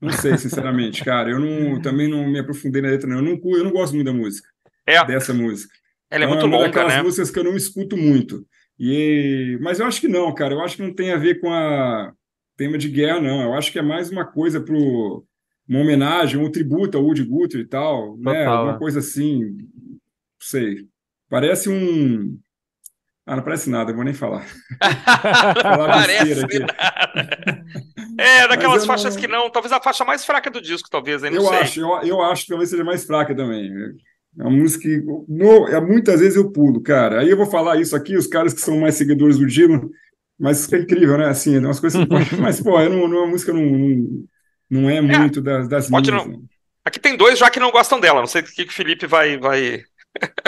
não 0.01 0.11
sei, 0.11 0.37
sinceramente, 0.37 1.03
cara. 1.03 1.29
Eu 1.29 1.39
não, 1.39 1.81
também 1.81 2.09
não 2.09 2.27
me 2.27 2.39
aprofundei 2.39 2.81
na 2.81 2.89
letra, 2.89 3.07
não. 3.07 3.17
Eu 3.17 3.23
não, 3.23 3.39
eu 3.57 3.63
não 3.63 3.71
gosto 3.71 3.93
muito 3.93 4.07
da 4.07 4.13
música. 4.13 4.47
É. 4.85 5.03
Dessa 5.05 5.33
música. 5.33 5.73
Ela 6.09 6.23
é 6.23 6.27
muito 6.27 6.39
então, 6.39 6.47
é 6.47 6.51
uma 6.51 6.57
longa, 6.57 6.69
daquelas 6.69 6.95
né? 6.95 7.03
músicas 7.03 7.29
que 7.29 7.39
eu 7.39 7.43
não 7.43 7.55
escuto 7.55 7.97
muito. 7.97 8.45
E, 8.79 9.57
mas 9.61 9.79
eu 9.79 9.85
acho 9.85 9.99
que 9.99 10.07
não, 10.07 10.33
cara. 10.33 10.53
Eu 10.53 10.61
acho 10.61 10.77
que 10.77 10.81
não 10.83 10.93
tem 10.93 11.11
a 11.11 11.17
ver 11.17 11.39
com 11.39 11.51
a 11.53 12.13
tema 12.57 12.77
de 12.77 12.89
guerra, 12.89 13.19
não. 13.19 13.41
Eu 13.41 13.53
acho 13.53 13.71
que 13.71 13.79
é 13.79 13.81
mais 13.81 14.09
uma 14.09 14.25
coisa 14.25 14.61
pro 14.61 15.25
uma 15.67 15.81
homenagem, 15.81 16.39
um 16.39 16.49
tributo 16.49 16.97
ao 16.97 17.03
Woody 17.03 17.23
Guthrie 17.23 17.61
e 17.61 17.67
tal, 17.67 18.17
né? 18.17 18.23
Total, 18.23 18.33
né? 18.33 18.45
Alguma 18.45 18.75
é. 18.75 18.79
coisa 18.79 18.99
assim. 18.99 19.41
Não 19.41 19.99
sei. 20.39 20.87
Parece 21.29 21.69
um 21.69 22.39
ah, 23.29 23.35
não 23.35 23.43
parece 23.43 23.69
nada, 23.69 23.91
eu 23.91 23.95
vou 23.95 24.03
nem 24.03 24.13
falar. 24.15 24.43
falar 25.61 25.87
parece 25.87 26.47
nada. 26.59 27.58
É, 28.19 28.47
daquelas 28.47 28.85
faixas 28.85 29.15
não... 29.15 29.21
que 29.21 29.27
não. 29.27 29.49
Talvez 29.49 29.71
a 29.71 29.81
faixa 29.81 30.05
mais 30.05 30.25
fraca 30.25 30.49
do 30.49 30.61
disco, 30.61 30.89
talvez. 30.89 31.23
Eu 31.23 31.49
acho, 31.51 31.79
eu, 31.79 31.89
eu 32.03 32.21
acho 32.21 32.43
que 32.43 32.49
talvez 32.49 32.69
seja 32.69 32.83
mais 32.83 33.03
fraca 33.05 33.35
também. 33.35 33.71
É 34.37 34.43
uma 34.43 34.51
música 34.51 34.83
que 34.83 34.97
no, 35.27 35.67
é, 35.67 35.81
muitas 35.81 36.19
vezes 36.19 36.35
eu 36.35 36.51
pulo, 36.51 36.81
cara. 36.81 37.21
Aí 37.21 37.29
eu 37.29 37.37
vou 37.37 37.45
falar 37.45 37.79
isso 37.79 37.95
aqui, 37.95 38.15
os 38.15 38.27
caras 38.27 38.53
que 38.53 38.61
são 38.61 38.79
mais 38.79 38.95
seguidores 38.95 39.37
do 39.37 39.45
Dylan, 39.45 39.81
mas 40.39 40.71
é 40.71 40.77
incrível, 40.77 41.17
né? 41.17 41.27
Assim, 41.27 41.55
é 41.55 41.59
umas 41.59 41.79
coisas. 41.79 42.05
mas, 42.39 42.61
pô, 42.61 42.79
é 42.79 42.87
não, 42.87 43.07
não, 43.07 43.23
a 43.23 43.27
música 43.27 43.51
não, 43.51 43.61
não, 43.61 44.25
não 44.69 44.89
é 44.89 45.01
muito 45.01 45.39
é, 45.39 45.41
das, 45.41 45.67
das 45.67 45.89
minhas. 45.89 46.07
Não... 46.07 46.27
Né? 46.27 46.39
Aqui 46.85 46.99
tem 46.99 47.17
dois 47.17 47.37
já 47.37 47.49
que 47.49 47.59
não 47.59 47.71
gostam 47.71 47.99
dela. 47.99 48.19
Não 48.19 48.27
sei 48.27 48.41
o 48.41 48.45
que, 48.45 48.65
que 48.65 48.71
o 48.71 48.73
Felipe 48.73 49.05
vai, 49.05 49.37
vai, 49.37 49.83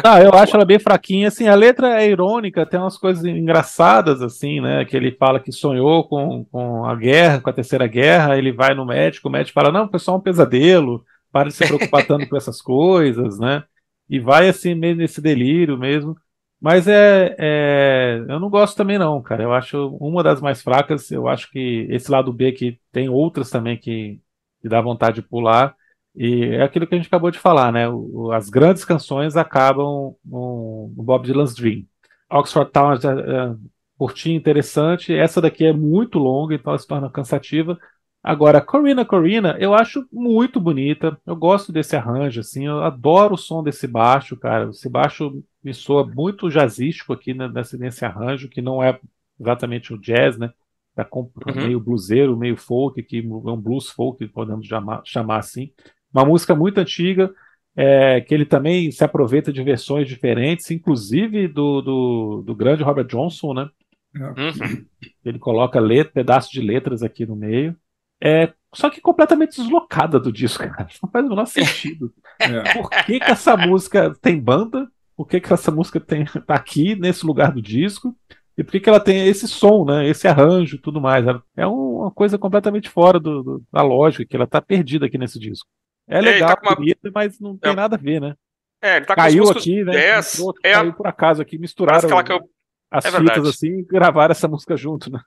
ah, 0.03 0.21
eu 0.21 0.33
acho 0.33 0.55
ela 0.55 0.65
bem 0.65 0.79
fraquinha, 0.79 1.27
assim, 1.27 1.47
a 1.47 1.55
letra 1.55 2.01
é 2.01 2.09
irônica, 2.09 2.65
tem 2.65 2.79
umas 2.79 2.97
coisas 2.97 3.23
engraçadas, 3.23 4.21
assim, 4.21 4.59
né, 4.59 4.83
que 4.85 4.97
ele 4.97 5.11
fala 5.11 5.39
que 5.39 5.51
sonhou 5.51 6.07
com, 6.07 6.43
com 6.45 6.85
a 6.85 6.95
guerra, 6.95 7.39
com 7.39 7.49
a 7.49 7.53
terceira 7.53 7.87
guerra, 7.87 8.37
ele 8.37 8.51
vai 8.51 8.73
no 8.73 8.85
médico, 8.85 9.29
o 9.29 9.31
médico 9.31 9.53
fala, 9.53 9.71
não, 9.71 9.89
foi 9.89 9.99
só 9.99 10.15
um 10.15 10.19
pesadelo, 10.19 11.05
para 11.31 11.49
de 11.49 11.55
se 11.55 11.65
preocupar 11.65 12.05
tanto 12.05 12.27
com 12.27 12.35
essas 12.35 12.61
coisas, 12.61 13.39
né, 13.39 13.63
e 14.09 14.19
vai, 14.19 14.49
assim, 14.49 14.75
meio 14.75 14.95
nesse 14.95 15.21
delírio 15.21 15.77
mesmo, 15.77 16.17
mas 16.59 16.87
é, 16.87 17.35
é, 17.39 18.25
eu 18.27 18.39
não 18.39 18.49
gosto 18.49 18.75
também 18.77 18.97
não, 18.97 19.21
cara, 19.21 19.43
eu 19.43 19.53
acho 19.53 19.95
uma 19.99 20.23
das 20.23 20.41
mais 20.41 20.61
fracas, 20.61 21.11
eu 21.11 21.27
acho 21.27 21.49
que 21.49 21.87
esse 21.89 22.11
lado 22.11 22.33
B 22.33 22.51
que 22.51 22.79
tem 22.91 23.09
outras 23.09 23.49
também 23.49 23.77
que, 23.77 24.19
que 24.61 24.69
dá 24.69 24.81
vontade 24.81 25.21
de 25.21 25.27
pular, 25.27 25.75
e 26.15 26.45
é 26.45 26.63
aquilo 26.63 26.85
que 26.85 26.93
a 26.93 26.97
gente 26.97 27.07
acabou 27.07 27.31
de 27.31 27.39
falar, 27.39 27.71
né? 27.71 27.87
O, 27.89 28.31
as 28.31 28.49
grandes 28.49 28.83
canções 28.83 29.37
acabam 29.37 30.15
no, 30.23 30.93
no 30.95 31.03
Bob 31.03 31.25
Dylan's 31.25 31.55
Dream. 31.55 31.85
Oxford 32.29 32.71
Town 32.71 32.93
é, 32.93 32.95
é 32.95 33.55
curtinha, 33.97 34.35
interessante. 34.35 35.13
Essa 35.13 35.41
daqui 35.41 35.65
é 35.65 35.73
muito 35.73 36.19
longa, 36.19 36.55
então 36.55 36.71
ela 36.71 36.79
se 36.79 36.87
torna 36.87 37.09
cansativa. 37.09 37.77
Agora, 38.23 38.61
Corina 38.61 39.03
Corina, 39.03 39.57
eu 39.59 39.73
acho 39.73 40.05
muito 40.11 40.59
bonita. 40.59 41.19
Eu 41.25 41.35
gosto 41.35 41.71
desse 41.71 41.95
arranjo, 41.95 42.41
assim. 42.41 42.67
Eu 42.67 42.83
adoro 42.83 43.33
o 43.33 43.37
som 43.37 43.63
desse 43.63 43.87
baixo, 43.87 44.37
cara. 44.37 44.69
Esse 44.69 44.89
baixo 44.89 45.43
me 45.63 45.73
soa 45.73 46.05
muito 46.05 46.49
jazzístico 46.49 47.13
aqui 47.13 47.33
né, 47.33 47.47
nesse, 47.47 47.77
nesse 47.77 48.05
arranjo, 48.05 48.49
que 48.49 48.61
não 48.61 48.83
é 48.83 48.99
exatamente 49.39 49.93
o 49.93 49.97
jazz, 49.97 50.37
né? 50.37 50.51
Tá 50.93 51.05
com, 51.05 51.21
uhum. 51.21 51.55
meio 51.55 51.79
bluseiro, 51.79 52.37
meio 52.37 52.57
folk, 52.57 52.99
aqui, 52.99 53.19
é 53.19 53.49
um 53.49 53.57
blues 53.57 53.89
folk, 53.89 54.27
podemos 54.27 54.67
chamar, 54.67 55.01
chamar 55.05 55.37
assim. 55.37 55.71
Uma 56.13 56.25
música 56.25 56.55
muito 56.55 56.79
antiga, 56.79 57.31
é, 57.75 58.21
que 58.21 58.33
ele 58.33 58.45
também 58.45 58.91
se 58.91 59.03
aproveita 59.03 59.51
de 59.51 59.63
versões 59.63 60.07
diferentes, 60.07 60.69
inclusive 60.71 61.47
do, 61.47 61.81
do, 61.81 62.43
do 62.45 62.55
grande 62.55 62.83
Robert 62.83 63.07
Johnson, 63.07 63.53
né? 63.53 63.69
Uhum. 64.15 64.85
Ele 65.23 65.39
coloca 65.39 65.79
letra, 65.79 66.13
pedaço 66.13 66.51
de 66.51 66.61
letras 66.61 67.01
aqui 67.01 67.25
no 67.25 67.35
meio. 67.35 67.75
É, 68.21 68.53
só 68.73 68.89
que 68.89 69.01
completamente 69.01 69.61
deslocada 69.61 70.19
do 70.19 70.31
disco, 70.31 70.63
cara. 70.69 70.87
Não 71.01 71.09
faz 71.09 71.25
o 71.25 71.29
menor 71.29 71.45
sentido. 71.45 72.13
É. 72.39 72.73
Por 72.73 72.89
que, 72.89 73.19
que 73.19 73.31
essa 73.31 73.55
música 73.55 74.13
tem 74.21 74.39
banda? 74.39 74.87
Por 75.15 75.27
que, 75.27 75.39
que 75.39 75.53
essa 75.53 75.71
música 75.71 75.99
tem, 75.99 76.25
tá 76.25 76.55
aqui 76.55 76.95
nesse 76.95 77.25
lugar 77.25 77.51
do 77.51 77.61
disco? 77.61 78.15
E 78.57 78.63
por 78.63 78.71
que, 78.71 78.79
que 78.79 78.89
ela 78.89 78.99
tem 78.99 79.27
esse 79.27 79.47
som, 79.47 79.85
né? 79.85 80.07
Esse 80.07 80.27
arranjo 80.27 80.75
e 80.75 80.79
tudo 80.79 80.99
mais? 80.99 81.25
É 81.55 81.65
uma 81.65 82.11
coisa 82.11 82.37
completamente 82.37 82.89
fora 82.89 83.19
do, 83.19 83.41
do, 83.41 83.63
da 83.71 83.81
lógica, 83.81 84.25
que 84.25 84.35
ela 84.35 84.47
tá 84.47 84.61
perdida 84.61 85.05
aqui 85.05 85.17
nesse 85.17 85.39
disco. 85.39 85.67
É 86.11 86.21
legal, 86.21 86.51
é, 86.51 86.55
tá 86.55 86.61
uma... 86.61 86.75
bonita, 86.75 87.11
mas 87.13 87.39
não 87.39 87.57
tem 87.57 87.71
é. 87.71 87.75
nada 87.75 87.95
a 87.95 87.99
ver, 87.99 88.19
né? 88.19 88.35
É, 88.81 88.97
ele 88.97 89.05
tá 89.05 89.15
caiu 89.15 89.49
aqui, 89.49 89.83
né? 89.83 90.17
Entrou, 90.17 90.53
é... 90.63 90.73
Caiu 90.73 90.93
por 90.93 91.07
acaso 91.07 91.41
aqui, 91.41 91.57
misturaram 91.57 92.09
eu... 92.09 92.49
as 92.89 93.05
é 93.05 93.11
fitas 93.11 93.47
assim 93.47 93.79
e 93.79 93.83
gravaram 93.83 94.31
essa 94.31 94.47
música 94.47 94.75
junto, 94.75 95.09
né? 95.11 95.19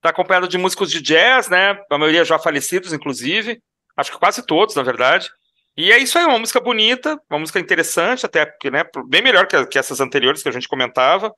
Tá 0.00 0.10
acompanhado 0.10 0.46
de 0.46 0.58
músicos 0.58 0.90
de 0.90 1.00
jazz, 1.00 1.48
né? 1.48 1.78
A 1.90 1.98
maioria 1.98 2.24
já 2.24 2.38
falecidos, 2.38 2.92
inclusive. 2.92 3.62
Acho 3.96 4.12
que 4.12 4.18
quase 4.18 4.44
todos, 4.44 4.74
na 4.74 4.82
verdade. 4.82 5.30
E 5.76 5.90
é 5.90 5.98
isso 5.98 6.16
aí, 6.16 6.24
uma 6.24 6.38
música 6.38 6.60
bonita, 6.60 7.20
uma 7.28 7.40
música 7.40 7.58
interessante, 7.58 8.24
até 8.24 8.46
porque, 8.46 8.70
né, 8.70 8.84
bem 9.08 9.22
melhor 9.22 9.46
que, 9.46 9.66
que 9.66 9.78
essas 9.78 10.00
anteriores 10.00 10.42
que 10.42 10.48
a 10.48 10.52
gente 10.52 10.68
comentava. 10.68 11.32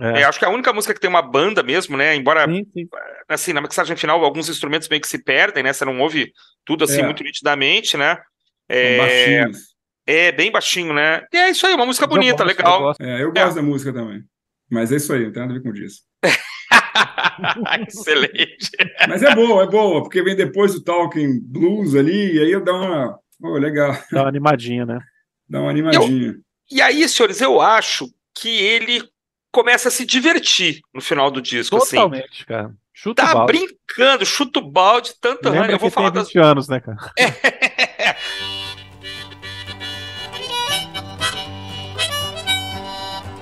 É. 0.00 0.22
É, 0.22 0.24
acho 0.24 0.38
que 0.38 0.44
é 0.44 0.48
a 0.48 0.50
única 0.50 0.72
música 0.72 0.92
que 0.92 1.00
tem 1.00 1.08
uma 1.08 1.22
banda 1.22 1.62
mesmo, 1.62 1.96
né? 1.96 2.14
Embora, 2.16 2.46
sim, 2.46 2.66
sim. 2.72 2.88
assim, 3.28 3.52
na 3.52 3.60
mixagem 3.60 3.96
final, 3.96 4.24
alguns 4.24 4.48
instrumentos 4.48 4.88
meio 4.88 5.00
que 5.00 5.08
se 5.08 5.22
perdem, 5.22 5.62
né? 5.62 5.72
Você 5.72 5.84
não 5.84 6.00
ouve 6.00 6.32
tudo 6.64 6.84
assim 6.84 7.00
é. 7.00 7.04
muito 7.04 7.22
nitidamente, 7.22 7.96
né? 7.96 8.18
É, 8.68 9.44
é 10.04 10.32
bem 10.32 10.50
baixinho, 10.50 10.92
né? 10.92 11.24
E 11.32 11.36
é 11.36 11.50
isso 11.50 11.64
aí, 11.64 11.74
uma 11.74 11.86
música 11.86 12.08
bonita, 12.08 12.42
eu 12.42 12.46
gosto, 12.46 12.58
legal. 12.58 12.74
Eu 12.74 12.82
gosto, 12.82 13.00
é, 13.02 13.22
eu 13.22 13.32
gosto 13.32 13.54
da 13.54 13.62
música 13.62 13.92
também. 13.92 14.22
Mas 14.68 14.90
é 14.90 14.96
isso 14.96 15.12
aí, 15.12 15.24
não 15.26 15.32
tem 15.32 15.42
nada 15.42 15.54
a 15.54 15.58
ver 15.58 15.62
com 15.62 15.76
isso. 15.76 16.00
Excelente. 17.86 18.70
Mas 19.08 19.22
é 19.22 19.32
boa, 19.32 19.62
é 19.62 19.66
boa, 19.66 20.02
porque 20.02 20.22
vem 20.22 20.34
depois 20.34 20.72
do 20.74 20.82
Talking 20.82 21.40
Blues 21.40 21.94
ali, 21.94 22.34
e 22.34 22.40
aí 22.40 22.50
eu 22.50 22.64
dou 22.64 22.74
uma 22.74 23.16
Oh, 23.42 23.58
legal. 23.58 23.96
Dá 24.10 24.22
uma 24.22 24.28
animadinha, 24.28 24.86
né? 24.86 24.98
Dá 25.48 25.60
uma 25.60 25.70
animadinha. 25.70 26.36
E 26.70 26.82
aí, 26.82 27.08
senhores, 27.08 27.40
eu 27.40 27.60
acho 27.60 28.08
que 28.34 28.48
ele 28.48 29.02
começa 29.52 29.88
a 29.88 29.90
se 29.90 30.04
divertir 30.04 30.80
no 30.92 31.00
final 31.00 31.30
do 31.30 31.40
disco. 31.40 31.76
Assim. 31.76 31.96
Totalmente, 31.96 32.24
assim. 32.24 32.44
cara. 32.44 32.74
Chuta 32.92 33.26
tá 33.26 33.34
balde. 33.34 33.52
brincando, 33.52 34.24
chuta 34.24 34.58
o 34.58 34.70
balde, 34.70 35.12
tanto 35.20 35.50
Lembra 35.50 35.72
Eu 35.72 35.78
vou 35.78 35.90
falar 35.90 36.10
tem 36.10 36.22
20 36.22 36.34
das... 36.34 36.44
anos, 36.44 36.68
né, 36.68 36.80
cara? 36.80 36.96
É. 37.18 38.16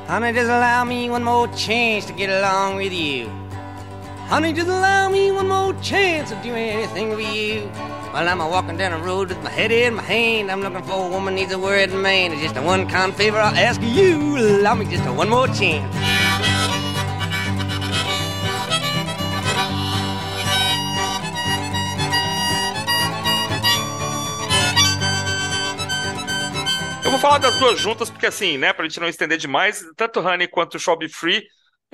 Honey, 0.07 0.35
just 0.35 0.51
allow 0.51 0.85
me 0.85 1.09
one 1.09 1.25
more 1.25 1.49
chance 1.57 2.07
to 2.07 2.13
get 2.13 2.29
along 2.29 2.77
with 2.77 2.93
you. 2.93 3.44
Honey, 4.29 4.53
just 4.55 4.69
allow 4.69 5.11
me 5.11 5.31
one 5.31 5.49
more 5.49 5.75
chance 5.83 6.31
to 6.31 6.37
do 6.43 6.55
anything 6.55 7.13
for 7.13 7.21
you. 7.21 7.61
While 8.11 8.27
I'm 8.27 8.41
a 8.41 8.49
walking 8.49 8.79
down 8.79 8.99
the 8.99 9.07
road 9.07 9.29
with 9.29 9.43
my 9.43 9.51
head 9.51 9.71
in 9.71 9.95
my 9.95 10.03
hand, 10.03 10.51
I'm 10.51 10.63
looking 10.63 10.83
for 10.83 11.07
a 11.07 11.09
woman 11.11 11.35
needs 11.35 11.53
a 11.53 11.59
word 11.59 11.93
man. 11.93 12.33
It's 12.33 12.41
just 12.41 12.57
a 12.57 12.63
one 12.63 12.89
kind 12.89 13.15
favor 13.15 13.39
I'll 13.39 13.55
ask 13.55 13.81
you. 13.83 14.39
Allow 14.39 14.77
me 14.77 14.87
just 14.87 15.05
a 15.05 15.13
one 15.13 15.29
more 15.29 15.47
chance. 15.49 15.95
Eu 27.05 27.11
vou 27.11 27.21
falar 27.21 27.39
das 27.39 27.59
duas 27.59 27.79
juntas, 27.79 28.09
porque 28.09 28.27
assim, 28.27 28.57
né, 28.57 28.73
pra 28.73 28.87
gente 28.87 28.99
não 28.99 29.07
estender 29.07 29.37
demais, 29.37 29.85
tanto 29.97 30.21
Honey 30.21 30.49
quanto 30.49 30.79
Be 30.97 31.09
Free, 31.09 31.45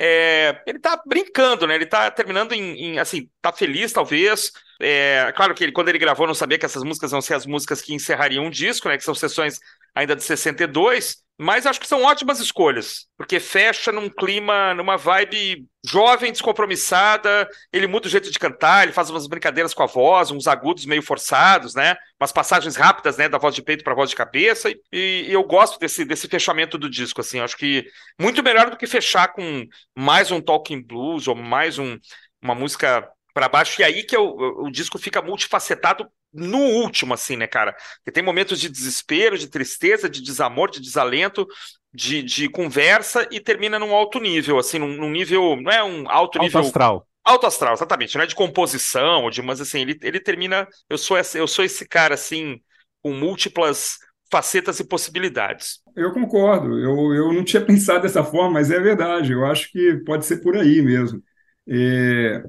é, 0.02 0.62
ele 0.66 0.78
tá 0.78 0.98
brincando, 1.06 1.66
né? 1.66 1.74
Ele 1.74 1.84
tá 1.84 2.10
terminando 2.10 2.52
em, 2.52 2.94
em 2.94 2.98
assim, 2.98 3.28
tá 3.42 3.52
feliz, 3.52 3.92
talvez. 3.92 4.50
É, 4.80 5.30
claro 5.36 5.54
que 5.54 5.62
ele, 5.62 5.72
quando 5.72 5.90
ele 5.90 5.98
gravou, 5.98 6.26
não 6.26 6.32
sabia 6.34 6.58
que 6.58 6.64
essas 6.64 6.82
músicas 6.82 7.10
vão 7.10 7.20
ser 7.20 7.34
as 7.34 7.44
músicas 7.44 7.82
que 7.82 7.92
encerrariam 7.92 8.46
o 8.46 8.50
disco, 8.50 8.88
né? 8.88 8.96
Que 8.96 9.04
são 9.04 9.14
sessões 9.14 9.60
ainda 9.94 10.16
de 10.16 10.22
62. 10.22 11.16
Mas 11.42 11.64
acho 11.64 11.80
que 11.80 11.88
são 11.88 12.02
ótimas 12.02 12.38
escolhas, 12.38 13.06
porque 13.16 13.40
fecha 13.40 13.90
num 13.90 14.10
clima, 14.10 14.74
numa 14.74 14.98
vibe 14.98 15.66
jovem, 15.82 16.30
descompromissada. 16.30 17.48
Ele 17.72 17.86
muda 17.86 18.06
o 18.06 18.10
jeito 18.10 18.30
de 18.30 18.38
cantar, 18.38 18.82
ele 18.82 18.92
faz 18.92 19.08
umas 19.08 19.26
brincadeiras 19.26 19.72
com 19.72 19.82
a 19.82 19.86
voz, 19.86 20.30
uns 20.30 20.46
agudos 20.46 20.84
meio 20.84 21.00
forçados, 21.00 21.74
né? 21.74 21.96
Umas 22.20 22.30
passagens 22.30 22.76
rápidas, 22.76 23.16
né? 23.16 23.26
Da 23.26 23.38
voz 23.38 23.54
de 23.54 23.62
peito 23.62 23.82
para 23.82 23.94
voz 23.94 24.10
de 24.10 24.16
cabeça. 24.16 24.70
E, 24.70 24.78
e, 24.92 25.32
eu 25.32 25.42
gosto 25.42 25.78
desse, 25.78 26.04
desse 26.04 26.28
fechamento 26.28 26.76
do 26.76 26.90
disco, 26.90 27.22
assim. 27.22 27.40
Acho 27.40 27.56
que 27.56 27.86
muito 28.20 28.42
melhor 28.42 28.68
do 28.68 28.76
que 28.76 28.86
fechar 28.86 29.28
com 29.28 29.64
mais 29.96 30.30
um 30.30 30.42
talking 30.42 30.82
blues 30.82 31.26
ou 31.26 31.34
mais 31.34 31.78
um, 31.78 31.96
uma 32.42 32.54
música 32.54 33.08
para 33.32 33.48
baixo. 33.48 33.80
E 33.80 33.84
aí 33.84 34.02
que 34.02 34.14
eu, 34.14 34.36
o 34.36 34.70
disco 34.70 34.98
fica 34.98 35.22
multifacetado 35.22 36.06
no 36.32 36.58
último, 36.58 37.14
assim, 37.14 37.36
né, 37.36 37.46
cara? 37.46 37.74
Que 38.04 38.12
tem 38.12 38.22
momentos 38.22 38.60
de 38.60 38.68
desespero, 38.68 39.36
de 39.36 39.48
tristeza, 39.48 40.08
de 40.08 40.22
desamor, 40.22 40.70
de 40.70 40.80
desalento, 40.80 41.46
de, 41.92 42.22
de 42.22 42.48
conversa 42.48 43.26
e 43.30 43.40
termina 43.40 43.78
num 43.78 43.94
alto 43.94 44.20
nível, 44.20 44.58
assim, 44.58 44.78
num, 44.78 44.96
num 44.96 45.10
nível. 45.10 45.56
Não 45.60 45.70
é 45.70 45.82
um 45.82 46.08
alto, 46.08 46.12
alto 46.12 46.38
nível. 46.38 46.60
astral. 46.60 47.06
Alto 47.24 47.46
astral, 47.46 47.74
exatamente. 47.74 48.16
Não 48.16 48.24
é 48.24 48.26
de 48.26 48.34
composição, 48.34 49.28
de, 49.28 49.42
mas 49.42 49.60
assim, 49.60 49.80
ele, 49.80 49.98
ele 50.02 50.20
termina. 50.20 50.66
Eu 50.88 50.96
sou, 50.96 51.18
esse, 51.18 51.38
eu 51.38 51.46
sou 51.46 51.64
esse 51.64 51.86
cara, 51.86 52.14
assim, 52.14 52.60
com 53.02 53.12
múltiplas 53.12 53.98
facetas 54.30 54.78
e 54.78 54.84
possibilidades. 54.84 55.80
Eu 55.96 56.12
concordo. 56.12 56.78
Eu, 56.78 57.12
eu 57.14 57.32
não 57.32 57.44
tinha 57.44 57.62
pensado 57.64 58.02
dessa 58.02 58.22
forma, 58.24 58.52
mas 58.52 58.70
é 58.70 58.78
verdade. 58.78 59.32
Eu 59.32 59.44
acho 59.44 59.70
que 59.70 59.96
pode 60.06 60.24
ser 60.24 60.38
por 60.38 60.56
aí 60.56 60.80
mesmo. 60.80 61.22
É, 61.68 62.42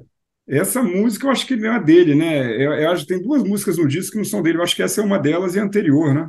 essa 0.48 0.82
música 0.82 1.26
eu 1.26 1.30
acho 1.30 1.46
que 1.46 1.56
não 1.56 1.74
é 1.74 1.80
dele, 1.80 2.14
né? 2.14 2.56
Eu, 2.56 2.72
eu 2.74 2.90
acho 2.90 3.02
que 3.02 3.14
tem 3.14 3.22
duas 3.22 3.42
músicas 3.42 3.78
no 3.78 3.86
disco 3.86 4.12
que 4.12 4.18
não 4.18 4.24
são 4.24 4.42
dele. 4.42 4.58
Eu 4.58 4.62
acho 4.62 4.74
que 4.74 4.82
essa 4.82 5.00
é 5.00 5.04
uma 5.04 5.18
delas 5.18 5.54
e 5.54 5.60
a 5.60 5.62
anterior, 5.62 6.14
né? 6.14 6.28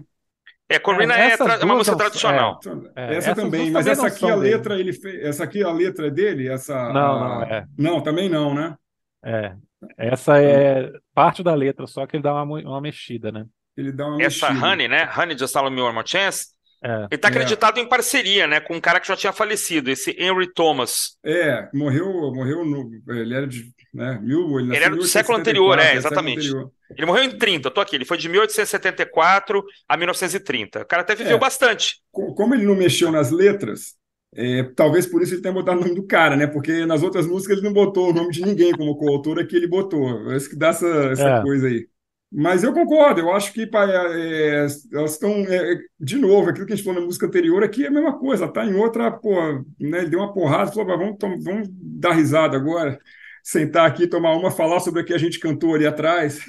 É, 0.70 0.80
Corina 0.80 1.14
é, 1.14 1.32
é, 1.32 1.34
é, 1.34 1.66
uma 1.66 1.76
música 1.76 1.96
tradicional. 1.96 2.60
É, 2.96 3.16
essa 3.16 3.36
também, 3.36 3.70
mas 3.70 3.86
essa 3.86 4.08
aqui 4.08 4.30
a 4.30 4.36
letra 4.36 4.76
dele. 4.76 4.90
ele 4.90 4.98
fez, 4.98 5.24
essa 5.24 5.44
aqui 5.44 5.62
a 5.62 5.72
letra 5.72 6.08
é 6.08 6.10
dele, 6.10 6.48
essa 6.48 6.92
Não, 6.92 7.20
não, 7.20 7.44
é. 7.44 7.66
Não, 7.78 8.02
também 8.02 8.30
não, 8.30 8.54
né? 8.54 8.76
É. 9.24 9.56
Essa 9.98 10.42
é 10.42 10.92
parte 11.14 11.44
da 11.44 11.54
letra, 11.54 11.86
só 11.86 12.08
que 12.08 12.16
ele 12.16 12.24
dá 12.24 12.34
uma, 12.34 12.60
uma 12.60 12.82
mexida, 12.82 13.32
né? 13.32 13.46
Ele 13.76 13.92
dá 13.92 14.08
uma 14.08 14.22
essa 14.24 14.50
mexida. 14.50 14.68
Honey, 14.68 14.88
né? 14.88 15.10
Honey 15.16 15.38
Just 15.38 15.56
Allow 15.56 15.70
Me 15.70 15.82
One 15.82 15.94
More 15.94 16.08
Chance. 16.08 16.48
É. 16.84 16.96
Ele 16.96 17.08
está 17.14 17.30
acreditado 17.30 17.80
é. 17.80 17.82
em 17.82 17.88
parceria, 17.88 18.46
né, 18.46 18.60
com 18.60 18.76
um 18.76 18.82
cara 18.82 19.00
que 19.00 19.08
já 19.08 19.16
tinha 19.16 19.32
falecido, 19.32 19.90
esse 19.90 20.12
Henry 20.20 20.52
Thomas. 20.54 21.18
É, 21.26 21.70
morreu, 21.74 22.06
morreu 22.34 22.66
no, 22.66 22.90
ele 23.08 23.34
era 23.34 23.48
de, 23.48 23.64
né, 23.94 24.20
mil, 24.22 24.60
ele, 24.60 24.76
ele 24.76 24.84
era 24.84 24.96
do 24.96 25.04
século 25.04 25.38
anterior, 25.38 25.80
é, 25.80 25.96
exatamente. 25.96 26.40
Anterior. 26.40 26.72
Ele 26.96 27.06
morreu 27.06 27.24
em 27.24 27.38
30, 27.38 27.68
eu 27.68 27.72
tô 27.72 27.80
aqui, 27.80 27.96
ele 27.96 28.06
foi 28.06 28.18
de 28.18 28.28
1874 28.28 29.64
a 29.88 29.98
1930. 29.98 30.82
O 30.82 30.86
cara 30.86 31.02
até 31.02 31.16
viveu 31.16 31.38
é. 31.38 31.40
bastante. 31.40 32.02
Como 32.12 32.54
ele 32.54 32.66
não 32.66 32.76
mexeu 32.76 33.12
nas 33.12 33.32
letras, 33.32 33.96
é, 34.36 34.64
talvez 34.76 35.06
por 35.06 35.22
isso 35.22 35.34
ele 35.34 35.42
tenha 35.42 35.54
botado 35.54 35.80
o 35.80 35.82
nome 35.82 35.96
do 35.96 36.06
cara, 36.06 36.36
né? 36.36 36.48
Porque 36.48 36.86
nas 36.86 37.04
outras 37.04 37.26
músicas 37.26 37.58
ele 37.58 37.66
não 37.66 37.74
botou 37.74 38.10
o 38.10 38.14
nome 38.14 38.32
de 38.32 38.44
ninguém 38.44 38.72
como 38.74 38.98
coautor, 38.98 39.40
aqui 39.40 39.56
ele 39.56 39.68
botou. 39.68 40.32
É 40.32 40.38
isso 40.38 40.50
que 40.50 40.56
dá 40.56 40.70
essa, 40.70 40.88
essa 40.88 41.30
é. 41.30 41.42
coisa 41.42 41.68
aí. 41.68 41.88
Mas 42.36 42.64
eu 42.64 42.74
concordo, 42.74 43.22
eu 43.22 43.32
acho 43.32 43.54
que 43.54 43.62
é, 43.62 44.66
elas 44.92 45.12
estão, 45.12 45.32
é, 45.48 45.78
de 46.00 46.18
novo, 46.18 46.50
aquilo 46.50 46.66
que 46.66 46.74
a 46.74 46.76
gente 46.76 46.84
falou 46.84 47.00
na 47.00 47.06
música 47.06 47.28
anterior 47.28 47.64
aqui 47.64 47.84
é 47.84 47.90
a 47.90 47.92
mesma 47.92 48.18
coisa, 48.18 48.46
está 48.46 48.66
em 48.66 48.74
outra, 48.74 49.12
pô, 49.12 49.36
né, 49.80 50.00
ele 50.00 50.10
deu 50.10 50.20
uma 50.20 50.34
porrada, 50.34 50.72
falou, 50.72 50.98
vamos, 50.98 51.44
vamos 51.44 51.70
dar 51.72 52.14
risada 52.14 52.58
agora, 52.58 53.00
sentar 53.44 53.88
aqui, 53.88 54.08
tomar 54.08 54.36
uma, 54.36 54.50
falar 54.50 54.80
sobre 54.80 55.02
o 55.02 55.06
que 55.06 55.14
a 55.14 55.18
gente 55.18 55.40
cantou 55.40 55.76
ali 55.76 55.86
atrás 55.86 56.40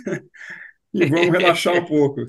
e 0.94 1.05
vamos 1.05 1.28
relaxar 1.28 1.74
um 1.74 1.85
pouco. 1.85 2.23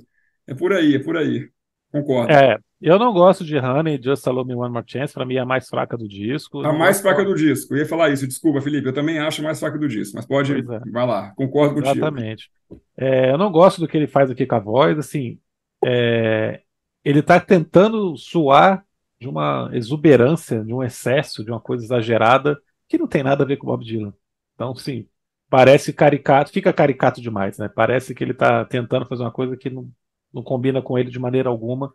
É 0.45 0.53
por 0.53 0.73
aí, 0.73 0.95
é 0.95 0.99
por 0.99 1.15
aí, 1.15 1.49
concordo. 1.93 2.33
É, 2.33 2.57
eu 2.85 2.99
não 2.99 3.11
gosto 3.11 3.43
de 3.43 3.57
Honey, 3.57 3.99
Just 3.99 4.27
Allow 4.27 4.45
Me 4.45 4.53
One 4.53 4.71
More 4.71 4.85
Chance, 4.87 5.11
para 5.11 5.25
mim 5.25 5.37
é 5.37 5.39
a 5.39 5.45
mais 5.45 5.67
fraca 5.67 5.97
do 5.97 6.07
disco. 6.07 6.61
A 6.63 6.71
mais 6.71 7.01
fraca 7.01 7.25
do 7.25 7.33
disco, 7.33 7.73
eu 7.73 7.79
ia 7.79 7.85
falar 7.87 8.11
isso, 8.11 8.27
desculpa, 8.27 8.61
Felipe, 8.61 8.87
eu 8.87 8.93
também 8.93 9.17
acho 9.17 9.41
a 9.41 9.43
mais 9.43 9.59
fraca 9.59 9.79
do 9.79 9.87
disco, 9.87 10.15
mas 10.15 10.25
pode, 10.27 10.53
é. 10.53 10.61
vai 10.91 11.07
lá, 11.07 11.33
concordo 11.35 11.73
contigo. 11.73 11.97
Exatamente. 11.97 12.51
É, 12.95 13.31
eu 13.31 13.39
não 13.39 13.51
gosto 13.51 13.81
do 13.81 13.87
que 13.87 13.97
ele 13.97 14.05
faz 14.05 14.29
aqui 14.29 14.45
com 14.45 14.53
a 14.53 14.59
voz, 14.59 14.99
assim, 14.99 15.39
é, 15.83 16.61
ele 17.03 17.21
está 17.21 17.39
tentando 17.39 18.15
suar 18.17 18.85
de 19.19 19.27
uma 19.27 19.71
exuberância, 19.73 20.63
de 20.63 20.71
um 20.71 20.83
excesso, 20.83 21.43
de 21.43 21.49
uma 21.49 21.59
coisa 21.59 21.83
exagerada, 21.83 22.55
que 22.87 22.99
não 22.99 23.07
tem 23.07 23.23
nada 23.23 23.43
a 23.43 23.47
ver 23.47 23.57
com 23.57 23.65
o 23.65 23.71
Bob 23.71 23.83
Dylan. 23.83 24.13
Então, 24.53 24.75
sim, 24.75 25.07
parece 25.49 25.91
caricato, 25.91 26.51
fica 26.51 26.71
caricato 26.71 27.19
demais, 27.19 27.57
né? 27.57 27.67
Parece 27.67 28.13
que 28.13 28.23
ele 28.23 28.33
está 28.33 28.63
tentando 28.63 29.07
fazer 29.07 29.23
uma 29.23 29.31
coisa 29.31 29.57
que 29.57 29.71
não, 29.71 29.89
não 30.31 30.43
combina 30.43 30.83
com 30.83 30.99
ele 30.99 31.09
de 31.09 31.17
maneira 31.17 31.49
alguma 31.49 31.91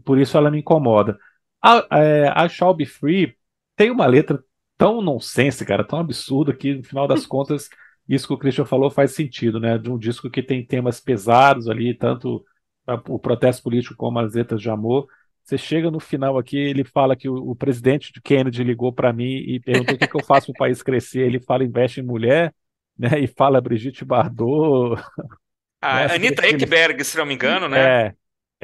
por 0.00 0.18
isso 0.18 0.36
ela 0.36 0.50
me 0.50 0.58
incomoda. 0.60 1.18
A, 1.62 1.86
é, 1.98 2.28
a 2.34 2.48
Shall 2.48 2.74
Be 2.74 2.86
Free 2.86 3.36
tem 3.76 3.90
uma 3.90 4.06
letra 4.06 4.42
tão 4.76 5.00
nonsense, 5.00 5.64
cara, 5.64 5.84
tão 5.84 5.98
absurda 5.98 6.52
que 6.54 6.74
no 6.74 6.84
final 6.84 7.06
das 7.06 7.24
contas 7.26 7.68
isso 8.08 8.26
que 8.26 8.34
o 8.34 8.38
Christian 8.38 8.64
falou 8.64 8.90
faz 8.90 9.12
sentido, 9.12 9.58
né? 9.58 9.78
De 9.78 9.90
um 9.90 9.98
disco 9.98 10.30
que 10.30 10.42
tem 10.42 10.64
temas 10.64 11.00
pesados 11.00 11.68
ali, 11.68 11.94
tanto 11.94 12.44
o 13.08 13.18
protesto 13.18 13.62
político 13.62 13.96
como 13.96 14.18
as 14.18 14.34
letras 14.34 14.60
de 14.60 14.68
amor. 14.68 15.06
Você 15.42 15.56
chega 15.56 15.90
no 15.90 16.00
final 16.00 16.38
aqui, 16.38 16.56
ele 16.56 16.84
fala 16.84 17.16
que 17.16 17.28
o, 17.28 17.34
o 17.34 17.56
presidente 17.56 18.12
de 18.12 18.20
Kennedy 18.20 18.62
ligou 18.62 18.92
para 18.92 19.12
mim 19.12 19.36
e 19.36 19.60
perguntou 19.60 19.94
o 19.94 19.98
que, 19.98 20.06
que 20.06 20.16
eu 20.16 20.24
faço 20.24 20.46
para 20.46 20.52
o 20.52 20.58
país 20.58 20.82
crescer. 20.82 21.20
Ele 21.20 21.40
fala 21.40 21.64
investe 21.64 22.00
em 22.00 22.04
mulher, 22.04 22.54
né? 22.98 23.20
E 23.20 23.26
fala 23.26 23.60
Brigitte 23.60 24.04
Bardot. 24.04 25.00
A 25.80 26.06
né? 26.08 26.14
Anitta 26.14 26.46
Ekberg, 26.46 27.02
se 27.04 27.16
não 27.16 27.24
me 27.26 27.34
engano, 27.34 27.68
né? 27.68 28.06
É, 28.06 28.14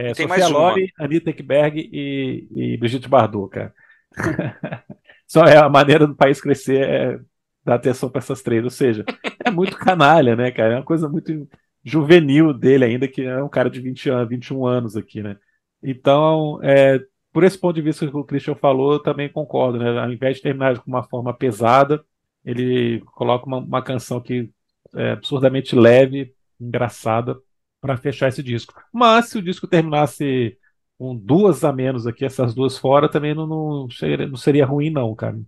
é, 0.01 0.15
Tem 0.15 0.27
Sofia 0.27 0.49
Loren, 0.49 0.87
Anitta 0.99 1.31
Ekberg 1.31 1.91
e, 1.93 2.49
e 2.57 2.77
Brigitte 2.79 3.09
Bardot, 3.09 3.51
cara. 3.51 3.75
Só 5.27 5.45
é 5.45 5.57
a 5.59 5.69
maneira 5.69 6.07
do 6.07 6.15
país 6.15 6.41
crescer 6.41 6.89
é 6.89 7.21
dar 7.65 7.75
atenção 7.75 8.09
para 8.09 8.21
essas 8.21 8.43
três. 8.43 8.65
Ou 8.65 8.71
seja, 8.71 9.05
é 9.45 9.51
muito 9.51 9.77
canalha, 9.77 10.35
né, 10.35 10.51
cara? 10.51 10.75
É 10.75 10.77
uma 10.77 10.85
coisa 10.85 11.09
muito 11.09 11.47
juvenil 11.85 12.55
dele 12.55 12.85
ainda, 12.85 13.07
que 13.07 13.23
é 13.23 13.43
um 13.43 13.49
cara 13.49 13.69
de 13.69 13.81
20 13.81 14.09
anos, 14.11 14.29
21 14.29 14.67
anos 14.67 14.97
aqui, 14.97 15.23
né? 15.23 15.37
Então, 15.83 16.59
é, 16.63 16.99
por 17.33 17.45
esse 17.45 17.59
ponto 17.59 17.75
de 17.75 17.83
vista 17.83 18.07
que 18.07 18.17
o 18.17 18.25
Christian 18.25 18.55
falou, 18.55 18.95
eu 18.95 19.03
também 19.03 19.29
concordo, 19.29 19.79
né? 19.79 19.99
Ao 20.01 20.11
invés 20.11 20.37
de 20.37 20.43
terminar 20.43 20.79
com 20.79 20.91
uma 20.91 21.05
forma 21.05 21.33
pesada, 21.35 22.03
ele 22.45 23.01
coloca 23.15 23.47
uma, 23.47 23.59
uma 23.59 23.83
canção 23.83 24.21
que 24.21 24.51
é 24.95 25.13
absurdamente 25.13 25.77
leve, 25.77 26.35
engraçada, 26.59 27.39
para 27.81 27.97
fechar 27.97 28.29
esse 28.29 28.43
disco. 28.43 28.75
Mas 28.93 29.29
se 29.29 29.39
o 29.39 29.43
disco 29.43 29.67
terminasse 29.67 30.59
com 30.99 31.17
duas 31.17 31.65
a 31.65 31.73
menos 31.73 32.07
aqui, 32.07 32.25
essas 32.25 32.55
duas 32.55 32.77
fora, 32.77 33.11
também 33.11 33.35
não, 33.35 33.47
não, 33.47 33.91
seria, 33.91 34.27
não 34.27 34.37
seria 34.37 34.67
ruim, 34.67 34.91
não, 34.91 35.15
cara. 35.15 35.41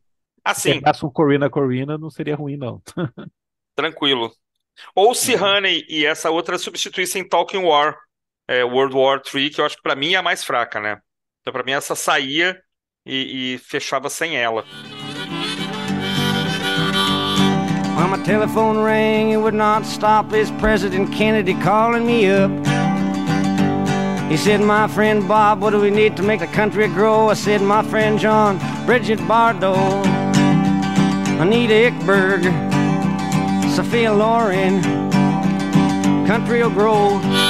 Assim. 0.45 0.75
Se 0.75 1.01
com 1.01 1.11
Corina 1.11 1.51
Corina, 1.51 1.99
não 1.99 2.11
seria 2.11 2.35
ruim, 2.35 2.57
não. 2.57 2.83
Tranquilo. 3.77 4.33
Ou 4.95 5.15
se 5.15 5.35
é. 5.35 5.41
Honey 5.41 5.85
e 5.89 6.07
essa 6.07 6.31
outra 6.31 6.59
substituíssem 6.59 7.29
Talking 7.29 7.65
War, 7.65 7.99
é, 8.49 8.65
World 8.65 8.97
War 8.97 9.23
III, 9.33 9.51
que 9.51 9.61
eu 9.61 9.65
acho 9.67 9.77
que 9.77 9.83
para 9.83 9.95
mim 9.95 10.15
é 10.15 10.17
a 10.17 10.23
mais 10.23 10.43
fraca, 10.43 10.81
né? 10.81 11.01
Então, 11.41 11.53
para 11.53 11.63
mim, 11.63 11.73
essa 11.73 11.95
saía 11.95 12.61
e, 13.05 13.55
e 13.55 13.59
fechava 13.59 14.09
sem 14.09 14.37
ela. 14.37 14.65
My 18.13 18.23
telephone 18.25 18.77
rang, 18.77 19.31
it 19.31 19.39
would 19.39 19.55
not 19.55 19.87
stop 19.87 20.35
It's 20.35 20.51
President 20.61 21.11
Kennedy 21.15 21.55
calling 21.55 22.05
me 22.05 22.29
up. 22.29 22.51
He 24.31 24.37
said, 24.37 24.61
My 24.61 24.87
friend 24.87 25.27
Bob, 25.27 25.63
what 25.63 25.71
do 25.71 25.81
we 25.81 25.91
need 25.91 26.19
to 26.19 26.23
make 26.23 26.41
the 26.41 26.47
country 26.47 26.89
grow? 26.89 27.31
I 27.31 27.35
said, 27.35 27.63
My 27.63 27.83
friend 27.83 28.19
John, 28.19 28.59
Bridget 28.85 29.19
Bardot, 29.21 30.05
Anita 31.41 31.87
Ickberg, 31.87 32.43
Sophia 33.75 34.13
Loren, 34.13 34.83
country 36.27 36.63
will 36.63 36.69
grow. 36.69 37.42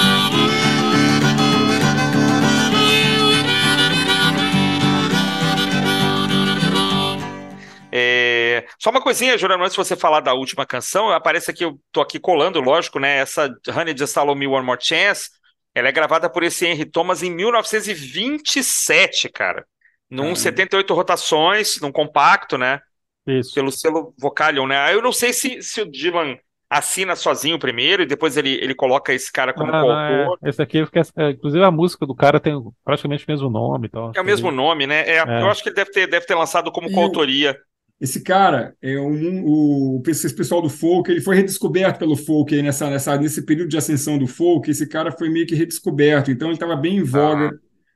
Só 8.82 8.90
uma 8.90 9.00
coisinha, 9.00 9.38
Juliano, 9.38 9.62
antes 9.62 9.76
de 9.76 9.84
você 9.84 9.94
falar 9.94 10.18
da 10.20 10.34
última 10.34 10.66
canção, 10.66 11.08
aparece 11.10 11.52
que 11.52 11.64
eu 11.64 11.78
tô 11.92 12.00
aqui 12.00 12.18
colando, 12.18 12.60
lógico, 12.60 12.98
né? 12.98 13.18
Essa 13.18 13.48
Honey 13.68 13.96
Just 13.96 14.16
Allow 14.16 14.34
Me 14.34 14.46
One 14.48 14.66
More 14.66 14.80
Chance, 14.82 15.30
ela 15.72 15.86
é 15.88 15.92
gravada 15.92 16.28
por 16.28 16.42
esse 16.42 16.66
Henry 16.66 16.84
Thomas 16.86 17.22
em 17.22 17.30
1927, 17.30 19.28
cara. 19.28 19.64
Num 20.10 20.22
Caramba. 20.34 20.36
78 20.36 20.94
rotações, 20.94 21.80
num 21.80 21.92
compacto, 21.92 22.58
né? 22.58 22.80
Isso. 23.26 23.54
Pelo 23.54 23.70
selo 23.70 24.12
Vocalion, 24.18 24.66
né? 24.66 24.92
Eu 24.92 25.00
não 25.00 25.12
sei 25.12 25.32
se, 25.32 25.62
se 25.62 25.80
o 25.80 25.88
Dylan 25.88 26.36
assina 26.68 27.14
sozinho 27.14 27.58
primeiro 27.60 28.02
e 28.02 28.06
depois 28.06 28.36
ele, 28.36 28.54
ele 28.54 28.74
coloca 28.74 29.12
esse 29.12 29.30
cara 29.30 29.52
como 29.52 29.70
Ah, 29.72 29.80
não, 29.80 29.86
coautor. 29.86 30.38
é. 30.42 30.48
Esse 30.48 30.60
aqui, 30.60 30.82
porque, 30.82 30.98
é, 30.98 31.30
inclusive 31.30 31.62
a 31.64 31.70
música 31.70 32.04
do 32.04 32.16
cara 32.16 32.40
tem 32.40 32.60
praticamente 32.84 33.24
o 33.28 33.30
mesmo 33.30 33.48
nome. 33.48 33.86
Então, 33.86 34.10
É 34.14 34.20
o 34.20 34.24
mesmo 34.24 34.50
nome, 34.50 34.88
né? 34.88 35.02
É, 35.08 35.18
É. 35.18 35.42
Eu 35.42 35.48
acho 35.50 35.62
que 35.62 35.68
ele 35.68 35.76
deve 35.76 35.92
ter, 35.92 36.08
deve 36.08 36.26
ter 36.26 36.34
lançado 36.34 36.72
como 36.72 36.88
E 36.88 36.92
o- 36.92 36.94
coautoria. 36.94 37.56
Esse 38.02 38.20
cara, 38.20 38.76
é 38.82 38.98
um, 38.98 39.44
o, 39.46 40.02
esse 40.08 40.34
pessoal 40.34 40.60
do 40.60 40.68
folk, 40.68 41.08
ele 41.08 41.20
foi 41.20 41.36
redescoberto 41.36 42.00
pelo 42.00 42.16
folk 42.16 42.52
aí 42.52 42.60
nessa, 42.60 42.90
nessa, 42.90 43.16
nesse 43.16 43.46
período 43.46 43.68
de 43.68 43.76
ascensão 43.78 44.18
do 44.18 44.26
folk. 44.26 44.68
Esse 44.68 44.88
cara 44.88 45.12
foi 45.12 45.28
meio 45.30 45.46
que 45.46 45.54
redescoberto, 45.54 46.28
então 46.28 46.48
ele 46.48 46.54
estava 46.56 46.74
bem 46.74 46.96
em 46.96 47.04
voga 47.04 47.52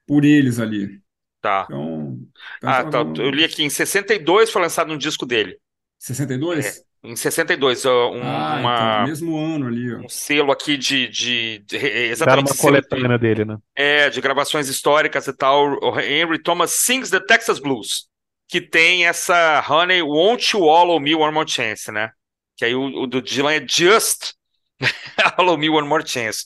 por 0.07 0.25
eles 0.25 0.61
ali. 0.61 1.01
Tá. 1.43 1.65
Então, 1.69 2.19
então 2.59 2.71
Ah, 2.71 2.85
tá. 2.85 2.99
Eu 3.19 3.31
li 3.31 3.43
aqui 3.43 3.65
em 3.65 3.69
62 3.69 4.49
foi 4.49 4.63
lançado 4.63 4.93
um 4.93 4.97
disco 4.97 5.27
dele. 5.27 5.59
62? 5.99 6.85
Em 7.03 7.17
62, 7.17 7.85
ó, 7.85 8.13
um, 8.13 8.21
ah, 8.23 8.57
uma- 8.61 8.75
então, 9.01 9.07
mesmo 9.09 9.37
ano 9.37 9.67
ali, 9.67 9.93
ó. 9.95 9.99
um 9.99 10.09
selo 10.09 10.51
aqui 10.53 10.77
de, 10.77 11.09
de, 11.09 11.59
de- 11.67 11.77
Era 11.77 11.99
exatamente 12.13 12.51
uma 12.51 12.55
selo 12.55 12.81
de- 12.81 12.89
coletânea 12.89 13.19
dele, 13.19 13.45
né? 13.45 13.57
é, 13.75 14.09
de 14.11 14.21
gravações 14.21 14.69
históricas 14.69 15.27
e 15.27 15.33
tal. 15.33 15.79
O 15.83 15.99
Henry 16.01 16.41
Thomas 16.41 16.71
Sings 16.71 17.11
the 17.11 17.21
Texas 17.21 17.59
Blues, 17.61 18.07
que 18.49 18.61
tem 18.61 19.07
essa 19.07 19.65
Honey 19.69 20.03
Won't 20.03 20.57
You 20.57 20.63
Follow 20.65 21.01
Me 21.01 21.15
One 21.15 21.33
More 21.33 21.51
Chance, 21.51 21.91
né? 21.91 22.11
Que 22.57 22.65
aí 22.65 22.75
o, 22.75 23.03
o 23.03 23.07
do 23.07 23.21
Dylan 23.21 23.53
é 23.53 23.67
Just 23.67 24.35
Follow 25.37 25.59
Me 25.59 25.69
One 25.69 25.89
More 25.89 26.07
Chance. 26.07 26.45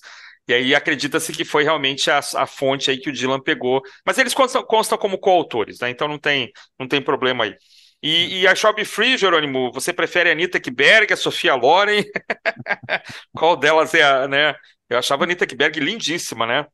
E 0.49 0.55
aí 0.55 0.75
acredita-se 0.75 1.33
que 1.33 1.45
foi 1.45 1.63
realmente 1.63 2.11
a, 2.11 2.19
a 2.19 2.47
fonte 2.47 2.91
aí 2.91 2.99
que 2.99 3.11
o 3.11 3.13
Dylan 3.13 3.41
pegou. 3.41 3.83
Mas 4.05 4.19
eles 4.19 4.35
constam, 4.35 4.63
constam 4.65 4.99
como 4.99 5.19
coautores, 5.19 5.79
né? 5.81 5.91
Então 5.91 6.09
não 6.09 6.19
tem, 6.19 6.51
não 6.79 6.89
tem 6.89 7.01
problema 7.01 7.45
aí. 7.45 7.55
E, 8.03 8.41
e 8.43 8.47
a 8.47 8.73
Be 8.73 8.85
Free, 8.85 9.19
Jerônimo, 9.19 9.71
você 9.73 9.93
prefere 9.93 10.31
a 10.31 10.33
Anitta 10.33 10.57
Ekberg, 10.57 11.13
a 11.13 11.17
Sofia 11.17 11.55
Loren? 11.55 12.03
Qual 13.37 13.57
delas 13.57 13.95
é 13.95 14.03
a, 14.03 14.27
né? 14.27 14.55
Eu 14.89 14.99
achava 14.99 15.23
a 15.23 15.27
Anitta 15.27 15.45
Ekberg 15.45 15.79
lindíssima, 15.79 16.47
né? 16.47 16.67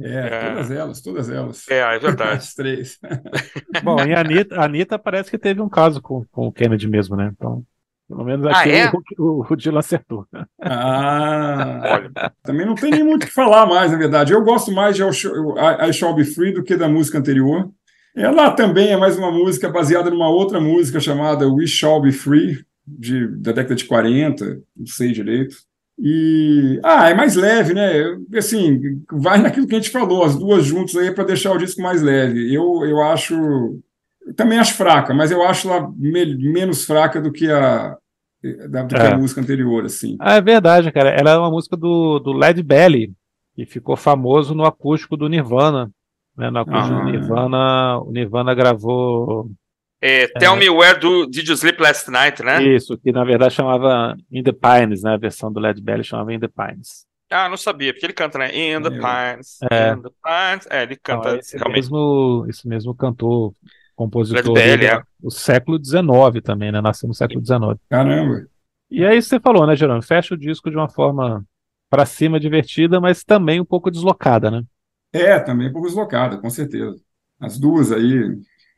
É, 0.00 0.26
É. 0.26 0.48
todas 0.50 0.70
elas, 0.70 1.00
todas 1.00 1.30
elas. 1.30 1.68
É, 1.68 1.78
é 1.78 1.98
verdade. 1.98 2.32
As 2.38 2.54
três. 2.54 2.98
Bom, 3.84 3.96
e 4.04 4.12
a 4.12 4.20
Anitta, 4.20 4.56
a 4.56 4.64
Anitta 4.64 4.98
parece 4.98 5.30
que 5.30 5.38
teve 5.38 5.60
um 5.60 5.68
caso 5.68 6.02
com, 6.02 6.24
com 6.32 6.46
o 6.48 6.52
Kennedy 6.52 6.88
mesmo, 6.88 7.14
né? 7.16 7.30
Então, 7.32 7.62
pelo 8.08 8.24
menos 8.24 8.46
Ah, 8.46 8.60
aqui 8.60 8.70
é? 8.70 8.90
o, 9.18 9.40
o, 9.42 9.78
acertou. 9.78 10.26
Ah, 10.60 11.80
Olha, 11.94 12.10
também 12.42 12.66
não 12.66 12.74
tem 12.74 12.90
nem 12.90 13.04
muito 13.04 13.22
o 13.24 13.26
que 13.26 13.32
falar 13.32 13.66
mais, 13.66 13.92
na 13.92 13.98
verdade. 13.98 14.32
Eu 14.32 14.42
gosto 14.42 14.72
mais 14.72 14.96
de 14.96 15.02
I 15.04 15.12
Shall- 15.12 15.56
I 15.58 15.88
I 15.90 15.92
Shall 15.92 16.14
Be 16.14 16.24
Free 16.24 16.52
do 16.52 16.62
que 16.64 16.76
da 16.76 16.88
música 16.88 17.18
anterior. 17.18 17.70
Ela 18.16 18.50
também 18.52 18.90
é 18.92 18.96
mais 18.96 19.16
uma 19.18 19.30
música 19.30 19.68
baseada 19.68 20.10
numa 20.10 20.28
outra 20.28 20.60
música 20.60 21.00
chamada 21.00 21.48
We 21.48 21.66
Shall 21.66 22.00
Be 22.00 22.12
Free, 22.12 22.64
de, 22.86 23.26
da 23.40 23.52
década 23.52 23.74
de 23.74 23.84
40, 23.84 24.60
não 24.76 24.86
sei 24.86 25.12
direito. 25.12 25.56
E, 25.98 26.80
ah, 26.82 27.08
é 27.08 27.14
mais 27.14 27.36
leve, 27.36 27.72
né? 27.72 27.92
Assim, 28.36 29.00
vai 29.12 29.38
naquilo 29.38 29.66
que 29.66 29.74
a 29.74 29.78
gente 29.78 29.90
falou, 29.90 30.24
as 30.24 30.36
duas 30.36 30.64
juntas 30.64 30.96
aí 30.96 31.12
para 31.14 31.24
deixar 31.24 31.52
o 31.52 31.58
disco 31.58 31.80
mais 31.80 32.02
leve. 32.02 32.52
Eu, 32.52 32.84
eu 32.84 33.00
acho, 33.02 33.34
eu 34.26 34.34
também 34.34 34.58
acho 34.58 34.74
fraca, 34.74 35.14
mas 35.14 35.30
eu 35.30 35.42
acho 35.42 35.70
ela 35.70 35.88
me- 35.96 36.36
menos 36.52 36.84
fraca 36.84 37.20
do 37.20 37.30
que 37.30 37.48
a, 37.50 37.96
da, 38.70 38.82
do 38.82 38.94
que 38.94 39.00
É. 39.00 39.12
a 39.12 39.16
música 39.18 39.40
anterior, 39.40 39.84
assim. 39.84 40.16
Ah, 40.20 40.34
é 40.34 40.40
verdade, 40.40 40.90
cara. 40.90 41.10
Ela 41.10 41.30
é 41.30 41.38
uma 41.38 41.50
música 41.50 41.76
do, 41.76 42.18
do 42.18 42.32
Led 42.32 42.60
Belly, 42.62 43.12
que 43.54 43.64
ficou 43.64 43.96
famoso 43.96 44.52
no 44.54 44.64
acústico 44.64 45.16
do 45.16 45.28
Nirvana. 45.28 45.90
Né? 46.36 46.50
No 46.50 46.58
acústico 46.58 46.92
Ah. 46.96 47.04
do 47.04 47.10
Nirvana, 47.10 47.98
o 48.00 48.10
Nirvana 48.10 48.52
gravou 48.52 49.48
é, 50.06 50.26
Tell 50.38 50.54
Me 50.56 50.68
Where 50.68 50.98
do, 51.00 51.26
Did 51.26 51.48
You 51.48 51.54
Sleep 51.56 51.80
Last 51.80 52.10
Night, 52.10 52.42
né? 52.42 52.62
isso, 52.62 52.98
que 52.98 53.10
na 53.10 53.24
verdade 53.24 53.54
chamava 53.54 54.16
In 54.30 54.42
the 54.42 54.52
Pines, 54.52 55.02
né? 55.02 55.14
A 55.14 55.16
versão 55.16 55.50
do 55.52 55.58
Led 55.60 55.80
Belly 55.80 56.04
chamava 56.04 56.32
In 56.32 56.40
the 56.40 56.48
Pines. 56.48 57.06
Ah, 57.30 57.48
não 57.48 57.56
sabia, 57.56 57.92
porque 57.92 58.04
ele 58.06 58.12
canta, 58.12 58.38
né? 58.38 58.48
In 58.54 58.80
the 58.82 58.88
Eu- 58.88 59.00
Pines, 59.00 59.58
É. 59.70 59.92
in 59.92 60.02
the 60.02 60.10
Pines. 60.22 60.66
É, 60.70 60.82
ele 60.82 60.96
canta 60.96 61.36
esse, 61.36 61.56
realmente. 61.56 61.76
mesmo, 61.80 62.46
esse 62.48 62.68
mesmo 62.68 62.94
cantor, 62.94 63.52
compositor 63.96 64.52
Led 64.52 64.52
Belly, 64.52 64.86
é. 64.86 65.02
o 65.22 65.30
século 65.30 65.78
XIX 65.82 66.42
também, 66.44 66.70
né? 66.70 66.80
Nasceu 66.80 67.08
no 67.08 67.14
século 67.14 67.40
XIX. 67.44 67.80
Caramba. 67.88 68.46
E 68.90 69.02
é 69.02 69.16
isso 69.16 69.28
que 69.30 69.36
você 69.36 69.40
falou, 69.40 69.66
né, 69.66 69.74
Gerônimo? 69.74 70.02
Fecha 70.02 70.34
o 70.34 70.38
disco 70.38 70.70
de 70.70 70.76
uma 70.76 70.88
forma 70.88 71.44
pra 71.90 72.04
cima 72.04 72.38
divertida, 72.38 73.00
mas 73.00 73.24
também 73.24 73.60
um 73.60 73.64
pouco 73.64 73.90
deslocada, 73.90 74.50
né? 74.50 74.62
É, 75.12 75.38
também 75.40 75.68
um 75.68 75.72
pouco 75.72 75.88
deslocada, 75.88 76.36
com 76.38 76.50
certeza. 76.50 76.96
As 77.40 77.58
duas 77.58 77.90
aí, 77.90 78.36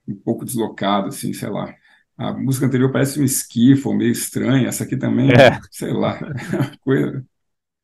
um 0.09 0.15
pouco 0.15 0.45
deslocada, 0.45 1.09
assim, 1.09 1.33
sei 1.33 1.49
lá. 1.51 1.75
A 2.17 2.33
música 2.33 2.67
anterior 2.67 2.91
parece 2.91 3.21
um 3.21 3.25
skiffle, 3.25 3.95
meio 3.95 4.11
estranha. 4.13 4.69
Essa 4.69 4.85
aqui 4.85 4.97
também, 4.97 5.31
É. 5.33 5.59
sei 5.71 5.93
lá. 5.93 6.19
Coisa... 6.81 7.25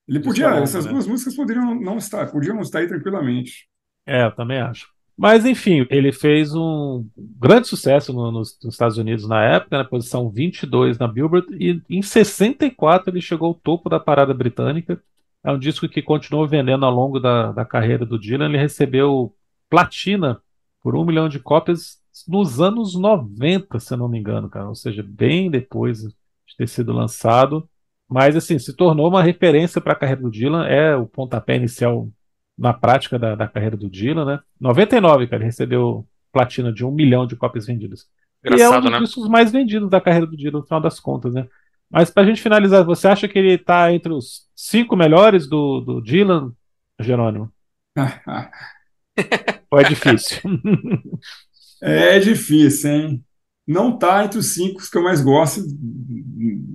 Ele 0.08 0.18
podia, 0.20 0.48
essas 0.56 0.84
né? 0.84 0.90
duas 0.92 1.06
músicas 1.06 1.34
poderiam 1.36 1.74
não 1.80 1.96
estar, 1.96 2.26
podiam 2.30 2.60
estar 2.60 2.80
aí 2.80 2.88
tranquilamente. 2.88 3.68
É, 4.06 4.24
eu 4.24 4.32
também 4.34 4.60
acho. 4.60 4.88
Mas, 5.16 5.46
enfim, 5.46 5.86
ele 5.90 6.10
fez 6.10 6.52
um 6.54 7.06
grande 7.16 7.68
sucesso 7.68 8.12
no- 8.12 8.32
nos, 8.32 8.58
nos 8.64 8.74
Estados 8.74 8.98
Unidos 8.98 9.28
na 9.28 9.44
época, 9.44 9.78
na 9.78 9.84
posição 9.84 10.28
22 10.28 10.98
na 10.98 11.06
Billboard, 11.06 11.46
e 11.58 11.80
em 11.88 12.02
64 12.02 13.10
ele 13.10 13.20
chegou 13.20 13.48
ao 13.48 13.54
topo 13.54 13.88
da 13.88 14.00
parada 14.00 14.34
britânica. 14.34 15.00
É 15.44 15.52
um 15.52 15.58
disco 15.58 15.88
que 15.88 16.02
continuou 16.02 16.48
vendendo 16.48 16.84
ao 16.84 16.92
longo 16.92 17.20
da, 17.20 17.52
da 17.52 17.64
carreira 17.64 18.04
do 18.04 18.18
Dylan. 18.18 18.46
Ele 18.46 18.58
recebeu 18.58 19.32
platina 19.70 20.40
por 20.82 20.96
um 20.96 21.04
milhão 21.04 21.28
de 21.28 21.38
cópias 21.38 22.01
nos 22.28 22.60
anos 22.60 22.94
90, 22.94 23.78
se 23.80 23.92
eu 23.92 23.98
não 23.98 24.08
me 24.08 24.18
engano, 24.18 24.48
cara. 24.48 24.68
Ou 24.68 24.74
seja, 24.74 25.02
bem 25.06 25.50
depois 25.50 26.02
de 26.02 26.56
ter 26.56 26.68
sido 26.68 26.92
lançado. 26.92 27.68
Mas, 28.08 28.36
assim, 28.36 28.58
se 28.58 28.74
tornou 28.74 29.08
uma 29.08 29.22
referência 29.22 29.80
para 29.80 29.94
a 29.94 29.96
carreira 29.96 30.20
do 30.20 30.30
Dylan. 30.30 30.66
É 30.66 30.94
o 30.94 31.06
pontapé 31.06 31.56
inicial 31.56 32.08
na 32.56 32.72
prática 32.72 33.18
da, 33.18 33.34
da 33.34 33.48
carreira 33.48 33.76
do 33.76 33.88
Dylan, 33.88 34.24
né? 34.24 34.40
99, 34.60 35.26
cara, 35.26 35.42
ele 35.42 35.46
recebeu 35.46 36.06
platina 36.30 36.72
de 36.72 36.84
um 36.84 36.90
milhão 36.90 37.26
de 37.26 37.36
cópias 37.36 37.66
vendidas. 37.66 38.06
e 38.44 38.48
é 38.48 38.50
um 38.50 38.54
Engraçado, 38.54 38.82
dos 38.82 38.92
né? 38.92 38.98
discos 38.98 39.28
mais 39.28 39.50
vendidos 39.50 39.88
da 39.88 40.00
carreira 40.00 40.26
do 40.26 40.36
Dylan, 40.36 40.58
no 40.58 40.64
final 40.64 40.80
das 40.80 41.00
contas, 41.00 41.32
né? 41.34 41.46
Mas 41.90 42.10
pra 42.10 42.24
gente 42.24 42.40
finalizar, 42.40 42.84
você 42.84 43.08
acha 43.08 43.28
que 43.28 43.38
ele 43.38 43.58
tá 43.58 43.92
entre 43.92 44.12
os 44.12 44.48
cinco 44.54 44.96
melhores 44.96 45.46
do, 45.46 45.80
do 45.80 46.00
Dylan, 46.00 46.52
Jerônimo? 47.00 47.52
Ou 49.70 49.78
é 49.78 49.84
difícil? 49.84 50.40
É 51.82 52.18
difícil, 52.18 52.90
hein? 52.90 53.24
Não 53.66 53.96
tá 53.96 54.24
entre 54.24 54.38
os 54.38 54.54
cinco 54.54 54.80
que 54.90 54.98
eu 54.98 55.02
mais 55.02 55.20
gosto. 55.20 55.62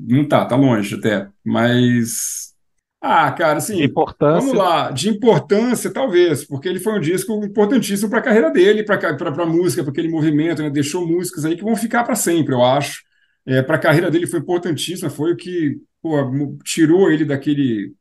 Não 0.07 0.27
tá, 0.27 0.45
tá 0.45 0.55
longe 0.55 0.95
até. 0.95 1.27
Mas. 1.43 2.53
Ah, 3.01 3.31
cara, 3.31 3.57
assim. 3.59 3.77
De 3.77 3.83
importância. 3.85 4.39
Vamos 4.41 4.57
lá, 4.57 4.91
de 4.91 5.09
importância, 5.09 5.91
talvez, 5.91 6.43
porque 6.45 6.67
ele 6.67 6.79
foi 6.79 6.93
um 6.93 6.99
disco 6.99 7.43
importantíssimo 7.43 8.09
para 8.09 8.19
a 8.19 8.21
carreira 8.23 8.51
dele, 8.51 8.83
para 8.83 8.97
a 9.43 9.45
música, 9.45 9.83
para 9.83 9.91
aquele 9.91 10.09
movimento, 10.09 10.61
né? 10.61 10.69
Deixou 10.69 11.07
músicas 11.07 11.45
aí 11.45 11.55
que 11.55 11.63
vão 11.63 11.75
ficar 11.75 12.03
para 12.03 12.15
sempre, 12.15 12.53
eu 12.53 12.63
acho. 12.63 13.01
É, 13.45 13.61
para 13.61 13.75
a 13.77 13.79
carreira 13.79 14.11
dele 14.11 14.27
foi 14.27 14.39
importantíssimo, 14.39 15.09
foi 15.09 15.31
o 15.33 15.37
que 15.37 15.77
pô, 16.01 16.17
tirou 16.63 17.11
ele 17.11 17.23
daquele. 17.25 17.93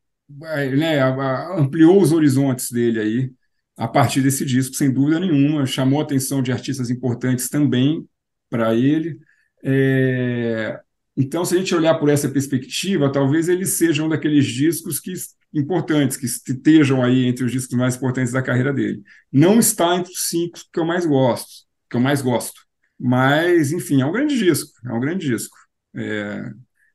Né, 0.76 0.98
a- 1.00 1.08
a- 1.14 1.60
ampliou 1.60 2.00
os 2.00 2.10
horizontes 2.12 2.70
dele 2.72 2.98
aí, 3.00 3.30
a 3.76 3.86
partir 3.88 4.22
desse 4.22 4.44
disco, 4.44 4.74
sem 4.74 4.92
dúvida 4.92 5.20
nenhuma. 5.20 5.66
Chamou 5.66 6.00
a 6.00 6.02
atenção 6.02 6.42
de 6.42 6.52
artistas 6.52 6.90
importantes 6.90 7.48
também 7.48 8.06
para 8.48 8.74
ele. 8.74 9.18
É, 9.62 10.80
então, 11.16 11.44
se 11.44 11.54
a 11.54 11.58
gente 11.58 11.74
olhar 11.74 11.94
por 11.96 12.08
essa 12.08 12.28
perspectiva, 12.28 13.10
talvez 13.10 13.48
eles 13.48 13.70
sejam 13.70 14.08
daqueles 14.08 14.46
discos 14.46 15.00
que 15.00 15.12
importantes, 15.54 16.16
que 16.16 16.26
estejam 16.26 17.02
aí 17.02 17.24
entre 17.26 17.44
os 17.44 17.52
discos 17.52 17.76
mais 17.76 17.96
importantes 17.96 18.32
da 18.32 18.42
carreira 18.42 18.72
dele. 18.72 19.02
Não 19.32 19.58
está 19.58 19.96
entre 19.96 20.12
os 20.12 20.28
cinco 20.28 20.58
que 20.72 20.78
eu 20.78 20.84
mais 20.84 21.06
gosto, 21.06 21.64
que 21.88 21.96
eu 21.96 22.00
mais 22.00 22.20
gosto. 22.20 22.60
Mas, 22.98 23.72
enfim, 23.72 24.02
é 24.02 24.06
um 24.06 24.12
grande 24.12 24.36
disco, 24.38 24.70
é 24.86 24.92
um 24.92 25.00
grande 25.00 25.26
disco. 25.26 25.56
É, 25.94 26.50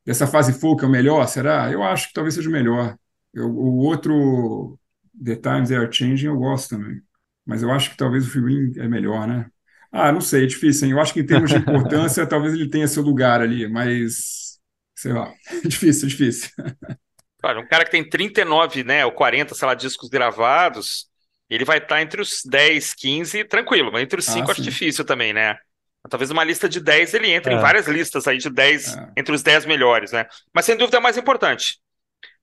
dessa 0.05 0.27
fase 0.27 0.53
folk 0.53 0.83
é 0.83 0.87
o 0.87 0.91
melhor, 0.91 1.27
será? 1.27 1.71
Eu 1.71 1.83
acho 1.83 2.07
que 2.09 2.13
talvez 2.13 2.35
seja 2.35 2.49
o 2.49 2.51
melhor. 2.51 2.95
Eu- 3.33 3.49
o 3.49 3.77
outro, 3.77 4.77
The 5.23 5.35
Times 5.35 5.69
They 5.69 5.77
Are 5.77 5.91
Changing 5.91 6.27
eu 6.27 6.37
gosto 6.37 6.77
também. 6.77 7.01
Mas 7.45 7.63
eu 7.63 7.71
acho 7.71 7.91
que 7.91 7.97
talvez 7.97 8.25
o 8.25 8.29
Free 8.29 8.73
é 8.77 8.87
melhor, 8.87 9.27
né? 9.27 9.47
Ah, 9.91 10.11
não 10.11 10.21
sei, 10.21 10.43
é 10.43 10.47
difícil, 10.47 10.87
hein? 10.87 10.93
Eu 10.93 11.01
acho 11.01 11.13
que 11.13 11.19
em 11.19 11.25
termos 11.25 11.49
de 11.49 11.57
importância, 11.57 12.25
talvez 12.27 12.53
ele 12.53 12.69
tenha 12.69 12.87
seu 12.87 13.03
lugar 13.03 13.41
ali, 13.41 13.67
mas 13.67 14.59
sei 14.95 15.13
lá, 15.13 15.33
difícil, 15.65 16.07
difícil. 16.07 16.49
Olha, 17.43 17.59
um 17.59 17.67
cara 17.67 17.83
que 17.83 17.91
tem 17.91 18.07
39, 18.07 18.83
né, 18.83 19.03
ou 19.03 19.11
40, 19.11 19.55
sei 19.55 19.67
lá, 19.67 19.73
discos 19.73 20.09
gravados, 20.09 21.07
ele 21.49 21.65
vai 21.65 21.79
estar 21.79 22.01
entre 22.01 22.21
os 22.21 22.41
10, 22.45 22.93
15, 22.93 23.43
tranquilo, 23.45 23.91
mas 23.91 24.03
entre 24.03 24.19
os 24.19 24.25
5 24.25 24.47
ah, 24.47 24.51
acho 24.51 24.61
difícil 24.61 25.03
também, 25.03 25.33
né? 25.33 25.57
Talvez 26.09 26.31
uma 26.31 26.43
lista 26.43 26.69
de 26.69 26.79
10 26.79 27.13
ele 27.13 27.31
entre 27.31 27.53
é. 27.53 27.57
em 27.57 27.59
várias 27.59 27.87
listas 27.87 28.27
aí 28.27 28.37
de 28.37 28.49
10, 28.49 28.95
é. 28.95 29.11
entre 29.17 29.35
os 29.35 29.43
10 29.43 29.65
melhores, 29.65 30.11
né? 30.11 30.25
Mas 30.53 30.65
sem 30.65 30.77
dúvida 30.77 30.97
é 30.97 30.99
mais 30.99 31.17
importante. 31.17 31.79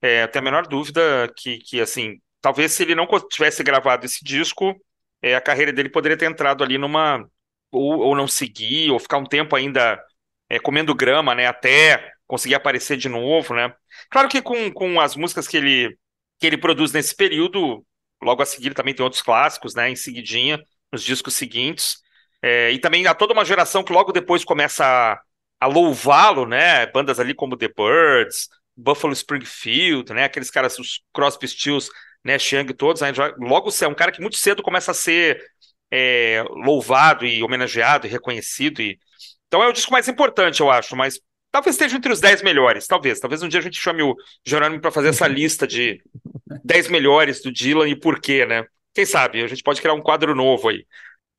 É, 0.00 0.26
tenho 0.26 0.42
a 0.42 0.44
menor 0.44 0.66
dúvida 0.66 1.32
que, 1.36 1.58
que, 1.58 1.80
assim, 1.80 2.20
talvez 2.40 2.72
se 2.72 2.82
ele 2.82 2.94
não 2.94 3.06
tivesse 3.28 3.62
gravado 3.62 4.06
esse 4.06 4.24
disco, 4.24 4.74
é, 5.22 5.34
a 5.34 5.40
carreira 5.40 5.72
dele 5.72 5.88
poderia 5.88 6.16
ter 6.16 6.26
entrado 6.26 6.62
ali 6.62 6.78
numa. 6.78 7.26
Ou, 7.70 7.98
ou 7.98 8.16
não 8.16 8.26
seguir, 8.26 8.90
ou 8.90 8.98
ficar 8.98 9.18
um 9.18 9.26
tempo 9.26 9.54
ainda 9.54 10.02
é, 10.48 10.58
comendo 10.58 10.94
grama, 10.94 11.34
né? 11.34 11.46
Até 11.46 12.12
conseguir 12.26 12.54
aparecer 12.54 12.96
de 12.96 13.08
novo, 13.08 13.54
né? 13.54 13.74
Claro 14.10 14.28
que 14.28 14.40
com, 14.40 14.70
com 14.72 15.00
as 15.00 15.16
músicas 15.16 15.46
que 15.46 15.56
ele, 15.56 15.98
que 16.38 16.46
ele 16.46 16.56
produz 16.56 16.92
nesse 16.92 17.14
período, 17.14 17.84
logo 18.22 18.42
a 18.42 18.46
seguir 18.46 18.74
também 18.74 18.94
tem 18.94 19.04
outros 19.04 19.22
clássicos, 19.22 19.74
né? 19.74 19.90
Em 19.90 19.96
seguidinha, 19.96 20.62
nos 20.92 21.02
discos 21.02 21.34
seguintes. 21.34 21.98
É, 22.42 22.70
e 22.70 22.78
também 22.78 23.06
há 23.06 23.14
toda 23.14 23.32
uma 23.32 23.44
geração 23.44 23.82
que 23.82 23.92
logo 23.92 24.12
depois 24.12 24.44
começa 24.44 24.84
a, 24.86 25.20
a 25.60 25.66
louvá-lo, 25.66 26.46
né? 26.46 26.86
Bandas 26.86 27.20
ali 27.20 27.34
como 27.34 27.56
The 27.56 27.68
Birds, 27.68 28.48
Buffalo 28.76 29.12
Springfield, 29.12 30.12
né? 30.12 30.24
Aqueles 30.24 30.50
caras, 30.50 30.78
os 30.78 31.02
Crosby, 31.12 31.48
Stills, 31.48 31.90
né? 32.24 32.38
Chiang, 32.38 32.72
todos. 32.74 33.02
Né? 33.02 33.12
Logo 33.38 33.70
é 33.80 33.88
um 33.88 33.94
cara 33.94 34.12
que 34.12 34.20
muito 34.20 34.36
cedo 34.36 34.62
começa 34.62 34.90
a 34.90 34.94
ser 34.94 35.42
é, 35.90 36.44
louvado 36.48 37.24
e 37.24 37.42
homenageado 37.42 38.06
e 38.06 38.10
reconhecido. 38.10 38.80
E... 38.80 38.98
Então 39.46 39.62
é 39.62 39.68
o 39.68 39.72
disco 39.72 39.92
mais 39.92 40.08
importante, 40.08 40.60
eu 40.60 40.70
acho. 40.70 40.94
Mas 40.96 41.20
talvez 41.50 41.74
esteja 41.74 41.96
entre 41.96 42.12
os 42.12 42.20
10 42.20 42.42
melhores. 42.42 42.86
Talvez. 42.86 43.20
Talvez 43.20 43.42
um 43.42 43.48
dia 43.48 43.60
a 43.60 43.62
gente 43.62 43.80
chame 43.80 44.02
o 44.02 44.14
Jerônimo 44.44 44.80
para 44.80 44.90
fazer 44.90 45.08
essa 45.08 45.26
lista 45.28 45.66
de 45.66 46.02
10 46.64 46.88
melhores 46.88 47.42
do 47.42 47.52
Dylan 47.52 47.88
e 47.88 47.96
por 47.96 48.20
quê, 48.20 48.44
né? 48.44 48.64
Quem 48.94 49.04
sabe? 49.06 49.42
A 49.42 49.46
gente 49.46 49.62
pode 49.62 49.80
criar 49.80 49.94
um 49.94 50.02
quadro 50.02 50.34
novo 50.34 50.68
aí 50.68 50.84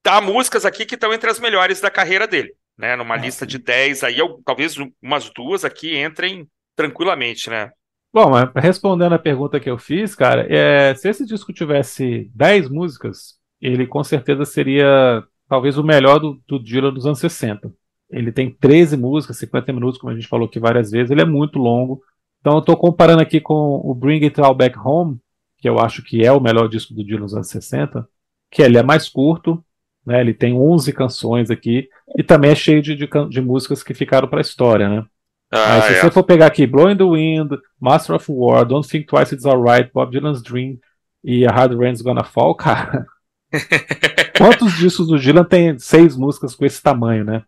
tá 0.02 0.22
músicas 0.22 0.66
aqui 0.66 0.86
que 0.86 0.96
estão 0.96 1.14
entre 1.14 1.30
as 1.30 1.40
melhores 1.40 1.82
da 1.82 1.92
carreira 1.92 2.28
dele, 2.28 2.54
né? 2.78 2.96
Numa 2.96 3.16
ah, 3.16 3.18
lista 3.18 3.46
de 3.46 3.58
10 3.58 4.04
aí, 4.04 4.18
eu, 4.18 4.42
talvez 4.46 4.76
umas 5.02 5.30
duas 5.30 5.66
aqui 5.66 5.98
entrem 5.98 6.48
tranquilamente, 6.76 7.50
né? 7.50 7.72
Bom, 8.12 8.32
respondendo 8.56 9.14
a 9.14 9.20
pergunta 9.20 9.60
que 9.60 9.70
eu 9.70 9.78
fiz, 9.78 10.16
cara, 10.16 10.48
é, 10.50 10.96
se 10.96 11.08
esse 11.08 11.26
disco 11.26 11.54
tivesse 11.54 12.30
10 12.34 12.68
músicas, 12.70 13.38
ele 13.62 13.86
com 13.86 14.04
certeza 14.04 14.46
seria 14.46 15.24
talvez 15.48 15.78
o 15.78 15.84
melhor 15.84 16.20
do, 16.20 16.42
do 16.48 16.60
Dylan 16.60 16.92
dos 16.92 17.06
anos 17.06 17.20
60. 17.20 17.72
Ele 18.10 18.32
tem 18.32 18.50
13 18.50 18.98
músicas, 18.98 19.38
50 19.38 19.72
minutos, 19.74 20.00
como 20.00 20.12
a 20.12 20.16
gente 20.16 20.28
falou 20.28 20.48
aqui 20.48 20.60
várias 20.60 20.90
vezes, 20.90 21.12
ele 21.12 21.22
é 21.22 21.26
muito 21.26 21.60
longo. 21.60 22.02
Então 22.40 22.54
eu 22.54 22.60
estou 22.60 22.76
comparando 22.76 23.22
aqui 23.22 23.40
com 23.40 23.54
o 23.84 23.94
Bring 23.94 24.24
It 24.24 24.42
All 24.42 24.56
Back 24.56 24.78
Home, 24.80 25.20
que 25.60 25.70
eu 25.70 25.78
acho 25.78 26.04
que 26.04 26.26
é 26.26 26.32
o 26.32 26.40
melhor 26.40 26.68
disco 26.68 26.96
do 26.96 27.04
Dylan 27.04 27.22
dos 27.22 27.36
anos 27.36 27.50
60, 27.50 28.08
que 28.50 28.64
ele 28.64 28.78
é 28.78 28.84
mais 28.84 29.08
curto, 29.08 29.64
né? 30.04 30.22
Ele 30.22 30.34
tem 30.34 30.54
11 30.54 30.92
canções 30.94 31.52
aqui 31.52 31.88
e 32.18 32.24
também 32.24 32.52
é 32.52 32.56
cheio 32.56 32.82
de, 32.82 32.96
de, 32.96 33.08
de 33.30 33.42
músicas 33.42 33.84
que 33.84 33.94
ficaram 33.94 34.28
para 34.28 34.40
a 34.40 34.42
história, 34.42 34.90
né? 34.90 35.06
Ah, 35.52 35.78
Mas 35.78 35.86
se 35.86 35.94
é. 35.94 36.02
você 36.02 36.12
for 36.12 36.24
pegar 36.24 36.48
aqui 36.48 36.68
Blowing 36.68 36.98
the 36.98 37.04
Wind, 37.04 37.52
Master 37.80 38.16
of 38.16 38.26
War, 38.30 38.66
Don't 38.66 38.88
Think 38.88 39.08
Twice 39.08 39.34
It's 39.34 39.46
Alright, 39.46 39.90
Bob 39.94 40.12
Dylan's 40.12 40.44
Dream 40.44 40.78
e 41.24 41.46
A 41.46 41.52
Hard 41.52 41.78
Rain's 41.78 42.02
Gonna 42.02 42.24
Fall, 42.24 42.56
cara. 42.56 43.06
Quantos 44.38 44.74
discos 44.74 45.08
do 45.08 45.20
Dylan 45.20 45.44
tem 45.44 45.78
seis 45.80 46.16
músicas 46.16 46.56
com 46.56 46.66
esse 46.66 46.82
tamanho, 46.82 47.26
né? 47.26 47.44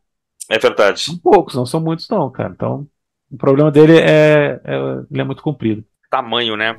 É 0.49 0.57
verdade. 0.57 0.99
São 0.99 1.18
poucos, 1.18 1.56
não 1.56 1.65
são 1.65 1.80
muitos, 1.80 2.10
não, 2.10 2.30
cara. 2.30 2.52
Então, 2.53 2.88
o 3.32 3.38
problema 3.38 3.72
dele 3.72 3.98
é, 3.98 4.60
é 4.64 4.76
ele 5.10 5.22
é 5.22 5.23
muito 5.23 5.44
comprido. 5.44 5.84
Tamanho, 6.10 6.57
né? 6.57 6.76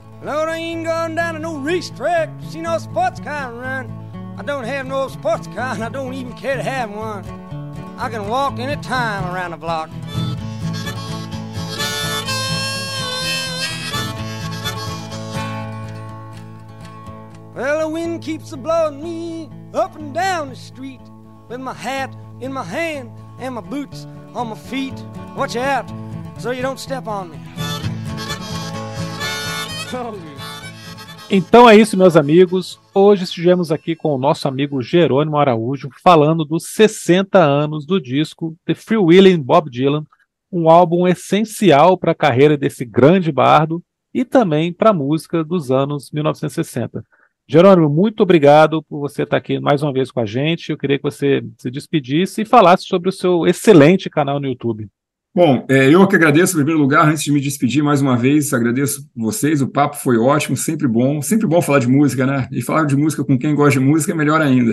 I 4.39 4.43
don't 4.43 4.65
have 4.65 4.89
no 4.89 5.07
sports 5.09 5.47
car 5.49 5.75
and 5.75 5.85
I 5.85 5.91
don't 5.91 6.15
even 6.15 6.33
care 6.33 6.57
to 6.57 6.63
have 6.63 6.91
one. 6.91 7.23
I 7.99 8.09
can 8.09 8.29
walk 8.29 8.59
any 8.59 8.77
time 8.77 9.25
around 9.27 9.51
the 9.51 9.59
block. 9.59 9.91
Well, 17.55 17.81
the 17.81 17.89
wind 17.89 18.23
keeps 18.23 18.53
a 18.53 18.57
blowing 18.57 19.03
me 19.03 19.51
up 19.75 19.95
and 19.95 20.15
down 20.15 20.49
the 20.49 20.57
street 20.57 21.03
with 21.51 21.61
my 21.61 21.75
hat 21.75 22.17
in 22.41 22.51
my 22.51 22.65
hand 22.65 23.11
and 23.39 23.55
my 23.55 23.61
boots 23.61 24.07
on 24.35 24.49
my 24.49 24.57
feet. 24.57 24.95
Watch 25.37 25.55
out 25.57 25.85
so 26.39 26.51
you 26.51 26.63
don't 26.63 26.81
step 26.81 27.07
on 27.07 27.31
me. 27.31 27.37
Então 31.31 31.69
é 31.69 31.77
isso, 31.77 31.95
meus 31.95 32.17
amigos. 32.17 32.81
Hoje 32.95 33.25
estivemos 33.25 33.71
aqui 33.71 33.95
com 33.95 34.15
o 34.15 34.19
nosso 34.19 34.49
amigo 34.49 34.81
Jerônimo 34.81 35.37
Araújo 35.37 35.91
falando 36.03 36.47
dos 36.47 36.69
60 36.69 37.39
anos 37.39 37.85
do 37.85 38.01
disco 38.01 38.57
The 38.65 38.75
Free 38.75 38.97
Willing 38.97 39.43
Bob 39.43 39.71
Dylan, 39.71 40.07
um 40.51 40.71
álbum 40.71 41.07
essencial 41.07 41.99
para 41.99 42.13
a 42.13 42.15
carreira 42.15 42.57
desse 42.57 42.87
grande 42.87 43.31
bardo 43.31 43.83
e 44.15 44.25
também 44.25 44.73
para 44.73 44.89
a 44.89 44.95
música 44.95 45.45
dos 45.45 45.71
anos 45.71 46.11
1960. 46.11 47.05
Jerônimo, 47.53 47.91
muito 47.91 48.23
obrigado 48.23 48.83
por 48.83 48.99
você 48.99 49.25
estar 49.25 49.37
aqui 49.37 49.61
mais 49.61 49.83
uma 49.83 49.93
vez 49.93 50.11
com 50.11 50.21
a 50.21 50.25
gente. 50.25 50.71
Eu 50.71 50.79
queria 50.79 50.97
que 50.97 51.03
você 51.03 51.45
se 51.59 51.71
despedisse 51.71 52.41
e 52.41 52.45
falasse 52.47 52.85
sobre 52.87 53.11
o 53.11 53.13
seu 53.13 53.47
excelente 53.47 54.09
canal 54.09 54.41
no 54.41 54.47
YouTube. 54.47 54.89
Bom, 55.35 55.67
é, 55.69 55.91
eu 55.91 56.09
que 56.09 56.17
agradeço, 56.17 56.55
em 56.55 56.57
primeiro 56.57 56.81
lugar, 56.81 57.07
antes 57.07 57.23
de 57.23 57.31
me 57.31 57.43
despedir 57.43 57.85
mais 57.85 58.01
uma 58.01 58.17
vez, 58.17 58.55
agradeço 58.55 59.07
vocês, 59.15 59.61
o 59.61 59.69
papo 59.69 59.97
foi 59.97 60.17
ótimo, 60.17 60.57
sempre 60.57 60.89
bom, 60.89 61.21
sempre 61.21 61.47
bom 61.47 61.61
falar 61.61 61.81
de 61.81 61.89
música, 61.89 62.25
né? 62.25 62.49
E 62.51 62.63
falar 62.63 62.87
de 62.87 62.97
música 62.97 63.23
com 63.23 63.39
quem 63.39 63.55
gosta 63.55 63.79
de 63.79 63.85
música 63.85 64.13
é 64.13 64.17
melhor 64.17 64.41
ainda. 64.41 64.73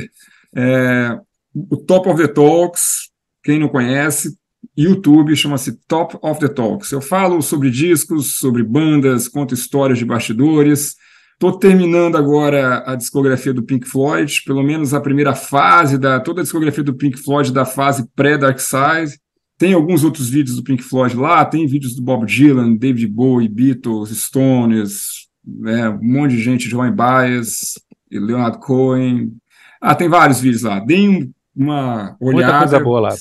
É, 0.56 1.20
o 1.54 1.76
Top 1.76 2.08
of 2.08 2.22
the 2.22 2.30
Talks, 2.30 3.10
quem 3.44 3.60
não 3.60 3.68
conhece, 3.68 4.38
YouTube 4.78 5.36
chama-se 5.36 5.78
Top 5.86 6.18
of 6.22 6.40
the 6.40 6.48
Talks. 6.48 6.94
Eu 6.94 7.02
falo 7.02 7.42
sobre 7.42 7.70
discos, 7.70 8.38
sobre 8.38 8.64
bandas, 8.64 9.28
conto 9.28 9.54
histórias 9.54 10.00
de 10.00 10.06
bastidores. 10.06 10.96
Estou 11.40 11.57
terminando 11.57 12.18
agora 12.18 12.84
a 12.86 12.95
discografia 12.95 13.53
do 13.53 13.64
Pink 13.64 13.88
Floyd, 13.88 14.41
pelo 14.45 14.61
menos 14.61 14.94
a 14.94 14.99
primeira 14.99 15.34
fase 15.34 15.98
da 15.98 16.20
toda 16.20 16.41
a 16.41 16.44
discografia 16.44 16.84
do 16.84 16.94
Pink 16.94 17.18
Floyd 17.18 17.53
da 17.53 17.64
fase 17.64 18.06
pré-Dark 18.14 18.60
Side. 18.60 19.18
Tem 19.57 19.72
alguns 19.72 20.03
outros 20.03 20.30
vídeos 20.30 20.57
do 20.57 20.64
Pink 20.64 20.84
Floyd 20.84 21.16
lá, 21.16 21.45
tem 21.45 21.66
vídeos 21.66 21.95
do 21.95 22.02
Bob 22.02 22.26
Dylan, 22.26 22.76
David 22.76 23.07
Bowie, 23.07 23.48
Beatles, 23.48 24.10
Stones, 24.10 25.30
né, 25.48 25.88
um 25.88 26.03
monte 26.03 26.32
de 26.32 26.41
gente, 26.44 26.68
Joan 26.68 26.91
Baez, 26.91 27.80
Leonard 28.11 28.60
Cohen. 28.60 29.32
Ah, 29.80 29.95
tem 29.95 30.10
vários 30.10 30.41
vídeos 30.41 30.64
lá. 30.64 30.82
Deem 30.82 31.34
uma 31.56 32.18
olhada. 32.20 32.34
Muita 32.34 32.60
coisa 32.60 32.80
boa 32.82 32.99
lá. 32.99 33.16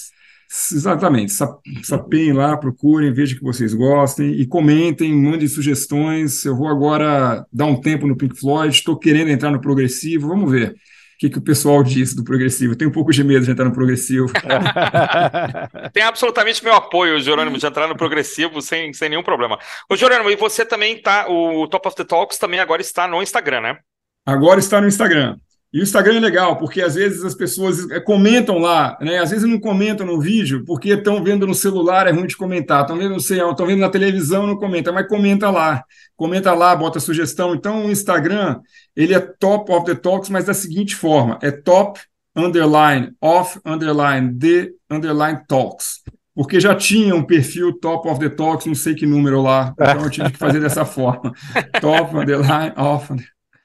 Exatamente. 0.72 1.32
Sapem 1.32 2.32
lá, 2.32 2.56
procurem, 2.56 3.12
vejam 3.12 3.36
que 3.36 3.44
vocês 3.44 3.74
gostem 3.74 4.32
e 4.32 4.46
comentem, 4.46 5.14
mandem 5.14 5.46
sugestões. 5.46 6.44
Eu 6.44 6.56
vou 6.56 6.68
agora 6.68 7.44
dar 7.52 7.66
um 7.66 7.80
tempo 7.80 8.06
no 8.06 8.16
Pink 8.16 8.38
Floyd, 8.38 8.74
estou 8.74 8.98
querendo 8.98 9.30
entrar 9.30 9.50
no 9.50 9.60
progressivo, 9.60 10.28
vamos 10.28 10.50
ver 10.50 10.74
que, 11.18 11.28
que 11.28 11.38
o 11.38 11.42
pessoal 11.42 11.82
disse 11.82 12.14
do 12.14 12.22
progressivo. 12.22 12.76
Tenho 12.76 12.90
um 12.90 12.94
pouco 12.94 13.10
de 13.10 13.24
medo 13.24 13.44
de 13.44 13.50
entrar 13.50 13.64
no 13.64 13.72
progressivo. 13.72 14.28
Tem 15.92 16.04
absolutamente 16.04 16.62
meu 16.62 16.74
apoio, 16.74 17.20
Jerônimo, 17.20 17.58
de 17.58 17.66
entrar 17.66 17.88
no 17.88 17.96
progressivo 17.96 18.62
sem, 18.62 18.92
sem 18.92 19.08
nenhum 19.08 19.22
problema. 19.22 19.58
Ô, 19.90 19.96
Jerônimo, 19.96 20.30
e 20.30 20.36
você 20.36 20.64
também 20.64 21.02
tá. 21.02 21.26
O 21.28 21.66
Top 21.66 21.88
of 21.88 21.96
the 21.96 22.04
Talks 22.04 22.38
também 22.38 22.60
agora 22.60 22.80
está 22.80 23.08
no 23.08 23.20
Instagram, 23.20 23.60
né? 23.60 23.78
Agora 24.24 24.60
está 24.60 24.80
no 24.80 24.86
Instagram. 24.86 25.36
E 25.70 25.80
o 25.80 25.82
Instagram 25.82 26.16
é 26.16 26.20
legal, 26.20 26.56
porque 26.56 26.80
às 26.80 26.94
vezes 26.94 27.22
as 27.22 27.34
pessoas 27.34 27.90
eh, 27.90 28.00
comentam 28.00 28.56
lá, 28.58 28.96
né? 29.02 29.18
Às 29.18 29.30
vezes 29.30 29.46
não 29.46 29.60
comentam 29.60 30.06
no 30.06 30.18
vídeo, 30.18 30.64
porque 30.64 30.90
estão 30.90 31.22
vendo 31.22 31.46
no 31.46 31.54
celular, 31.54 32.06
é 32.06 32.10
ruim 32.10 32.26
de 32.26 32.36
comentar. 32.36 32.82
Estão 32.82 32.96
vendo, 32.96 33.16
estão 33.16 33.66
vendo 33.66 33.80
na 33.80 33.90
televisão, 33.90 34.46
não 34.46 34.56
comenta, 34.56 34.90
mas 34.90 35.06
comenta 35.06 35.50
lá. 35.50 35.84
Comenta 36.16 36.54
lá, 36.54 36.74
bota 36.74 36.98
sugestão. 36.98 37.54
Então 37.54 37.84
o 37.84 37.90
Instagram, 37.90 38.60
ele 38.96 39.12
é 39.12 39.20
top 39.20 39.70
of 39.70 39.84
the 39.84 39.94
talks, 39.94 40.30
mas 40.30 40.46
da 40.46 40.54
seguinte 40.54 40.96
forma: 40.96 41.38
é 41.42 41.50
top 41.50 42.00
underline 42.34 43.12
off 43.20 43.60
underline 43.62 44.38
the 44.38 44.70
underline 44.90 45.40
talks. 45.46 46.00
Porque 46.34 46.60
já 46.60 46.74
tinha 46.74 47.14
um 47.14 47.24
perfil 47.24 47.74
top 47.78 48.08
of 48.08 48.20
the 48.20 48.28
talks, 48.30 48.64
não 48.64 48.74
sei 48.74 48.94
que 48.94 49.04
número 49.04 49.42
lá. 49.42 49.74
Então 49.78 50.04
eu 50.04 50.10
tive 50.10 50.30
que 50.30 50.38
fazer 50.38 50.60
dessa 50.60 50.86
forma. 50.86 51.34
top 51.78 52.16
underline 52.16 52.72
off. 52.76 53.12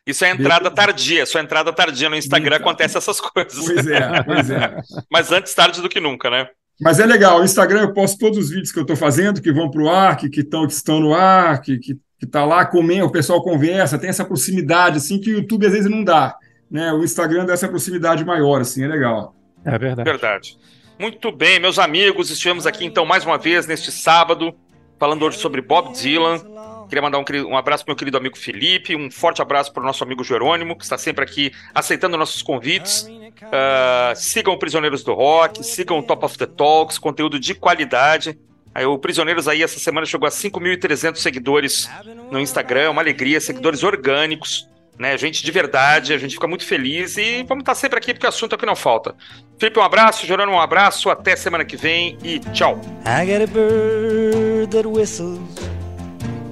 Isso 0.06 0.26
é 0.26 0.32
entrada 0.32 0.70
tardia, 0.70 1.26
sua 1.26 1.42
entrada 1.42 1.72
tardia 1.72 2.10
no 2.10 2.16
Instagram 2.16 2.58
acontece 2.58 2.98
essas 2.98 3.22
coisas. 3.22 3.66
Pois 3.66 3.88
é, 3.88 4.24
pois 4.24 4.50
é. 4.50 4.82
Mas 5.10 5.32
antes 5.32 5.54
tarde 5.54 5.82
do 5.82 5.88
que 5.88 6.00
nunca, 6.00 6.30
né? 6.30 6.48
Mas 6.82 7.00
é 7.00 7.06
legal, 7.06 7.40
o 7.40 7.44
Instagram 7.44 7.82
eu 7.82 7.94
posto 7.94 8.18
todos 8.18 8.38
os 8.38 8.50
vídeos 8.50 8.72
que 8.72 8.80
eu 8.80 8.84
estou 8.84 8.98
fazendo, 8.98 9.42
que 9.42 9.52
vão 9.52 9.72
para 9.72 9.82
o 9.82 9.90
ar, 9.90 10.18
que, 10.18 10.30
que, 10.30 10.44
tão, 10.44 10.68
que 10.68 10.74
estão 10.74 11.00
no 11.00 11.14
ar, 11.14 11.62
que, 11.62 11.78
que, 11.78 11.96
que 12.20 12.26
está 12.26 12.44
lá 12.44 12.66
comendo, 12.66 13.06
o 13.06 13.12
pessoal 13.12 13.42
conversa, 13.42 13.98
tem 13.98 14.10
essa 14.10 14.26
proximidade, 14.26 14.98
assim, 14.98 15.20
que 15.20 15.32
o 15.32 15.36
YouTube 15.36 15.66
às 15.66 15.72
vezes 15.72 15.90
não 15.90 16.04
dá. 16.04 16.36
Né? 16.70 16.92
O 16.92 17.04
Instagram 17.04 17.46
dá 17.46 17.54
essa 17.54 17.70
proximidade 17.70 18.26
maior, 18.26 18.60
assim, 18.60 18.84
é 18.84 18.88
legal. 18.88 19.36
É 19.64 19.78
verdade. 19.78 20.10
Verdade. 20.10 20.58
Muito 21.00 21.32
bem, 21.32 21.60
meus 21.60 21.80
amigos, 21.80 22.30
estivemos 22.30 22.68
aqui 22.68 22.86
então 22.86 23.06
mais 23.06 23.26
uma 23.26 23.38
vez 23.38 23.66
neste 23.66 23.92
sábado, 23.92 24.54
falando 25.00 25.24
hoje 25.24 25.38
sobre 25.38 25.62
Bob 25.62 25.94
Dylan. 25.94 26.42
Queria 26.88 27.02
mandar 27.02 27.20
um, 27.20 27.26
um 27.48 27.58
abraço 27.58 27.84
para 27.84 27.92
meu 27.92 27.98
querido 27.98 28.18
amigo 28.18 28.38
Felipe, 28.38 28.96
um 28.96 29.10
forte 29.10 29.42
abraço 29.42 29.72
para 29.74 29.82
o 29.82 29.86
nosso 29.86 30.04
amigo 30.04 30.24
Jerônimo, 30.24 30.78
que 30.78 30.84
está 30.84 30.98
sempre 30.98 31.24
aqui 31.24 31.52
aceitando 31.74 32.18
nossos 32.18 32.42
convites. 32.42 33.04
Uh, 33.04 34.16
sigam 34.16 34.54
o 34.54 34.60
Prisioneiros 34.60 35.04
do 35.04 35.14
Rock, 35.14 35.64
sigam 35.64 36.00
o 36.00 36.04
Top 36.04 36.26
of 36.26 36.38
the 36.38 36.46
Talks, 36.46 36.98
conteúdo 36.98 37.40
de 37.40 37.54
qualidade. 37.54 38.38
Aí, 38.74 38.86
o 38.86 38.98
Prisioneiros 38.98 39.48
aí 39.48 39.62
essa 39.62 39.80
semana 39.80 40.06
chegou 40.06 40.28
a 40.28 40.32
5.300 40.32 41.18
seguidores 41.18 41.90
no 42.32 42.40
Instagram, 42.40 42.92
uma 42.92 43.02
alegria, 43.02 43.40
seguidores 43.40 43.84
orgânicos 43.84 44.68
né? 44.98 45.18
Gente 45.18 45.44
de 45.44 45.52
verdade, 45.52 46.14
a 46.14 46.18
gente 46.18 46.36
fica 46.36 46.48
muito 46.48 46.66
feliz 46.66 47.18
e 47.18 47.44
vamos 47.44 47.64
estar 47.64 47.76
sempre 47.76 47.98
aqui 47.98 48.14
porque 48.14 48.26
o 48.26 48.30
assunto 48.30 48.54
é 48.54 48.56
o 48.56 48.60
que 48.60 48.66
não 48.66 48.76
falta. 48.76 49.16
Felipe, 49.58 49.80
um 49.80 49.84
abraço, 49.84 50.26
Gerônimo, 50.26 50.58
um 50.58 50.62
abraço, 50.62 51.10
até 51.10 51.36
semana 51.36 51.66
que 51.66 51.76
vem 51.76 52.18
e 52.24 52.40
tchau. 52.40 52.80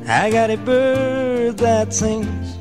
I 0.07 0.31
got 0.31 0.49
a 0.49 0.57
bird 0.57 1.57
that 1.59 1.93
sings. 1.93 2.57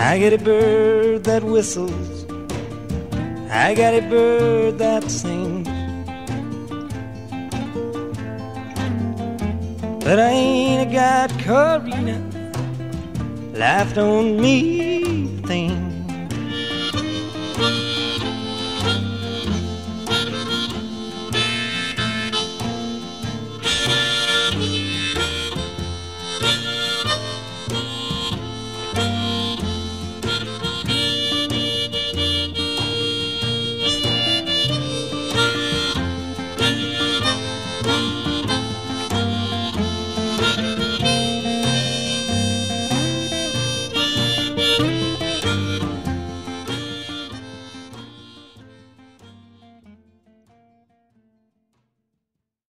I 0.00 0.18
got 0.18 0.32
a 0.32 0.38
bird 0.38 1.24
that 1.24 1.42
whistles. 1.44 2.24
I 3.50 3.74
got 3.74 3.94
a 3.94 4.02
bird 4.02 4.78
that 4.78 5.10
sings. 5.10 5.66
But 10.04 10.18
I 10.18 10.30
ain't 10.30 10.92
got 10.92 11.30
Karina 11.38 12.18
laughed 13.54 13.98
on 13.98 14.40
me 14.40 15.38